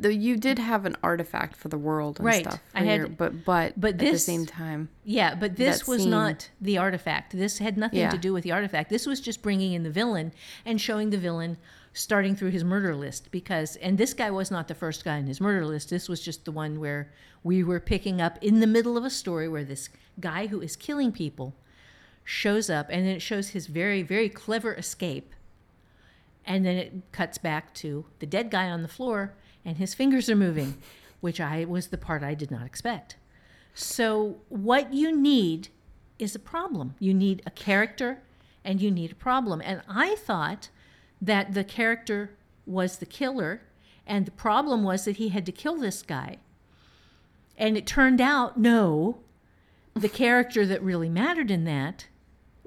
Though 0.01 0.09
you 0.11 0.37
did 0.37 0.59
have 0.59 0.85
an 0.85 0.97
artifact 1.03 1.57
for 1.57 1.68
the 1.68 1.79
world 1.79 2.18
and 2.18 2.26
Right. 2.26 2.45
stuff. 2.45 2.61
I 2.74 2.85
had- 2.85 2.99
your- 2.99 3.09
but 3.09 3.45
but 3.45 3.81
but 3.81 3.95
at 3.95 3.99
the 3.99 4.18
same 4.18 4.44
time, 4.47 4.90
Yeah, 5.02 5.35
but 5.35 5.57
this 5.57 5.89
was 5.89 6.02
scene. 6.02 6.11
not 6.11 6.51
the 6.61 6.78
artifact. 6.78 7.32
This 7.36 7.59
had 7.59 7.77
nothing 7.78 8.01
Yeah. 8.01 8.11
to 8.11 8.19
do 8.19 8.32
with 8.32 8.44
the 8.44 8.52
artifact. 8.52 8.90
This 8.90 9.07
was 9.07 9.20
just 9.20 9.43
bringing 9.43 9.73
in 9.73 9.82
the 9.85 9.90
villain 9.90 10.32
and 10.65 10.81
showing 10.81 11.11
the 11.11 11.19
villain 11.19 11.57
starting 11.94 12.36
through 12.36 12.51
his 12.51 12.62
murder 12.62 12.94
list 12.94 13.31
because 13.32 13.74
and 13.77 13.98
this 13.98 14.15
guy 14.15 14.31
was 14.31 14.51
not 14.52 14.69
the 14.69 14.74
first 14.74 15.05
guy 15.05 15.16
in 15.16 15.27
his 15.27 15.40
murder 15.40 15.65
list. 15.66 15.90
This 15.90 16.09
was 16.09 16.20
just 16.20 16.44
the 16.44 16.52
one 16.52 16.78
where 16.78 17.11
we 17.43 17.65
were 17.65 17.81
picking 17.81 18.20
up 18.20 18.39
in 18.44 18.61
the 18.61 18.66
middle 18.69 18.97
of 18.97 19.05
a 19.05 19.11
story 19.11 19.48
where 19.48 19.65
this 19.65 19.89
guy 20.20 20.47
who 20.48 20.61
is 20.61 20.77
killing 20.77 21.11
people 21.11 21.57
shows 22.28 22.68
up 22.68 22.88
and 22.90 23.06
then 23.06 23.16
it 23.16 23.22
shows 23.22 23.50
his 23.50 23.66
very 23.66 24.02
very 24.02 24.28
clever 24.28 24.74
escape. 24.74 25.32
And 26.44 26.64
then 26.64 26.76
it 26.76 26.92
cuts 27.12 27.38
back 27.38 27.72
to 27.74 28.05
the 28.18 28.26
dead 28.26 28.50
guy 28.50 28.68
on 28.68 28.82
the 28.82 28.88
floor 28.88 29.34
and 29.64 29.78
his 29.78 29.94
fingers 29.94 30.28
are 30.28 30.36
moving, 30.36 30.76
which 31.20 31.40
I 31.40 31.64
was 31.64 31.88
the 31.88 31.98
part 31.98 32.22
I 32.22 32.34
did 32.34 32.50
not 32.50 32.66
expect. 32.66 33.16
So, 33.74 34.38
what 34.48 34.92
you 34.92 35.16
need 35.16 35.68
is 36.18 36.34
a 36.34 36.40
problem. 36.40 36.94
You 36.98 37.14
need 37.14 37.42
a 37.46 37.50
character 37.50 38.22
and 38.64 38.80
you 38.80 38.90
need 38.90 39.12
a 39.12 39.14
problem. 39.14 39.62
And 39.64 39.82
I 39.88 40.16
thought 40.16 40.68
that 41.22 41.55
the 41.55 41.64
character 41.64 42.36
was 42.66 42.98
the 42.98 43.06
killer 43.06 43.62
and 44.06 44.26
the 44.26 44.32
problem 44.32 44.82
was 44.82 45.05
that 45.05 45.16
he 45.16 45.30
had 45.30 45.46
to 45.46 45.52
kill 45.52 45.76
this 45.76 46.02
guy. 46.02 46.38
And 47.56 47.76
it 47.76 47.86
turned 47.86 48.20
out, 48.20 48.59
no, 48.59 49.18
the 49.94 50.09
character 50.22 50.66
that 50.66 50.82
really 50.82 51.09
mattered 51.09 51.50
in 51.50 51.64
that. 51.64 52.06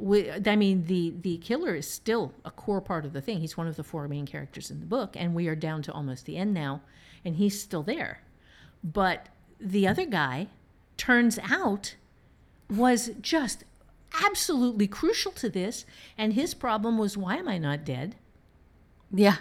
I 0.01 0.55
mean, 0.55 0.85
the 0.85 1.13
the 1.21 1.37
killer 1.37 1.75
is 1.75 1.89
still 1.89 2.33
a 2.43 2.51
core 2.51 2.81
part 2.81 3.05
of 3.05 3.13
the 3.13 3.21
thing. 3.21 3.39
He's 3.39 3.57
one 3.57 3.67
of 3.67 3.75
the 3.75 3.83
four 3.83 4.07
main 4.07 4.25
characters 4.25 4.71
in 4.71 4.79
the 4.79 4.85
book, 4.85 5.15
and 5.15 5.35
we 5.35 5.47
are 5.47 5.55
down 5.55 5.81
to 5.83 5.91
almost 5.93 6.25
the 6.25 6.37
end 6.37 6.53
now, 6.53 6.81
and 7.23 7.35
he's 7.35 7.61
still 7.61 7.83
there. 7.83 8.21
But 8.83 9.27
the 9.59 9.87
other 9.87 10.05
guy 10.05 10.47
turns 10.97 11.37
out 11.49 11.95
was 12.69 13.11
just 13.21 13.63
absolutely 14.25 14.87
crucial 14.87 15.31
to 15.33 15.49
this. 15.49 15.85
And 16.17 16.33
his 16.33 16.53
problem 16.53 16.97
was, 16.97 17.17
why 17.17 17.37
am 17.37 17.47
I 17.47 17.57
not 17.57 17.85
dead? 17.85 18.15
Yeah. 19.13 19.37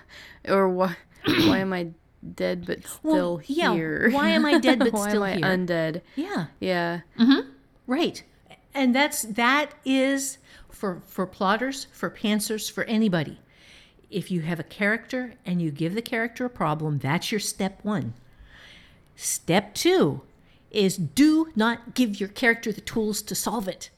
Or 0.49 0.69
why 0.69 0.97
why 1.25 1.59
am 1.59 1.73
I 1.73 1.89
dead 2.35 2.67
but 2.67 2.87
still 2.87 3.01
Well, 3.03 3.41
yeah, 3.47 3.73
here? 3.73 4.11
why 4.11 4.31
am 4.31 4.45
I 4.45 4.59
dead 4.59 4.79
but 4.79 4.93
why 4.93 5.09
still 5.09 5.25
am 5.25 5.33
I 5.45 5.49
here? 5.49 5.57
undead? 5.59 6.01
Yeah. 6.17 6.47
Yeah. 6.59 7.01
Mm-hmm. 7.19 7.49
Right. 7.87 8.23
And 8.75 8.95
that's 8.95 9.23
that 9.23 9.73
is 9.85 10.39
for 10.71 11.03
for 11.07 11.27
plotters, 11.27 11.87
for 11.93 12.11
pantsers, 12.11 12.71
for 12.71 12.85
anybody. 12.85 13.39
If 14.11 14.31
you 14.31 14.41
have 14.43 14.59
a 14.59 14.65
character 14.65 15.35
and 15.47 15.63
you 15.63 15.71
give 15.71 15.95
the 15.95 16.03
character 16.03 16.45
a 16.45 16.51
problem, 16.51 16.99
that's 16.99 17.31
your 17.31 17.41
step 17.41 17.81
1. 17.85 18.15
Step 19.15 19.75
2 19.75 20.23
is 20.71 20.97
do 20.97 21.53
not 21.55 21.95
give 21.95 22.19
your 22.19 22.29
character 22.29 22.73
the 22.73 22.81
tools 22.81 23.23
to 23.23 23.35
solve 23.35 23.69
it. 23.69 23.91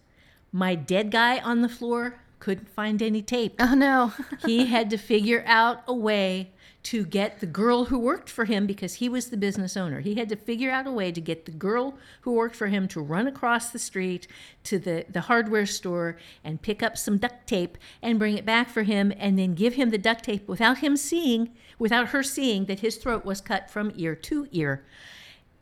My 0.53 0.75
dead 0.75 1.11
guy 1.11 1.39
on 1.39 1.63
the 1.63 1.69
floor 1.69 2.22
couldn't 2.43 2.69
find 2.69 3.01
any 3.01 3.23
tape 3.23 3.55
Oh 3.61 3.75
no. 3.77 4.13
he 4.47 4.67
had 4.67 4.91
to 4.91 4.97
figure 4.97 5.45
out 5.47 5.85
a 5.87 5.95
way 5.95 6.51
to 6.83 7.05
get 7.05 7.39
the 7.39 7.47
girl 7.47 7.85
who 7.85 7.99
worked 8.01 8.29
for 8.29 8.47
him 8.47 8.67
because 8.67 8.95
he 8.95 9.09
was 9.09 9.31
the 9.31 9.37
business 9.37 9.77
owner. 9.77 10.01
He 10.01 10.17
had 10.17 10.29
to 10.31 10.35
figure 10.35 10.73
out 10.73 10.89
a 10.89 10.91
way 10.91 11.13
to 11.13 11.21
get 11.21 11.45
the 11.45 11.53
girl 11.53 11.97
who 12.23 12.33
worked 12.33 12.57
for 12.57 12.67
him 12.67 12.89
to 12.89 13.01
run 13.01 13.29
across 13.29 13.71
the 13.71 13.79
street 13.79 14.27
to 14.65 14.81
the, 14.81 15.07
the 15.09 15.21
hardware 15.21 15.67
store 15.67 16.17
and 16.43 16.61
pick 16.61 16.83
up 16.83 16.99
some 16.99 17.19
duct 17.19 17.47
tape 17.47 17.79
and 18.03 18.19
bring 18.19 18.37
it 18.37 18.45
back 18.45 18.69
for 18.69 18.83
him 18.83 19.13
and 19.17 19.39
then 19.39 19.55
give 19.55 19.75
him 19.75 19.91
the 19.91 19.99
duct 19.99 20.25
tape 20.25 20.49
without 20.49 20.79
him 20.79 20.97
seeing, 20.97 21.51
without 21.79 22.09
her 22.09 22.25
seeing 22.25 22.65
that 22.65 22.81
his 22.81 22.97
throat 22.97 23.25
was 23.25 23.41
cut 23.41 23.71
from 23.71 23.93
ear 23.95 24.17
to 24.17 24.49
ear. 24.51 24.85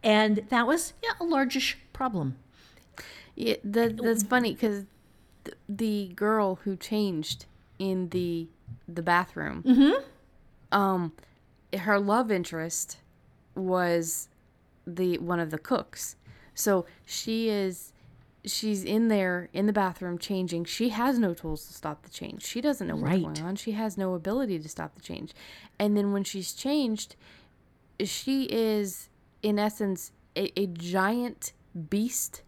And 0.02 0.46
that 0.48 0.66
was 0.66 0.94
yeah, 1.02 1.10
a 1.20 1.24
largish 1.24 1.76
problem. 1.92 2.38
Yeah, 3.36 3.56
that 3.64 3.98
that's 3.98 4.22
funny 4.22 4.54
because 4.54 4.86
th- 5.50 5.58
the 5.68 6.12
girl 6.14 6.56
who 6.64 6.76
changed 6.76 7.46
in 7.78 8.08
the 8.10 8.48
the 8.88 9.02
bathroom, 9.02 9.64
um, 10.72 11.12
her 11.76 11.98
love 11.98 12.30
interest 12.30 12.98
was 13.54 14.28
the 14.86 15.18
one 15.18 15.40
of 15.40 15.50
the 15.50 15.58
cooks. 15.58 16.16
So 16.54 16.86
she 17.04 17.48
is 17.48 17.92
she's 18.44 18.84
in 18.84 19.08
there 19.08 19.48
in 19.52 19.66
the 19.66 19.72
bathroom 19.72 20.18
changing. 20.18 20.64
She 20.64 20.88
has 20.90 21.18
no 21.18 21.34
tools 21.34 21.66
to 21.66 21.74
stop 21.74 22.02
the 22.02 22.10
change. 22.10 22.42
She 22.42 22.60
doesn't 22.60 22.86
know 22.86 22.96
what's 22.96 23.04
Right. 23.12 23.22
going 23.22 23.42
on. 23.42 23.56
She 23.56 23.72
has 23.72 23.96
no 23.98 24.14
ability 24.14 24.58
to 24.58 24.68
stop 24.68 24.94
the 24.94 25.00
change. 25.02 25.32
And 25.78 25.96
then 25.96 26.12
when 26.12 26.24
she's 26.24 26.52
changed, 26.52 27.16
she 28.04 28.44
is 28.44 29.08
in 29.42 29.58
essence 29.58 30.12
a, 30.36 30.58
a 30.58 30.66
giant 30.66 31.52
beast 31.90 32.42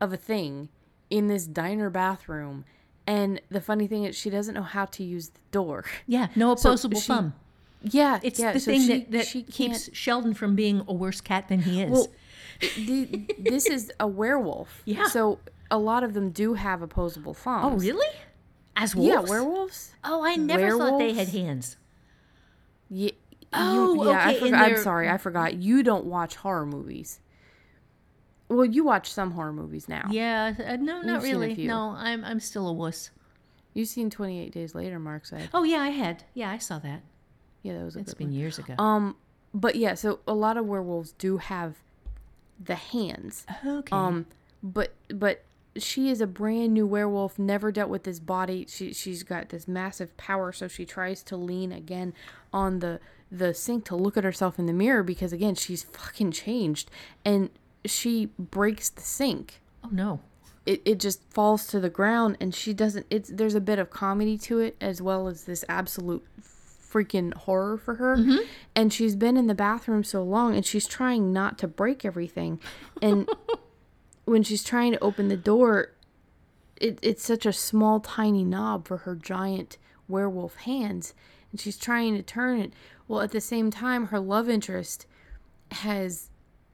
of 0.00 0.12
a 0.12 0.16
thing 0.16 0.68
in 1.10 1.28
this 1.28 1.46
diner 1.46 1.90
bathroom. 1.90 2.64
And 3.06 3.40
the 3.50 3.60
funny 3.60 3.86
thing 3.86 4.04
is, 4.04 4.16
she 4.16 4.30
doesn't 4.30 4.54
know 4.54 4.62
how 4.62 4.84
to 4.86 5.04
use 5.04 5.28
the 5.28 5.40
door. 5.52 5.84
Yeah, 6.06 6.28
no 6.34 6.54
So 6.56 6.70
opposable 6.70 7.00
she- 7.00 7.06
thumb. 7.08 7.34
Yeah, 7.82 8.18
It's 8.22 8.40
yeah, 8.40 8.52
the 8.52 8.58
so 8.60 8.70
thing 8.72 8.80
she- 8.80 8.88
that, 8.98 9.10
that 9.12 9.26
she 9.28 9.42
keeps 9.42 9.94
Sheldon 9.94 10.34
from 10.34 10.56
being 10.56 10.82
a 10.88 10.92
worse 10.92 11.20
cat 11.20 11.46
than 11.48 11.60
he 11.60 11.82
is. 11.82 11.90
Well, 11.90 12.08
the, 12.76 13.26
this 13.38 13.66
is 13.66 13.92
a 14.00 14.08
werewolf. 14.08 14.82
Yeah. 14.86 15.06
So 15.06 15.38
a 15.70 15.78
lot 15.78 16.02
of 16.02 16.14
them 16.14 16.30
do 16.30 16.54
have 16.54 16.82
opposable 16.82 17.34
thumbs. 17.34 17.64
oh, 17.64 17.76
really? 17.78 18.08
As 18.74 18.96
wolves? 18.96 19.08
Yeah, 19.08 19.20
werewolves. 19.20 19.92
Oh, 20.02 20.24
I 20.24 20.34
never 20.36 20.76
thought 20.76 20.98
they 20.98 21.12
had 21.14 21.28
hands. 21.28 21.76
Yeah. 22.90 23.10
Oh, 23.52 23.94
you, 24.04 24.10
yeah. 24.10 24.18
I 24.26 24.30
okay, 24.34 24.40
forgot, 24.40 24.62
I'm 24.72 24.76
sorry, 24.78 25.08
I 25.08 25.16
forgot. 25.18 25.54
You 25.54 25.82
don't 25.82 26.06
watch 26.06 26.34
horror 26.36 26.66
movies. 26.66 27.20
Well, 28.48 28.64
you 28.64 28.84
watch 28.84 29.10
some 29.12 29.32
horror 29.32 29.52
movies 29.52 29.88
now. 29.88 30.06
Yeah, 30.10 30.54
uh, 30.66 30.76
no, 30.76 31.00
not 31.02 31.14
You've 31.14 31.22
seen 31.22 31.34
a 31.34 31.38
really. 31.40 31.54
few. 31.54 31.68
No, 31.68 31.94
I'm 31.98 32.24
I'm 32.24 32.40
still 32.40 32.68
a 32.68 32.72
wuss. 32.72 33.10
You've 33.74 33.88
seen 33.88 34.08
28 34.08 34.52
Days 34.52 34.74
Later, 34.74 34.98
Mark 34.98 35.26
said. 35.26 35.48
Oh 35.52 35.62
yeah, 35.64 35.80
I 35.80 35.90
had. 35.90 36.24
Yeah, 36.34 36.50
I 36.50 36.58
saw 36.58 36.78
that. 36.78 37.02
Yeah, 37.62 37.74
that 37.78 37.84
was 37.84 37.96
a 37.96 37.98
It's 37.98 38.12
good 38.14 38.18
been 38.18 38.28
one. 38.28 38.36
years 38.36 38.58
ago. 38.58 38.74
Um, 38.78 39.16
but 39.52 39.74
yeah, 39.76 39.94
so 39.94 40.20
a 40.26 40.32
lot 40.34 40.56
of 40.56 40.66
werewolves 40.66 41.12
do 41.12 41.38
have 41.38 41.74
the 42.62 42.74
hands. 42.76 43.44
okay. 43.66 43.94
Um, 43.94 44.26
but 44.62 44.94
but 45.08 45.42
she 45.76 46.08
is 46.08 46.22
a 46.22 46.26
brand 46.26 46.72
new 46.72 46.86
werewolf, 46.86 47.38
never 47.38 47.70
dealt 47.70 47.90
with 47.90 48.04
this 48.04 48.18
body. 48.20 48.64
She 48.68 48.92
she's 48.94 49.22
got 49.24 49.48
this 49.50 49.66
massive 49.68 50.16
power, 50.16 50.52
so 50.52 50.68
she 50.68 50.86
tries 50.86 51.22
to 51.24 51.36
lean 51.36 51.72
again 51.72 52.14
on 52.52 52.78
the 52.78 53.00
the 53.30 53.52
sink 53.52 53.84
to 53.86 53.96
look 53.96 54.16
at 54.16 54.22
herself 54.24 54.58
in 54.58 54.66
the 54.66 54.72
mirror 54.72 55.02
because 55.02 55.32
again 55.32 55.54
she's 55.56 55.82
fucking 55.82 56.30
changed, 56.32 56.90
and 57.24 57.50
she 57.90 58.26
breaks 58.38 58.88
the 58.88 59.02
sink. 59.02 59.60
oh 59.84 59.90
no. 59.90 60.20
It, 60.64 60.82
it 60.84 60.98
just 60.98 61.22
falls 61.30 61.68
to 61.68 61.78
the 61.78 61.88
ground 61.88 62.38
and 62.40 62.52
she 62.52 62.74
doesn't 62.74 63.06
it's 63.08 63.28
there's 63.28 63.54
a 63.54 63.60
bit 63.60 63.78
of 63.78 63.88
comedy 63.88 64.36
to 64.38 64.58
it 64.58 64.76
as 64.80 65.00
well 65.00 65.28
as 65.28 65.44
this 65.44 65.64
absolute 65.68 66.26
freaking 66.42 67.32
horror 67.34 67.76
for 67.76 67.94
her 67.94 68.16
mm-hmm. 68.16 68.38
and 68.74 68.92
she's 68.92 69.14
been 69.14 69.36
in 69.36 69.46
the 69.46 69.54
bathroom 69.54 70.02
so 70.02 70.24
long 70.24 70.56
and 70.56 70.66
she's 70.66 70.88
trying 70.88 71.32
not 71.32 71.56
to 71.58 71.68
break 71.68 72.04
everything 72.04 72.58
and 73.00 73.28
when 74.24 74.42
she's 74.42 74.64
trying 74.64 74.90
to 74.90 74.98
open 75.04 75.28
the 75.28 75.36
door 75.36 75.92
it, 76.80 76.98
it's 77.00 77.24
such 77.24 77.46
a 77.46 77.52
small 77.52 78.00
tiny 78.00 78.42
knob 78.42 78.88
for 78.88 78.98
her 78.98 79.14
giant 79.14 79.78
werewolf 80.08 80.56
hands 80.56 81.14
and 81.52 81.60
she's 81.60 81.78
trying 81.78 82.16
to 82.16 82.22
turn 82.22 82.58
it 82.58 82.72
well 83.06 83.20
at 83.20 83.30
the 83.30 83.40
same 83.40 83.70
time 83.70 84.06
her 84.06 84.18
love 84.18 84.48
interest 84.48 85.06
has 85.70 86.30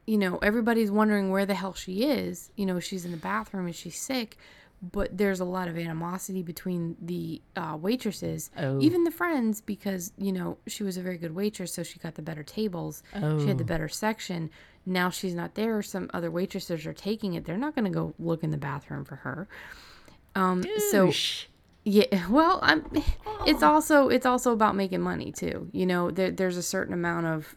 you 0.07 0.19
know 0.19 0.39
everybody's 0.39 0.91
wondering 0.91 1.31
where 1.31 1.47
the 1.47 1.55
hell 1.55 1.75
she 1.75 2.05
is 2.05 2.51
you 2.57 2.67
know 2.67 2.81
she's 2.81 3.05
in 3.05 3.11
the 3.11 3.17
bathroom 3.17 3.67
and 3.67 3.75
she's 3.75 3.99
sick 4.01 4.37
but 4.91 5.17
there's 5.17 5.39
a 5.39 5.45
lot 5.45 5.69
of 5.69 5.79
animosity 5.79 6.43
between 6.43 6.97
the 7.01 7.41
uh, 7.55 7.77
waitresses 7.81 8.51
Oh. 8.59 8.81
even 8.81 9.05
the 9.05 9.13
friends 9.13 9.61
because 9.61 10.13
you 10.19 10.33
know 10.33 10.59
she 10.67 10.83
was 10.83 10.97
a 10.97 11.03
very 11.03 11.19
good 11.19 11.35
waitress 11.35 11.73
so 11.73 11.83
she 11.85 11.99
got 12.01 12.17
the 12.17 12.23
better 12.23 12.43
tables 12.43 13.03
she 13.15 13.47
had 13.47 13.59
the 13.59 13.65
Oh. 13.65 13.67
better 13.67 13.89
section 13.89 14.51
now 14.85 15.09
she's 15.11 15.35
not 15.37 15.55
there 15.55 15.81
some 15.83 16.11
other 16.13 16.31
waitresses 16.33 16.85
are 16.85 16.93
taking 16.93 17.35
it 17.35 17.45
they're 17.45 17.57
not 17.57 17.77
going 17.77 17.85
to 17.85 17.91
go 17.91 18.13
look 18.19 18.43
in 18.43 18.51
the 18.51 18.57
bathroom 18.57 19.05
for 19.05 19.17
her 19.17 19.47
um 20.35 20.65
so 20.91 21.13
yeah, 21.85 22.05
well, 22.31 22.61
I'm. 22.63 22.85
It's 23.45 23.63
also 23.63 24.09
it's 24.09 24.25
also 24.25 24.53
about 24.53 24.77
making 24.77 25.01
money 25.01 25.33
too. 25.33 25.69
You 25.73 25.85
know, 25.85 26.13
there, 26.13 26.31
there's 26.31 26.57
a 26.57 26.63
certain 26.63 26.95
amount 26.95 27.27
of 27.27 27.57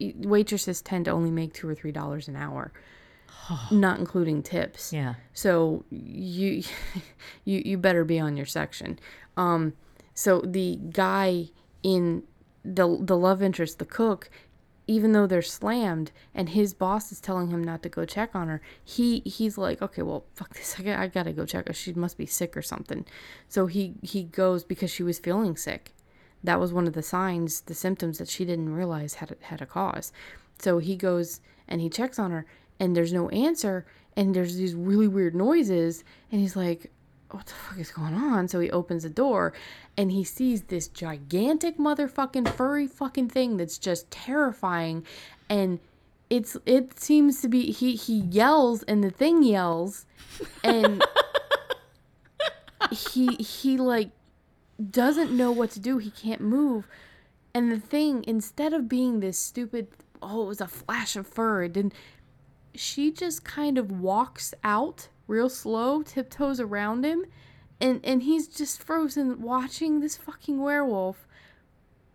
waitresses 0.00 0.80
tend 0.80 1.06
to 1.06 1.10
only 1.10 1.30
make 1.30 1.54
two 1.54 1.68
or 1.68 1.74
three 1.74 1.92
dollars 1.92 2.28
an 2.28 2.36
hour, 2.36 2.72
not 3.70 3.98
including 3.98 4.42
tips. 4.42 4.92
Yeah. 4.92 5.14
So 5.32 5.84
you 5.90 6.62
you 7.44 7.62
you 7.64 7.78
better 7.78 8.04
be 8.04 8.18
on 8.18 8.36
your 8.36 8.46
section. 8.46 8.98
Um, 9.36 9.74
so 10.14 10.40
the 10.40 10.78
guy 10.90 11.50
in 11.82 12.24
the 12.64 12.98
the 13.00 13.16
love 13.16 13.42
interest, 13.42 13.78
the 13.78 13.84
cook, 13.84 14.30
even 14.86 15.12
though 15.12 15.26
they're 15.26 15.42
slammed 15.42 16.10
and 16.34 16.48
his 16.48 16.74
boss 16.74 17.12
is 17.12 17.20
telling 17.20 17.50
him 17.50 17.62
not 17.62 17.82
to 17.82 17.88
go 17.88 18.04
check 18.04 18.34
on 18.34 18.48
her, 18.48 18.60
he 18.82 19.20
he's 19.20 19.58
like, 19.58 19.80
okay, 19.82 20.02
well, 20.02 20.24
fuck 20.34 20.54
this, 20.54 20.76
I, 20.78 20.82
got, 20.82 20.98
I 20.98 21.06
gotta 21.06 21.32
go 21.32 21.44
check 21.44 21.68
her. 21.68 21.74
She 21.74 21.92
must 21.92 22.18
be 22.18 22.26
sick 22.26 22.56
or 22.56 22.62
something. 22.62 23.04
So 23.48 23.66
he 23.66 23.94
he 24.02 24.24
goes 24.24 24.64
because 24.64 24.90
she 24.90 25.02
was 25.02 25.18
feeling 25.18 25.56
sick. 25.56 25.92
That 26.44 26.60
was 26.60 26.72
one 26.72 26.86
of 26.86 26.92
the 26.92 27.02
signs, 27.02 27.62
the 27.62 27.74
symptoms 27.74 28.18
that 28.18 28.28
she 28.28 28.44
didn't 28.44 28.74
realize 28.74 29.14
had 29.14 29.32
a, 29.32 29.44
had 29.46 29.60
a 29.60 29.66
cause. 29.66 30.12
So 30.58 30.78
he 30.78 30.96
goes 30.96 31.40
and 31.66 31.80
he 31.80 31.88
checks 31.88 32.18
on 32.18 32.30
her, 32.30 32.46
and 32.80 32.96
there's 32.96 33.12
no 33.12 33.28
answer, 33.30 33.84
and 34.16 34.34
there's 34.34 34.56
these 34.56 34.74
really 34.74 35.08
weird 35.08 35.34
noises, 35.34 36.04
and 36.32 36.40
he's 36.40 36.56
like, 36.56 36.90
what 37.30 37.46
the 37.46 37.52
fuck 37.52 37.78
is 37.78 37.90
going 37.90 38.14
on? 38.14 38.48
So 38.48 38.60
he 38.60 38.70
opens 38.70 39.02
the 39.02 39.10
door 39.10 39.52
and 39.96 40.10
he 40.10 40.24
sees 40.24 40.62
this 40.62 40.88
gigantic 40.88 41.76
motherfucking 41.76 42.48
furry 42.48 42.86
fucking 42.86 43.28
thing 43.28 43.56
that's 43.56 43.78
just 43.78 44.10
terrifying 44.10 45.04
and 45.48 45.78
it's 46.30 46.56
it 46.66 46.98
seems 46.98 47.40
to 47.40 47.48
be 47.48 47.70
he 47.70 47.96
he 47.96 48.20
yells 48.20 48.82
and 48.84 49.02
the 49.02 49.10
thing 49.10 49.42
yells 49.42 50.06
and 50.62 51.02
he 52.90 53.34
he 53.36 53.76
like 53.76 54.10
doesn't 54.90 55.36
know 55.36 55.50
what 55.50 55.70
to 55.72 55.80
do. 55.80 55.98
He 55.98 56.10
can't 56.10 56.40
move. 56.40 56.86
And 57.54 57.72
the 57.72 57.80
thing 57.80 58.24
instead 58.26 58.72
of 58.72 58.88
being 58.88 59.20
this 59.20 59.38
stupid 59.38 59.88
oh 60.20 60.42
it 60.42 60.46
was 60.46 60.60
a 60.60 60.66
flash 60.66 61.14
of 61.14 61.26
fur 61.26 61.62
it 61.62 61.72
didn't 61.72 61.94
she 62.74 63.10
just 63.10 63.44
kind 63.44 63.78
of 63.78 63.90
walks 63.90 64.54
out 64.62 65.08
real 65.26 65.48
slow, 65.48 66.02
tiptoes 66.02 66.58
around 66.58 67.04
him, 67.04 67.26
and 67.80 68.00
and 68.04 68.22
he's 68.22 68.48
just 68.48 68.82
frozen 68.82 69.40
watching 69.40 70.00
this 70.00 70.16
fucking 70.16 70.60
werewolf 70.60 71.26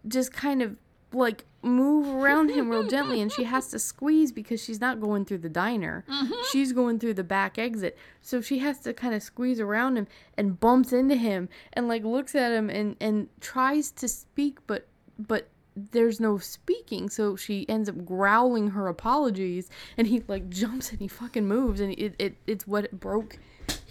just 0.06 0.34
kind 0.34 0.62
of 0.62 0.76
like 1.14 1.46
move 1.62 2.08
around 2.08 2.50
him 2.50 2.70
real 2.70 2.84
gently 2.84 3.22
and 3.22 3.32
she 3.32 3.44
has 3.44 3.68
to 3.72 3.80
squeeze 3.80 4.32
because 4.32 4.62
she's 4.62 4.82
not 4.82 5.00
going 5.00 5.26
through 5.26 5.38
the 5.40 5.50
diner. 5.50 6.04
Mm-hmm. 6.10 6.34
She's 6.52 6.74
going 6.74 7.00
through 7.00 7.14
the 7.14 7.24
back 7.24 7.58
exit. 7.58 7.98
So 8.22 8.42
she 8.42 8.60
has 8.60 8.80
to 8.82 8.94
kind 8.94 9.14
of 9.14 9.24
squeeze 9.24 9.60
around 9.60 9.98
him 9.98 10.08
and 10.38 10.60
bumps 10.60 10.92
into 10.94 11.16
him 11.16 11.50
and 11.74 11.88
like 11.88 12.04
looks 12.04 12.36
at 12.36 12.52
him 12.52 12.70
and 12.70 12.96
and 13.00 13.30
tries 13.40 13.92
to 13.92 14.08
speak 14.08 14.60
but 14.68 14.88
but 15.18 15.50
there's 15.76 16.20
no 16.20 16.38
speaking 16.38 17.10
so 17.10 17.36
she 17.36 17.68
ends 17.68 17.90
up 17.90 18.06
growling 18.06 18.70
her 18.70 18.88
apologies 18.88 19.72
and 19.98 20.06
he 20.06 20.22
like 20.28 20.48
jumps 20.50 20.92
and 20.92 21.00
he 21.00 21.08
fucking 21.08 21.48
moves 21.48 21.80
and 21.80 21.94
it, 21.94 22.14
it 22.20 22.36
it's 22.46 22.68
what 22.68 22.92
broke 22.92 23.40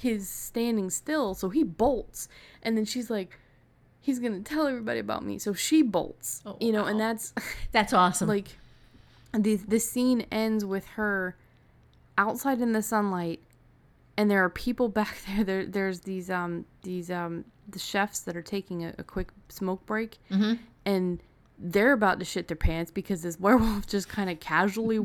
his 0.02 0.28
standing 0.28 0.90
still, 0.90 1.34
so 1.34 1.48
he 1.48 1.62
bolts. 1.62 2.28
And 2.62 2.76
then 2.76 2.84
she's 2.84 3.08
like, 3.08 3.38
he's 4.02 4.18
gonna 4.18 4.40
tell 4.40 4.66
everybody 4.66 4.98
about 5.00 5.24
me. 5.24 5.38
So 5.38 5.54
she 5.54 5.80
bolts. 5.80 6.42
Oh, 6.44 6.58
you 6.60 6.72
know, 6.72 6.84
and 6.84 7.00
that's 7.00 7.32
That's 7.72 7.94
awesome. 7.94 8.28
like 8.28 8.58
the 9.32 9.56
the 9.56 9.78
scene 9.80 10.26
ends 10.30 10.64
with 10.64 10.86
her 10.88 11.36
outside 12.18 12.60
in 12.60 12.72
the 12.72 12.82
sunlight 12.82 13.40
and 14.18 14.30
there 14.30 14.44
are 14.44 14.50
people 14.50 14.88
back 15.00 15.16
there, 15.26 15.42
there 15.44 15.66
there's 15.66 16.00
these 16.00 16.28
um 16.28 16.66
these 16.82 17.10
um 17.10 17.46
the 17.68 17.78
chefs 17.78 18.20
that 18.20 18.36
are 18.36 18.42
taking 18.42 18.84
a, 18.84 18.92
a 18.98 19.02
quick 19.02 19.28
smoke 19.48 19.86
break 19.86 20.18
and 20.84 21.22
they're 21.58 21.92
about 21.92 22.18
to 22.18 22.24
shit 22.24 22.48
their 22.48 22.56
pants 22.56 22.90
because 22.90 23.22
this 23.22 23.38
werewolf 23.44 23.86
just 23.86 24.08
kind 24.08 24.28
of 24.28 24.40
casually 24.40 24.98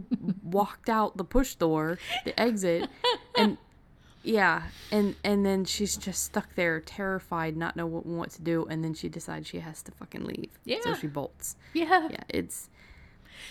walked 0.44 0.90
out 0.90 1.16
the 1.16 1.24
push 1.24 1.56
door 1.56 1.98
the 2.26 2.38
exit 2.38 2.90
and 3.38 3.58
yeah 4.28 4.64
and 4.92 5.16
and 5.24 5.46
then 5.46 5.64
she's 5.66 5.96
just 5.98 6.24
stuck 6.24 6.54
there 6.56 6.80
terrified 6.82 7.56
not 7.56 7.76
know 7.76 7.86
what, 7.86 8.06
what 8.06 8.30
to 8.30 8.42
do 8.42 8.66
and 8.70 8.84
then 8.84 8.94
she 8.94 9.08
decides 9.10 9.48
she 9.48 9.60
has 9.60 9.82
to 9.82 9.92
fucking 9.92 10.24
leave 10.26 10.52
Yeah. 10.66 10.80
so 10.84 10.94
she 10.96 11.08
bolts 11.08 11.56
yeah. 11.74 12.08
yeah 12.12 12.24
it's 12.30 12.70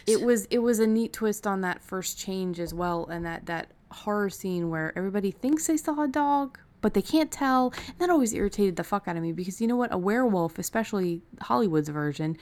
it 0.07 0.21
was 0.23 0.47
it 0.51 0.59
was 0.59 0.79
a 0.79 0.87
neat 0.87 1.13
twist 1.13 1.47
on 1.47 1.63
that 1.63 1.83
first 1.83 2.19
change 2.19 2.61
as 2.61 2.75
well 2.75 3.07
and 3.07 3.25
that 3.25 3.47
that 3.47 3.71
horror 3.91 4.29
scene 4.31 4.69
where 4.69 4.93
everybody 4.97 5.31
thinks 5.31 5.67
they 5.67 5.77
saw 5.77 6.03
a 6.03 6.09
dog 6.09 6.59
but 6.83 6.93
they 6.93 7.03
can't 7.03 7.31
tell 7.31 7.73
and 7.89 7.99
that 7.99 8.11
always 8.11 8.35
irritated 8.35 8.77
the 8.77 8.85
fuck 8.85 9.09
out 9.09 9.17
of 9.17 9.23
me 9.23 9.33
because 9.33 9.61
you 9.61 9.67
know 9.67 9.77
what 9.77 9.93
a 9.95 9.99
werewolf 9.99 10.59
especially 10.59 11.23
hollywood's 11.43 11.89
version 11.89 12.37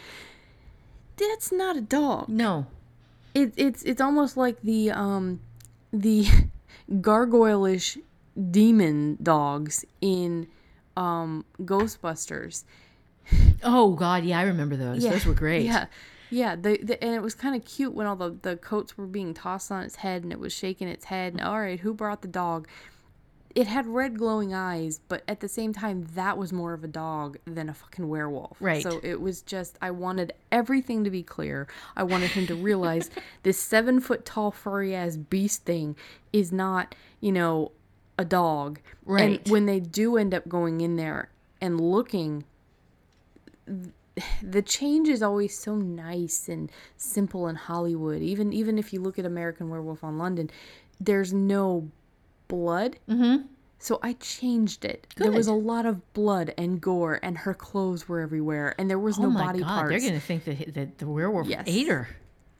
that's 1.16 1.52
not 1.52 1.77
a 1.77 1.81
dog 1.81 2.28
No. 2.28 2.66
it, 3.35 3.52
it's 3.56 3.82
it's 3.85 4.01
almost 4.01 4.36
like 4.36 4.61
the 4.62 4.90
um 4.90 5.40
the 5.93 6.27
gargoyle-ish 7.01 7.98
demon 8.51 9.16
dogs 9.23 9.85
in 10.01 10.48
um 10.97 11.44
ghostbusters 11.62 12.65
Oh 13.62 13.93
God, 13.94 14.24
yeah, 14.24 14.39
I 14.39 14.43
remember 14.43 14.77
those. 14.77 15.02
Those 15.02 15.27
were 15.27 15.35
great. 15.35 15.65
yeah. 15.65 15.86
Yeah, 16.31 16.56
the, 16.56 16.78
the 16.82 17.02
and 17.05 17.15
it 17.15 17.23
was 17.23 17.35
kind 17.35 17.55
of 17.55 17.65
cute 17.65 17.94
when 17.94 18.06
all 18.06 18.16
the, 18.16 18.36
the 18.43 18.56
coats 18.56 18.98
were 18.98 19.06
being 19.06 19.35
tossed 19.35 19.70
on 19.70 19.85
its 19.85 19.97
head 19.97 20.24
and 20.24 20.32
it 20.32 20.40
was 20.40 20.52
shaking 20.52 20.89
its 20.89 21.05
head. 21.05 21.32
And 21.32 21.40
all 21.43 21.61
right, 21.61 21.78
who 21.78 21.94
brought 21.94 22.23
the 22.23 22.28
dog? 22.28 22.66
It 23.55 23.69
had 23.69 23.86
red 23.86 24.19
glowing 24.19 24.52
eyes, 24.52 25.01
but 25.06 25.23
at 25.28 25.39
the 25.39 25.48
same 25.48 25.73
time, 25.73 26.09
that 26.15 26.36
was 26.36 26.52
more 26.52 26.73
of 26.73 26.82
a 26.82 26.89
dog 26.89 27.39
than 27.44 27.69
a 27.69 27.74
fucking 27.74 28.09
werewolf. 28.09 28.56
Right. 28.59 28.82
So 28.82 28.98
it 29.05 29.20
was 29.20 29.43
just, 29.43 29.78
I 29.81 29.93
wanted 29.93 30.32
everything 30.51 31.05
to 31.05 31.11
be 31.11 31.23
clear. 31.23 31.69
I 31.94 32.02
wanted 32.02 32.31
him 32.31 32.48
to 32.48 32.56
realize 32.56 33.11
this 33.44 33.61
seven 33.61 34.01
foot 34.01 34.24
tall, 34.24 34.51
furry 34.51 34.93
ass 34.93 35.16
beast 35.16 35.65
thing 35.65 35.94
is 36.32 36.51
not, 36.51 36.97
you 37.20 37.31
know, 37.31 37.70
a 38.19 38.24
dog. 38.24 38.81
Right. 39.05 39.41
And 39.41 39.49
when 39.53 39.66
they 39.66 39.81
do 39.81 40.16
end 40.16 40.35
up 40.35 40.49
going 40.49 40.81
in 40.81 40.97
there 40.97 41.31
and 41.61 41.81
looking 41.81 42.45
the 44.43 44.62
change 44.62 45.09
is 45.09 45.23
always 45.23 45.59
so 45.59 45.74
nice 45.74 46.49
and 46.49 46.70
simple 46.97 47.49
in 47.49 47.57
Hollywood. 47.57 48.23
Even 48.23 48.53
even 48.53 48.78
if 48.78 48.93
you 48.93 49.01
look 49.01 49.19
at 49.19 49.27
American 49.27 49.69
Werewolf 49.70 50.05
on 50.05 50.19
London, 50.19 50.51
there's 51.01 51.32
no 51.32 51.91
blood. 52.49 52.97
Mm-hmm. 53.09 53.47
So 53.78 53.99
I 54.03 54.15
changed 54.15 54.85
it. 54.85 55.07
There 55.16 55.32
was 55.32 55.47
a 55.47 55.53
lot 55.53 55.85
of 55.85 56.12
blood 56.15 56.55
and 56.57 56.81
gore, 56.81 57.19
and 57.23 57.36
her 57.39 57.53
clothes 57.55 58.09
were 58.09 58.20
everywhere, 58.20 58.74
and 58.78 58.89
there 58.89 58.99
was 58.99 59.19
Oh 59.19 59.23
no 59.23 59.31
my 59.31 59.47
body 59.47 59.59
God, 59.61 59.66
parts. 59.69 59.91
they're 59.91 60.09
gonna 60.11 60.20
think 60.20 60.45
that, 60.45 60.74
that 60.74 60.99
the 60.99 61.07
werewolf 61.07 61.49
Yes. 61.49 61.65
ate 61.66 61.89
her. 61.89 62.09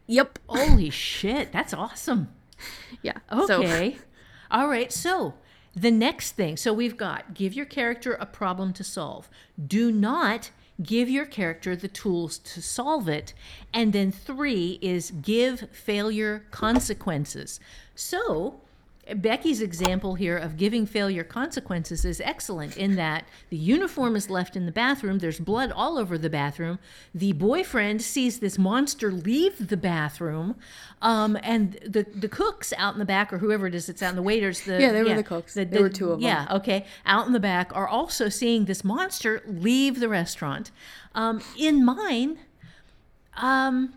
Yep. 0.06 0.39
Holy 0.48 0.90
shit, 0.90 1.52
that's 1.52 1.72
awesome. 1.72 2.28
Yeah. 3.02 3.18
So 3.47 3.62
Okay. 3.62 3.98
All 4.51 4.68
right. 4.68 4.90
So 4.93 5.35
the 5.74 5.90
next 5.90 6.32
thing. 6.32 6.56
So 6.56 6.72
we've 6.72 6.96
got 6.96 7.34
give 7.34 7.55
your 7.55 7.66
character 7.66 8.14
a 8.14 8.26
problem 8.26 8.72
to 8.74 8.84
solve. 8.84 9.28
Do 9.64 9.90
not 9.90 10.51
give 10.82 11.09
your 11.09 11.26
character 11.26 11.76
the 11.76 11.88
tools 11.88 12.38
to 12.38 12.60
solve 12.60 13.09
it. 13.09 13.32
And 13.72 13.92
then 13.92 14.10
three 14.10 14.78
is 14.82 15.10
give 15.10 15.68
failure 15.70 16.44
consequences. 16.51 17.60
So 17.94 18.60
Becky's 19.16 19.60
example 19.60 20.14
here 20.14 20.36
of 20.36 20.56
giving 20.56 20.86
failure 20.86 21.24
consequences 21.24 22.05
is 22.05 22.20
excellent 22.20 22.76
in 22.76 22.97
that 22.97 23.24
the 23.51 23.56
uniform 23.56 24.16
is 24.16 24.31
left 24.31 24.56
in 24.56 24.66
the 24.66 24.72
bathroom, 24.72 25.18
there's 25.18 25.39
blood 25.40 25.70
all 25.70 25.98
over 25.98 26.16
the 26.16 26.31
bathroom. 26.31 26.78
The 27.14 27.32
boyfriend 27.32 28.02
sees 28.02 28.40
this 28.40 28.59
monster 28.59 29.10
leave 29.12 29.68
the 29.68 29.76
bathroom, 29.76 30.56
um, 31.02 31.36
and 31.43 31.78
the, 31.86 32.05
the 32.14 32.28
cooks 32.28 32.72
out 32.78 32.94
in 32.94 32.98
the 32.98 33.05
back, 33.05 33.32
or 33.32 33.39
whoever 33.39 33.66
it 33.66 33.74
is 33.74 33.86
that's 33.86 34.02
out 34.02 34.10
in 34.10 34.16
the 34.16 34.22
waiters, 34.22 34.62
the, 34.62 34.81
Yeah, 34.81 34.93
they 34.93 35.02
were 35.02 35.14
the 35.14 35.22
cooks. 35.22 35.55
There 35.55 35.66
were 35.81 35.89
two 35.89 36.10
of 36.12 36.20
them. 36.20 36.28
Yeah, 36.28 36.47
okay, 36.51 36.86
out 37.05 37.26
in 37.26 37.32
the 37.32 37.40
back 37.40 37.70
are 37.74 37.89
also 37.89 38.28
seeing 38.28 38.64
this 38.64 38.85
monster 38.85 39.43
leave 39.47 40.01
the 40.01 40.09
restaurant. 40.09 40.70
Um, 41.14 41.43
in 41.59 41.85
mine, 41.85 42.39
um, 43.36 43.94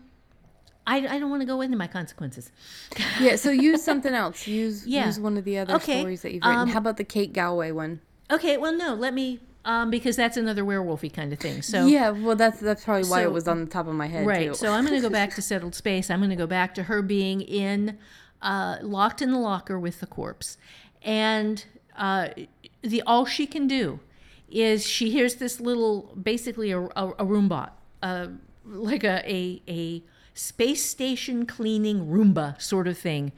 I, 0.88 0.96
I 1.06 1.18
don't 1.18 1.30
want 1.30 1.42
to 1.42 1.46
go 1.46 1.60
into 1.60 1.76
my 1.76 1.86
consequences. 1.86 2.50
yeah. 3.20 3.36
So 3.36 3.50
use 3.50 3.82
something 3.84 4.14
else. 4.14 4.46
Use 4.46 4.86
Yeah. 4.86 5.06
use 5.06 5.20
one 5.20 5.36
of 5.36 5.44
the 5.44 5.58
other 5.58 5.74
Okay, 5.74 5.98
stories 6.00 6.22
that 6.22 6.32
you've 6.32 6.42
written. 6.44 6.60
um, 6.62 6.68
How 6.70 6.78
about 6.78 6.96
the 6.96 7.04
Kate 7.04 7.32
Galway 7.32 7.70
one? 7.72 8.00
Okay, 8.30 8.56
well, 8.56 8.72
no, 8.76 8.94
let 8.94 9.12
me, 9.14 9.40
um, 9.64 9.90
because 9.90 10.16
that's 10.16 10.36
another 10.36 10.62
werewolfy 10.64 11.12
kind 11.12 11.32
of 11.32 11.38
thing. 11.38 11.60
So 11.62 11.86
yeah. 11.86 12.10
Well, 12.10 12.36
that's 12.36 12.58
that's 12.60 12.84
probably 12.84 13.08
why 13.08 13.22
so- 13.22 13.28
it 13.28 13.32
was 13.32 13.46
on 13.46 13.60
the 13.60 13.66
top 13.70 13.86
of 13.86 13.94
my 13.94 14.06
head. 14.06 14.26
right. 14.26 14.48
Too. 14.48 14.54
So 14.54 14.72
I'm 14.72 14.84
going 14.86 14.96
to 15.00 15.06
go 15.06 15.12
back 15.12 15.34
to 15.34 15.42
settled 15.42 15.74
space. 15.74 16.10
I'm 16.10 16.20
going 16.20 16.30
to 16.30 16.36
go 16.36 16.46
back 16.46 16.74
to 16.76 16.84
her 16.84 17.02
being 17.02 17.40
in, 17.42 17.98
uh, 18.42 18.78
locked 18.82 19.20
in 19.22 19.30
the 19.30 19.38
locker 19.38 19.78
with 19.78 20.00
the 20.00 20.06
corpse, 20.06 20.56
and 21.02 21.64
uh, 21.96 22.28
the 22.82 23.02
all 23.06 23.24
she 23.26 23.46
can 23.46 23.66
do 23.66 24.00
is 24.50 24.86
she 24.86 25.10
hears 25.10 25.34
this 25.36 25.60
little, 25.60 26.14
basically 26.22 26.70
a, 26.70 26.80
a, 26.80 27.08
a 27.18 27.24
Roomba, 27.26 27.70
uh, 28.02 28.28
like 28.64 29.04
a, 29.04 29.22
a 29.30 29.62
a 29.68 30.02
space 30.38 30.84
station 30.84 31.44
cleaning 31.46 32.06
Roomba 32.06 32.60
sort 32.60 32.86
of 32.86 32.96
thing. 32.96 33.32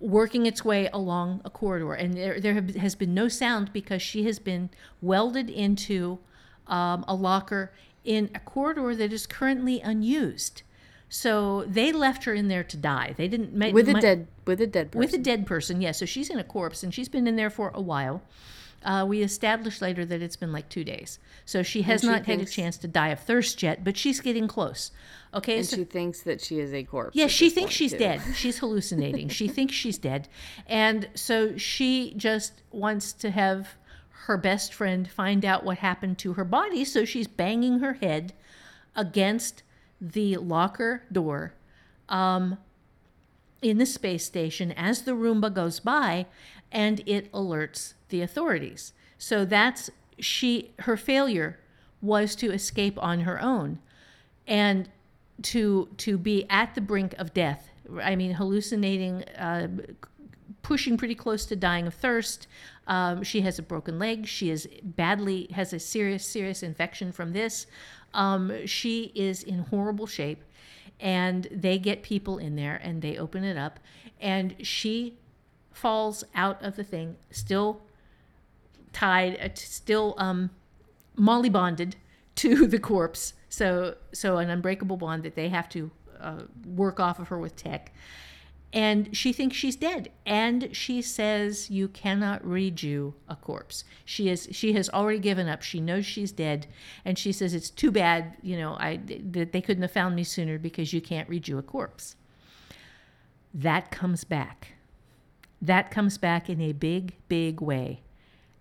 Working 0.00 0.44
its 0.44 0.64
way 0.64 0.90
along 0.92 1.40
a 1.44 1.50
corridor, 1.50 1.94
and 1.94 2.14
there, 2.14 2.38
there 2.38 2.52
have, 2.52 2.74
has 2.74 2.94
been 2.94 3.14
no 3.14 3.28
sound 3.28 3.72
because 3.72 4.02
she 4.02 4.24
has 4.24 4.38
been 4.38 4.68
welded 5.00 5.48
into 5.48 6.18
um, 6.66 7.04
a 7.08 7.14
locker 7.14 7.72
in 8.04 8.28
a 8.34 8.40
corridor 8.40 8.94
that 8.94 9.12
is 9.12 9.26
currently 9.26 9.80
unused. 9.80 10.62
So 11.08 11.64
they 11.66 11.92
left 11.92 12.24
her 12.24 12.34
in 12.34 12.48
there 12.48 12.64
to 12.64 12.76
die. 12.76 13.14
They 13.16 13.28
didn't 13.28 13.54
make 13.54 13.72
with 13.72 13.88
a 13.88 13.94
mi- 13.94 14.00
dead 14.00 14.26
with 14.44 14.60
a 14.60 14.66
dead 14.66 14.90
person. 14.90 14.98
with 14.98 15.14
a 15.14 15.18
dead 15.18 15.46
person. 15.46 15.80
Yes, 15.80 16.00
so 16.00 16.06
she's 16.06 16.28
in 16.28 16.38
a 16.38 16.44
corpse, 16.44 16.82
and 16.82 16.92
she's 16.92 17.08
been 17.08 17.26
in 17.26 17.36
there 17.36 17.50
for 17.50 17.70
a 17.72 17.80
while. 17.80 18.20
Uh, 18.84 19.04
we 19.08 19.22
established 19.22 19.80
later 19.80 20.04
that 20.04 20.20
it's 20.20 20.36
been 20.36 20.52
like 20.52 20.68
two 20.68 20.84
days, 20.84 21.18
so 21.44 21.62
she 21.62 21.82
has 21.82 22.02
she 22.02 22.06
not 22.06 22.26
had 22.26 22.40
a 22.40 22.44
chance 22.44 22.76
to 22.76 22.86
die 22.86 23.08
of 23.08 23.20
thirst 23.20 23.62
yet, 23.62 23.82
but 23.82 23.96
she's 23.96 24.20
getting 24.20 24.46
close. 24.46 24.90
Okay, 25.32 25.58
and 25.58 25.66
so 25.66 25.76
she 25.76 25.84
thinks 25.84 26.22
that 26.22 26.40
she 26.40 26.60
is 26.60 26.72
a 26.72 26.84
corpse. 26.84 27.16
yeah, 27.16 27.26
she 27.26 27.50
thinks 27.50 27.72
she's 27.72 27.92
too. 27.92 27.98
dead. 27.98 28.20
She's 28.36 28.58
hallucinating. 28.58 29.28
she 29.28 29.48
thinks 29.48 29.74
she's 29.74 29.98
dead. 29.98 30.28
And 30.66 31.08
so 31.14 31.56
she 31.56 32.14
just 32.16 32.62
wants 32.70 33.12
to 33.14 33.30
have 33.30 33.74
her 34.26 34.36
best 34.36 34.72
friend 34.72 35.08
find 35.10 35.44
out 35.44 35.64
what 35.64 35.78
happened 35.78 36.18
to 36.18 36.34
her 36.34 36.44
body. 36.44 36.84
So 36.84 37.04
she's 37.04 37.26
banging 37.26 37.80
her 37.80 37.94
head 37.94 38.32
against 38.94 39.62
the 40.00 40.36
locker 40.36 41.02
door 41.10 41.54
um, 42.08 42.58
in 43.60 43.78
the 43.78 43.86
space 43.86 44.24
station 44.24 44.72
as 44.72 45.02
the 45.02 45.12
Roomba 45.12 45.52
goes 45.52 45.80
by 45.80 46.26
and 46.70 47.02
it 47.06 47.30
alerts 47.32 47.94
the 48.14 48.22
authorities. 48.22 48.92
So 49.18 49.44
that's 49.44 49.90
she 50.20 50.72
her 50.80 50.96
failure 50.96 51.58
was 52.00 52.36
to 52.36 52.52
escape 52.52 52.96
on 53.02 53.20
her 53.20 53.42
own 53.42 53.80
and 54.46 54.88
to 55.42 55.88
to 55.96 56.16
be 56.16 56.46
at 56.48 56.76
the 56.76 56.80
brink 56.80 57.14
of 57.18 57.34
death. 57.34 57.70
I 58.00 58.14
mean, 58.14 58.34
hallucinating, 58.34 59.24
uh, 59.36 59.66
pushing 60.62 60.96
pretty 60.96 61.16
close 61.16 61.44
to 61.46 61.56
dying 61.56 61.88
of 61.88 61.94
thirst. 61.94 62.46
Um, 62.86 63.24
she 63.24 63.40
has 63.40 63.58
a 63.58 63.62
broken 63.62 63.98
leg. 63.98 64.28
She 64.28 64.48
is 64.48 64.68
badly 64.82 65.48
has 65.52 65.72
a 65.72 65.80
serious 65.80 66.24
serious 66.24 66.62
infection 66.62 67.10
from 67.10 67.32
this. 67.32 67.66
Um, 68.12 68.64
she 68.64 69.10
is 69.16 69.42
in 69.42 69.58
horrible 69.58 70.06
shape, 70.06 70.44
and 71.00 71.48
they 71.50 71.78
get 71.80 72.04
people 72.04 72.38
in 72.38 72.54
there 72.54 72.80
and 72.84 73.02
they 73.02 73.18
open 73.18 73.42
it 73.42 73.56
up, 73.56 73.80
and 74.20 74.54
she 74.62 75.18
falls 75.72 76.22
out 76.36 76.62
of 76.62 76.76
the 76.76 76.84
thing, 76.84 77.16
still 77.32 77.82
tied, 78.94 79.38
uh, 79.40 79.48
still 79.54 80.14
um, 80.16 80.50
molly 81.16 81.50
bonded 81.50 81.96
to 82.36 82.66
the 82.66 82.78
corpse. 82.78 83.34
So 83.48 83.96
so 84.12 84.38
an 84.38 84.48
unbreakable 84.50 84.96
bond 84.96 85.22
that 85.24 85.34
they 85.34 85.48
have 85.50 85.68
to 85.70 85.90
uh, 86.20 86.42
work 86.66 86.98
off 86.98 87.18
of 87.18 87.28
her 87.28 87.38
with 87.38 87.56
tech. 87.56 87.92
And 88.72 89.16
she 89.16 89.32
thinks 89.32 89.54
she's 89.56 89.76
dead, 89.76 90.10
and 90.26 90.74
she 90.74 91.00
says 91.00 91.70
you 91.70 91.86
cannot 91.86 92.44
read 92.44 92.82
you 92.82 93.14
a 93.28 93.36
corpse. 93.36 93.84
She 94.04 94.28
is 94.28 94.48
she 94.50 94.72
has 94.72 94.90
already 94.90 95.20
given 95.20 95.48
up. 95.48 95.62
She 95.62 95.78
knows 95.78 96.04
she's 96.04 96.32
dead, 96.32 96.66
and 97.04 97.16
she 97.16 97.30
says 97.30 97.54
it's 97.54 97.70
too 97.70 97.92
bad, 97.92 98.36
you 98.42 98.58
know, 98.58 98.74
I 98.80 98.98
that 99.30 99.52
they 99.52 99.60
couldn't 99.60 99.82
have 99.82 99.92
found 99.92 100.16
me 100.16 100.24
sooner 100.24 100.58
because 100.58 100.92
you 100.92 101.00
can't 101.00 101.28
read 101.28 101.46
you 101.46 101.56
a 101.56 101.62
corpse. 101.62 102.16
That 103.52 103.92
comes 103.92 104.24
back. 104.24 104.72
That 105.62 105.92
comes 105.92 106.18
back 106.18 106.50
in 106.50 106.60
a 106.60 106.72
big, 106.72 107.14
big 107.28 107.60
way. 107.60 108.00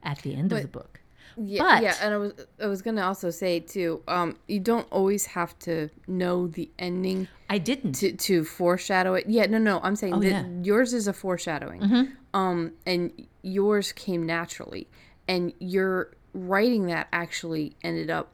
At 0.03 0.19
the 0.19 0.35
end 0.35 0.49
But- 0.49 0.57
of 0.57 0.61
the 0.63 0.67
book. 0.79 0.99
Yeah, 1.35 1.63
But- 1.63 1.81
yeah, 1.83 1.95
and 1.99 2.13
I 2.13 2.17
was 2.17 2.33
I 2.61 2.67
was 2.67 2.83
gonna 2.83 3.01
also 3.01 3.31
say 3.31 3.59
too, 3.59 4.03
um, 4.07 4.37
you 4.47 4.59
don't 4.59 4.87
always 4.91 5.25
have 5.27 5.57
to 5.59 5.89
know 6.07 6.45
the 6.45 6.69
ending 6.77 7.27
I 7.49 7.57
didn't. 7.57 7.93
to 7.93 8.11
to 8.11 8.43
foreshadow 8.43 9.15
it. 9.15 9.25
Yeah, 9.27 9.47
no, 9.47 9.57
no, 9.57 9.79
I'm 9.81 9.95
saying 9.95 10.13
Oh, 10.13 10.19
that 10.19 10.27
yeah. 10.29 10.43
Mm-hmm. 10.43 10.63
yours 10.63 10.93
is 10.93 11.07
a 11.07 11.13
foreshadowing, 11.13 12.09
um, 12.35 12.73
and 12.85 13.11
yours 13.41 13.91
came 13.93 14.27
naturally, 14.27 14.87
and 15.27 15.53
your 15.59 16.11
writing 16.35 16.85
that 16.87 17.07
actually 17.11 17.73
ended 17.83 18.11
up 18.11 18.29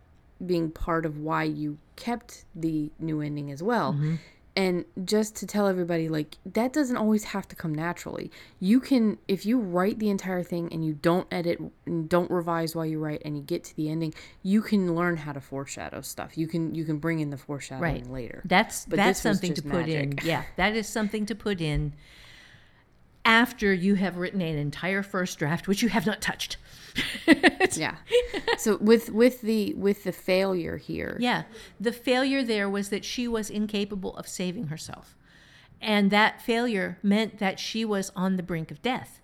being 0.45 0.69
part 0.69 1.05
of 1.05 1.17
why 1.19 1.43
you 1.43 1.77
kept 1.95 2.43
the 2.53 2.91
new 2.99 3.21
ending 3.21 3.49
as 3.49 3.63
well. 3.63 3.93
Mm-hmm. 3.93 4.15
And 4.59 4.83
just 5.05 5.37
to 5.37 5.47
tell 5.47 5.69
everybody, 5.69 6.09
like, 6.09 6.35
that 6.45 6.73
doesn't 6.73 6.97
always 6.97 7.23
have 7.23 7.47
to 7.47 7.55
come 7.55 7.73
naturally. 7.73 8.29
You 8.59 8.81
can, 8.81 9.17
if 9.25 9.45
you 9.45 9.57
write 9.57 9.99
the 9.99 10.09
entire 10.09 10.43
thing 10.43 10.67
and 10.73 10.85
you 10.85 10.95
don't 10.95 11.25
edit 11.31 11.61
and 11.85 12.09
don't 12.09 12.29
revise 12.29 12.75
while 12.75 12.85
you 12.85 12.99
write 12.99 13.21
and 13.23 13.37
you 13.37 13.41
get 13.41 13.63
to 13.63 13.75
the 13.77 13.89
ending, 13.89 14.13
you 14.43 14.61
can 14.61 14.93
learn 14.95 15.15
how 15.15 15.31
to 15.31 15.39
foreshadow 15.39 16.01
stuff. 16.01 16.37
You 16.37 16.45
can, 16.47 16.75
you 16.75 16.83
can 16.83 16.97
bring 16.97 17.21
in 17.21 17.29
the 17.29 17.37
foreshadowing 17.37 17.81
right 17.81 18.11
later. 18.11 18.41
That's 18.43 18.85
But 18.85 18.97
that's 18.97 19.21
something 19.21 19.53
to 19.53 19.61
put 19.61 19.87
in. 19.87 20.15
Yeah, 20.25 20.43
that 20.57 20.75
is 20.75 20.89
something 20.89 21.25
to 21.27 21.35
put 21.35 21.61
in 21.61 21.93
after 23.25 23.73
you 23.73 23.95
have 23.95 24.17
written 24.17 24.41
an 24.41 24.57
entire 24.57 25.03
first 25.03 25.37
draft, 25.39 25.67
which 25.67 25.81
you 25.81 25.89
have 25.89 26.05
not 26.05 26.21
touched. 26.21 26.57
yeah. 27.75 27.95
So 28.57 28.77
with 28.77 29.09
with 29.11 29.41
the 29.41 29.73
with 29.73 30.03
the 30.03 30.11
failure 30.11 30.77
here, 30.77 31.17
Yeah. 31.19 31.43
The 31.79 31.91
failure 31.91 32.43
there 32.43 32.69
was 32.69 32.89
that 32.89 33.05
she 33.05 33.27
was 33.27 33.49
incapable 33.49 34.15
of 34.17 34.27
saving 34.27 34.67
herself. 34.67 35.15
And 35.81 36.11
that 36.11 36.41
failure 36.41 36.97
meant 37.01 37.39
that 37.39 37.59
she 37.59 37.85
was 37.85 38.11
on 38.15 38.35
the 38.35 38.43
brink 38.43 38.71
of 38.71 38.81
death. 38.81 39.21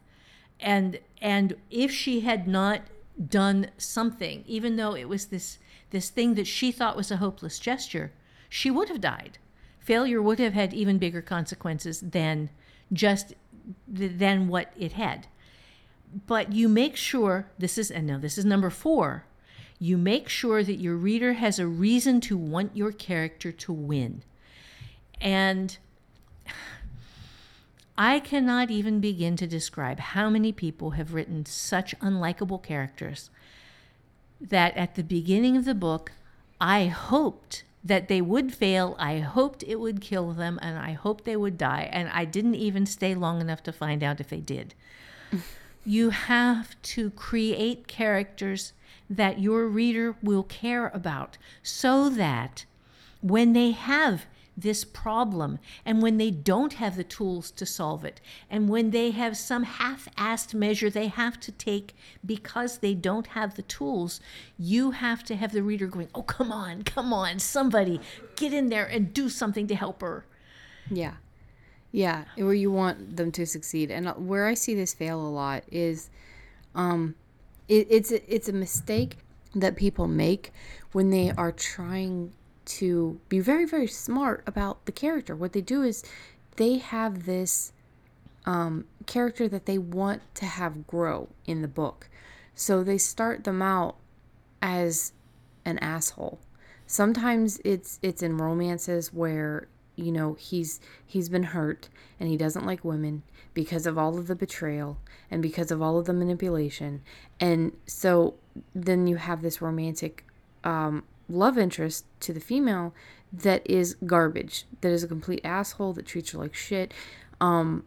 And 0.60 1.00
and 1.22 1.56
if 1.70 1.92
she 1.92 2.22
had 2.22 2.48
not 2.48 2.82
done 3.30 3.72
something, 3.78 4.44
even 4.46 4.76
though 4.76 4.96
it 4.96 5.10
was 5.10 5.28
this 5.28 5.58
this 5.90 6.10
thing 6.10 6.36
that 6.36 6.48
she 6.48 6.72
thought 6.72 6.98
was 6.98 7.12
a 7.12 7.18
hopeless 7.18 7.60
gesture, 7.60 8.12
she 8.50 8.70
would 8.70 8.90
have 8.90 9.02
died. 9.02 9.38
Failure 9.80 10.22
would 10.22 10.40
have 10.40 10.54
had 10.54 10.74
even 10.74 10.98
bigger 10.98 11.22
consequences 11.22 12.02
than 12.02 12.50
just 12.92 13.34
than 13.88 14.48
what 14.48 14.72
it 14.78 14.94
had. 14.94 15.28
But 16.28 16.54
you 16.54 16.70
make 16.70 16.96
sure 16.96 17.48
this 17.58 17.78
is 17.78 17.92
and 17.92 18.08
now 18.08 18.18
this 18.18 18.38
is 18.38 18.46
number 18.46 18.70
4 18.70 19.26
you 19.80 19.98
make 19.98 20.30
sure 20.30 20.64
that 20.64 20.76
your 20.76 20.96
reader 20.96 21.34
has 21.34 21.60
a 21.60 21.68
reason 21.68 22.22
to 22.22 22.38
want 22.38 22.76
your 22.76 22.92
character 22.92 23.52
to 23.52 23.74
win. 23.74 24.24
And 25.20 25.78
I 27.98 28.20
cannot 28.20 28.72
even 28.72 29.00
begin 29.00 29.36
to 29.38 29.48
describe 29.48 30.00
how 30.00 30.30
many 30.30 30.52
people 30.52 30.92
have 30.92 31.14
written 31.14 31.46
such 31.46 31.98
unlikable 32.00 32.62
characters 32.62 33.30
that 34.40 34.76
at 34.76 34.96
the 34.96 35.04
beginning 35.04 35.56
of 35.56 35.66
the 35.66 35.76
book, 35.76 36.12
I 36.60 36.86
hoped 36.86 37.64
that 37.86 38.08
they 38.08 38.20
would 38.20 38.54
fail. 38.54 38.96
I 39.00 39.20
hoped 39.20 39.64
it 39.64 39.80
would 39.80 40.02
kill 40.02 40.34
them, 40.34 40.60
and 40.62 40.78
I 40.78 40.94
hoped 40.94 41.24
they 41.24 41.38
would 41.38 41.58
die. 41.58 41.88
And 41.94 42.10
I 42.10 42.26
didn't 42.26 42.56
even 42.56 42.88
stay 42.88 43.14
long 43.14 43.40
enough 43.40 43.62
to 43.64 43.72
find 43.72 44.04
out 44.04 44.20
if 44.20 44.30
they 44.30 44.42
did. 44.42 44.74
you 45.86 46.10
have 46.10 46.82
to 46.82 47.12
create 47.12 47.88
characters 47.88 48.74
that 49.08 49.40
your 49.40 49.68
reader 49.68 50.16
will 50.24 50.44
care 50.44 50.88
about 50.88 51.38
so 51.62 52.10
that 52.10 52.66
when 53.22 53.54
they 53.54 53.72
have 53.72 54.26
this 54.58 54.84
problem 54.86 55.60
and 55.86 56.02
when 56.02 56.18
they 56.18 56.32
don't 56.32 56.74
have 56.74 56.96
the 56.96 57.04
tools 57.04 57.52
to 57.52 57.66
solve 57.66 58.06
it 58.06 58.22
and 58.50 58.70
when 58.70 58.92
they 58.92 59.12
have 59.12 59.36
some 59.36 59.64
half-assed 59.64 60.54
measure 60.54 60.90
they 60.90 61.08
have 61.08 61.40
to 61.40 61.52
take 61.52 61.94
because 62.26 62.78
they 62.78 62.94
don't 62.94 63.28
have 63.28 63.56
the 63.56 63.62
tools 63.64 64.22
you 64.58 64.92
have 64.92 65.24
to 65.24 65.36
have 65.36 65.52
the 65.52 65.62
reader 65.64 65.88
going 65.88 66.08
oh 66.16 66.22
come 66.22 66.52
on 66.52 66.84
come 66.84 67.12
on 67.12 67.38
somebody 67.40 68.00
get 68.36 68.54
in 68.54 68.70
there 68.70 68.86
and 68.86 69.14
do 69.14 69.30
something 69.30 69.68
to 69.68 69.76
help 69.76 70.02
her 70.02 70.26
Yeah. 70.90 71.16
Yeah, 71.92 72.26
where 72.36 72.54
you 72.54 72.72
want 72.72 73.16
them 73.16 73.32
to 73.32 73.46
succeed. 73.46 73.90
And 73.90 74.10
uh, 74.10 74.16
where 74.16 74.48
I 74.48 74.54
see 74.54 74.76
this 74.76 74.94
fail 74.94 75.20
a 75.20 75.30
lot 75.30 75.64
is 75.72 76.10
um 76.74 77.16
it, 77.70 77.88
it's 77.90 78.12
a, 78.12 78.34
it's 78.34 78.50
a 78.50 78.54
mistake 78.54 79.18
that 79.56 79.78
people 79.78 80.08
make 80.08 80.52
when 80.92 81.10
they 81.10 81.32
are 81.32 81.54
trying 81.54 82.34
to 82.66 83.20
be 83.30 83.40
very 83.40 83.66
very 83.66 83.88
smart 83.88 84.44
about 84.46 84.86
the 84.86 84.92
character. 84.92 85.36
What 85.36 85.54
they 85.54 85.62
do 85.62 85.82
is 85.82 86.04
they 86.56 86.78
have 86.78 87.26
this 87.26 87.74
um, 88.46 88.86
character 89.06 89.48
that 89.48 89.66
they 89.66 89.78
want 89.78 90.22
to 90.36 90.46
have 90.46 90.88
grow 90.88 91.30
in 91.46 91.62
the 91.62 91.68
book. 91.68 92.10
So 92.54 92.84
they 92.84 92.98
start 92.98 93.44
them 93.44 93.62
out 93.62 93.98
as 94.62 95.14
an 95.66 95.80
asshole. 95.80 96.40
Sometimes 96.88 97.60
it's 97.66 98.00
it's 98.02 98.22
in 98.22 98.38
romances 98.38 99.12
where 99.14 99.68
you 99.96 100.12
know 100.12 100.34
he's 100.36 100.80
he's 101.06 101.30
been 101.30 101.44
hurt 101.44 101.90
and 102.20 102.30
he 102.30 102.38
doesn't 102.38 102.66
like 102.66 102.86
women 102.86 103.24
because 103.54 103.86
of 103.86 103.98
all 103.98 104.18
of 104.18 104.28
the 104.28 104.36
betrayal 104.36 105.00
and 105.32 105.42
because 105.42 105.72
of 105.72 105.82
all 105.82 105.98
of 105.98 106.06
the 106.06 106.14
manipulation 106.14 107.02
and 107.40 107.72
so 107.88 108.36
then 108.74 109.08
you 109.08 109.16
have 109.16 109.42
this 109.42 109.62
romantic 109.62 110.26
um, 110.64 111.04
love 111.28 111.58
interest 111.58 112.06
to 112.20 112.34
the 112.34 112.40
female 112.40 112.94
that 113.34 113.62
is 113.70 113.96
garbage 114.06 114.66
that 114.82 114.92
is 114.92 115.04
a 115.04 115.08
complete 115.08 115.42
asshole 115.44 115.94
that 115.94 116.06
treats 116.06 116.32
her 116.32 116.38
like 116.38 116.54
shit. 116.54 116.94
Um, 117.42 117.84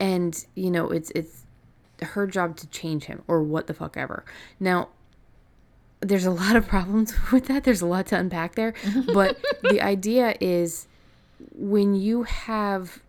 and 0.00 0.44
you 0.54 0.70
know 0.70 0.90
it's 0.90 1.10
it's 1.14 1.44
her 2.02 2.26
job 2.26 2.56
to 2.56 2.66
change 2.68 3.04
him 3.04 3.22
or 3.26 3.42
what 3.42 3.66
the 3.66 3.74
fuck 3.74 3.96
ever. 3.96 4.24
Now 4.60 4.88
there's 6.00 6.26
a 6.26 6.30
lot 6.30 6.56
of 6.56 6.66
problems 6.68 7.14
with 7.32 7.46
that. 7.46 7.64
There's 7.64 7.82
a 7.82 7.86
lot 7.86 8.06
to 8.08 8.16
unpack 8.18 8.54
there. 8.54 8.74
But 9.12 9.38
the 9.62 9.80
idea 9.80 10.36
is 10.40 10.86
when 11.54 11.94
you 11.94 12.24
have 12.24 13.00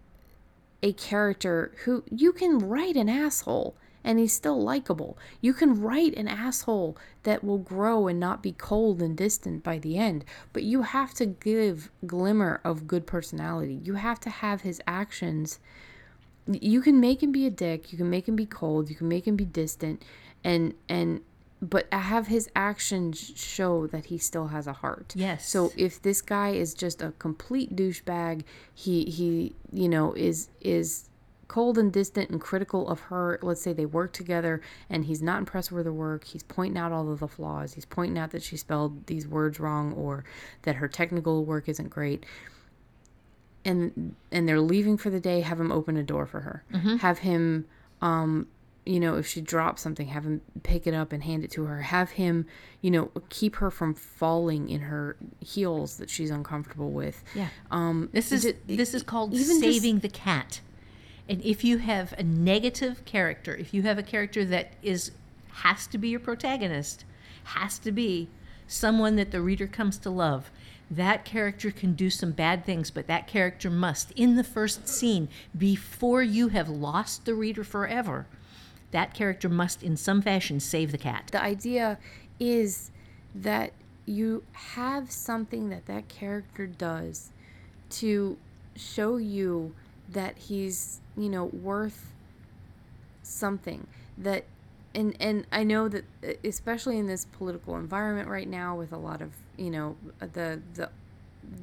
a 0.82 0.94
character 0.94 1.72
who 1.84 2.04
you 2.10 2.32
can 2.32 2.60
write 2.60 2.96
an 2.96 3.10
asshole 3.10 3.76
and 4.10 4.18
he's 4.18 4.34
still 4.34 4.60
likable. 4.60 5.19
You 5.40 5.53
can 5.53 5.80
write 5.80 6.15
an 6.18 6.27
asshole 6.27 6.98
that 7.22 7.44
will 7.44 7.60
grow 7.60 8.07
and 8.07 8.19
not 8.19 8.41
be 8.41 8.53
cold 8.53 9.03
and 9.03 9.15
distant 9.15 9.64
by 9.64 9.77
the 9.77 9.99
end, 9.99 10.26
but 10.52 10.64
you 10.64 10.81
have 10.81 11.14
to 11.14 11.27
give 11.27 11.91
glimmer 12.07 12.60
of 12.64 12.88
good 12.88 13.06
personality. 13.06 13.80
You 13.84 13.94
have 13.94 14.19
to 14.22 14.31
have 14.31 14.61
his 14.61 14.81
actions 14.88 15.60
you 16.52 16.81
can 16.81 16.99
make 16.99 17.22
him 17.22 17.31
be 17.31 17.45
a 17.45 17.52
dick, 17.52 17.91
you 17.91 17.98
can 17.99 18.10
make 18.10 18.27
him 18.27 18.36
be 18.36 18.48
cold, 18.48 18.90
you 18.90 18.95
can 18.95 19.07
make 19.07 19.27
him 19.27 19.36
be 19.36 19.45
distant 19.45 20.02
and 20.44 20.73
and 20.88 21.22
but 21.61 21.86
have 21.94 22.26
his 22.26 22.49
actions 22.56 23.34
show 23.36 23.86
that 23.86 24.06
he 24.06 24.18
still 24.18 24.48
has 24.48 24.65
a 24.65 24.73
heart. 24.73 25.14
Yes. 25.15 25.48
So 25.48 25.72
if 25.77 26.02
this 26.02 26.22
guy 26.23 26.49
is 26.49 26.73
just 26.73 27.03
a 27.03 27.11
complete 27.19 27.76
douchebag, 27.76 28.41
he 28.73 29.03
he 29.03 29.53
you 29.72 29.88
know 29.88 30.14
is 30.14 30.49
is 30.61 31.09
cold 31.50 31.78
and 31.78 31.92
distant 31.92 32.30
and 32.30 32.40
critical 32.40 32.88
of 32.88 33.00
her. 33.02 33.38
Let's 33.42 33.62
say 33.62 33.74
they 33.74 33.86
work 33.86 34.14
together 34.14 34.62
and 34.90 35.04
he's 35.04 35.22
not 35.22 35.40
impressed 35.40 35.72
with 35.74 35.86
her 35.86 35.92
work. 35.92 36.24
He's 36.24 36.44
pointing 36.44 36.78
out 36.78 36.94
all 36.94 37.12
of 37.12 37.20
the 37.20 37.28
flaws. 37.28 37.74
He's 37.74 37.84
pointing 37.86 38.18
out 38.18 38.32
that 38.32 38.44
she 38.44 38.56
spelled 38.56 39.08
these 39.08 39.28
words 39.28 39.60
wrong 39.60 39.92
or 39.94 40.24
that 40.62 40.76
her 40.76 40.88
technical 40.88 41.44
work 41.44 41.68
isn't 41.68 41.90
great. 41.90 42.26
And 43.66 44.16
and 44.32 44.48
they're 44.48 44.62
leaving 44.62 44.96
for 44.98 45.10
the 45.10 45.20
day, 45.20 45.42
have 45.42 45.60
him 45.60 45.72
open 45.72 45.98
a 45.98 46.04
door 46.04 46.26
for 46.26 46.40
her. 46.42 46.64
Have 47.00 47.20
him 47.20 47.66
um 48.02 48.48
you 48.86 49.00
know, 49.00 49.18
if 49.18 49.28
she 49.28 49.40
drops 49.42 49.82
something, 49.84 50.08
have 50.08 50.24
him 50.24 50.42
pick 50.64 50.88
it 50.88 50.94
up 50.96 51.12
and 51.12 51.24
hand 51.24 51.44
it 51.44 51.52
to 51.52 51.66
her. 51.66 51.82
Have 51.82 52.12
him, 52.12 52.48
you 52.82 52.90
know, 52.90 53.12
keep 53.30 53.58
her 53.58 53.70
from 53.70 53.94
falling 53.94 54.68
in 54.70 54.82
her 54.82 55.16
heels 55.42 55.98
that 55.98 56.10
she's 56.10 56.32
uncomfortable 56.32 56.90
with. 56.90 57.24
Yeah. 57.36 57.50
Um, 57.70 58.10
This 58.14 58.32
is 58.32 58.44
ju- 58.44 58.56
this 58.66 58.94
is 58.96 59.04
called 59.04 59.34
even 59.34 59.46
just- 59.46 59.60
saving 59.60 60.00
the 60.00 60.10
cat. 60.10 60.62
And 61.30 61.44
if 61.46 61.64
you 61.64 61.78
have 61.78 62.14
a 62.18 62.24
negative 62.24 63.06
character, 63.06 63.56
if 63.56 63.72
you 63.72 63.84
have 63.84 64.00
a 64.00 64.04
character 64.04 64.44
that 64.46 64.72
is 64.82 65.12
has 65.52 65.86
to 65.88 65.98
be 65.98 66.10
your 66.10 66.20
protagonist, 66.20 67.06
has 67.44 67.78
to 67.80 67.92
be 67.92 68.28
someone 68.68 69.16
that 69.16 69.32
the 69.32 69.42
reader 69.42 69.68
comes 69.68 69.98
to 70.00 70.10
love, 70.10 70.50
that 70.90 71.26
character 71.26 71.70
can 71.70 71.94
do 71.94 72.10
some 72.10 72.32
bad 72.32 72.66
things, 72.66 72.90
but 72.90 73.08
that 73.08 73.28
character 73.28 73.70
must 73.70 74.12
in 74.12 74.36
the 74.36 74.44
first 74.44 74.88
scene 74.88 75.28
before 75.56 76.24
you 76.24 76.48
have 76.48 76.68
lost 76.68 77.26
the 77.26 77.36
reader 77.36 77.64
forever. 77.64 78.26
That 78.92 79.14
character 79.14 79.50
must 79.50 79.84
in 79.84 79.98
some 79.98 80.22
fashion 80.24 80.60
save 80.60 80.92
the 80.92 80.98
cat. 80.98 81.30
the 81.32 81.44
idea 81.44 82.00
is 82.40 82.90
that 83.36 83.72
you 84.08 84.44
have 84.54 85.12
something 85.12 85.70
that 85.70 85.86
that 85.86 86.08
character 86.08 86.66
does 86.66 87.30
to 87.92 88.38
show 88.76 89.18
you 89.18 89.76
that 90.11 90.38
he's 90.38 90.99
you 91.18 91.30
know 91.30 91.45
worth 91.45 92.11
something 93.23 93.88
that 94.18 94.44
and 94.95 95.15
and 95.19 95.45
I 95.52 95.64
know 95.64 95.88
that 95.88 96.06
especially 96.44 96.98
in 96.98 97.07
this 97.07 97.26
political 97.26 97.76
environment 97.76 98.27
right 98.27 98.48
now 98.48 98.76
with 98.76 98.91
a 98.91 98.98
lot 98.98 99.22
of 99.22 99.31
you 99.57 99.69
know 99.69 99.95
the 100.19 100.61
the 100.73 100.90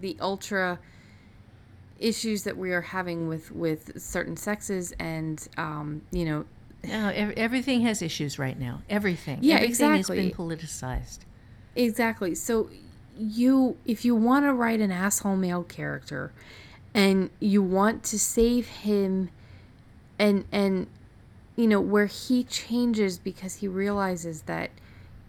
the 0.00 0.16
ultra 0.20 0.78
issues 1.98 2.44
that 2.44 2.56
we 2.56 2.72
are 2.72 2.82
having 2.82 3.26
with 3.28 3.50
with 3.52 4.00
certain 4.00 4.36
sexes 4.36 4.92
and 4.98 5.48
um, 5.56 6.02
you 6.10 6.24
know 6.24 6.44
No, 6.84 7.08
everything 7.36 7.80
has 7.82 8.02
issues 8.02 8.38
right 8.38 8.58
now. 8.58 8.82
Everything. 8.88 9.38
Yeah, 9.40 9.56
everything 9.56 9.70
exactly. 9.70 10.16
has 10.18 10.26
been 10.26 10.36
politicized. 10.36 11.18
Exactly. 11.74 12.34
So 12.34 12.70
you 13.18 13.76
if 13.86 14.04
you 14.04 14.14
want 14.14 14.44
to 14.44 14.52
write 14.52 14.80
an 14.80 14.92
asshole 14.92 15.36
male 15.36 15.64
character 15.64 16.32
and 16.96 17.30
you 17.38 17.62
want 17.62 18.02
to 18.02 18.18
save 18.18 18.66
him 18.66 19.28
and 20.18 20.44
and 20.50 20.88
you 21.54 21.68
know 21.68 21.80
where 21.80 22.06
he 22.06 22.42
changes 22.42 23.18
because 23.18 23.56
he 23.56 23.68
realizes 23.68 24.42
that 24.42 24.70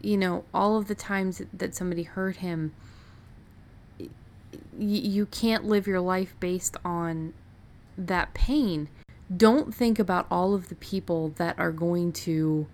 you 0.02 0.18
know 0.18 0.46
all 0.54 0.78
of 0.78 0.88
the 0.88 0.96
times 0.96 1.42
that- 1.54 1.76
somebody 1.76 2.04
hurt 2.04 2.38
him 2.38 2.74
you 4.80 5.26
can't 5.26 5.66
live 5.66 5.88
your 5.88 6.00
life 6.00 6.36
based 6.40 6.78
on 6.86 7.34
that 7.98 8.34
pain. 8.34 8.90
Don't 9.36 9.74
think 9.74 9.98
about 9.98 10.28
all 10.30 10.54
of 10.54 10.70
the 10.70 10.76
people 10.76 11.30
that 11.38 11.58
are 11.58 11.72
going 11.72 12.14
to 12.14 12.68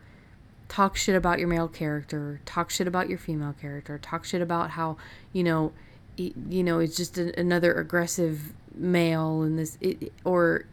talk 0.67 0.95
shit 0.95 1.15
about 1.15 1.39
your 1.39 1.47
male 1.47 1.67
character, 1.67 2.41
talk 2.45 2.69
shit 2.69 2.87
about 2.87 3.07
your 3.09 3.17
female 3.17 3.55
character, 3.59 3.97
talk 3.97 4.25
shit 4.25 4.41
about 4.41 4.71
how 4.71 4.97
you 5.31 5.43
know, 5.43 5.71
you 6.17 6.63
know, 6.63 6.79
it's 6.79 6.97
just 6.97 7.17
another 7.17 7.73
aggressive 7.73 8.53
male 8.75 9.41
and 9.43 9.57
this, 9.57 9.77
it, 9.81 10.11
or 10.23 10.65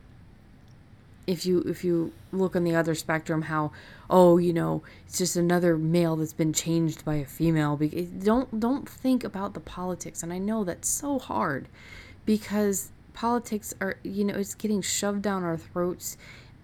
if 1.27 1.47
you 1.47 1.60
if 1.60 1.85
you 1.85 2.12
look 2.32 2.56
on 2.56 2.64
the 2.64 2.74
other 2.74 2.94
spectrum, 2.94 3.43
how 3.43 3.70
oh 4.09 4.39
you 4.39 4.52
know 4.52 4.82
it's 5.06 5.18
just 5.18 5.36
another 5.36 5.77
male 5.77 6.16
that's 6.16 6.32
been 6.32 6.52
changed 6.52 7.05
by 7.05 7.16
a 7.16 7.24
female. 7.24 7.77
Don't 7.77 8.59
don't 8.59 8.89
think 8.89 9.22
about 9.22 9.55
the 9.55 9.60
politics, 9.60 10.22
and 10.22 10.32
I 10.32 10.39
know 10.39 10.64
that's 10.64 10.89
so 10.89 11.18
hard 11.18 11.68
because 12.27 12.90
politics 13.14 13.74
are 13.81 13.98
you 14.02 14.24
know 14.24 14.35
it's 14.35 14.55
getting 14.55 14.82
shoved 14.82 15.22
down 15.22 15.44
our 15.44 15.56
throats 15.56 16.16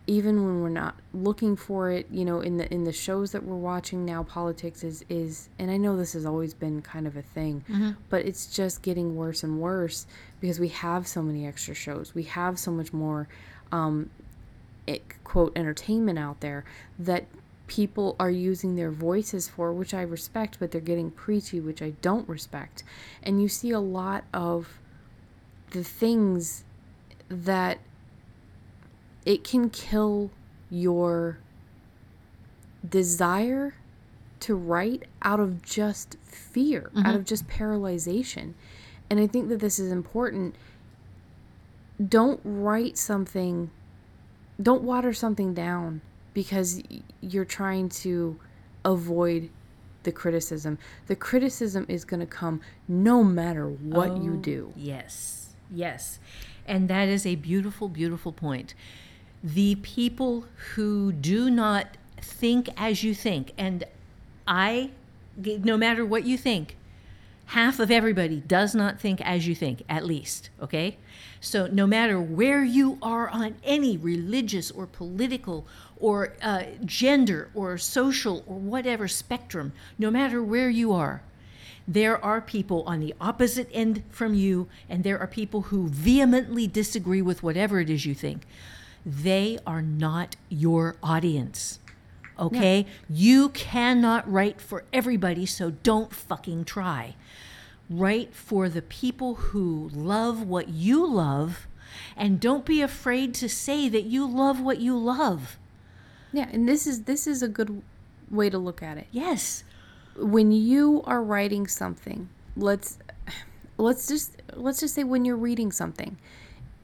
even 0.09 0.45
when 0.45 0.61
we're 0.63 0.69
not 0.69 0.95
looking 1.13 1.57
for 1.57 1.91
it 1.91 2.07
you 2.11 2.25
know 2.25 2.41
in 2.41 2.57
the 2.59 2.73
in 2.73 2.85
the 2.85 2.93
shows 2.93 3.33
that 3.33 3.43
we're 3.43 3.57
watching 3.57 4.05
now 4.05 4.23
politics 4.23 4.85
is 4.85 5.05
is 5.09 5.49
and 5.59 5.71
i 5.71 5.77
know 5.77 5.97
this 5.97 6.13
has 6.13 6.25
always 6.25 6.55
been 6.55 6.81
kind 6.81 7.07
of 7.09 7.17
a 7.17 7.23
thing 7.23 7.65
but 8.09 8.25
it's 8.25 8.47
just 8.55 8.83
getting 8.83 9.17
worse 9.17 9.43
and 9.43 9.59
worse 9.61 10.07
because 10.41 10.61
we 10.61 10.69
have 10.69 11.07
so 11.09 11.23
many 11.23 11.47
extra 11.47 11.75
shows. 11.75 12.15
We 12.15 12.25
have 12.25 12.59
so 12.59 12.71
much 12.71 12.93
more 12.93 13.29
um 13.73 14.11
it, 14.87 15.03
quote 15.25 15.53
entertainment 15.57 16.19
out 16.19 16.41
there 16.41 16.65
that 16.99 17.25
people 17.67 18.15
are 18.21 18.31
using 18.31 18.77
their 18.77 18.93
voices 18.93 19.49
for 19.49 19.73
which 19.73 19.93
i 19.93 20.01
respect 20.03 20.59
but 20.61 20.71
they're 20.71 20.81
getting 20.81 21.11
preachy 21.11 21.59
which 21.59 21.83
i 21.83 21.91
don't 22.01 22.29
respect. 22.29 22.85
And 23.25 23.43
you 23.43 23.49
see 23.49 23.71
a 23.73 23.81
lot 23.81 24.25
of 24.33 24.79
the 25.71 25.83
things 25.83 26.63
that 27.29 27.79
it 29.27 29.45
can 29.45 29.69
kill 29.69 30.31
your 30.71 31.39
desire 32.89 33.75
to 34.39 34.55
write 34.55 35.03
out 35.23 35.41
of 35.41 35.63
just 35.63 36.17
fear, 36.25 36.91
out 36.97 37.05
mm-hmm. 37.05 37.17
of 37.17 37.25
just 37.25 37.49
paralyzation. 37.49 38.55
And 39.11 39.19
I 39.21 39.27
think 39.27 39.49
that 39.49 39.61
this 39.61 39.79
is 39.79 39.91
important. 39.91 40.55
Don't 42.09 42.41
write 42.45 42.97
something, 42.97 43.71
don't 44.63 44.83
water 44.83 45.13
something 45.13 45.53
down 45.53 46.03
because 46.33 46.83
you're 47.21 47.45
trying 47.45 47.89
to 47.89 48.39
avoid 48.85 49.51
the 50.05 50.13
criticism. 50.13 50.79
The 51.09 51.17
criticism 51.17 51.87
is 51.89 52.05
going 52.05 52.21
to 52.21 52.27
come 52.27 52.61
no 52.87 53.25
matter 53.25 53.67
what 53.67 54.19
you 54.23 54.35
Oh, 54.35 54.37
do. 54.37 54.73
Yes, 54.77 55.55
yes. 55.71 56.21
And 56.67 56.89
that 56.89 57.09
is 57.09 57.27
a 57.27 57.35
beautiful, 57.37 57.89
beautiful 57.89 58.33
point. 58.33 58.75
The 59.43 59.77
people 59.77 60.45
who 60.75 61.13
do 61.13 61.51
not 61.51 61.97
think 62.21 62.69
as 62.77 63.03
you 63.03 63.15
think, 63.15 63.53
and 63.57 63.85
I, 64.47 64.91
no 65.37 65.77
matter 65.77 66.05
what 66.05 66.25
you 66.25 66.37
think, 66.37 66.77
half 67.47 67.79
of 67.79 67.91
everybody 67.91 68.41
does 68.41 68.75
not 68.75 69.01
think 69.01 69.21
as 69.21 69.47
you 69.47 69.55
think, 69.55 69.83
at 69.89 70.05
least, 70.05 70.51
okay? 70.61 70.97
So 71.41 71.67
no 71.69 71.87
matter 71.87 72.21
where 72.21 72.65
you 72.65 72.99
are 73.03 73.29
on 73.29 73.55
any 73.63 73.97
religious 73.97 74.71
or 74.71 74.87
political 74.87 75.67
or 75.99 76.35
uh, 76.43 76.65
gender 76.85 77.51
or 77.55 77.79
social 77.79 78.43
or 78.47 78.57
whatever 78.57 79.07
spectrum, 79.07 79.73
no 79.99 80.11
matter 80.11 80.43
where 80.43 80.71
you 80.71 80.93
are, 80.93 81.23
there 81.87 82.23
are 82.23 82.41
people 82.41 82.83
on 82.83 82.99
the 82.99 83.15
opposite 83.21 83.69
end 83.73 84.03
from 84.11 84.35
you, 84.35 84.67
and 84.89 85.05
there 85.05 85.21
are 85.21 85.29
people 85.29 85.63
who 85.63 85.87
vehemently 85.89 86.67
disagree 86.67 87.23
with 87.23 87.45
whatever 87.45 87.79
it 87.79 87.89
is 87.89 88.05
you 88.05 88.15
think. 88.15 88.43
They 89.07 89.59
are 89.67 89.81
not 89.83 90.35
your 90.49 90.97
audience. 91.03 91.79
Okay? 92.39 92.87
You 93.09 93.51
cannot 93.51 94.31
write 94.31 94.61
for 94.61 94.85
everybody, 94.93 95.47
so 95.47 95.71
don't 95.71 96.13
fucking 96.13 96.65
try. 96.65 97.15
Write 97.89 98.35
for 98.35 98.69
the 98.69 98.83
people 98.83 99.37
who 99.37 99.91
love 99.95 100.43
what 100.43 100.69
you 100.71 101.07
love, 101.07 101.69
and 102.17 102.41
don't 102.41 102.65
be 102.67 102.83
afraid 102.83 103.33
to 103.35 103.49
say 103.49 103.89
that 103.89 104.03
you 104.03 104.27
love 104.27 104.61
what 104.61 104.81
you 104.81 104.99
love. 104.99 105.57
Yeah, 106.33 106.49
and 106.53 106.69
this 106.69 106.87
is 106.87 107.05
this 107.05 107.27
is 107.29 107.43
a 107.43 107.49
good 107.49 107.83
way 108.29 108.51
to 108.51 108.59
look 108.59 108.83
at 108.83 108.99
it. 108.99 109.07
Yes. 109.13 109.63
when 110.17 110.51
you 110.51 111.03
are 111.07 111.23
writing 111.23 111.67
something 111.67 112.29
let's 112.57 112.99
let's 113.79 114.09
just 114.09 114.41
let's 114.55 114.81
just 114.81 114.95
say 114.95 115.05
when 115.05 115.25
you're 115.25 115.37
reading 115.37 115.71
something 115.71 116.17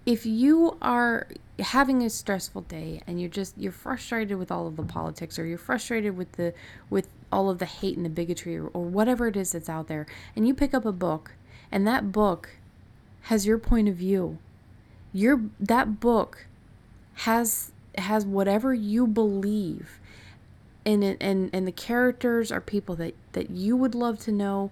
if 0.05 0.27
you 0.27 0.77
are 0.83 1.27
having 1.63 2.03
a 2.03 2.11
stressful 2.11 2.63
day 2.63 3.03
and 3.07 3.21
you're 3.21 3.31
just 3.31 3.57
you're 3.59 3.73
frustrated 3.73 4.39
with 4.39 4.51
all 4.51 4.67
of 4.67 4.77
the 4.77 4.83
politics 4.83 5.39
or 5.39 5.47
you're 5.47 5.59
frustrated 5.59 6.17
with 6.17 6.33
the 6.33 6.55
with 6.89 7.09
all 7.31 7.51
of 7.51 7.59
the 7.59 7.67
hate 7.67 7.97
and 7.97 8.05
the 8.05 8.11
bigotry 8.11 8.57
or, 8.57 8.67
or 8.69 8.85
whatever 8.85 9.29
it 9.29 9.37
is 9.37 9.53
that's 9.53 9.69
out 9.69 9.89
there 9.89 10.07
and 10.37 10.47
you 10.47 10.55
pick 10.55 10.75
up 10.75 10.85
a 10.85 10.93
book 10.93 11.33
and 11.73 11.87
that 11.87 12.13
book 12.13 12.51
has 13.23 13.47
your 13.47 13.59
point 13.59 13.89
of 13.89 13.95
view. 13.95 14.39
Your 15.13 15.41
that 15.61 16.01
book 16.01 16.47
has 17.15 17.73
has 17.99 18.25
whatever 18.25 18.73
you 18.75 19.07
believe 19.07 20.01
and 20.85 21.05
and 21.05 21.51
and 21.53 21.67
the 21.67 21.73
characters 21.73 22.51
are 22.51 22.61
people 22.61 22.95
that 22.97 23.15
that 23.33 23.51
you 23.51 23.77
would 23.77 23.95
love 23.95 24.19
to 24.21 24.33
know. 24.33 24.71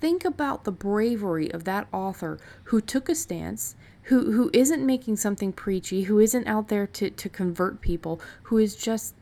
Think 0.00 0.24
about 0.24 0.64
the 0.64 0.72
bravery 0.72 1.52
of 1.52 1.64
that 1.64 1.86
author 1.92 2.38
who 2.64 2.80
took 2.80 3.08
a 3.08 3.14
stance 3.14 3.76
who 4.04 4.32
who 4.32 4.50
isn't 4.52 4.84
making 4.84 5.16
something 5.16 5.52
preachy 5.52 6.04
who 6.04 6.18
isn't 6.18 6.46
out 6.46 6.68
there 6.68 6.86
to 6.86 7.10
to 7.10 7.28
convert 7.28 7.80
people 7.80 8.20
who 8.44 8.58
is 8.58 8.74
just 8.74 9.14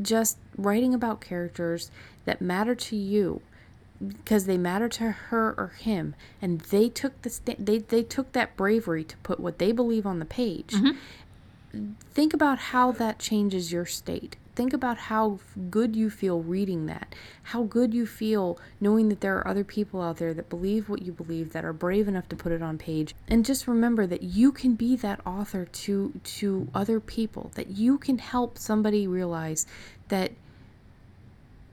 just 0.00 0.38
writing 0.56 0.94
about 0.94 1.20
characters 1.20 1.90
that 2.24 2.40
matter 2.40 2.74
to 2.74 2.96
you 2.96 3.40
because 4.00 4.46
they 4.46 4.58
matter 4.58 4.88
to 4.88 5.10
her 5.10 5.54
or 5.56 5.68
him. 5.78 6.14
And 6.42 6.60
they 6.60 6.88
took 6.88 7.20
the 7.22 7.30
sta- 7.30 7.56
they 7.58 7.78
they 7.78 8.02
took 8.02 8.32
that 8.32 8.56
bravery 8.56 9.04
to 9.04 9.16
put 9.18 9.40
what 9.40 9.58
they 9.58 9.72
believe 9.72 10.06
on 10.06 10.18
the 10.18 10.24
page. 10.24 10.72
Mm-hmm. 10.72 11.92
Think 12.12 12.32
about 12.32 12.58
how 12.58 12.92
that 12.92 13.18
changes 13.18 13.72
your 13.72 13.86
state. 13.86 14.36
Think 14.56 14.72
about 14.72 14.96
how 14.96 15.38
good 15.70 15.94
you 15.94 16.08
feel 16.08 16.40
reading 16.40 16.86
that. 16.86 17.14
How 17.42 17.64
good 17.64 17.92
you 17.92 18.06
feel 18.06 18.58
knowing 18.80 19.10
that 19.10 19.20
there 19.20 19.36
are 19.36 19.46
other 19.46 19.64
people 19.64 20.00
out 20.00 20.16
there 20.16 20.32
that 20.32 20.48
believe 20.48 20.88
what 20.88 21.02
you 21.02 21.12
believe, 21.12 21.52
that 21.52 21.62
are 21.62 21.74
brave 21.74 22.08
enough 22.08 22.26
to 22.30 22.36
put 22.36 22.52
it 22.52 22.62
on 22.62 22.78
page. 22.78 23.14
And 23.28 23.44
just 23.44 23.68
remember 23.68 24.06
that 24.06 24.22
you 24.22 24.52
can 24.52 24.74
be 24.74 24.96
that 24.96 25.20
author 25.26 25.66
to 25.66 26.18
to 26.24 26.68
other 26.74 27.00
people. 27.00 27.52
That 27.54 27.68
you 27.68 27.98
can 27.98 28.16
help 28.16 28.56
somebody 28.56 29.06
realize 29.06 29.66
that 30.08 30.32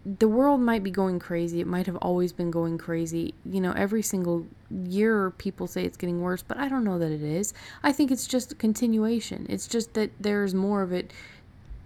the 0.06 0.28
world 0.28 0.60
might 0.60 0.84
be 0.84 0.92
going 0.92 1.20
crazy. 1.20 1.62
It 1.62 1.68
might 1.68 1.86
have 1.86 1.96
always 1.98 2.34
been 2.34 2.52
going 2.52 2.78
crazy. 2.78 3.34
You 3.46 3.62
know, 3.62 3.72
every 3.72 4.02
single 4.02 4.46
year 4.70 5.32
people 5.32 5.68
say 5.68 5.86
it's 5.86 5.96
getting 5.96 6.22
worse, 6.22 6.44
but 6.44 6.58
I 6.58 6.68
don't 6.68 6.84
know 6.84 7.00
that 7.00 7.12
it 7.12 7.22
is. 7.22 7.54
I 7.82 7.94
think 7.94 8.12
it's 8.12 8.28
just 8.28 8.52
a 8.52 8.56
continuation. 8.56 9.46
It's 9.48 9.68
just 9.68 9.94
that 9.94 10.12
there's 10.20 10.54
more 10.54 10.82
of 10.82 10.92
it 10.92 11.14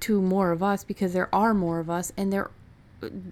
to 0.01 0.21
more 0.21 0.51
of 0.51 0.61
us 0.61 0.83
because 0.83 1.13
there 1.13 1.33
are 1.33 1.53
more 1.53 1.79
of 1.79 1.89
us 1.89 2.11
and 2.17 2.31
there 2.31 2.49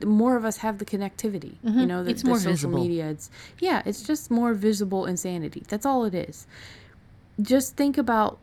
more 0.06 0.36
of 0.36 0.46
us 0.46 0.58
have 0.58 0.78
the 0.78 0.86
connectivity. 0.86 1.56
You 1.64 1.70
mm-hmm. 1.72 1.86
know, 1.88 2.04
the, 2.04 2.12
It's 2.12 2.22
the 2.22 2.30
more 2.30 2.38
social 2.38 2.52
visible. 2.52 2.80
media. 2.82 3.10
It's 3.10 3.30
yeah, 3.60 3.82
it's 3.86 4.04
just 4.04 4.30
more 4.30 4.54
visible 4.54 5.06
insanity. 5.06 5.64
That's 5.68 5.86
all 5.86 6.06
it 6.06 6.14
is. 6.14 6.46
Just 7.42 7.76
think 7.76 7.98
about 7.98 8.38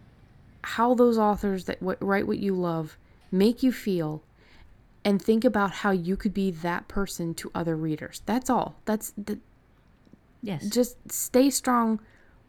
how 0.62 0.94
those 0.94 1.18
authors 1.18 1.64
that 1.66 1.80
w- 1.80 1.98
write 2.00 2.26
what 2.26 2.38
you 2.38 2.54
love 2.54 2.96
make 3.30 3.62
you 3.62 3.72
feel 3.72 4.22
and 5.04 5.20
think 5.20 5.44
about 5.44 5.70
how 5.72 5.90
you 5.90 6.16
could 6.16 6.34
be 6.34 6.50
that 6.50 6.88
person 6.88 7.34
to 7.34 7.50
other 7.54 7.76
readers. 7.76 8.22
That's 8.26 8.50
all. 8.50 8.76
That's 8.84 9.12
the, 9.16 9.38
Yes. 10.44 10.68
just 10.68 10.96
stay 11.10 11.50
strong 11.50 12.00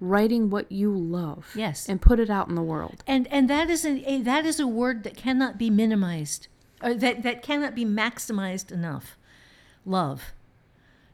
writing 0.03 0.49
what 0.49 0.71
you 0.71 0.93
love. 0.95 1.51
Yes. 1.55 1.87
And 1.87 2.01
put 2.01 2.19
it 2.19 2.29
out 2.29 2.49
in 2.49 2.55
the 2.55 2.61
world. 2.61 3.03
and 3.07 3.27
and 3.31 3.49
that 3.49 3.69
is 3.69 3.85
a, 3.85 4.11
a 4.11 4.21
that 4.21 4.45
is 4.45 4.59
a 4.59 4.67
word 4.67 5.03
that 5.03 5.15
cannot 5.15 5.57
be 5.57 5.69
minimized 5.69 6.47
or 6.81 6.93
that 6.93 7.23
that 7.23 7.41
cannot 7.41 7.73
be 7.73 7.85
maximized 7.85 8.71
enough 8.71 9.17
love 9.85 10.33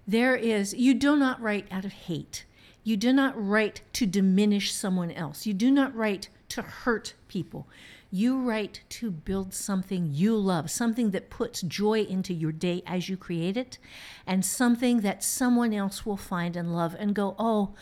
there 0.08 0.36
is 0.36 0.74
you 0.74 0.94
do 0.94 1.16
not 1.16 1.40
write 1.42 1.68
out 1.72 1.86
of 1.86 1.92
hate 1.92 2.46
you 2.84 2.98
do 2.98 3.14
not 3.14 3.34
write 3.36 3.82
to 3.94 4.06
diminish 4.06 4.74
someone 4.74 5.12
else 5.12 5.46
you 5.46 5.54
do 5.54 5.70
not 5.72 5.96
write 5.96 6.30
to 6.50 6.62
hurt 6.62 7.14
people 7.28 7.68
You 8.12 8.40
write 8.42 8.82
to 8.90 9.12
build 9.12 9.54
something 9.54 10.10
you 10.12 10.36
love, 10.36 10.72
something 10.72 11.12
that 11.12 11.30
puts 11.30 11.62
joy 11.62 12.02
into 12.02 12.34
your 12.34 12.52
day 12.52 12.82
as 12.88 13.08
you 13.08 13.18
create 13.18 13.56
it, 13.56 13.78
and 14.26 14.44
something 14.44 15.02
that 15.02 15.24
someone 15.24 15.74
else 15.76 16.06
will 16.08 16.18
find 16.18 16.56
and 16.56 16.76
love 16.76 16.96
and 16.98 17.14
go, 17.14 17.36
oh, 17.38 17.76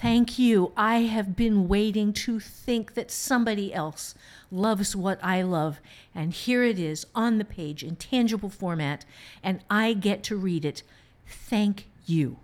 thank 0.00 0.38
you. 0.38 0.72
I 0.76 1.02
have 1.02 1.36
been 1.36 1.68
waiting 1.68 2.12
to 2.14 2.40
think 2.40 2.94
that 2.94 3.10
somebody 3.10 3.72
else 3.72 4.14
loves 4.50 4.94
what 4.94 5.18
I 5.22 5.42
love. 5.42 5.80
And 6.14 6.32
here 6.32 6.64
it 6.64 6.78
is 6.78 7.06
on 7.14 7.38
the 7.38 7.44
page 7.44 7.82
in 7.82 7.96
tangible 7.96 8.50
format, 8.50 9.04
and 9.42 9.60
I 9.70 9.92
get 9.94 10.22
to 10.24 10.36
read 10.36 10.64
it. 10.64 10.82
Thank 11.26 11.86
you. 12.06 12.38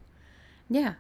Yeah. 0.68 0.94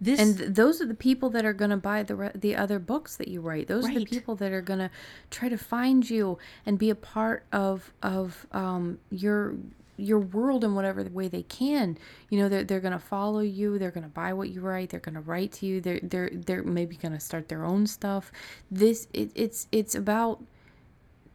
This 0.00 0.20
and 0.20 0.36
th- 0.36 0.50
those 0.50 0.82
are 0.82 0.86
the 0.86 0.94
people 0.94 1.30
that 1.30 1.46
are 1.46 1.54
going 1.54 1.70
to 1.70 1.76
buy 1.76 2.02
the 2.02 2.14
re- 2.14 2.30
the 2.34 2.54
other 2.54 2.78
books 2.78 3.16
that 3.16 3.28
you 3.28 3.40
write. 3.40 3.66
Those 3.66 3.88
are 3.88 3.94
the 3.94 4.04
people 4.04 4.34
that 4.36 4.52
are 4.52 4.60
going 4.60 4.78
to 4.80 4.90
try 5.30 5.48
to 5.48 5.56
find 5.56 6.08
you 6.08 6.38
and 6.66 6.78
be 6.78 6.90
a 6.90 6.94
part 6.94 7.44
of 7.50 7.94
of 8.02 8.46
um, 8.52 8.98
your 9.10 9.54
your 9.96 10.18
world 10.18 10.64
in 10.64 10.74
whatever 10.74 11.02
way 11.04 11.28
they 11.28 11.42
can. 11.42 11.98
You 12.30 12.40
know, 12.40 12.48
they're 12.48 12.64
they're 12.64 12.80
going 12.80 12.92
to 12.92 12.98
follow 12.98 13.40
you. 13.40 13.78
They're 13.78 13.90
going 13.90 14.04
to 14.04 14.10
buy 14.10 14.32
what 14.32 14.50
you 14.50 14.60
write. 14.60 14.90
They're 14.90 15.00
going 15.00 15.14
to 15.14 15.20
write 15.20 15.52
to 15.52 15.66
you. 15.66 15.80
They're 15.80 16.00
they're 16.02 16.30
they're 16.32 16.62
maybe 16.62 16.96
going 16.96 17.12
to 17.12 17.20
start 17.20 17.48
their 17.48 17.64
own 17.64 17.86
stuff. 17.86 18.30
This 18.70 19.08
it, 19.12 19.30
it's 19.34 19.68
it's 19.72 19.94
about 19.94 20.42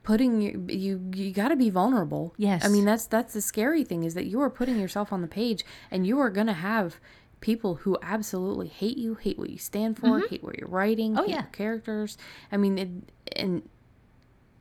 putting 0.03 0.41
you 0.41 0.65
you 0.67 1.11
you 1.13 1.31
got 1.31 1.49
to 1.49 1.55
be 1.55 1.69
vulnerable. 1.69 2.33
Yes. 2.37 2.63
I 2.65 2.67
mean 2.67 2.85
that's 2.85 3.05
that's 3.05 3.33
the 3.33 3.41
scary 3.41 3.83
thing 3.83 4.03
is 4.03 4.13
that 4.13 4.25
you 4.25 4.41
are 4.41 4.49
putting 4.49 4.79
yourself 4.79 5.11
on 5.13 5.21
the 5.21 5.27
page 5.27 5.63
and 5.89 6.05
you 6.05 6.19
are 6.19 6.29
going 6.29 6.47
to 6.47 6.53
have 6.53 6.99
people 7.39 7.75
who 7.75 7.97
absolutely 8.03 8.67
hate 8.67 8.97
you, 8.97 9.15
hate 9.15 9.37
what 9.39 9.49
you 9.49 9.57
stand 9.57 9.97
for, 9.97 10.07
mm-hmm. 10.07 10.27
hate 10.29 10.43
what 10.43 10.57
you're 10.59 10.69
writing, 10.69 11.17
Oh, 11.17 11.23
hate 11.23 11.31
yeah. 11.31 11.41
your 11.41 11.51
characters. 11.51 12.17
I 12.51 12.57
mean 12.57 12.77
it 12.77 12.89
and 13.35 13.67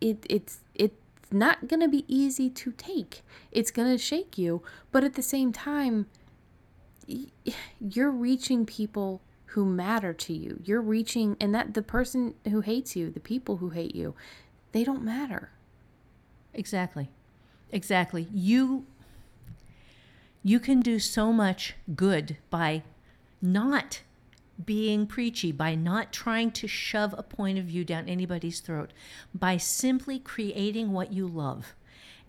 it 0.00 0.24
it's 0.28 0.60
not 1.32 1.68
going 1.68 1.80
to 1.80 1.88
be 1.88 2.04
easy 2.08 2.50
to 2.50 2.72
take. 2.72 3.22
It's 3.52 3.70
going 3.70 3.90
to 3.90 3.98
shake 3.98 4.36
you, 4.38 4.62
but 4.92 5.04
at 5.04 5.14
the 5.14 5.22
same 5.22 5.52
time 5.52 6.06
you're 7.80 8.10
reaching 8.10 8.64
people 8.66 9.20
who 9.46 9.64
matter 9.64 10.12
to 10.12 10.32
you. 10.32 10.60
You're 10.64 10.80
reaching 10.80 11.36
and 11.40 11.54
that 11.54 11.74
the 11.74 11.82
person 11.82 12.34
who 12.48 12.60
hates 12.60 12.94
you, 12.94 13.10
the 13.10 13.20
people 13.20 13.56
who 13.56 13.70
hate 13.70 13.94
you, 13.94 14.14
they 14.72 14.84
don't 14.84 15.02
matter. 15.02 15.50
Exactly. 16.54 17.10
Exactly. 17.72 18.28
You 18.32 18.86
you 20.42 20.58
can 20.58 20.80
do 20.80 20.98
so 20.98 21.32
much 21.32 21.74
good 21.94 22.38
by 22.48 22.82
not 23.42 24.00
being 24.64 25.06
preachy, 25.06 25.52
by 25.52 25.74
not 25.74 26.12
trying 26.12 26.50
to 26.52 26.68
shove 26.68 27.14
a 27.16 27.22
point 27.22 27.58
of 27.58 27.64
view 27.64 27.84
down 27.84 28.08
anybody's 28.08 28.60
throat, 28.60 28.92
by 29.34 29.56
simply 29.56 30.18
creating 30.18 30.92
what 30.92 31.12
you 31.12 31.26
love 31.26 31.74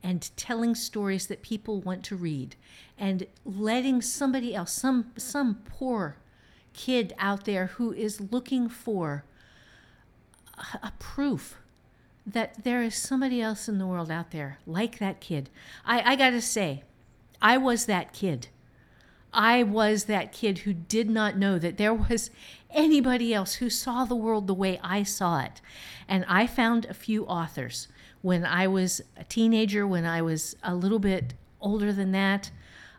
and 0.03 0.35
telling 0.35 0.75
stories 0.75 1.27
that 1.27 1.41
people 1.41 1.81
want 1.81 2.03
to 2.03 2.15
read 2.15 2.55
and 2.97 3.27
letting 3.45 4.01
somebody 4.01 4.55
else, 4.55 4.71
some 4.71 5.11
some 5.17 5.55
poor 5.65 6.17
kid 6.73 7.13
out 7.19 7.45
there 7.45 7.67
who 7.67 7.91
is 7.91 8.31
looking 8.31 8.69
for 8.69 9.25
a, 10.81 10.91
proof 10.99 11.57
that 12.25 12.63
there 12.63 12.83
is 12.83 12.95
somebody 12.95 13.41
else 13.41 13.67
in 13.67 13.77
the 13.77 13.87
world 13.87 14.11
out 14.11 14.31
there 14.31 14.59
like 14.65 14.99
that 14.99 15.19
kid. 15.19 15.49
I, 15.85 16.13
I 16.13 16.15
got 16.15 16.29
to 16.31 16.41
say, 16.41 16.83
I 17.41 17.57
was 17.57 17.85
that 17.85 18.13
kid. 18.13 18.47
I 19.33 19.63
was 19.63 20.05
that 20.05 20.31
kid 20.31 20.59
who 20.59 20.73
did 20.73 21.09
not 21.09 21.37
know 21.37 21.57
that 21.59 21.77
there 21.77 21.93
was 21.93 22.29
anybody 22.69 23.33
else 23.33 23.55
who 23.55 23.69
saw 23.69 24.05
the 24.05 24.15
world 24.15 24.47
the 24.47 24.53
way 24.53 24.79
I 24.83 25.03
saw 25.03 25.39
it. 25.41 25.61
And 26.07 26.25
I 26.27 26.47
found 26.47 26.85
a 26.85 26.93
few 26.93 27.25
authors 27.25 27.87
when 28.21 28.45
I 28.45 28.67
was 28.67 29.01
a 29.17 29.23
teenager, 29.23 29.87
when 29.87 30.05
I 30.05 30.21
was 30.21 30.55
a 30.63 30.75
little 30.75 30.99
bit 30.99 31.33
older 31.59 31.91
than 31.93 32.11
that, 32.11 32.51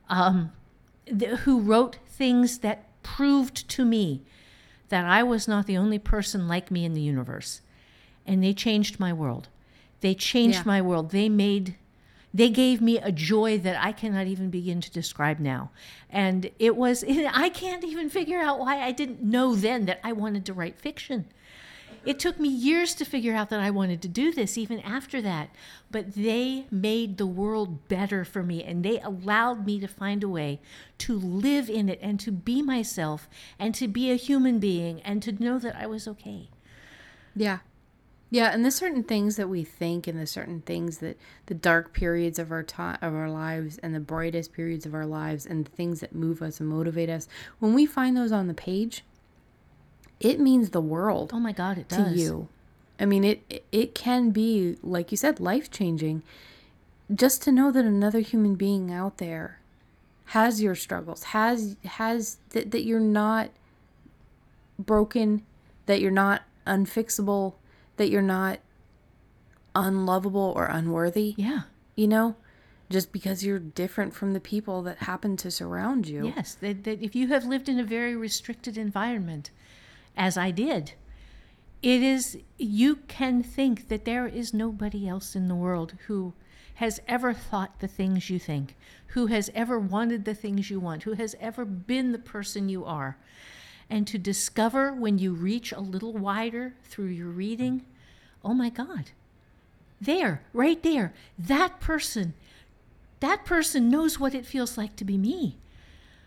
um, 0.08 0.52
th- 1.06 1.40
who 1.40 1.60
wrote 1.60 1.96
things 2.06 2.58
that 2.58 2.86
proved 3.02 3.68
to 3.70 3.84
me 3.84 4.22
that 4.88 5.04
I 5.04 5.22
was 5.22 5.46
not 5.48 5.66
the 5.66 5.76
only 5.76 5.98
person 5.98 6.48
like 6.48 6.70
me 6.70 6.84
in 6.84 6.94
the 6.94 7.00
universe. 7.00 7.60
And 8.26 8.42
they 8.42 8.52
changed 8.52 9.00
my 9.00 9.12
world. 9.12 9.48
They 10.00 10.14
changed 10.14 10.58
Yeah. 10.58 10.64
my 10.66 10.82
world. 10.82 11.10
They 11.10 11.28
made 11.28 11.76
they 12.34 12.48
gave 12.48 12.80
me 12.80 12.98
a 12.98 13.12
joy 13.12 13.58
that 13.58 13.82
I 13.82 13.92
cannot 13.92 14.26
even 14.26 14.50
begin 14.50 14.80
to 14.80 14.90
describe 14.90 15.38
now. 15.38 15.70
And 16.08 16.50
it 16.58 16.76
was 16.76 17.04
I 17.08 17.48
can't 17.50 17.84
even 17.84 18.08
figure 18.10 18.40
out 18.40 18.58
why 18.58 18.80
I 18.80 18.92
didn't 18.92 19.22
know 19.22 19.54
then 19.54 19.86
that 19.86 20.00
I 20.02 20.12
wanted 20.12 20.46
to 20.46 20.54
write 20.54 20.78
fiction. 20.78 21.26
It 22.04 22.18
took 22.18 22.40
me 22.40 22.48
years 22.48 22.94
to 22.96 23.04
figure 23.04 23.34
out 23.34 23.48
that 23.50 23.60
I 23.60 23.70
wanted 23.70 24.02
to 24.02 24.08
do 24.08 24.32
this, 24.32 24.58
even 24.58 24.80
after 24.80 25.22
that. 25.22 25.50
But 25.90 26.14
they 26.14 26.66
made 26.70 27.16
the 27.16 27.26
world 27.26 27.86
better 27.86 28.24
for 28.24 28.42
me 28.42 28.64
and 28.64 28.84
they 28.84 28.98
allowed 29.00 29.64
me 29.64 29.78
to 29.78 29.86
find 29.86 30.24
a 30.24 30.28
way 30.28 30.60
to 30.98 31.16
live 31.16 31.70
in 31.70 31.88
it 31.88 32.00
and 32.02 32.18
to 32.20 32.32
be 32.32 32.60
myself 32.60 33.28
and 33.58 33.74
to 33.76 33.86
be 33.86 34.10
a 34.10 34.16
human 34.16 34.58
being 34.58 35.00
and 35.02 35.22
to 35.22 35.32
know 35.32 35.58
that 35.60 35.76
I 35.76 35.86
was 35.86 36.08
okay. 36.08 36.48
Yeah. 37.36 37.58
Yeah, 38.32 38.48
and 38.50 38.64
the 38.64 38.70
certain 38.70 39.02
things 39.02 39.36
that 39.36 39.50
we 39.50 39.62
think 39.62 40.06
and 40.06 40.18
the 40.18 40.26
certain 40.26 40.62
things 40.62 40.98
that 40.98 41.18
the 41.46 41.54
dark 41.54 41.92
periods 41.92 42.38
of 42.38 42.50
our 42.50 42.62
time 42.62 42.96
of 43.02 43.14
our 43.14 43.28
lives 43.28 43.76
and 43.82 43.94
the 43.94 44.00
brightest 44.00 44.54
periods 44.54 44.86
of 44.86 44.94
our 44.94 45.04
lives 45.04 45.44
and 45.44 45.66
the 45.66 45.70
things 45.70 46.00
that 46.00 46.14
move 46.14 46.40
us 46.40 46.58
and 46.58 46.66
motivate 46.66 47.10
us. 47.10 47.28
When 47.58 47.74
we 47.74 47.84
find 47.84 48.16
those 48.16 48.32
on 48.32 48.46
the 48.46 48.54
page, 48.54 49.04
it 50.18 50.40
means 50.40 50.70
the 50.70 50.80
world 50.80 51.32
Oh 51.34 51.40
my 51.40 51.52
God, 51.52 51.76
it 51.76 51.90
does 51.90 52.14
to 52.14 52.18
you. 52.18 52.48
I 52.98 53.04
mean, 53.04 53.22
it 53.22 53.66
it 53.70 53.94
can 53.94 54.30
be 54.30 54.78
like 54.82 55.10
you 55.10 55.18
said, 55.18 55.38
life 55.38 55.70
changing. 55.70 56.22
Just 57.14 57.42
to 57.42 57.52
know 57.52 57.70
that 57.70 57.84
another 57.84 58.20
human 58.20 58.54
being 58.54 58.90
out 58.90 59.18
there 59.18 59.60
has 60.28 60.62
your 60.62 60.74
struggles, 60.74 61.24
has 61.24 61.76
has 61.84 62.38
that 62.50 62.70
that 62.70 62.84
you're 62.84 62.98
not 62.98 63.50
broken, 64.78 65.42
that 65.84 66.00
you're 66.00 66.10
not 66.10 66.44
unfixable, 66.66 67.56
that 68.02 68.10
you're 68.10 68.20
not 68.20 68.58
unlovable 69.76 70.52
or 70.56 70.64
unworthy. 70.64 71.36
Yeah. 71.36 71.60
You 71.94 72.08
know, 72.08 72.34
just 72.90 73.12
because 73.12 73.44
you're 73.44 73.60
different 73.60 74.12
from 74.12 74.32
the 74.32 74.40
people 74.40 74.82
that 74.82 74.98
happen 74.98 75.36
to 75.36 75.52
surround 75.52 76.08
you. 76.08 76.32
Yes, 76.34 76.56
that, 76.56 76.82
that 76.82 77.00
if 77.00 77.14
you 77.14 77.28
have 77.28 77.44
lived 77.44 77.68
in 77.68 77.78
a 77.78 77.84
very 77.84 78.16
restricted 78.16 78.76
environment, 78.76 79.52
as 80.16 80.36
I 80.36 80.50
did, 80.50 80.94
it 81.80 82.02
is, 82.02 82.38
you 82.58 82.96
can 83.06 83.40
think 83.40 83.86
that 83.86 84.04
there 84.04 84.26
is 84.26 84.52
nobody 84.52 85.06
else 85.06 85.36
in 85.36 85.46
the 85.46 85.54
world 85.54 85.94
who 86.08 86.32
has 86.74 87.00
ever 87.06 87.32
thought 87.32 87.78
the 87.78 87.86
things 87.86 88.30
you 88.30 88.40
think, 88.40 88.74
who 89.08 89.26
has 89.26 89.48
ever 89.54 89.78
wanted 89.78 90.24
the 90.24 90.34
things 90.34 90.70
you 90.70 90.80
want, 90.80 91.04
who 91.04 91.12
has 91.12 91.36
ever 91.38 91.64
been 91.64 92.10
the 92.10 92.18
person 92.18 92.68
you 92.68 92.84
are. 92.84 93.16
And 93.88 94.08
to 94.08 94.18
discover 94.18 94.92
when 94.92 95.18
you 95.18 95.34
reach 95.34 95.70
a 95.70 95.78
little 95.78 96.14
wider 96.14 96.74
through 96.82 97.10
your 97.10 97.28
reading, 97.28 97.84
oh 98.44 98.54
my 98.54 98.70
God, 98.70 99.10
there, 100.00 100.42
right 100.52 100.82
there, 100.82 101.12
that 101.38 101.80
person, 101.80 102.34
that 103.20 103.44
person 103.44 103.88
knows 103.88 104.18
what 104.18 104.34
it 104.34 104.44
feels 104.46 104.76
like 104.76 104.96
to 104.96 105.04
be 105.04 105.16
me 105.16 105.56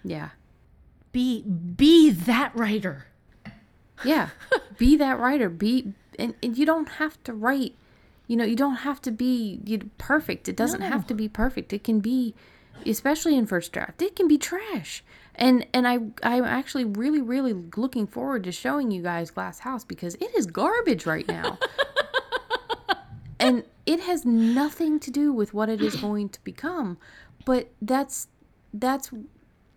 Yeah. 0.03 0.29
be 1.11 1.41
be 1.43 2.09
that 2.09 2.55
writer 2.55 3.07
Yeah. 4.03 4.29
be 4.77 4.95
that 4.97 5.19
writer. 5.19 5.49
Be 5.49 5.93
and, 6.19 6.33
and 6.43 6.57
you 6.57 6.65
don't 6.65 6.89
have 6.89 7.21
to 7.23 7.33
write. 7.33 7.75
You 8.27 8.35
know, 8.37 8.43
you 8.45 8.55
don't 8.55 8.77
have 8.77 9.01
to 9.03 9.11
be 9.11 9.59
you 9.65 9.89
perfect. 9.97 10.47
It 10.49 10.55
doesn't 10.55 10.81
have 10.81 11.05
to 11.07 11.13
be 11.13 11.27
perfect. 11.29 11.71
It 11.73 11.83
can 11.83 11.99
be 11.99 12.33
especially 12.85 13.37
in 13.37 13.45
first 13.47 13.71
draft. 13.71 14.01
It 14.01 14.15
can 14.15 14.27
be 14.27 14.37
trash. 14.37 15.03
And 15.35 15.65
and 15.73 15.87
I 15.87 15.99
I'm 16.23 16.43
actually 16.45 16.85
really 16.85 17.21
really 17.21 17.53
looking 17.75 18.07
forward 18.07 18.43
to 18.45 18.51
showing 18.51 18.91
you 18.91 19.01
guys 19.01 19.31
Glass 19.31 19.59
House 19.59 19.83
because 19.85 20.15
it 20.15 20.33
is 20.35 20.45
garbage 20.45 21.05
right 21.05 21.27
now. 21.27 21.57
it 23.85 24.01
has 24.01 24.25
nothing 24.25 24.99
to 24.99 25.11
do 25.11 25.31
with 25.31 25.53
what 25.53 25.69
it 25.69 25.81
is 25.81 25.95
going 25.95 26.29
to 26.29 26.43
become, 26.43 26.97
but 27.45 27.71
that's 27.81 28.27
that's 28.73 29.11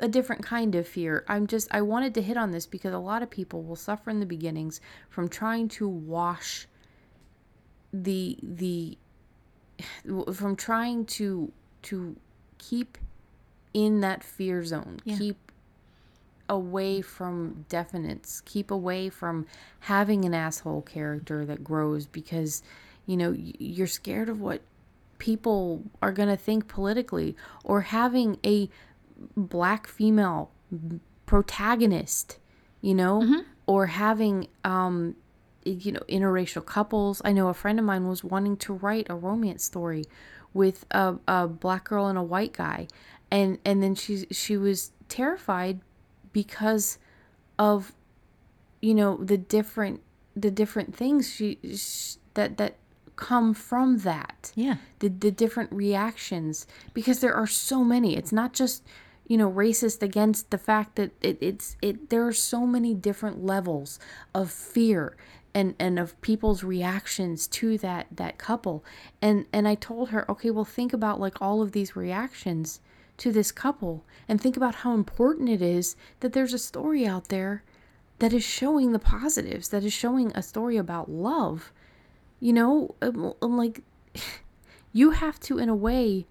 a 0.01 0.09
different 0.09 0.43
kind 0.44 0.74
of 0.74 0.86
fear. 0.86 1.24
I'm 1.28 1.47
just 1.47 1.68
I 1.70 1.82
wanted 1.82 2.14
to 2.14 2.22
hit 2.22 2.36
on 2.36 2.51
this 2.51 2.66
because 2.66 2.94
a 2.94 2.98
lot 2.98 3.22
of 3.22 3.30
people 3.30 3.62
will 3.62 3.76
suffer 3.76 4.10
in 4.10 4.20
the 4.20 4.26
beginnings 4.26 4.80
from 5.09 5.28
trying 5.28 5.68
to 5.68 5.89
wash 5.89 6.66
the 7.93 8.39
the 8.43 8.97
from 10.32 10.56
trying 10.56 11.05
to 11.06 11.52
to 11.82 12.16
keep 12.59 12.98
in 13.74 14.01
that 14.01 14.24
fear 14.24 14.64
zone. 14.64 15.01
Yeah. 15.05 15.18
Keep 15.18 15.52
away 16.48 17.02
from 17.02 17.66
definites. 17.68 18.44
Keep 18.44 18.70
away 18.70 19.10
from 19.10 19.47
having 19.80 20.24
an 20.24 20.32
asshole 20.32 20.82
character 20.82 21.44
that 21.44 21.62
grows 21.62 22.06
because 22.06 22.62
you 23.09 23.16
know 23.16 23.35
you're 23.36 23.86
scared 23.86 24.28
of 24.28 24.39
what 24.39 24.60
people 25.16 25.82
are 26.01 26.12
going 26.12 26.28
to 26.28 26.36
think 26.36 26.68
politically 26.68 27.35
or 27.64 27.80
having 27.80 28.39
a 28.44 28.68
black 29.36 29.89
female 29.89 30.52
protagonist, 31.26 32.39
you 32.80 32.94
know, 32.94 33.43
or 33.66 33.86
having 33.86 34.47
um 34.62 35.16
you 35.64 35.90
know 35.90 36.02
interracial 36.09 36.64
couples. 36.64 37.20
I 37.24 37.32
know 37.32 37.48
a 37.48 37.55
friend 37.55 37.78
of 37.78 37.85
mine 37.85 38.06
was 38.06 38.22
wanting 38.22 38.59
to 38.59 38.74
write 38.74 39.06
a 39.09 39.16
romance 39.16 39.64
story 39.64 40.05
with 40.52 40.85
a, 40.90 41.16
a 41.26 41.48
black 41.48 41.85
girl 41.85 42.06
and 42.06 42.18
a 42.18 42.22
white 42.22 42.52
guy, 42.52 42.89
and 43.30 43.59
and 43.64 43.82
then 43.82 43.94
she 43.94 44.26
she 44.30 44.56
was 44.59 44.93
terrified 45.09 45.80
because 46.32 46.98
of 47.59 47.93
you 48.82 48.94
know 48.94 49.16
the 49.16 49.39
different 49.39 50.02
the 50.36 50.51
different 50.51 50.94
things 50.94 51.32
she, 51.32 51.59
sh 51.74 52.16
that 52.35 52.59
that 52.59 52.76
come 53.19 53.53
from 53.53 53.99
that. 53.99 54.53
Yeah. 54.55 54.77
the 55.01 55.09
the 55.09 55.31
different 55.31 55.73
reactions 55.73 56.66
because 56.95 57.20
there 57.20 57.35
are 57.35 57.47
so 57.47 57.85
many. 57.85 58.16
It's 58.16 58.32
not 58.32 58.53
just 58.55 58.85
you 59.27 59.36
know 59.36 59.51
racist 59.51 60.03
against 60.03 60.51
the 60.51 60.59
fact 60.59 60.97
that 60.97 61.11
it, 61.20 61.36
it's 61.40 61.77
it 61.82 62.09
there 62.11 62.27
are 62.27 62.32
so 62.32 62.66
many 62.66 62.95
different 62.95 63.45
levels 63.45 63.99
of 64.35 64.51
fear 64.51 65.16
and 65.53 65.74
and 65.78 65.99
of 65.99 66.19
people's 66.20 66.62
reactions 66.62 67.47
to 67.49 67.77
that 67.78 68.07
that 68.12 68.39
couple. 68.39 68.85
And 69.20 69.47
and 69.53 69.66
I 69.66 69.74
told 69.74 70.11
her 70.11 70.31
okay 70.31 70.51
well 70.51 70.65
think 70.65 70.93
about 70.93 71.20
like 71.20 71.43
all 71.43 71.61
of 71.61 71.73
these 71.73 71.97
reactions 71.97 72.81
to 73.19 73.32
this 73.32 73.51
couple 73.51 74.05
and 74.28 74.40
think 74.40 74.57
about 74.57 74.77
how 74.77 74.95
important 74.95 75.49
it 75.49 75.61
is 75.61 75.97
that 76.20 76.32
there's 76.32 76.55
a 76.55 76.59
story 76.59 77.05
out 77.05 77.28
there 77.28 77.65
that 78.20 78.32
is 78.32 78.45
showing 78.45 78.93
the 78.93 78.99
positives 78.99 79.69
that 79.70 79.85
is 79.85 79.93
showing 79.93 80.31
a 80.35 80.43
story 80.43 80.77
about 80.77 81.11
love 81.11 81.73
you 82.40 82.52
know 82.52 82.94
I'm, 83.02 83.32
I'm 83.43 83.56
like 83.56 83.82
you 84.93 85.10
have 85.12 85.40
to 85.40 85.59
in 85.59 85.69
a 85.69 85.74
way 85.74 86.27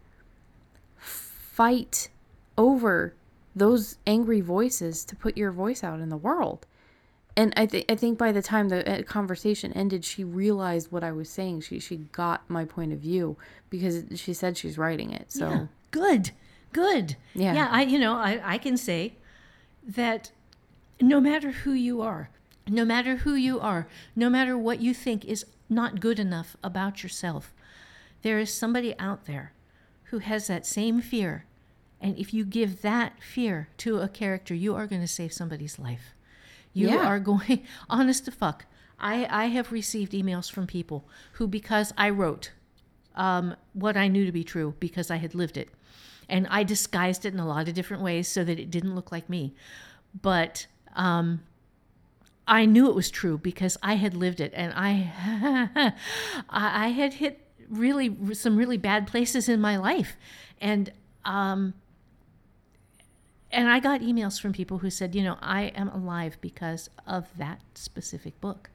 fight 0.97 2.09
over 2.57 3.13
those 3.55 3.97
angry 4.05 4.41
voices 4.41 5.03
to 5.05 5.15
put 5.15 5.37
your 5.37 5.51
voice 5.51 5.83
out 5.83 5.99
in 5.99 6.09
the 6.09 6.17
world 6.17 6.65
and 7.37 7.53
I 7.55 7.67
think 7.67 7.85
I 7.87 7.95
think 7.95 8.17
by 8.17 8.31
the 8.31 8.41
time 8.41 8.69
the 8.69 8.99
uh, 8.99 9.03
conversation 9.03 9.71
ended, 9.73 10.03
she 10.03 10.23
realized 10.23 10.91
what 10.91 11.03
I 11.03 11.11
was 11.11 11.29
saying. 11.29 11.61
She 11.61 11.79
she 11.79 11.97
got 11.97 12.49
my 12.49 12.65
point 12.65 12.91
of 12.91 12.99
view 12.99 13.37
because 13.69 14.05
she 14.15 14.33
said 14.33 14.57
she's 14.57 14.75
writing 14.75 15.11
it. 15.11 15.31
So 15.31 15.47
Yeah. 15.47 15.65
Good. 15.91 16.31
Good. 16.73 17.15
Yeah. 17.35 17.53
Yeah. 17.53 17.67
I, 17.71 17.83
you 17.83 17.99
know, 17.99 18.15
I, 18.15 18.41
I 18.43 18.57
can 18.57 18.75
say 18.75 19.13
that 19.87 20.31
no 20.99 21.21
matter 21.21 21.51
who 21.51 21.73
you 21.73 22.01
are, 22.01 22.29
no 22.67 22.83
matter 22.83 23.17
who 23.17 23.35
you 23.35 23.59
are, 23.59 23.87
no 24.15 24.29
matter 24.29 24.57
what 24.57 24.81
you 24.81 24.93
think 24.93 25.23
is 25.23 25.45
not 25.69 25.99
good 25.99 26.19
enough 26.19 26.55
about 26.63 27.03
yourself, 27.03 27.53
there 28.21 28.39
is 28.39 28.53
somebody 28.53 28.97
out 28.99 29.25
there 29.25 29.53
who 30.05 30.19
has 30.19 30.47
that 30.47 30.65
same 30.65 31.01
fear. 31.01 31.45
And 31.99 32.17
if 32.17 32.33
you 32.33 32.45
give 32.45 32.81
that 32.81 33.21
fear 33.21 33.69
to 33.77 33.99
a 33.99 34.07
character, 34.07 34.53
you 34.53 34.75
are 34.75 34.87
going 34.87 35.01
to 35.01 35.07
save 35.07 35.33
somebody's 35.33 35.79
life. 35.79 36.13
You 36.73 36.89
Yeah. 36.89 37.07
are 37.07 37.19
going, 37.31 37.65
honest 37.89 38.25
to 38.25 38.31
fuck. 38.31 38.65
I, 38.99 39.27
I 39.29 39.45
have 39.47 39.71
received 39.71 40.13
emails 40.13 40.51
from 40.51 40.65
people 40.67 41.07
who, 41.33 41.47
because 41.47 41.93
I 41.97 42.09
wrote 42.09 42.51
um, 43.15 43.55
what 43.73 43.97
I 43.97 44.07
knew 44.07 44.25
to 44.25 44.31
be 44.31 44.43
true, 44.43 44.75
because 44.79 45.11
I 45.11 45.17
had 45.17 45.35
lived 45.35 45.57
it, 45.57 45.69
and 46.29 46.47
I 46.49 46.63
disguised 46.63 47.25
it 47.25 47.33
in 47.33 47.39
a 47.39 47.47
lot 47.47 47.67
of 47.67 47.73
different 47.73 48.03
ways 48.03 48.27
so 48.27 48.43
that 48.43 48.59
it 48.59 48.69
didn't 48.71 48.95
look 48.95 49.11
like 49.11 49.29
me. 49.29 49.53
But 50.19 50.67
um, 50.95 51.41
I 52.47 52.65
knew 52.65 52.89
it 52.89 52.95
was 52.95 53.11
true 53.11 53.37
because 53.37 53.77
I 53.83 53.95
had 53.95 54.15
lived 54.15 54.39
it, 54.39 54.53
and 54.55 54.73
I 54.75 55.93
I 56.49 56.89
had 56.89 57.15
hit 57.15 57.41
really 57.69 58.33
some 58.33 58.55
really 58.55 58.77
bad 58.77 59.07
places 59.07 59.49
in 59.49 59.59
my 59.59 59.77
life, 59.77 60.15
and 60.61 60.91
um, 61.25 61.73
and 63.51 63.69
I 63.69 63.79
got 63.79 64.01
emails 64.01 64.39
from 64.39 64.53
people 64.53 64.77
who 64.77 64.89
said, 64.89 65.13
you 65.13 65.23
know, 65.23 65.37
I 65.41 65.63
am 65.75 65.89
alive 65.89 66.37
because 66.39 66.89
of 67.05 67.27
that 67.37 67.61
specific 67.75 68.39
book, 68.39 68.69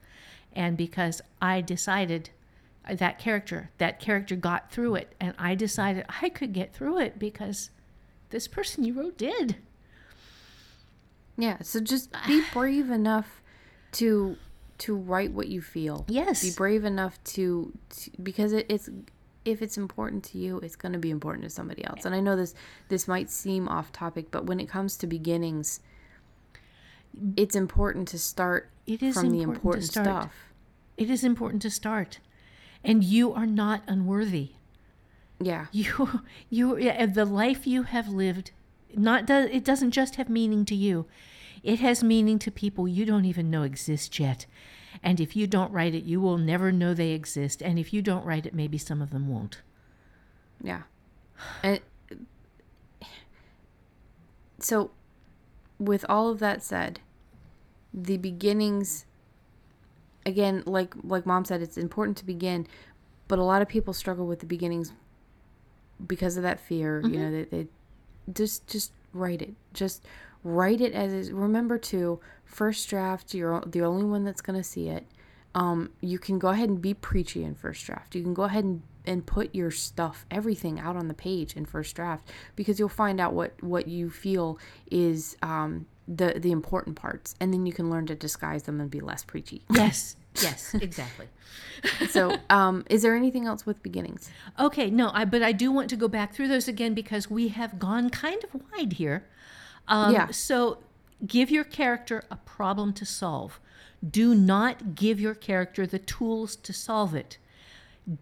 and 0.52 0.76
because 0.76 1.22
I 1.40 1.62
decided 1.62 2.28
uh, 2.86 2.94
that 2.96 3.18
character 3.18 3.70
that 3.78 4.00
character 4.00 4.36
got 4.36 4.70
through 4.70 4.96
it, 4.96 5.14
and 5.18 5.34
I 5.38 5.54
decided 5.54 6.04
I 6.22 6.28
could 6.28 6.52
get 6.52 6.74
through 6.74 6.98
it 6.98 7.18
because 7.18 7.70
this 8.28 8.46
person 8.48 8.84
you 8.84 8.92
wrote 8.92 9.16
did. 9.16 9.56
yeah, 11.38 11.62
so 11.62 11.80
just 11.80 12.10
be 12.26 12.42
brave 12.52 12.90
enough 12.90 13.41
to 13.92 14.36
to 14.78 14.96
write 14.96 15.32
what 15.32 15.48
you 15.48 15.62
feel. 15.62 16.04
Yes. 16.08 16.42
Be 16.42 16.50
brave 16.50 16.84
enough 16.84 17.22
to, 17.24 17.72
to 17.90 18.10
because 18.22 18.52
it, 18.52 18.66
it's 18.68 18.90
if 19.44 19.62
it's 19.62 19.76
important 19.76 20.24
to 20.24 20.38
you, 20.38 20.58
it's 20.58 20.76
going 20.76 20.92
to 20.92 20.98
be 20.98 21.10
important 21.10 21.44
to 21.44 21.50
somebody 21.50 21.84
else. 21.84 22.04
And 22.04 22.14
I 22.14 22.20
know 22.20 22.36
this 22.36 22.54
this 22.88 23.06
might 23.06 23.30
seem 23.30 23.68
off 23.68 23.92
topic, 23.92 24.30
but 24.30 24.46
when 24.46 24.60
it 24.60 24.68
comes 24.68 24.96
to 24.98 25.06
beginnings, 25.06 25.80
it's 27.36 27.54
important 27.54 28.08
to 28.08 28.18
start 28.18 28.70
It 28.86 29.02
is 29.02 29.14
from 29.14 29.30
the 29.30 29.42
important 29.42 29.44
to 29.44 29.60
important 29.60 29.84
start. 29.84 30.06
stuff. 30.06 30.32
It 30.96 31.10
is 31.10 31.24
important 31.24 31.62
to 31.62 31.70
start, 31.70 32.18
and 32.84 33.02
you 33.04 33.32
are 33.32 33.46
not 33.46 33.82
unworthy. 33.86 34.50
Yeah. 35.40 35.66
You, 35.72 36.22
you, 36.50 37.06
the 37.06 37.24
life 37.24 37.66
you 37.66 37.84
have 37.84 38.08
lived, 38.08 38.52
not 38.94 39.26
does 39.26 39.48
it 39.50 39.64
doesn't 39.64 39.90
just 39.90 40.16
have 40.16 40.28
meaning 40.28 40.64
to 40.66 40.74
you. 40.74 41.06
It 41.62 41.80
has 41.80 42.02
meaning 42.02 42.38
to 42.40 42.50
people 42.50 42.88
you 42.88 43.04
don't 43.04 43.24
even 43.24 43.50
know 43.50 43.62
exist 43.62 44.18
yet. 44.18 44.46
And 45.02 45.20
if 45.20 45.36
you 45.36 45.46
don't 45.46 45.72
write 45.72 45.94
it, 45.94 46.04
you 46.04 46.20
will 46.20 46.38
never 46.38 46.72
know 46.72 46.92
they 46.92 47.10
exist. 47.10 47.62
And 47.62 47.78
if 47.78 47.92
you 47.92 48.02
don't 48.02 48.24
write 48.24 48.46
it, 48.46 48.54
maybe 48.54 48.78
some 48.78 49.00
of 49.00 49.10
them 49.10 49.28
won't. 49.28 49.62
Yeah. 50.62 50.82
And 51.62 51.80
so 54.58 54.90
with 55.78 56.04
all 56.08 56.30
of 56.30 56.38
that 56.40 56.62
said, 56.62 57.00
the 57.92 58.16
beginnings 58.16 59.04
again 60.24 60.62
like 60.66 60.94
like 61.02 61.26
mom 61.26 61.44
said 61.44 61.60
it's 61.60 61.76
important 61.76 62.16
to 62.18 62.24
begin, 62.24 62.66
but 63.28 63.38
a 63.38 63.44
lot 63.44 63.62
of 63.62 63.68
people 63.68 63.92
struggle 63.92 64.26
with 64.26 64.40
the 64.40 64.46
beginnings 64.46 64.92
because 66.06 66.36
of 66.36 66.42
that 66.42 66.60
fear, 66.60 67.00
you 67.00 67.08
mm-hmm. 67.08 67.20
know, 67.20 67.30
they, 67.30 67.44
they 67.44 67.66
just 68.32 68.66
just 68.66 68.92
write 69.12 69.42
it. 69.42 69.54
Just 69.74 70.04
write 70.44 70.80
it 70.80 70.92
as 70.92 71.12
is. 71.12 71.32
Remember 71.32 71.78
to 71.78 72.20
first 72.44 72.88
draft, 72.88 73.34
you're 73.34 73.62
the 73.66 73.82
only 73.82 74.04
one 74.04 74.24
that's 74.24 74.40
going 74.40 74.58
to 74.58 74.64
see 74.64 74.88
it. 74.88 75.06
Um, 75.54 75.90
you 76.00 76.18
can 76.18 76.38
go 76.38 76.48
ahead 76.48 76.68
and 76.68 76.80
be 76.80 76.94
preachy 76.94 77.44
in 77.44 77.54
first 77.54 77.84
draft. 77.84 78.14
You 78.14 78.22
can 78.22 78.34
go 78.34 78.44
ahead 78.44 78.64
and, 78.64 78.82
and 79.04 79.26
put 79.26 79.54
your 79.54 79.70
stuff, 79.70 80.24
everything 80.30 80.80
out 80.80 80.96
on 80.96 81.08
the 81.08 81.14
page 81.14 81.56
in 81.56 81.66
first 81.66 81.94
draft 81.94 82.30
because 82.56 82.78
you'll 82.78 82.88
find 82.88 83.20
out 83.20 83.34
what, 83.34 83.62
what 83.62 83.86
you 83.86 84.08
feel 84.08 84.58
is 84.90 85.36
um, 85.42 85.86
the, 86.08 86.34
the 86.38 86.52
important 86.52 86.96
parts. 86.96 87.34
And 87.38 87.52
then 87.52 87.66
you 87.66 87.72
can 87.72 87.90
learn 87.90 88.06
to 88.06 88.14
disguise 88.14 88.62
them 88.62 88.80
and 88.80 88.90
be 88.90 89.00
less 89.00 89.24
preachy. 89.24 89.62
Yes, 89.70 90.16
yes, 90.40 90.74
exactly. 90.80 91.26
So, 92.08 92.36
um, 92.48 92.84
is 92.88 93.02
there 93.02 93.14
anything 93.14 93.46
else 93.46 93.66
with 93.66 93.82
beginnings? 93.82 94.30
Okay, 94.58 94.88
no, 94.88 95.10
I 95.12 95.26
but 95.26 95.42
I 95.42 95.52
do 95.52 95.70
want 95.70 95.90
to 95.90 95.96
go 95.96 96.08
back 96.08 96.32
through 96.32 96.48
those 96.48 96.68
again 96.68 96.94
because 96.94 97.28
we 97.28 97.48
have 97.48 97.78
gone 97.78 98.08
kind 98.08 98.42
of 98.44 98.62
wide 98.72 98.94
here. 98.94 99.26
Um, 99.88 100.12
Yeah. 100.14 100.30
So 100.30 100.78
give 101.26 101.50
your 101.50 101.64
character 101.64 102.24
a 102.30 102.36
problem 102.36 102.92
to 102.94 103.04
solve. 103.04 103.60
Do 104.08 104.34
not 104.34 104.94
give 104.94 105.20
your 105.20 105.34
character 105.34 105.86
the 105.86 105.98
tools 105.98 106.56
to 106.56 106.72
solve 106.72 107.14
it. 107.14 107.38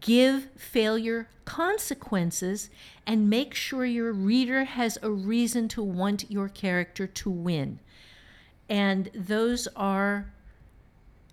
Give 0.01 0.49
failure 0.57 1.28
consequences 1.47 2.69
and 3.07 3.31
make 3.31 3.55
sure 3.55 3.85
your 3.87 4.12
reader 4.12 4.65
has 4.65 4.99
a 5.03 5.11
reason 5.11 5.69
to 5.69 5.82
want 5.82 6.31
your 6.31 6.49
character 6.49 7.07
to 7.07 7.31
win. 7.31 7.81
And 8.69 9.11
those 9.15 9.66
are 9.74 10.32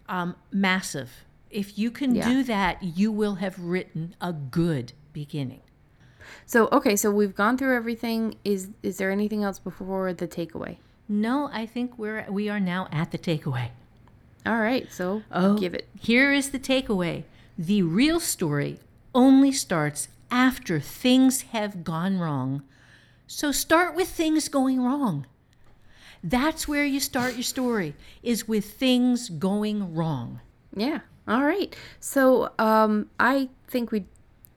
um, 0.07 0.35
massive. 0.51 1.25
If 1.49 1.77
you 1.77 1.91
can 1.91 2.15
Yeah. 2.15 2.29
do 2.29 2.43
that, 2.43 2.81
you 2.81 3.11
will 3.11 3.35
have 3.35 3.59
written 3.59 4.15
a 4.21 4.31
good 4.31 4.93
beginning. 5.11 5.61
So, 6.45 6.69
okay, 6.71 6.95
so 6.95 7.11
we've 7.11 7.35
gone 7.35 7.57
through 7.57 7.75
everything. 7.75 8.35
Is 8.43 8.69
is 8.83 8.97
there 8.97 9.11
anything 9.11 9.43
else 9.43 9.59
before 9.59 10.13
the 10.13 10.27
takeaway? 10.27 10.77
No, 11.09 11.49
I 11.51 11.65
think 11.65 11.97
we're 11.97 12.25
we 12.29 12.49
are 12.49 12.59
now 12.59 12.87
at 12.91 13.11
the 13.11 13.17
takeaway. 13.17 13.69
All 14.45 14.59
right, 14.59 14.91
so 14.91 15.23
Oh, 15.31 15.57
give 15.57 15.73
it. 15.73 15.87
Here 15.99 16.31
is 16.31 16.51
the 16.51 16.59
takeaway. 16.59 17.23
The 17.57 17.81
real 17.81 18.19
story 18.19 18.79
only 19.13 19.51
starts 19.51 20.07
after 20.31 20.79
things 20.79 21.41
have 21.53 21.83
gone 21.83 22.17
wrong. 22.19 22.61
So 23.27 23.51
start 23.51 23.95
with 23.95 24.07
things 24.07 24.47
going 24.47 24.81
wrong. 24.81 25.25
That's 26.23 26.67
where 26.67 26.85
you 26.85 26.99
start 26.99 27.33
your 27.35 27.43
story 27.43 27.93
is 28.23 28.47
with 28.47 28.65
things 28.73 29.29
going 29.29 29.93
wrong. 29.93 30.39
Yeah. 30.75 30.99
All 31.27 31.43
right. 31.43 31.75
So, 31.99 32.51
um, 32.57 33.09
I 33.19 33.49
think 33.67 33.91
we 33.91 34.05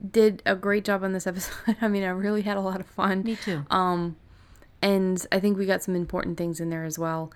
did 0.09 0.41
a 0.45 0.55
great 0.55 0.85
job 0.85 1.03
on 1.03 1.13
this 1.13 1.27
episode. 1.27 1.77
I 1.81 1.87
mean, 1.87 2.03
I 2.03 2.09
really 2.09 2.41
had 2.41 2.57
a 2.57 2.61
lot 2.61 2.79
of 2.79 2.87
fun. 2.87 3.23
Me 3.23 3.35
too. 3.35 3.65
Um, 3.69 4.15
and 4.81 5.25
I 5.31 5.39
think 5.39 5.57
we 5.57 5.65
got 5.65 5.83
some 5.83 5.95
important 5.95 6.37
things 6.37 6.59
in 6.59 6.69
there 6.69 6.85
as 6.85 6.97
well. 6.97 7.31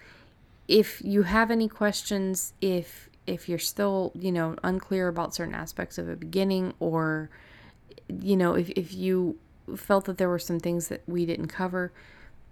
If 0.68 1.02
you 1.04 1.24
have 1.24 1.52
any 1.52 1.68
questions, 1.68 2.54
if 2.62 3.10
if 3.28 3.50
you're 3.50 3.60
still, 3.60 4.12
you 4.16 4.32
know, 4.32 4.56
unclear 4.64 5.08
about 5.08 5.34
certain 5.34 5.56
aspects 5.56 5.98
of 5.98 6.08
a 6.08 6.16
beginning 6.16 6.74
or 6.80 7.30
you 8.08 8.36
know, 8.36 8.56
if 8.56 8.70
if 8.72 8.94
you 8.94 9.38
felt 9.76 10.06
that 10.06 10.18
there 10.18 10.30
were 10.30 10.40
some 10.40 10.60
things 10.60 10.88
that 10.88 11.02
we 11.08 11.26
didn't 11.26 11.48
cover, 11.48 11.92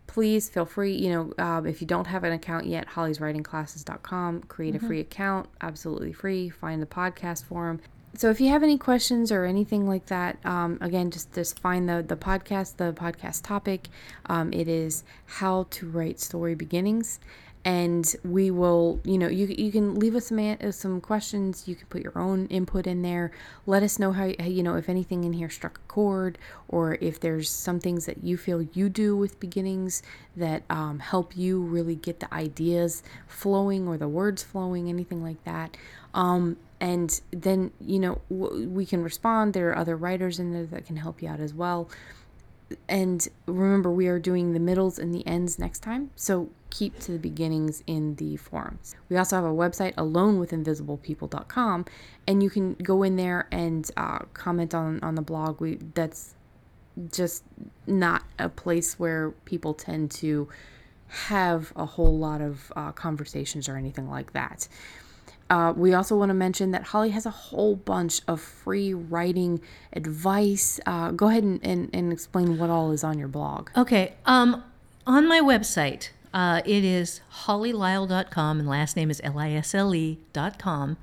please 0.08 0.50
feel 0.50 0.66
free. 0.66 0.96
You 0.96 1.12
know, 1.12 1.44
um, 1.44 1.66
if 1.66 1.82
you 1.82 1.88
don't 1.88 2.08
have 2.08 2.24
an 2.24 2.34
account 2.34 2.66
yet, 2.66 2.88
hollyswritingclasses.com, 2.90 4.44
create 4.44 4.76
a 4.76 4.80
free 4.80 5.00
account, 5.00 5.48
absolutely 5.62 6.14
free. 6.14 6.50
Find 6.50 6.82
the 6.82 6.88
podcast 6.88 7.46
forum. 7.46 7.80
So 8.16 8.30
if 8.30 8.40
you 8.40 8.50
have 8.50 8.62
any 8.62 8.78
questions 8.78 9.32
or 9.32 9.46
anything 9.46 9.88
like 9.88 10.06
that, 10.06 10.38
um, 10.46 10.78
again, 10.82 11.10
just 11.10 11.34
just 11.34 11.60
find 11.60 11.90
the 11.90 12.04
the 12.08 12.16
podcast, 12.16 12.78
the 12.78 12.94
podcast 12.94 13.42
topic. 13.44 13.90
Um, 14.28 14.54
it 14.54 14.68
is 14.68 15.04
how 15.26 15.66
to 15.72 15.90
write 15.90 16.20
story 16.20 16.54
beginnings, 16.54 17.20
and 17.66 18.16
we 18.24 18.52
will 18.52 19.00
you 19.04 19.18
know 19.18 19.28
you, 19.28 19.48
you 19.48 19.72
can 19.72 19.96
leave 19.96 20.16
us 20.16 20.28
some 20.28 20.56
some 20.72 21.02
questions. 21.02 21.68
You 21.68 21.74
can 21.74 21.88
put 21.88 22.04
your 22.04 22.16
own 22.16 22.46
input 22.48 22.86
in 22.86 23.02
there. 23.02 23.32
Let 23.66 23.82
us 23.82 23.98
know 23.98 24.12
how 24.12 24.32
how, 24.40 24.46
you 24.46 24.62
know 24.62 24.76
if 24.76 24.90
anything 24.90 25.24
in 25.24 25.34
here 25.34 25.50
struck 25.50 25.80
a 25.80 25.88
chord 25.92 26.38
or 26.68 27.00
if 27.02 27.20
there's 27.20 27.50
some 27.50 27.80
things 27.80 28.06
that 28.06 28.24
you 28.24 28.38
feel 28.38 28.62
you 28.62 28.90
do 28.90 29.18
with 29.18 29.40
beginnings 29.40 30.04
that 30.36 30.62
um, 30.70 31.00
help 31.00 31.36
you 31.36 31.62
really 31.62 31.96
get 31.96 32.20
the 32.20 32.32
ideas 32.32 33.02
flowing 33.26 33.88
or 33.88 33.98
the 33.98 34.08
words 34.08 34.44
flowing 34.44 34.88
anything 34.88 35.24
like 35.24 35.44
that. 35.46 35.76
Um, 36.14 36.58
and 36.84 37.22
then 37.32 37.72
you 37.80 37.98
know 37.98 38.22
we 38.30 38.86
can 38.86 39.02
respond. 39.02 39.54
There 39.54 39.70
are 39.70 39.78
other 39.78 39.96
writers 39.96 40.38
in 40.38 40.52
there 40.52 40.66
that 40.66 40.86
can 40.86 40.98
help 40.98 41.22
you 41.22 41.30
out 41.30 41.40
as 41.40 41.54
well. 41.54 41.90
And 42.90 43.26
remember 43.46 43.90
we 43.90 44.08
are 44.08 44.20
doing 44.20 44.52
the 44.52 44.60
middles 44.60 45.00
and 45.00 45.16
the 45.16 45.26
ends 45.26 45.58
next 45.58 45.80
time. 45.80 46.12
So 46.18 46.50
keep 46.70 47.00
to 47.00 47.14
the 47.14 47.20
beginnings 47.20 47.84
in 47.88 48.16
the 48.16 48.36
forums. 48.36 48.96
We 49.08 49.16
also 49.16 49.38
have 49.38 49.46
a 49.46 49.54
website 49.54 49.94
alonewithinvisiblepeople.com 49.96 51.86
and 52.28 52.44
you 52.44 52.50
can 52.50 52.74
go 52.74 53.04
in 53.04 53.16
there 53.16 53.48
and 53.50 53.90
uh, 53.96 54.20
comment 54.34 54.76
on 54.76 55.00
on 55.02 55.16
the 55.16 55.22
blog. 55.22 55.62
We 55.62 55.76
that's 55.94 56.36
just 57.14 57.46
not 57.88 58.24
a 58.38 58.50
place 58.50 59.00
where 59.00 59.32
people 59.46 59.74
tend 59.74 60.12
to 60.12 60.50
have 61.08 61.72
a 61.78 61.86
whole 61.86 62.18
lot 62.18 62.42
of 62.42 62.74
uh, 62.76 62.92
conversations 62.92 63.70
or 63.70 63.78
anything 63.78 64.10
like 64.10 64.34
that 64.34 64.68
uh, 65.50 65.74
we 65.76 65.94
also 65.94 66.18
want 66.18 66.30
to 66.30 66.34
mention 66.34 66.72
that 66.72 66.84
Holly 66.84 67.12
has 67.12 67.26
a 67.26 67.32
whole 67.32 67.76
bunch 67.76 68.22
of 68.28 68.42
free 68.42 68.94
writing 68.94 69.62
advice. 69.94 70.80
Uh, 70.86 71.12
go 71.12 71.28
ahead 71.28 71.44
and, 71.44 71.60
and, 71.64 71.90
and 71.94 72.12
explain 72.12 72.58
what 72.58 72.70
all 72.70 72.92
is 72.92 73.04
on 73.04 73.20
your 73.20 73.28
blog. 73.28 73.70
Okay. 73.76 74.14
Um, 74.26 74.64
on 75.06 75.28
my 75.28 75.42
website, 75.42 76.10
uh, 76.34 76.62
it 76.66 76.84
is 76.84 77.22
hollylisle.com 77.46 78.60
and 78.60 78.68
last 78.68 78.96
name 78.96 79.12
is 79.12 79.22
L-I-S-L-E.com. 79.24 80.98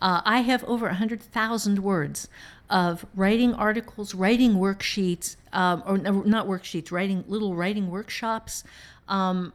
Uh, 0.00 0.20
I 0.24 0.40
have 0.40 0.62
over 0.64 0.86
100,000 0.86 1.78
words 1.78 2.28
of 2.68 3.06
writing 3.14 3.54
articles, 3.54 4.14
writing 4.14 4.54
worksheets, 4.54 5.36
um, 5.52 5.82
or 5.86 5.98
not 5.98 6.46
worksheets, 6.46 6.92
writing 6.92 7.24
little 7.26 7.54
writing 7.54 7.90
workshops, 7.90 8.62
um, 9.08 9.52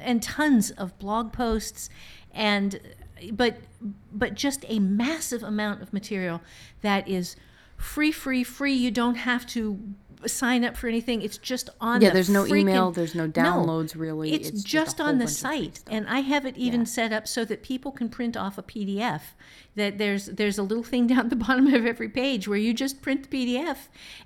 and 0.00 0.22
tons 0.22 0.70
of 0.70 0.96
blog 0.98 1.32
posts 1.32 1.90
and 2.32 2.80
but 3.32 3.56
but 4.12 4.34
just 4.34 4.64
a 4.68 4.78
massive 4.78 5.42
amount 5.42 5.82
of 5.82 5.92
material 5.92 6.40
that 6.82 7.08
is 7.08 7.36
free 7.76 8.12
free 8.12 8.44
free. 8.44 8.74
You 8.74 8.90
don't 8.90 9.16
have 9.16 9.46
to 9.48 9.78
sign 10.26 10.64
up 10.64 10.76
for 10.76 10.88
anything. 10.88 11.22
It's 11.22 11.38
just 11.38 11.70
on 11.80 12.00
Yeah, 12.02 12.08
the 12.08 12.14
there's 12.14 12.28
no 12.28 12.42
freaking- 12.42 12.60
email, 12.62 12.90
there's 12.90 13.14
no 13.14 13.28
downloads, 13.28 13.94
really. 13.96 14.32
it's, 14.32 14.48
It's 14.48 14.62
just 14.64 14.96
just, 14.96 15.00
on 15.00 15.18
the 15.18 15.26
bunch 15.26 15.36
of 15.44 15.48
free 15.48 15.64
site. 15.66 15.80
and 15.88 16.08
i 16.08 16.18
have 16.20 16.44
it 16.44 16.56
even 16.56 16.84
set 16.86 17.12
up 17.12 17.28
so 17.28 17.44
that 17.44 17.62
people 17.62 17.92
can 17.92 18.08
print 18.08 18.36
off 18.36 18.58
a 18.58 18.62
pdf 18.64 19.20
that 19.76 19.96
there's 19.98 20.26
there's 20.26 20.58
a 20.58 20.62
little 20.64 20.82
thing 20.82 21.06
down 21.12 21.20
at 21.20 21.30
the 21.30 21.36
bottom 21.36 21.68
of 21.72 21.86
every 21.86 22.08
page 22.08 22.48
where 22.48 22.58
you 22.58 22.74
just 22.74 23.00
print 23.00 23.30
the 23.30 23.46
pdf 23.56 23.76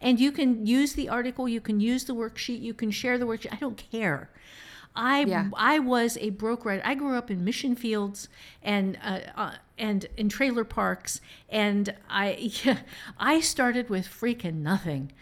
and 0.01 0.19
you 0.19 0.33
can 0.33 0.65
use 0.67 0.95
the 0.95 1.11
article 1.11 1.47
you 1.47 1.61
can 1.61 1.79
use 1.79 2.05
the 2.05 2.15
worksheet 2.15 2.63
you 2.63 2.73
can 2.73 2.91
share 2.91 3.19
the 3.19 3.27
worksheet. 3.27 3.53
I 3.53 3.57
don't 3.57 3.77
care 3.93 4.31
I 4.95 5.25
Yeah. 5.25 5.49
I 5.55 5.79
was 5.79 6.19
a 6.19 6.31
broke 6.31 6.65
writer. 6.65 6.83
I 6.85 6.95
grew 6.95 7.17
up 7.17 7.31
in 7.31 7.45
mission 7.45 7.75
fields 7.75 8.29
and 8.63 8.99
uh, 9.03 9.21
uh, 9.37 9.55
and 9.79 10.07
in 10.17 10.29
trailer 10.29 10.65
parks, 10.65 11.21
and 11.49 11.95
I 12.09 12.53
I 13.19 13.41
started 13.41 13.89
with 13.89 14.07
freaking 14.07 14.57
nothing, 14.57 15.13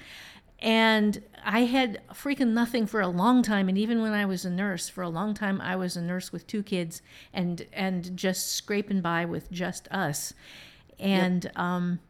and 0.58 1.22
I 1.44 1.60
had 1.60 2.00
freaking 2.12 2.48
nothing 2.48 2.86
for 2.86 3.00
a 3.00 3.08
long 3.08 3.42
time. 3.42 3.68
And 3.68 3.78
even 3.78 4.02
when 4.02 4.12
I 4.12 4.26
was 4.26 4.44
a 4.44 4.50
nurse, 4.50 4.88
for 4.88 5.02
a 5.02 5.08
long 5.08 5.34
time, 5.34 5.60
I 5.60 5.76
was 5.76 5.96
a 5.96 6.02
nurse 6.02 6.32
with 6.32 6.46
two 6.46 6.62
kids 6.62 7.02
and 7.32 7.66
and 7.72 8.16
just 8.16 8.52
scraping 8.52 9.00
by 9.00 9.24
with 9.24 9.50
just 9.50 9.88
us, 9.88 10.34
and 10.98 11.50
um. 11.56 12.00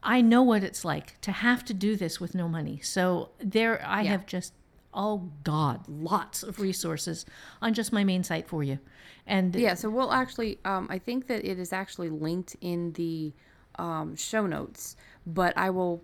I 0.00 0.20
know 0.20 0.44
what 0.44 0.62
it's 0.62 0.84
like 0.84 1.20
to 1.22 1.32
have 1.32 1.64
to 1.64 1.74
do 1.74 1.96
this 1.96 2.20
with 2.20 2.32
no 2.32 2.48
money. 2.48 2.78
So 2.84 3.30
there 3.40 3.84
I 3.84 4.04
have 4.04 4.26
just 4.26 4.52
oh 4.94 5.30
god, 5.44 5.86
lots 5.88 6.42
of 6.42 6.60
resources 6.60 7.26
on 7.60 7.74
just 7.74 7.92
my 7.92 8.04
main 8.04 8.24
site 8.24 8.48
for 8.48 8.62
you. 8.62 8.78
And 9.26 9.54
Yeah, 9.54 9.74
so 9.74 9.90
we'll 9.90 10.12
actually, 10.12 10.58
um, 10.64 10.86
I 10.90 10.98
think 10.98 11.26
that 11.26 11.44
it 11.44 11.58
is 11.58 11.72
actually 11.72 12.08
linked 12.08 12.56
in 12.60 12.92
the 12.92 13.32
um, 13.78 14.16
show 14.16 14.46
notes, 14.46 14.96
but 15.26 15.56
I 15.56 15.70
will 15.70 16.02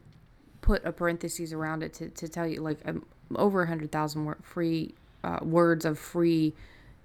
put 0.60 0.84
a 0.84 0.92
parenthesis 0.92 1.52
around 1.52 1.82
it 1.82 1.92
to, 1.94 2.08
to 2.10 2.28
tell 2.28 2.46
you 2.46 2.60
like 2.60 2.78
um, 2.86 3.04
over 3.34 3.62
a 3.62 3.66
hundred 3.66 3.90
thousand 3.90 4.24
word 4.26 4.38
free 4.42 4.94
uh, 5.22 5.38
words 5.42 5.84
of 5.84 5.98
free 5.98 6.54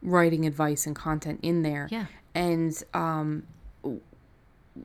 writing 0.01 0.45
advice 0.45 0.85
and 0.85 0.95
content 0.95 1.39
in 1.41 1.63
there. 1.63 1.87
Yeah. 1.89 2.05
And 2.35 2.81
um, 2.93 3.43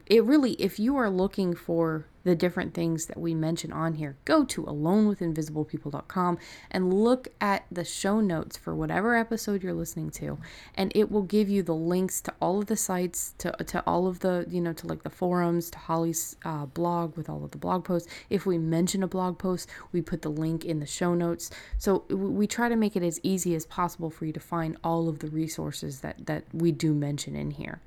it 0.06 0.24
really, 0.24 0.52
if 0.52 0.78
you 0.78 0.96
are 0.96 1.10
looking 1.10 1.54
for 1.54 2.06
the 2.24 2.34
different 2.34 2.72
things 2.72 3.06
that 3.06 3.18
we 3.18 3.34
mention 3.34 3.70
on 3.70 3.94
here, 3.94 4.16
go 4.24 4.44
to 4.44 4.62
alonewithinvisiblepeople.com 4.64 6.38
and 6.70 6.92
look 6.92 7.28
at 7.40 7.66
the 7.70 7.84
show 7.84 8.20
notes 8.20 8.56
for 8.56 8.74
whatever 8.74 9.14
episode 9.14 9.62
you're 9.62 9.74
listening 9.74 10.10
to, 10.10 10.38
and 10.74 10.90
it 10.94 11.10
will 11.10 11.22
give 11.22 11.50
you 11.50 11.62
the 11.62 11.74
links 11.74 12.22
to 12.22 12.32
all 12.40 12.58
of 12.58 12.66
the 12.66 12.76
sites, 12.76 13.34
to 13.38 13.52
to 13.52 13.82
all 13.86 14.06
of 14.06 14.20
the 14.20 14.46
you 14.48 14.60
know 14.60 14.72
to 14.72 14.86
like 14.86 15.02
the 15.02 15.10
forums, 15.10 15.70
to 15.70 15.78
Holly's 15.78 16.36
uh, 16.44 16.66
blog 16.66 17.16
with 17.16 17.28
all 17.28 17.44
of 17.44 17.50
the 17.50 17.58
blog 17.58 17.84
posts. 17.84 18.08
If 18.30 18.46
we 18.46 18.56
mention 18.56 19.02
a 19.02 19.08
blog 19.08 19.38
post, 19.38 19.68
we 19.92 20.00
put 20.00 20.22
the 20.22 20.30
link 20.30 20.64
in 20.64 20.80
the 20.80 20.86
show 20.86 21.14
notes. 21.14 21.50
So 21.76 22.04
we 22.08 22.46
try 22.46 22.68
to 22.70 22.76
make 22.76 22.96
it 22.96 23.02
as 23.02 23.20
easy 23.22 23.54
as 23.54 23.66
possible 23.66 24.08
for 24.08 24.24
you 24.24 24.32
to 24.32 24.40
find 24.40 24.78
all 24.82 25.08
of 25.08 25.18
the 25.18 25.28
resources 25.28 26.00
that 26.00 26.24
that 26.26 26.44
we 26.54 26.72
do 26.72 26.94
mention 26.94 27.36
in 27.36 27.50
here. 27.50 27.82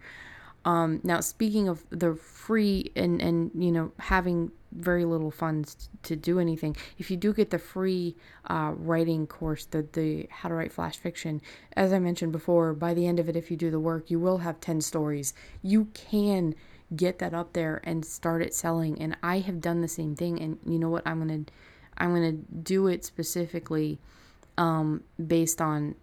Um, 0.68 1.00
now, 1.02 1.22
speaking 1.22 1.70
of 1.70 1.86
the 1.92 2.16
free 2.16 2.92
and, 2.94 3.22
and 3.22 3.52
you 3.56 3.72
know 3.72 3.94
having 4.00 4.52
very 4.74 5.06
little 5.06 5.32
funds 5.32 5.88
to 6.04 6.18
do 6.18 6.42
anything, 6.42 6.76
if 6.98 7.10
you 7.10 7.16
do 7.16 7.34
get 7.34 7.52
the 7.52 7.58
free 7.58 8.18
uh, 8.50 8.74
writing 8.76 9.28
course, 9.28 9.66
the 9.66 9.88
the 9.94 10.28
How 10.30 10.50
to 10.50 10.56
Write 10.56 10.74
Flash 10.74 10.98
Fiction, 10.98 11.42
as 11.78 11.94
I 11.94 12.00
mentioned 12.00 12.34
before, 12.34 12.74
by 12.74 12.94
the 12.94 13.08
end 13.08 13.18
of 13.18 13.30
it, 13.30 13.38
if 13.38 13.50
you 13.50 13.56
do 13.56 13.72
the 13.72 13.80
work, 13.80 14.12
you 14.12 14.20
will 14.20 14.40
have 14.40 14.60
ten 14.60 14.82
stories. 14.82 15.34
You 15.62 15.86
can 15.94 16.54
get 16.94 17.20
that 17.20 17.34
up 17.34 17.54
there 17.54 17.80
and 17.86 18.06
start 18.06 18.42
it 18.42 18.54
selling. 18.54 19.02
And 19.02 19.16
I 19.24 19.40
have 19.40 19.62
done 19.62 19.80
the 19.80 19.88
same 19.88 20.18
thing. 20.18 20.42
And 20.42 20.60
you 20.66 20.80
know 20.80 20.90
what? 20.90 21.08
I'm 21.08 21.20
gonna 21.20 21.46
I'm 21.98 22.14
gonna 22.14 22.34
do 22.34 22.88
it 22.88 23.06
specifically 23.06 24.00
um, 24.58 25.06
based 25.26 25.62
on 25.62 25.96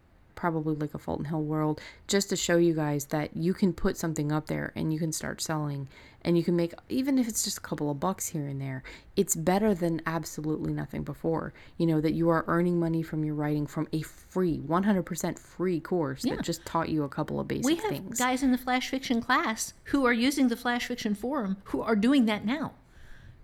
probably 0.45 0.75
like 0.75 0.93
a 0.93 0.99
Fulton 0.99 1.25
Hill 1.25 1.41
world, 1.43 1.81
just 2.07 2.29
to 2.29 2.37
show 2.37 2.59
you 2.59 2.75
guys 2.75 3.07
that 3.07 3.35
you 3.35 3.55
can 3.55 3.73
put 3.73 3.97
something 3.97 4.31
up 4.31 4.47
there 4.47 4.73
and 4.77 4.93
you 4.93 4.99
can 4.99 5.11
start 5.11 5.41
selling 5.41 5.89
and 6.21 6.37
you 6.37 6.45
can 6.45 6.55
make, 6.55 6.75
even 6.91 7.19
if 7.19 7.27
it's 7.27 7.45
just 7.45 7.57
a 7.57 7.61
couple 7.63 7.91
of 7.91 7.99
bucks 7.99 8.27
here 8.29 8.47
and 8.47 8.61
there, 8.61 8.83
it's 9.17 9.35
better 9.35 9.75
than 9.75 10.03
absolutely 10.05 10.75
nothing 10.75 11.03
before. 11.03 11.55
You 11.79 11.87
know, 11.87 11.99
that 12.03 12.13
you 12.13 12.29
are 12.29 12.45
earning 12.47 12.79
money 12.79 13.03
from 13.03 13.25
your 13.25 13.35
writing 13.35 13.67
from 13.67 13.89
a 13.95 14.03
free, 14.03 14.59
100% 14.59 15.39
free 15.39 15.81
course 15.81 16.27
Yeah. 16.27 16.37
that 16.37 16.45
just 16.45 16.67
taught 16.67 16.91
you 16.91 17.05
a 17.05 17.09
couple 17.09 17.41
of 17.41 17.49
basic 17.49 17.65
things. 17.65 17.77
we 17.79 17.83
have 17.83 17.91
things. 18.05 18.19
guys 18.19 18.43
in 18.43 18.53
the 18.53 18.59
flash 18.59 18.91
fiction 18.91 19.23
class 19.23 19.73
who 19.85 20.05
are 20.05 20.13
using 20.13 20.49
the 20.49 20.57
flash 20.59 20.87
fiction 20.89 21.15
forum 21.15 21.57
who 21.65 21.81
are 21.81 21.97
doing 21.97 22.27
that 22.27 22.45
now. 22.45 22.73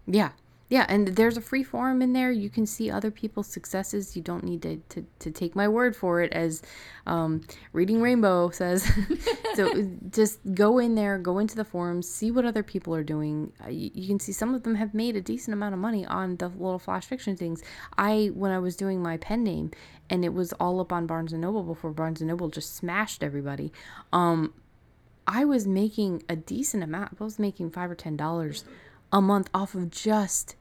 Yeah. 0.07 0.33
Yeah, 0.71 0.87
and 0.89 1.09
there's 1.09 1.37
a 1.37 1.41
free 1.41 1.65
forum 1.65 2.01
in 2.01 2.13
there. 2.13 2.31
You 2.31 2.49
can 2.49 2.65
see 2.65 2.93
other 2.93 3.11
people's 3.11 3.49
successes. 3.49 4.15
You 4.15 4.23
don't 4.23 4.45
need 4.45 4.63
to, 4.63 4.77
to, 4.91 5.05
to 5.19 5.31
take 5.33 5.57
my 5.57 5.67
word 5.67 5.97
for 5.97 6.23
it, 6.23 6.33
as 6.33 6.63
um, 7.09 7.41
Reading 7.73 8.01
Rainbow 8.01 8.51
says. 8.51 8.89
so 9.57 9.91
just 10.11 10.39
go 10.55 10.79
in 10.79 10.95
there, 10.95 11.19
go 11.19 11.41
into 11.41 11.57
the 11.57 11.65
forums, 11.65 12.09
see 12.09 12.31
what 12.31 12.45
other 12.45 12.63
people 12.63 12.95
are 12.95 13.03
doing. 13.03 13.53
Uh, 13.65 13.69
you, 13.69 13.91
you 13.93 14.07
can 14.07 14.21
see 14.21 14.31
some 14.31 14.55
of 14.55 14.63
them 14.63 14.77
have 14.77 14.95
made 14.95 15.17
a 15.17 15.21
decent 15.21 15.55
amount 15.55 15.75
of 15.75 15.81
money 15.81 16.07
on 16.07 16.37
the 16.37 16.47
little 16.47 16.79
flash 16.79 17.05
fiction 17.05 17.37
things. 17.37 17.65
I, 17.99 18.31
when 18.33 18.53
I 18.53 18.61
was 18.61 18.77
doing 18.77 19.03
my 19.03 19.17
pen 19.17 19.43
name, 19.43 19.73
and 20.09 20.25
it 20.25 20.33
was 20.33 20.53
all 20.55 20.81
up 20.81 20.93
on 20.93 21.05
Barnes 21.07 21.33
and 21.33 21.43
Noble 21.43 21.65
before 21.65 21.91
Barnes 21.91 22.21
and 22.21 22.29
Noble 22.29 22.49
just 22.49 22.77
smashed 22.77 23.25
everybody. 23.25 23.73
Um, 24.13 24.55
I 25.27 25.45
was 25.45 25.67
making 25.67 26.23
a 26.29 26.37
decent 26.37 26.85
amount. 26.85 27.17
I 27.21 27.25
was 27.25 27.41
making 27.41 27.73
five 27.73 27.91
or 27.91 27.97
ten 27.97 28.17
dollars 28.17 28.65
a 29.13 29.21
month 29.21 29.51
off 29.53 29.75
of 29.75 29.91
just 29.91 30.55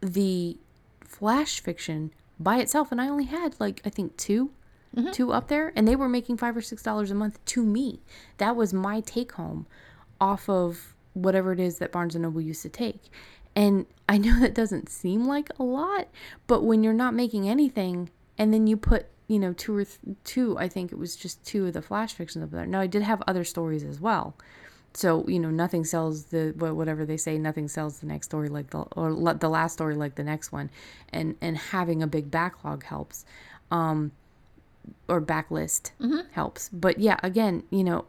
the 0.00 0.58
flash 1.00 1.60
fiction 1.60 2.12
by 2.38 2.58
itself, 2.58 2.92
and 2.92 3.00
I 3.00 3.08
only 3.08 3.24
had 3.24 3.58
like 3.58 3.80
I 3.84 3.90
think 3.90 4.16
2 4.16 4.50
mm-hmm. 4.96 5.10
two 5.10 5.32
up 5.32 5.48
there, 5.48 5.72
and 5.74 5.86
they 5.86 5.96
were 5.96 6.08
making 6.08 6.36
five 6.36 6.56
or 6.56 6.62
six 6.62 6.82
dollars 6.82 7.10
a 7.10 7.14
month 7.14 7.44
to 7.46 7.62
me. 7.62 8.00
That 8.38 8.56
was 8.56 8.72
my 8.72 9.00
take 9.00 9.32
home 9.32 9.66
off 10.20 10.48
of 10.48 10.94
whatever 11.14 11.52
it 11.52 11.60
is 11.60 11.78
that 11.78 11.92
Barnes 11.92 12.14
and 12.14 12.22
Noble 12.22 12.40
used 12.40 12.62
to 12.62 12.68
take. 12.68 13.02
And 13.56 13.86
I 14.08 14.18
know 14.18 14.38
that 14.40 14.54
doesn't 14.54 14.88
seem 14.88 15.26
like 15.26 15.50
a 15.58 15.62
lot, 15.62 16.08
but 16.46 16.62
when 16.62 16.82
you're 16.84 16.92
not 16.92 17.14
making 17.14 17.48
anything 17.48 18.10
and 18.36 18.54
then 18.54 18.66
you 18.66 18.76
put 18.76 19.06
you 19.28 19.38
know, 19.38 19.52
two 19.52 19.76
or 19.76 19.84
th- 19.84 20.16
two. 20.24 20.58
I 20.58 20.68
think 20.68 20.90
it 20.90 20.98
was 20.98 21.14
just 21.14 21.44
two 21.44 21.66
of 21.66 21.74
the 21.74 21.82
flash 21.82 22.14
fictions 22.14 22.42
up 22.42 22.50
there. 22.50 22.66
Now 22.66 22.80
I 22.80 22.86
did 22.86 23.02
have 23.02 23.22
other 23.26 23.44
stories 23.44 23.84
as 23.84 24.00
well. 24.00 24.34
So 24.98 25.24
you 25.28 25.38
know, 25.38 25.50
nothing 25.50 25.84
sells 25.84 26.24
the 26.24 26.52
whatever 26.58 27.06
they 27.06 27.16
say. 27.16 27.38
Nothing 27.38 27.68
sells 27.68 28.00
the 28.00 28.06
next 28.06 28.26
story 28.26 28.48
like 28.48 28.70
the 28.70 28.78
or 28.96 29.14
the 29.34 29.48
last 29.48 29.74
story 29.74 29.94
like 29.94 30.16
the 30.16 30.24
next 30.24 30.50
one, 30.50 30.70
and 31.12 31.36
and 31.40 31.56
having 31.56 32.02
a 32.02 32.08
big 32.08 32.32
backlog 32.32 32.82
helps, 32.82 33.24
um, 33.70 34.10
or 35.06 35.20
backlist 35.20 35.92
helps. 36.32 36.68
But 36.70 36.98
yeah, 36.98 37.16
again, 37.22 37.62
you 37.70 37.84
know, 37.84 38.06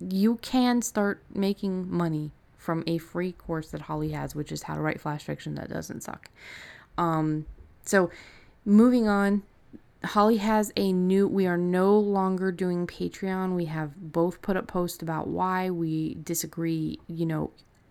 you 0.00 0.36
can 0.36 0.80
start 0.80 1.22
making 1.34 1.90
money 1.90 2.30
from 2.56 2.84
a 2.86 2.96
free 2.96 3.32
course 3.32 3.70
that 3.72 3.82
Holly 3.82 4.12
has, 4.12 4.34
which 4.34 4.50
is 4.50 4.62
how 4.62 4.76
to 4.76 4.80
write 4.80 5.02
flash 5.02 5.24
fiction 5.24 5.56
that 5.56 5.68
doesn't 5.68 6.02
suck. 6.02 6.30
Um, 6.96 7.44
so 7.84 8.10
moving 8.64 9.08
on, 9.08 9.42
Holly 10.04 10.36
has 10.36 10.72
a 10.76 10.92
new. 10.92 11.26
We 11.26 11.46
are 11.46 11.56
no 11.58 11.98
longer 11.98 12.52
doing 12.52 12.86
Patreon. 12.86 13.54
We 13.56 13.64
have 13.66 13.96
both 13.96 14.40
put 14.42 14.56
up 14.56 14.66
posts 14.68 15.02
about 15.02 15.28
why 15.28 15.70
we 15.70 16.16
disagree. 16.22 17.00
You 17.08 17.26
know, 17.26 17.50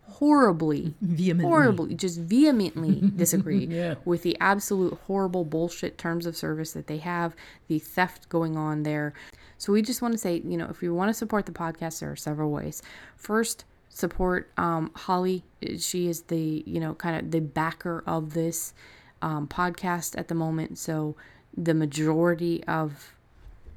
horribly, 0.09 0.95
Vehemently. 1.01 1.43
horribly, 1.49 1.95
just 1.95 2.19
vehemently 2.19 3.01
disagree 3.15 3.65
Yeah. 3.65 3.95
with 4.05 4.23
the 4.23 4.37
absolute 4.39 4.97
horrible 5.07 5.43
bullshit 5.43 5.97
terms 5.97 6.25
of 6.25 6.37
service 6.37 6.71
that 6.73 6.87
they 6.87 6.97
have, 6.99 7.35
the 7.67 7.79
theft 7.79 8.29
going 8.29 8.55
on 8.55 8.83
there. 8.83 9.13
So 9.57 9.73
we 9.73 9.81
just 9.81 10.01
want 10.01 10.13
to 10.13 10.17
say, 10.17 10.41
you 10.45 10.55
know, 10.55 10.67
if 10.69 10.81
you 10.81 10.93
want 10.93 11.09
to 11.09 11.13
support 11.13 11.45
the 11.45 11.51
podcast, 11.51 11.99
there 11.99 12.11
are 12.11 12.15
several 12.15 12.51
ways. 12.51 12.81
First, 13.15 13.65
support 13.89 14.49
um, 14.57 14.91
Holly. 14.95 15.43
She 15.79 16.07
is 16.07 16.21
the, 16.23 16.63
you 16.65 16.79
know, 16.79 16.93
kind 16.93 17.19
of 17.19 17.31
the 17.31 17.41
backer 17.41 18.03
of 18.07 18.33
this 18.33 18.73
um, 19.21 19.47
podcast 19.47 20.17
at 20.17 20.27
the 20.29 20.35
moment. 20.35 20.77
So 20.77 21.15
the 21.57 21.73
majority 21.73 22.63
of 22.65 23.13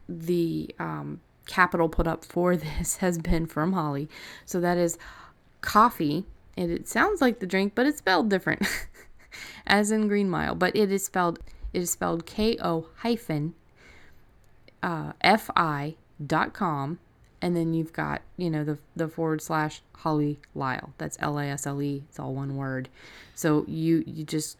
the 0.09 0.74
um, 0.78 1.20
capital 1.47 1.89
put 1.89 2.07
up 2.07 2.24
for 2.24 2.57
this 2.78 2.98
has 2.98 3.19
been 3.19 3.47
from 3.47 3.73
Holly. 3.73 4.09
So 4.44 4.61
that 4.61 4.78
is 4.78 4.98
coffee. 5.62 6.24
And 6.57 6.70
it 6.70 6.89
sounds 6.89 7.20
like 7.20 7.39
the 7.40 7.47
drink, 7.47 7.74
but 7.74 7.86
it's 7.86 7.98
spelled 7.98 8.28
different, 8.28 8.66
as 9.66 9.90
in 9.90 10.09
Green 10.09 10.28
Mile. 10.28 10.55
But 10.55 10.77
it 10.77 10.93
is 10.93 11.05
spelled 11.05 11.39
it 11.73 11.81
is 11.81 11.90
spelled 11.90 12.27
K 12.27 12.59
O 12.61 12.86
hyphen 12.97 13.55
uh, 14.82 15.12
F 15.20 15.48
I 15.57 15.94
dot 16.24 16.52
com, 16.52 16.98
and 17.40 17.57
then 17.57 17.73
you've 17.73 17.93
got 17.93 18.23
you 18.36 18.51
know 18.51 18.65
the 18.65 18.78
the 18.97 19.09
forward 19.09 19.40
slash 19.40 19.81
Holly 19.98 20.40
Lisle. 20.55 20.93
That's 20.98 21.16
L 21.20 21.39
A 21.39 21.47
S 21.47 21.66
L 21.66 21.81
E. 21.81 22.02
It's 22.09 22.19
all 22.19 22.35
one 22.35 22.57
word. 22.57 22.89
So 23.35 23.65
you 23.66 24.02
you 24.07 24.24
just 24.24 24.59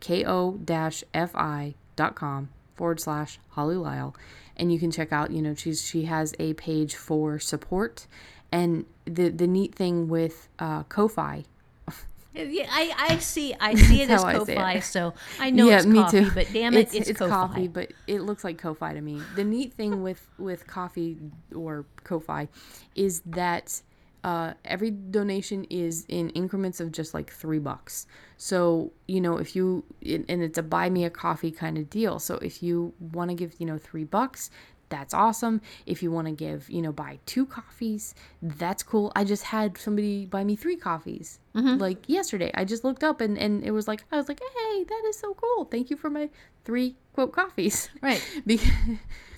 ko 0.00 0.58
dash 0.64 1.04
fi 1.12 1.74
dot 1.74 1.79
com 2.08 2.48
forward 2.74 3.00
slash 3.00 3.38
Holly 3.50 3.76
Lisle, 3.76 4.14
and 4.56 4.72
you 4.72 4.78
can 4.78 4.90
check 4.90 5.12
out. 5.12 5.30
You 5.30 5.42
know 5.42 5.54
she's 5.54 5.84
she 5.84 6.04
has 6.04 6.34
a 6.38 6.54
page 6.54 6.94
for 6.94 7.38
support, 7.38 8.06
and 8.50 8.86
the 9.04 9.28
the 9.28 9.46
neat 9.46 9.74
thing 9.74 10.08
with 10.08 10.48
uh, 10.58 10.84
Ko-fi 10.84 11.44
Yeah, 12.34 12.68
I, 12.70 12.94
I 12.96 13.18
see 13.18 13.54
I 13.58 13.74
see 13.74 14.02
it 14.02 14.10
as 14.10 14.22
how 14.22 14.28
I. 14.28 14.34
Ko-Fi, 14.34 14.80
so 14.80 15.14
I 15.40 15.50
know 15.50 15.68
yeah, 15.68 15.78
it's 15.78 15.86
coffee, 15.86 16.30
but 16.30 16.46
damn 16.52 16.74
it, 16.74 16.94
it's, 16.94 17.10
Ko-Fi. 17.10 17.28
coffee, 17.28 17.68
but 17.68 17.90
it 18.06 18.20
looks 18.20 18.44
like 18.44 18.56
Ko-Fi 18.56 18.94
to 18.94 19.00
me. 19.00 19.20
The 19.34 19.42
neat 19.42 19.74
thing 19.74 20.02
with 20.02 20.24
with 20.38 20.66
coffee 20.68 21.18
or 21.54 21.86
Ko-Fi 22.04 22.48
is 22.94 23.20
that 23.26 23.82
uh, 24.24 24.54
every 24.64 24.90
donation 24.90 25.64
is 25.70 26.04
in 26.08 26.30
increments 26.30 26.80
of 26.80 26.92
just 26.92 27.14
like 27.14 27.30
three 27.30 27.58
bucks. 27.58 28.06
So 28.36 28.92
you 29.06 29.20
know 29.20 29.38
if 29.38 29.56
you 29.56 29.84
and 30.02 30.28
it's 30.28 30.58
a 30.58 30.62
buy 30.62 30.90
me 30.90 31.04
a 31.04 31.10
coffee 31.10 31.50
kind 31.50 31.78
of 31.78 31.90
deal. 31.90 32.18
So 32.18 32.36
if 32.36 32.62
you 32.62 32.92
want 32.98 33.30
to 33.30 33.34
give 33.34 33.54
you 33.58 33.66
know 33.66 33.78
three 33.78 34.04
bucks. 34.04 34.50
That's 34.90 35.14
awesome. 35.14 35.60
If 35.86 36.02
you 36.02 36.10
want 36.10 36.26
to 36.26 36.32
give, 36.32 36.68
you 36.68 36.82
know, 36.82 36.90
buy 36.90 37.20
two 37.24 37.46
coffees, 37.46 38.12
that's 38.42 38.82
cool. 38.82 39.12
I 39.14 39.22
just 39.22 39.44
had 39.44 39.78
somebody 39.78 40.26
buy 40.26 40.42
me 40.42 40.56
three 40.56 40.74
coffees 40.74 41.38
like 41.78 42.08
yesterday. 42.08 42.50
I 42.54 42.64
just 42.64 42.82
looked 42.82 43.04
up 43.04 43.20
and, 43.20 43.38
and 43.38 43.62
it 43.62 43.70
was 43.70 43.86
like, 43.86 44.04
I 44.10 44.16
was 44.16 44.28
like, 44.28 44.40
hey, 44.40 44.82
that 44.82 45.02
is 45.08 45.16
so 45.16 45.32
cool. 45.34 45.66
Thank 45.66 45.90
you 45.90 45.96
for 45.96 46.10
my 46.10 46.28
three 46.64 46.96
quote 47.12 47.32
coffees. 47.32 47.90
Right. 48.02 48.22
Because, 48.46 48.70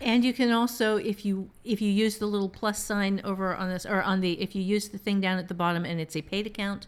And 0.00 0.24
you 0.24 0.32
can 0.32 0.50
also, 0.50 0.96
if 0.96 1.24
you 1.24 1.50
if 1.64 1.80
you 1.80 1.90
use 1.90 2.18
the 2.18 2.26
little 2.26 2.48
plus 2.48 2.82
sign 2.82 3.20
over 3.24 3.54
on 3.54 3.68
this, 3.68 3.86
or 3.86 4.02
on 4.02 4.20
the 4.20 4.32
if 4.40 4.54
you 4.56 4.62
use 4.62 4.88
the 4.88 4.98
thing 4.98 5.20
down 5.20 5.38
at 5.38 5.48
the 5.48 5.54
bottom 5.54 5.84
and 5.84 6.00
it's 6.00 6.16
a 6.16 6.22
paid 6.22 6.46
account, 6.46 6.86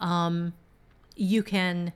um, 0.00 0.52
you 1.16 1.42
can 1.42 1.92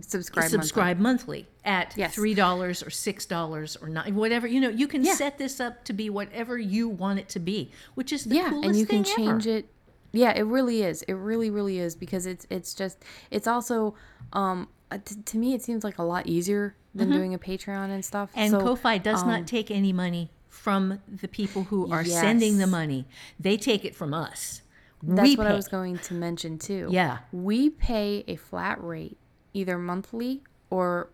subscribe. 0.00 0.44
monthly. 0.44 0.58
subscribe 0.58 0.98
monthly, 0.98 1.46
at 1.64 1.94
Yes. 1.96 2.14
three 2.14 2.34
dollars 2.34 2.82
or 2.82 2.90
six 2.90 3.26
dollars 3.26 3.76
or 3.76 3.88
not, 3.88 4.10
whatever. 4.12 4.46
You 4.46 4.60
know, 4.60 4.68
you 4.70 4.86
can 4.88 5.04
Yeah. 5.04 5.14
set 5.14 5.38
this 5.38 5.60
up 5.60 5.84
to 5.84 5.92
be 5.92 6.08
whatever 6.08 6.56
you 6.58 6.88
want 6.88 7.18
it 7.18 7.28
to 7.30 7.40
be, 7.40 7.70
which 7.94 8.12
is 8.12 8.24
the 8.24 8.36
yeah 8.36 8.48
coolest 8.50 8.68
and 8.68 8.76
you 8.78 8.86
can 8.86 9.04
change 9.04 9.46
ever. 9.46 9.58
it 9.58 9.68
yeah 10.14 10.30
it 10.36 10.42
really 10.42 10.82
is 10.82 11.00
it 11.02 11.14
really 11.14 11.48
really 11.50 11.78
is 11.78 11.94
because 11.96 12.26
it's 12.26 12.46
it's 12.50 12.74
just 12.74 12.98
it's 13.30 13.46
also 13.46 13.94
um 14.34 14.68
uh, 14.90 14.98
t- 15.04 15.14
to 15.24 15.38
me 15.38 15.54
it 15.54 15.62
seems 15.62 15.82
like 15.84 15.96
a 15.98 16.02
lot 16.02 16.26
easier 16.26 16.74
than 16.94 17.10
doing 17.10 17.32
a 17.34 17.38
patreon 17.38 17.90
and 17.90 18.04
stuff 18.04 18.30
And 18.34 18.50
so, 18.50 18.60
Ko-fi 18.60 18.98
does 18.98 19.22
um, 19.22 19.28
not 19.28 19.46
take 19.46 19.70
any 19.70 19.92
money 19.92 20.30
from 20.48 21.00
the 21.08 21.28
people 21.28 21.64
who 21.64 21.90
are 21.90 22.04
sending 22.04 22.58
the 22.58 22.66
money. 22.66 23.06
They 23.40 23.56
take 23.56 23.84
it 23.84 23.94
from 23.94 24.12
us. 24.12 24.60
That's 25.02 25.22
we 25.30 25.36
what 25.36 25.46
pay. 25.46 25.52
I 25.52 25.56
was 25.56 25.68
going 25.68 25.98
to 25.98 26.14
mention 26.14 26.58
too. 26.58 26.88
Yeah. 26.90 27.18
We 27.32 27.70
pay 27.70 28.24
a 28.28 28.36
flat 28.36 28.82
rate, 28.84 29.16
either 29.54 29.78
monthly 29.78 30.42
or 30.70 31.08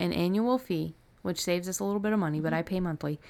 an 0.00 0.12
annual 0.12 0.58
fee, 0.58 0.94
which 1.22 1.40
saves 1.42 1.68
us 1.68 1.78
a 1.80 1.84
little 1.84 2.00
bit 2.00 2.12
of 2.12 2.18
money, 2.18 2.40
but 2.40 2.48
Mm-hmm. 2.52 2.58
I 2.58 2.62
pay 2.62 2.80
monthly, 2.80 3.20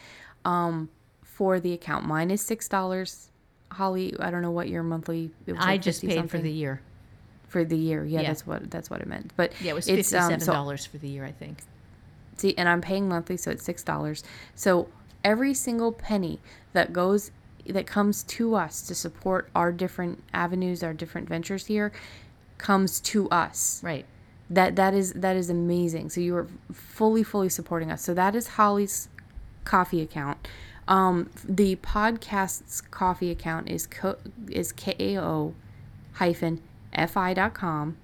um, 0.45 0.91
for 1.23 1.59
the 1.59 1.73
account. 1.73 2.07
Mine 2.07 2.31
is 2.31 2.41
six 2.43 2.69
dollars. 2.69 3.31
Holly, 3.73 4.15
I 4.21 4.31
don't 4.31 4.43
know 4.43 4.53
what 4.53 4.69
your 4.69 4.83
monthly. 4.85 5.31
It 5.47 5.53
was 5.53 5.65
I 5.65 5.73
like 5.73 5.83
just 5.83 6.01
50 6.03 6.17
paid 6.21 6.31
for 6.31 6.39
the 6.39 6.53
year. 6.53 6.81
for 7.49 7.65
the 7.65 7.77
year. 7.77 8.05
Yeah, 8.05 8.21
Yeah. 8.21 8.29
that's 8.29 8.47
what 8.47 8.71
that's 8.71 8.89
what 8.91 9.01
it 9.01 9.09
meant. 9.09 9.33
But 9.37 9.53
Yeah, 9.61 9.73
it 9.73 9.75
was 9.75 9.89
it's, 9.89 10.13
um, 10.15 10.29
fifty-seven 10.29 10.41
so- 10.41 10.53
dollars 10.53 10.87
for 10.87 10.99
the 10.99 11.09
year, 11.09 11.25
I 11.25 11.33
think. 11.33 11.59
See, 12.37 12.55
and 12.57 12.69
I'm 12.69 12.81
paying 12.81 13.09
monthly, 13.09 13.37
so 13.37 13.51
it's 13.51 13.65
six 13.65 13.83
dollars. 13.83 14.25
So 14.55 14.89
every 15.23 15.55
single 15.55 15.93
penny 15.93 16.41
that 16.73 16.93
goes 16.93 17.31
that 17.67 17.87
comes 17.87 18.23
to 18.25 18.55
us 18.55 18.83
to 18.83 18.95
support 18.95 19.49
our 19.55 19.73
different 19.73 20.23
avenues, 20.35 20.83
our 20.83 20.93
different 20.93 21.29
ventures 21.29 21.67
here, 21.67 21.93
comes 22.59 23.01
to 23.01 23.29
us. 23.31 23.81
Right. 23.83 24.05
That 24.51 24.77
that 24.77 24.93
is 24.95 25.13
that 25.15 25.37
is 25.37 25.49
amazing. 25.49 26.11
So 26.11 26.21
you 26.21 26.37
are 26.37 26.47
fully 26.73 27.23
fully 27.23 27.49
supporting 27.49 27.91
us. 27.91 28.03
So 28.03 28.13
that 28.15 28.35
is 28.35 28.49
Holly's 28.49 29.09
coffee 29.65 30.03
account. 30.03 30.47
Um, 30.87 31.31
the 31.43 31.77
podcast's 31.77 32.83
coffee 32.83 33.31
account 33.31 33.71
is 33.71 33.87
co- 33.87 34.19
is 34.51 34.71
ko 34.73 35.55
hyphen 36.15 36.61
fi 37.09 37.33
dot 37.33 37.55
com 37.55 37.97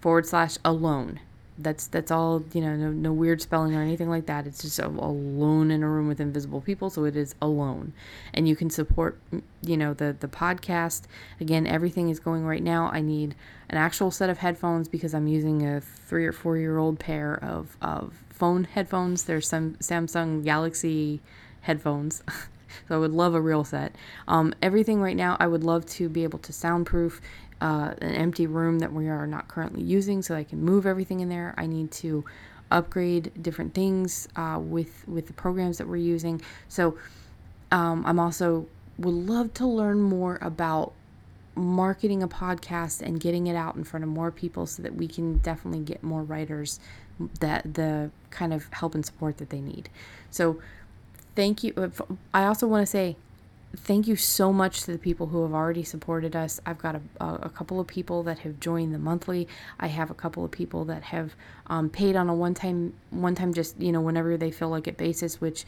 forward 0.00 0.26
slash 0.26 0.58
alone. 0.64 1.20
That's 1.58 1.86
that's 1.86 2.10
all 2.10 2.42
you 2.52 2.60
know. 2.60 2.74
No, 2.74 2.90
no 2.90 3.12
weird 3.12 3.42
spelling 3.42 3.74
or 3.74 3.82
anything 3.82 4.08
like 4.08 4.26
that. 4.26 4.46
It's 4.46 4.62
just 4.62 4.78
alone 4.78 5.70
in 5.70 5.82
a 5.82 5.88
room 5.88 6.08
with 6.08 6.20
invisible 6.20 6.60
people. 6.60 6.88
So 6.88 7.04
it 7.04 7.14
is 7.14 7.34
alone, 7.42 7.92
and 8.32 8.48
you 8.48 8.56
can 8.56 8.70
support 8.70 9.20
you 9.62 9.76
know 9.76 9.92
the 9.92 10.16
the 10.18 10.28
podcast. 10.28 11.02
Again, 11.40 11.66
everything 11.66 12.08
is 12.08 12.18
going 12.18 12.44
right 12.44 12.62
now. 12.62 12.90
I 12.92 13.00
need 13.00 13.34
an 13.68 13.76
actual 13.76 14.10
set 14.10 14.30
of 14.30 14.38
headphones 14.38 14.88
because 14.88 15.14
I'm 15.14 15.26
using 15.26 15.66
a 15.66 15.80
three 15.80 16.26
or 16.26 16.32
four 16.32 16.56
year 16.56 16.78
old 16.78 16.98
pair 16.98 17.34
of 17.34 17.76
of 17.82 18.14
phone 18.30 18.64
headphones. 18.64 19.24
There's 19.24 19.46
some 19.46 19.74
Samsung 19.74 20.42
Galaxy 20.44 21.20
headphones. 21.60 22.22
so 22.88 22.94
I 22.94 22.98
would 22.98 23.12
love 23.12 23.34
a 23.34 23.40
real 23.40 23.64
set. 23.64 23.94
Um, 24.28 24.54
everything 24.62 25.00
right 25.00 25.16
now, 25.16 25.36
I 25.40 25.46
would 25.46 25.64
love 25.64 25.86
to 25.86 26.08
be 26.08 26.24
able 26.24 26.38
to 26.40 26.52
soundproof 26.52 27.20
uh, 27.62 27.94
an 28.00 28.14
empty 28.14 28.46
room 28.46 28.80
that 28.80 28.92
we 28.92 29.08
are 29.08 29.26
not 29.26 29.46
currently 29.46 29.82
using, 29.82 30.20
so 30.20 30.34
I 30.34 30.44
can 30.44 30.60
move 30.62 30.84
everything 30.84 31.20
in 31.20 31.28
there. 31.28 31.54
I 31.56 31.66
need 31.66 31.92
to 32.02 32.24
upgrade 32.70 33.30
different 33.40 33.72
things 33.74 34.28
uh, 34.34 34.58
with 34.60 35.06
with 35.06 35.26
the 35.28 35.32
programs 35.32 35.78
that 35.78 35.86
we're 35.86 35.96
using. 35.96 36.42
So 36.68 36.98
um, 37.70 38.04
I'm 38.04 38.18
also 38.18 38.66
would 38.98 39.14
love 39.14 39.54
to 39.54 39.66
learn 39.66 40.00
more 40.00 40.38
about 40.42 40.92
marketing 41.54 42.22
a 42.22 42.28
podcast 42.28 43.02
and 43.02 43.20
getting 43.20 43.46
it 43.46 43.54
out 43.54 43.76
in 43.76 43.84
front 43.84 44.02
of 44.02 44.10
more 44.10 44.30
people 44.30 44.66
so 44.66 44.82
that 44.82 44.94
we 44.94 45.06
can 45.06 45.38
definitely 45.38 45.80
get 45.80 46.02
more 46.02 46.22
writers 46.22 46.80
that 47.40 47.74
the 47.74 48.10
kind 48.30 48.52
of 48.52 48.66
help 48.72 48.94
and 48.94 49.04
support 49.04 49.38
that 49.38 49.50
they 49.50 49.60
need. 49.60 49.88
So 50.30 50.60
thank 51.36 51.62
you. 51.62 51.72
uh, 51.76 51.90
I 52.32 52.44
also 52.44 52.66
want 52.66 52.82
to 52.82 52.90
say 52.90 53.16
thank 53.76 54.06
you 54.06 54.16
so 54.16 54.52
much 54.52 54.82
to 54.82 54.92
the 54.92 54.98
people 54.98 55.28
who 55.28 55.42
have 55.42 55.52
already 55.52 55.82
supported 55.82 56.36
us. 56.36 56.60
I've 56.66 56.78
got 56.78 56.96
a, 56.96 57.24
a, 57.24 57.50
couple 57.50 57.80
of 57.80 57.86
people 57.86 58.22
that 58.24 58.40
have 58.40 58.60
joined 58.60 58.94
the 58.94 58.98
monthly. 58.98 59.48
I 59.80 59.86
have 59.86 60.10
a 60.10 60.14
couple 60.14 60.44
of 60.44 60.50
people 60.50 60.84
that 60.86 61.02
have 61.04 61.34
um, 61.66 61.88
paid 61.88 62.16
on 62.16 62.28
a 62.28 62.34
one 62.34 62.54
time, 62.54 62.94
one 63.10 63.34
time 63.34 63.54
just 63.54 63.80
you 63.80 63.92
know 63.92 64.00
whenever 64.00 64.36
they 64.36 64.50
feel 64.50 64.68
like 64.68 64.86
it 64.86 64.96
basis. 64.96 65.40
Which, 65.40 65.64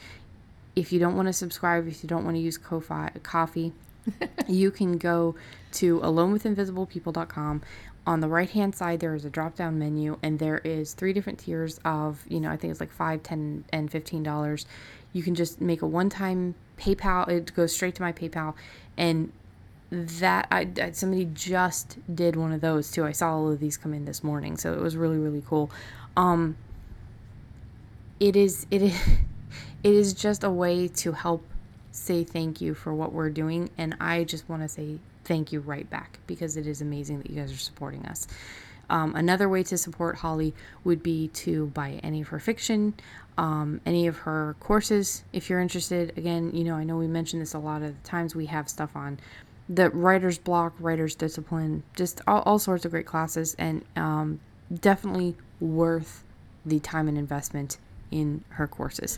if 0.75 0.91
you 0.91 0.99
don't 0.99 1.15
want 1.15 1.27
to 1.27 1.33
subscribe, 1.33 1.87
if 1.87 2.03
you 2.03 2.09
don't 2.09 2.23
want 2.23 2.35
to 2.35 2.41
use 2.41 2.57
Ko-fi, 2.57 3.11
coffee, 3.23 3.73
you 4.47 4.71
can 4.71 4.97
go 4.97 5.35
to 5.73 5.99
alonewithinvisiblepeople.com 5.99 7.61
on 8.07 8.19
the 8.19 8.27
right 8.27 8.51
hand 8.51 8.75
side 8.75 8.99
there 8.99 9.15
is 9.15 9.25
a 9.25 9.29
drop 9.29 9.55
down 9.55 9.79
menu 9.79 10.17
and 10.21 10.37
there 10.37 10.59
is 10.59 10.93
three 10.93 11.11
different 11.11 11.39
tiers 11.39 11.79
of 11.83 12.23
you 12.27 12.39
know 12.39 12.51
i 12.51 12.55
think 12.55 12.69
it's 12.69 12.79
like 12.79 12.91
five 12.91 13.23
ten 13.23 13.63
and 13.73 13.91
fifteen 13.91 14.21
dollars 14.21 14.65
you 15.15 15.23
can 15.23 15.33
just 15.33 15.61
make 15.61 15.81
a 15.81 15.87
one 15.87 16.09
time 16.09 16.55
paypal 16.77 17.27
it 17.29 17.55
goes 17.55 17.73
straight 17.73 17.95
to 17.95 18.01
my 18.01 18.11
paypal. 18.11 18.53
And 18.97 19.31
that 19.89 20.47
I, 20.51 20.67
I 20.81 20.91
somebody 20.91 21.25
just 21.25 21.97
did 22.13 22.35
one 22.35 22.51
of 22.51 22.59
those 22.59 22.91
too. 22.91 23.05
I 23.05 23.13
saw 23.13 23.31
all 23.31 23.51
of 23.51 23.59
these 23.59 23.77
come 23.77 23.93
in 23.93 24.03
this 24.03 24.23
morning 24.23 24.57
so 24.57 24.73
it 24.73 24.79
was 24.79 24.97
really 24.97 25.17
really 25.17 25.43
cool. 25.47 25.71
Um 26.17 26.57
it 28.19 28.35
is 28.35 28.67
it 28.69 28.81
is 28.81 29.01
it 29.83 29.93
is 29.93 30.13
just 30.13 30.43
a 30.43 30.49
way 30.49 30.87
to 30.89 31.13
help 31.13 31.43
say 31.91 32.25
thank 32.25 32.59
you 32.59 32.73
for 32.73 32.93
what 32.93 33.13
we're 33.13 33.29
doing 33.29 33.69
and 33.77 33.95
i 34.01 34.21
just 34.25 34.49
want 34.49 34.61
to 34.61 34.67
say 34.67 34.99
thank 35.25 35.51
you 35.51 35.59
right 35.59 35.89
back 35.89 36.19
because 36.27 36.55
it 36.55 36.67
is 36.67 36.81
amazing 36.81 37.17
that 37.19 37.29
you 37.29 37.35
guys 37.35 37.51
are 37.51 37.57
supporting 37.57 38.05
us. 38.05 38.27
Um, 38.89 39.15
another 39.15 39.49
way 39.49 39.63
to 39.63 39.77
support 39.77 40.17
Holly 40.17 40.53
would 40.83 41.01
be 41.01 41.29
to 41.29 41.67
buy 41.67 41.99
any 42.03 42.21
of 42.21 42.27
her 42.29 42.39
fiction, 42.39 42.93
um, 43.37 43.81
any 43.85 44.07
of 44.07 44.17
her 44.17 44.55
courses 44.59 45.23
if 45.33 45.49
you're 45.49 45.59
interested. 45.59 46.17
Again, 46.17 46.51
you 46.53 46.63
know, 46.63 46.75
I 46.75 46.83
know 46.83 46.97
we 46.97 47.07
mentioned 47.07 47.41
this 47.41 47.53
a 47.53 47.59
lot 47.59 47.81
of 47.81 48.01
times. 48.03 48.35
We 48.35 48.45
have 48.47 48.69
stuff 48.69 48.95
on 48.95 49.19
the 49.67 49.89
writer's 49.89 50.37
block, 50.37 50.73
writer's 50.79 51.15
discipline, 51.15 51.83
just 51.95 52.21
all, 52.27 52.41
all 52.43 52.59
sorts 52.59 52.85
of 52.85 52.91
great 52.91 53.05
classes, 53.05 53.55
and 53.57 53.83
um, 53.95 54.39
definitely 54.81 55.35
worth 55.59 56.23
the 56.65 56.79
time 56.79 57.07
and 57.07 57.17
investment 57.17 57.77
in 58.11 58.43
her 58.49 58.67
courses. 58.67 59.17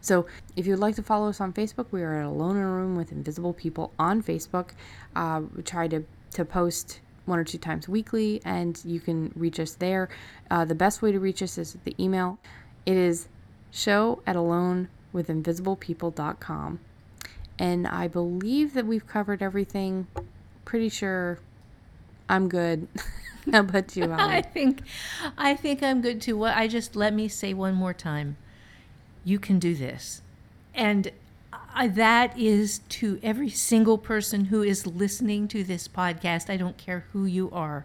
So 0.00 0.26
if 0.54 0.66
you'd 0.66 0.78
like 0.78 0.94
to 0.96 1.02
follow 1.02 1.28
us 1.28 1.40
on 1.40 1.52
Facebook, 1.52 1.86
we 1.90 2.02
are 2.02 2.20
at 2.20 2.26
Alone 2.26 2.56
in 2.56 2.62
a 2.62 2.68
Room 2.68 2.96
with 2.96 3.10
Invisible 3.10 3.52
People 3.52 3.92
on 3.98 4.22
Facebook. 4.22 4.70
Uh, 5.16 5.42
we 5.56 5.62
try 5.62 5.88
to, 5.88 6.04
to 6.34 6.44
post 6.44 7.00
one 7.24 7.38
or 7.38 7.44
two 7.44 7.58
times 7.58 7.88
weekly, 7.88 8.40
and 8.44 8.80
you 8.84 9.00
can 9.00 9.32
reach 9.34 9.58
us 9.58 9.74
there. 9.74 10.08
Uh, 10.50 10.64
the 10.64 10.74
best 10.74 11.02
way 11.02 11.10
to 11.10 11.18
reach 11.18 11.42
us 11.42 11.58
is 11.58 11.76
the 11.84 11.94
email. 11.98 12.38
It 12.84 12.96
is 12.96 13.28
show 13.76 14.22
at 14.26 14.36
alonewithinvisiblepeople.com. 14.36 16.80
And 17.58 17.86
I 17.86 18.08
believe 18.08 18.74
that 18.74 18.86
we've 18.86 19.06
covered 19.06 19.42
everything. 19.42 20.06
Pretty 20.64 20.88
sure 20.88 21.38
I'm 22.28 22.48
good. 22.48 22.88
How 23.52 23.60
about 23.60 23.94
you, 23.96 24.10
Holly? 24.10 24.34
I 24.38 24.42
think, 24.42 24.82
I 25.38 25.54
think 25.54 25.80
I'm 25.82 26.02
good 26.02 26.20
too. 26.20 26.36
What 26.36 26.54
I 26.56 26.68
just 26.68 26.96
let 26.96 27.14
me 27.14 27.28
say 27.28 27.54
one 27.54 27.74
more 27.74 27.94
time 27.94 28.36
you 29.26 29.40
can 29.40 29.58
do 29.58 29.74
this. 29.74 30.22
And 30.72 31.10
that 31.84 32.38
is 32.38 32.78
to 32.90 33.18
every 33.22 33.50
single 33.50 33.98
person 33.98 34.46
who 34.46 34.62
is 34.62 34.86
listening 34.86 35.48
to 35.48 35.64
this 35.64 35.88
podcast. 35.88 36.48
I 36.48 36.56
don't 36.56 36.78
care 36.78 37.04
who 37.12 37.24
you 37.24 37.50
are. 37.50 37.84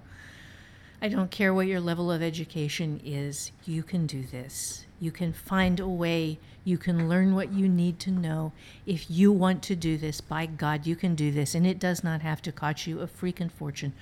I 1.01 1.09
don't 1.09 1.31
care 1.31 1.51
what 1.51 1.65
your 1.65 1.81
level 1.81 2.11
of 2.11 2.22
education 2.22 3.01
is. 3.03 3.51
You 3.65 3.81
can 3.81 4.05
do 4.05 4.22
this. 4.22 4.85
You 5.02 5.11
can 5.11 5.34
find 5.34 5.80
a 5.80 5.88
way. 5.88 6.38
You 6.64 6.78
can 6.78 7.10
learn 7.10 7.34
what 7.34 7.52
you 7.52 7.68
need 7.68 7.99
to 8.02 8.11
know. 8.11 8.53
If 8.86 9.10
you 9.10 9.32
want 9.32 9.64
to 9.64 9.76
do 9.76 9.98
this, 9.98 10.22
by 10.22 10.45
God, 10.45 10.86
you 10.86 10.95
can 10.95 11.15
do 11.15 11.32
this. 11.32 11.56
And 11.56 11.65
it 11.65 11.80
does 11.80 12.03
not 12.03 12.22
have 12.22 12.41
to 12.44 12.52
cost 12.52 12.86
you 12.86 13.02
a 13.02 13.07
freaking 13.07 13.52
fortune 13.52 13.94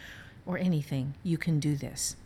or 0.46 0.58
anything. 0.58 1.14
You 1.24 1.38
can 1.38 1.62
do 1.62 1.76
this. 1.76 2.18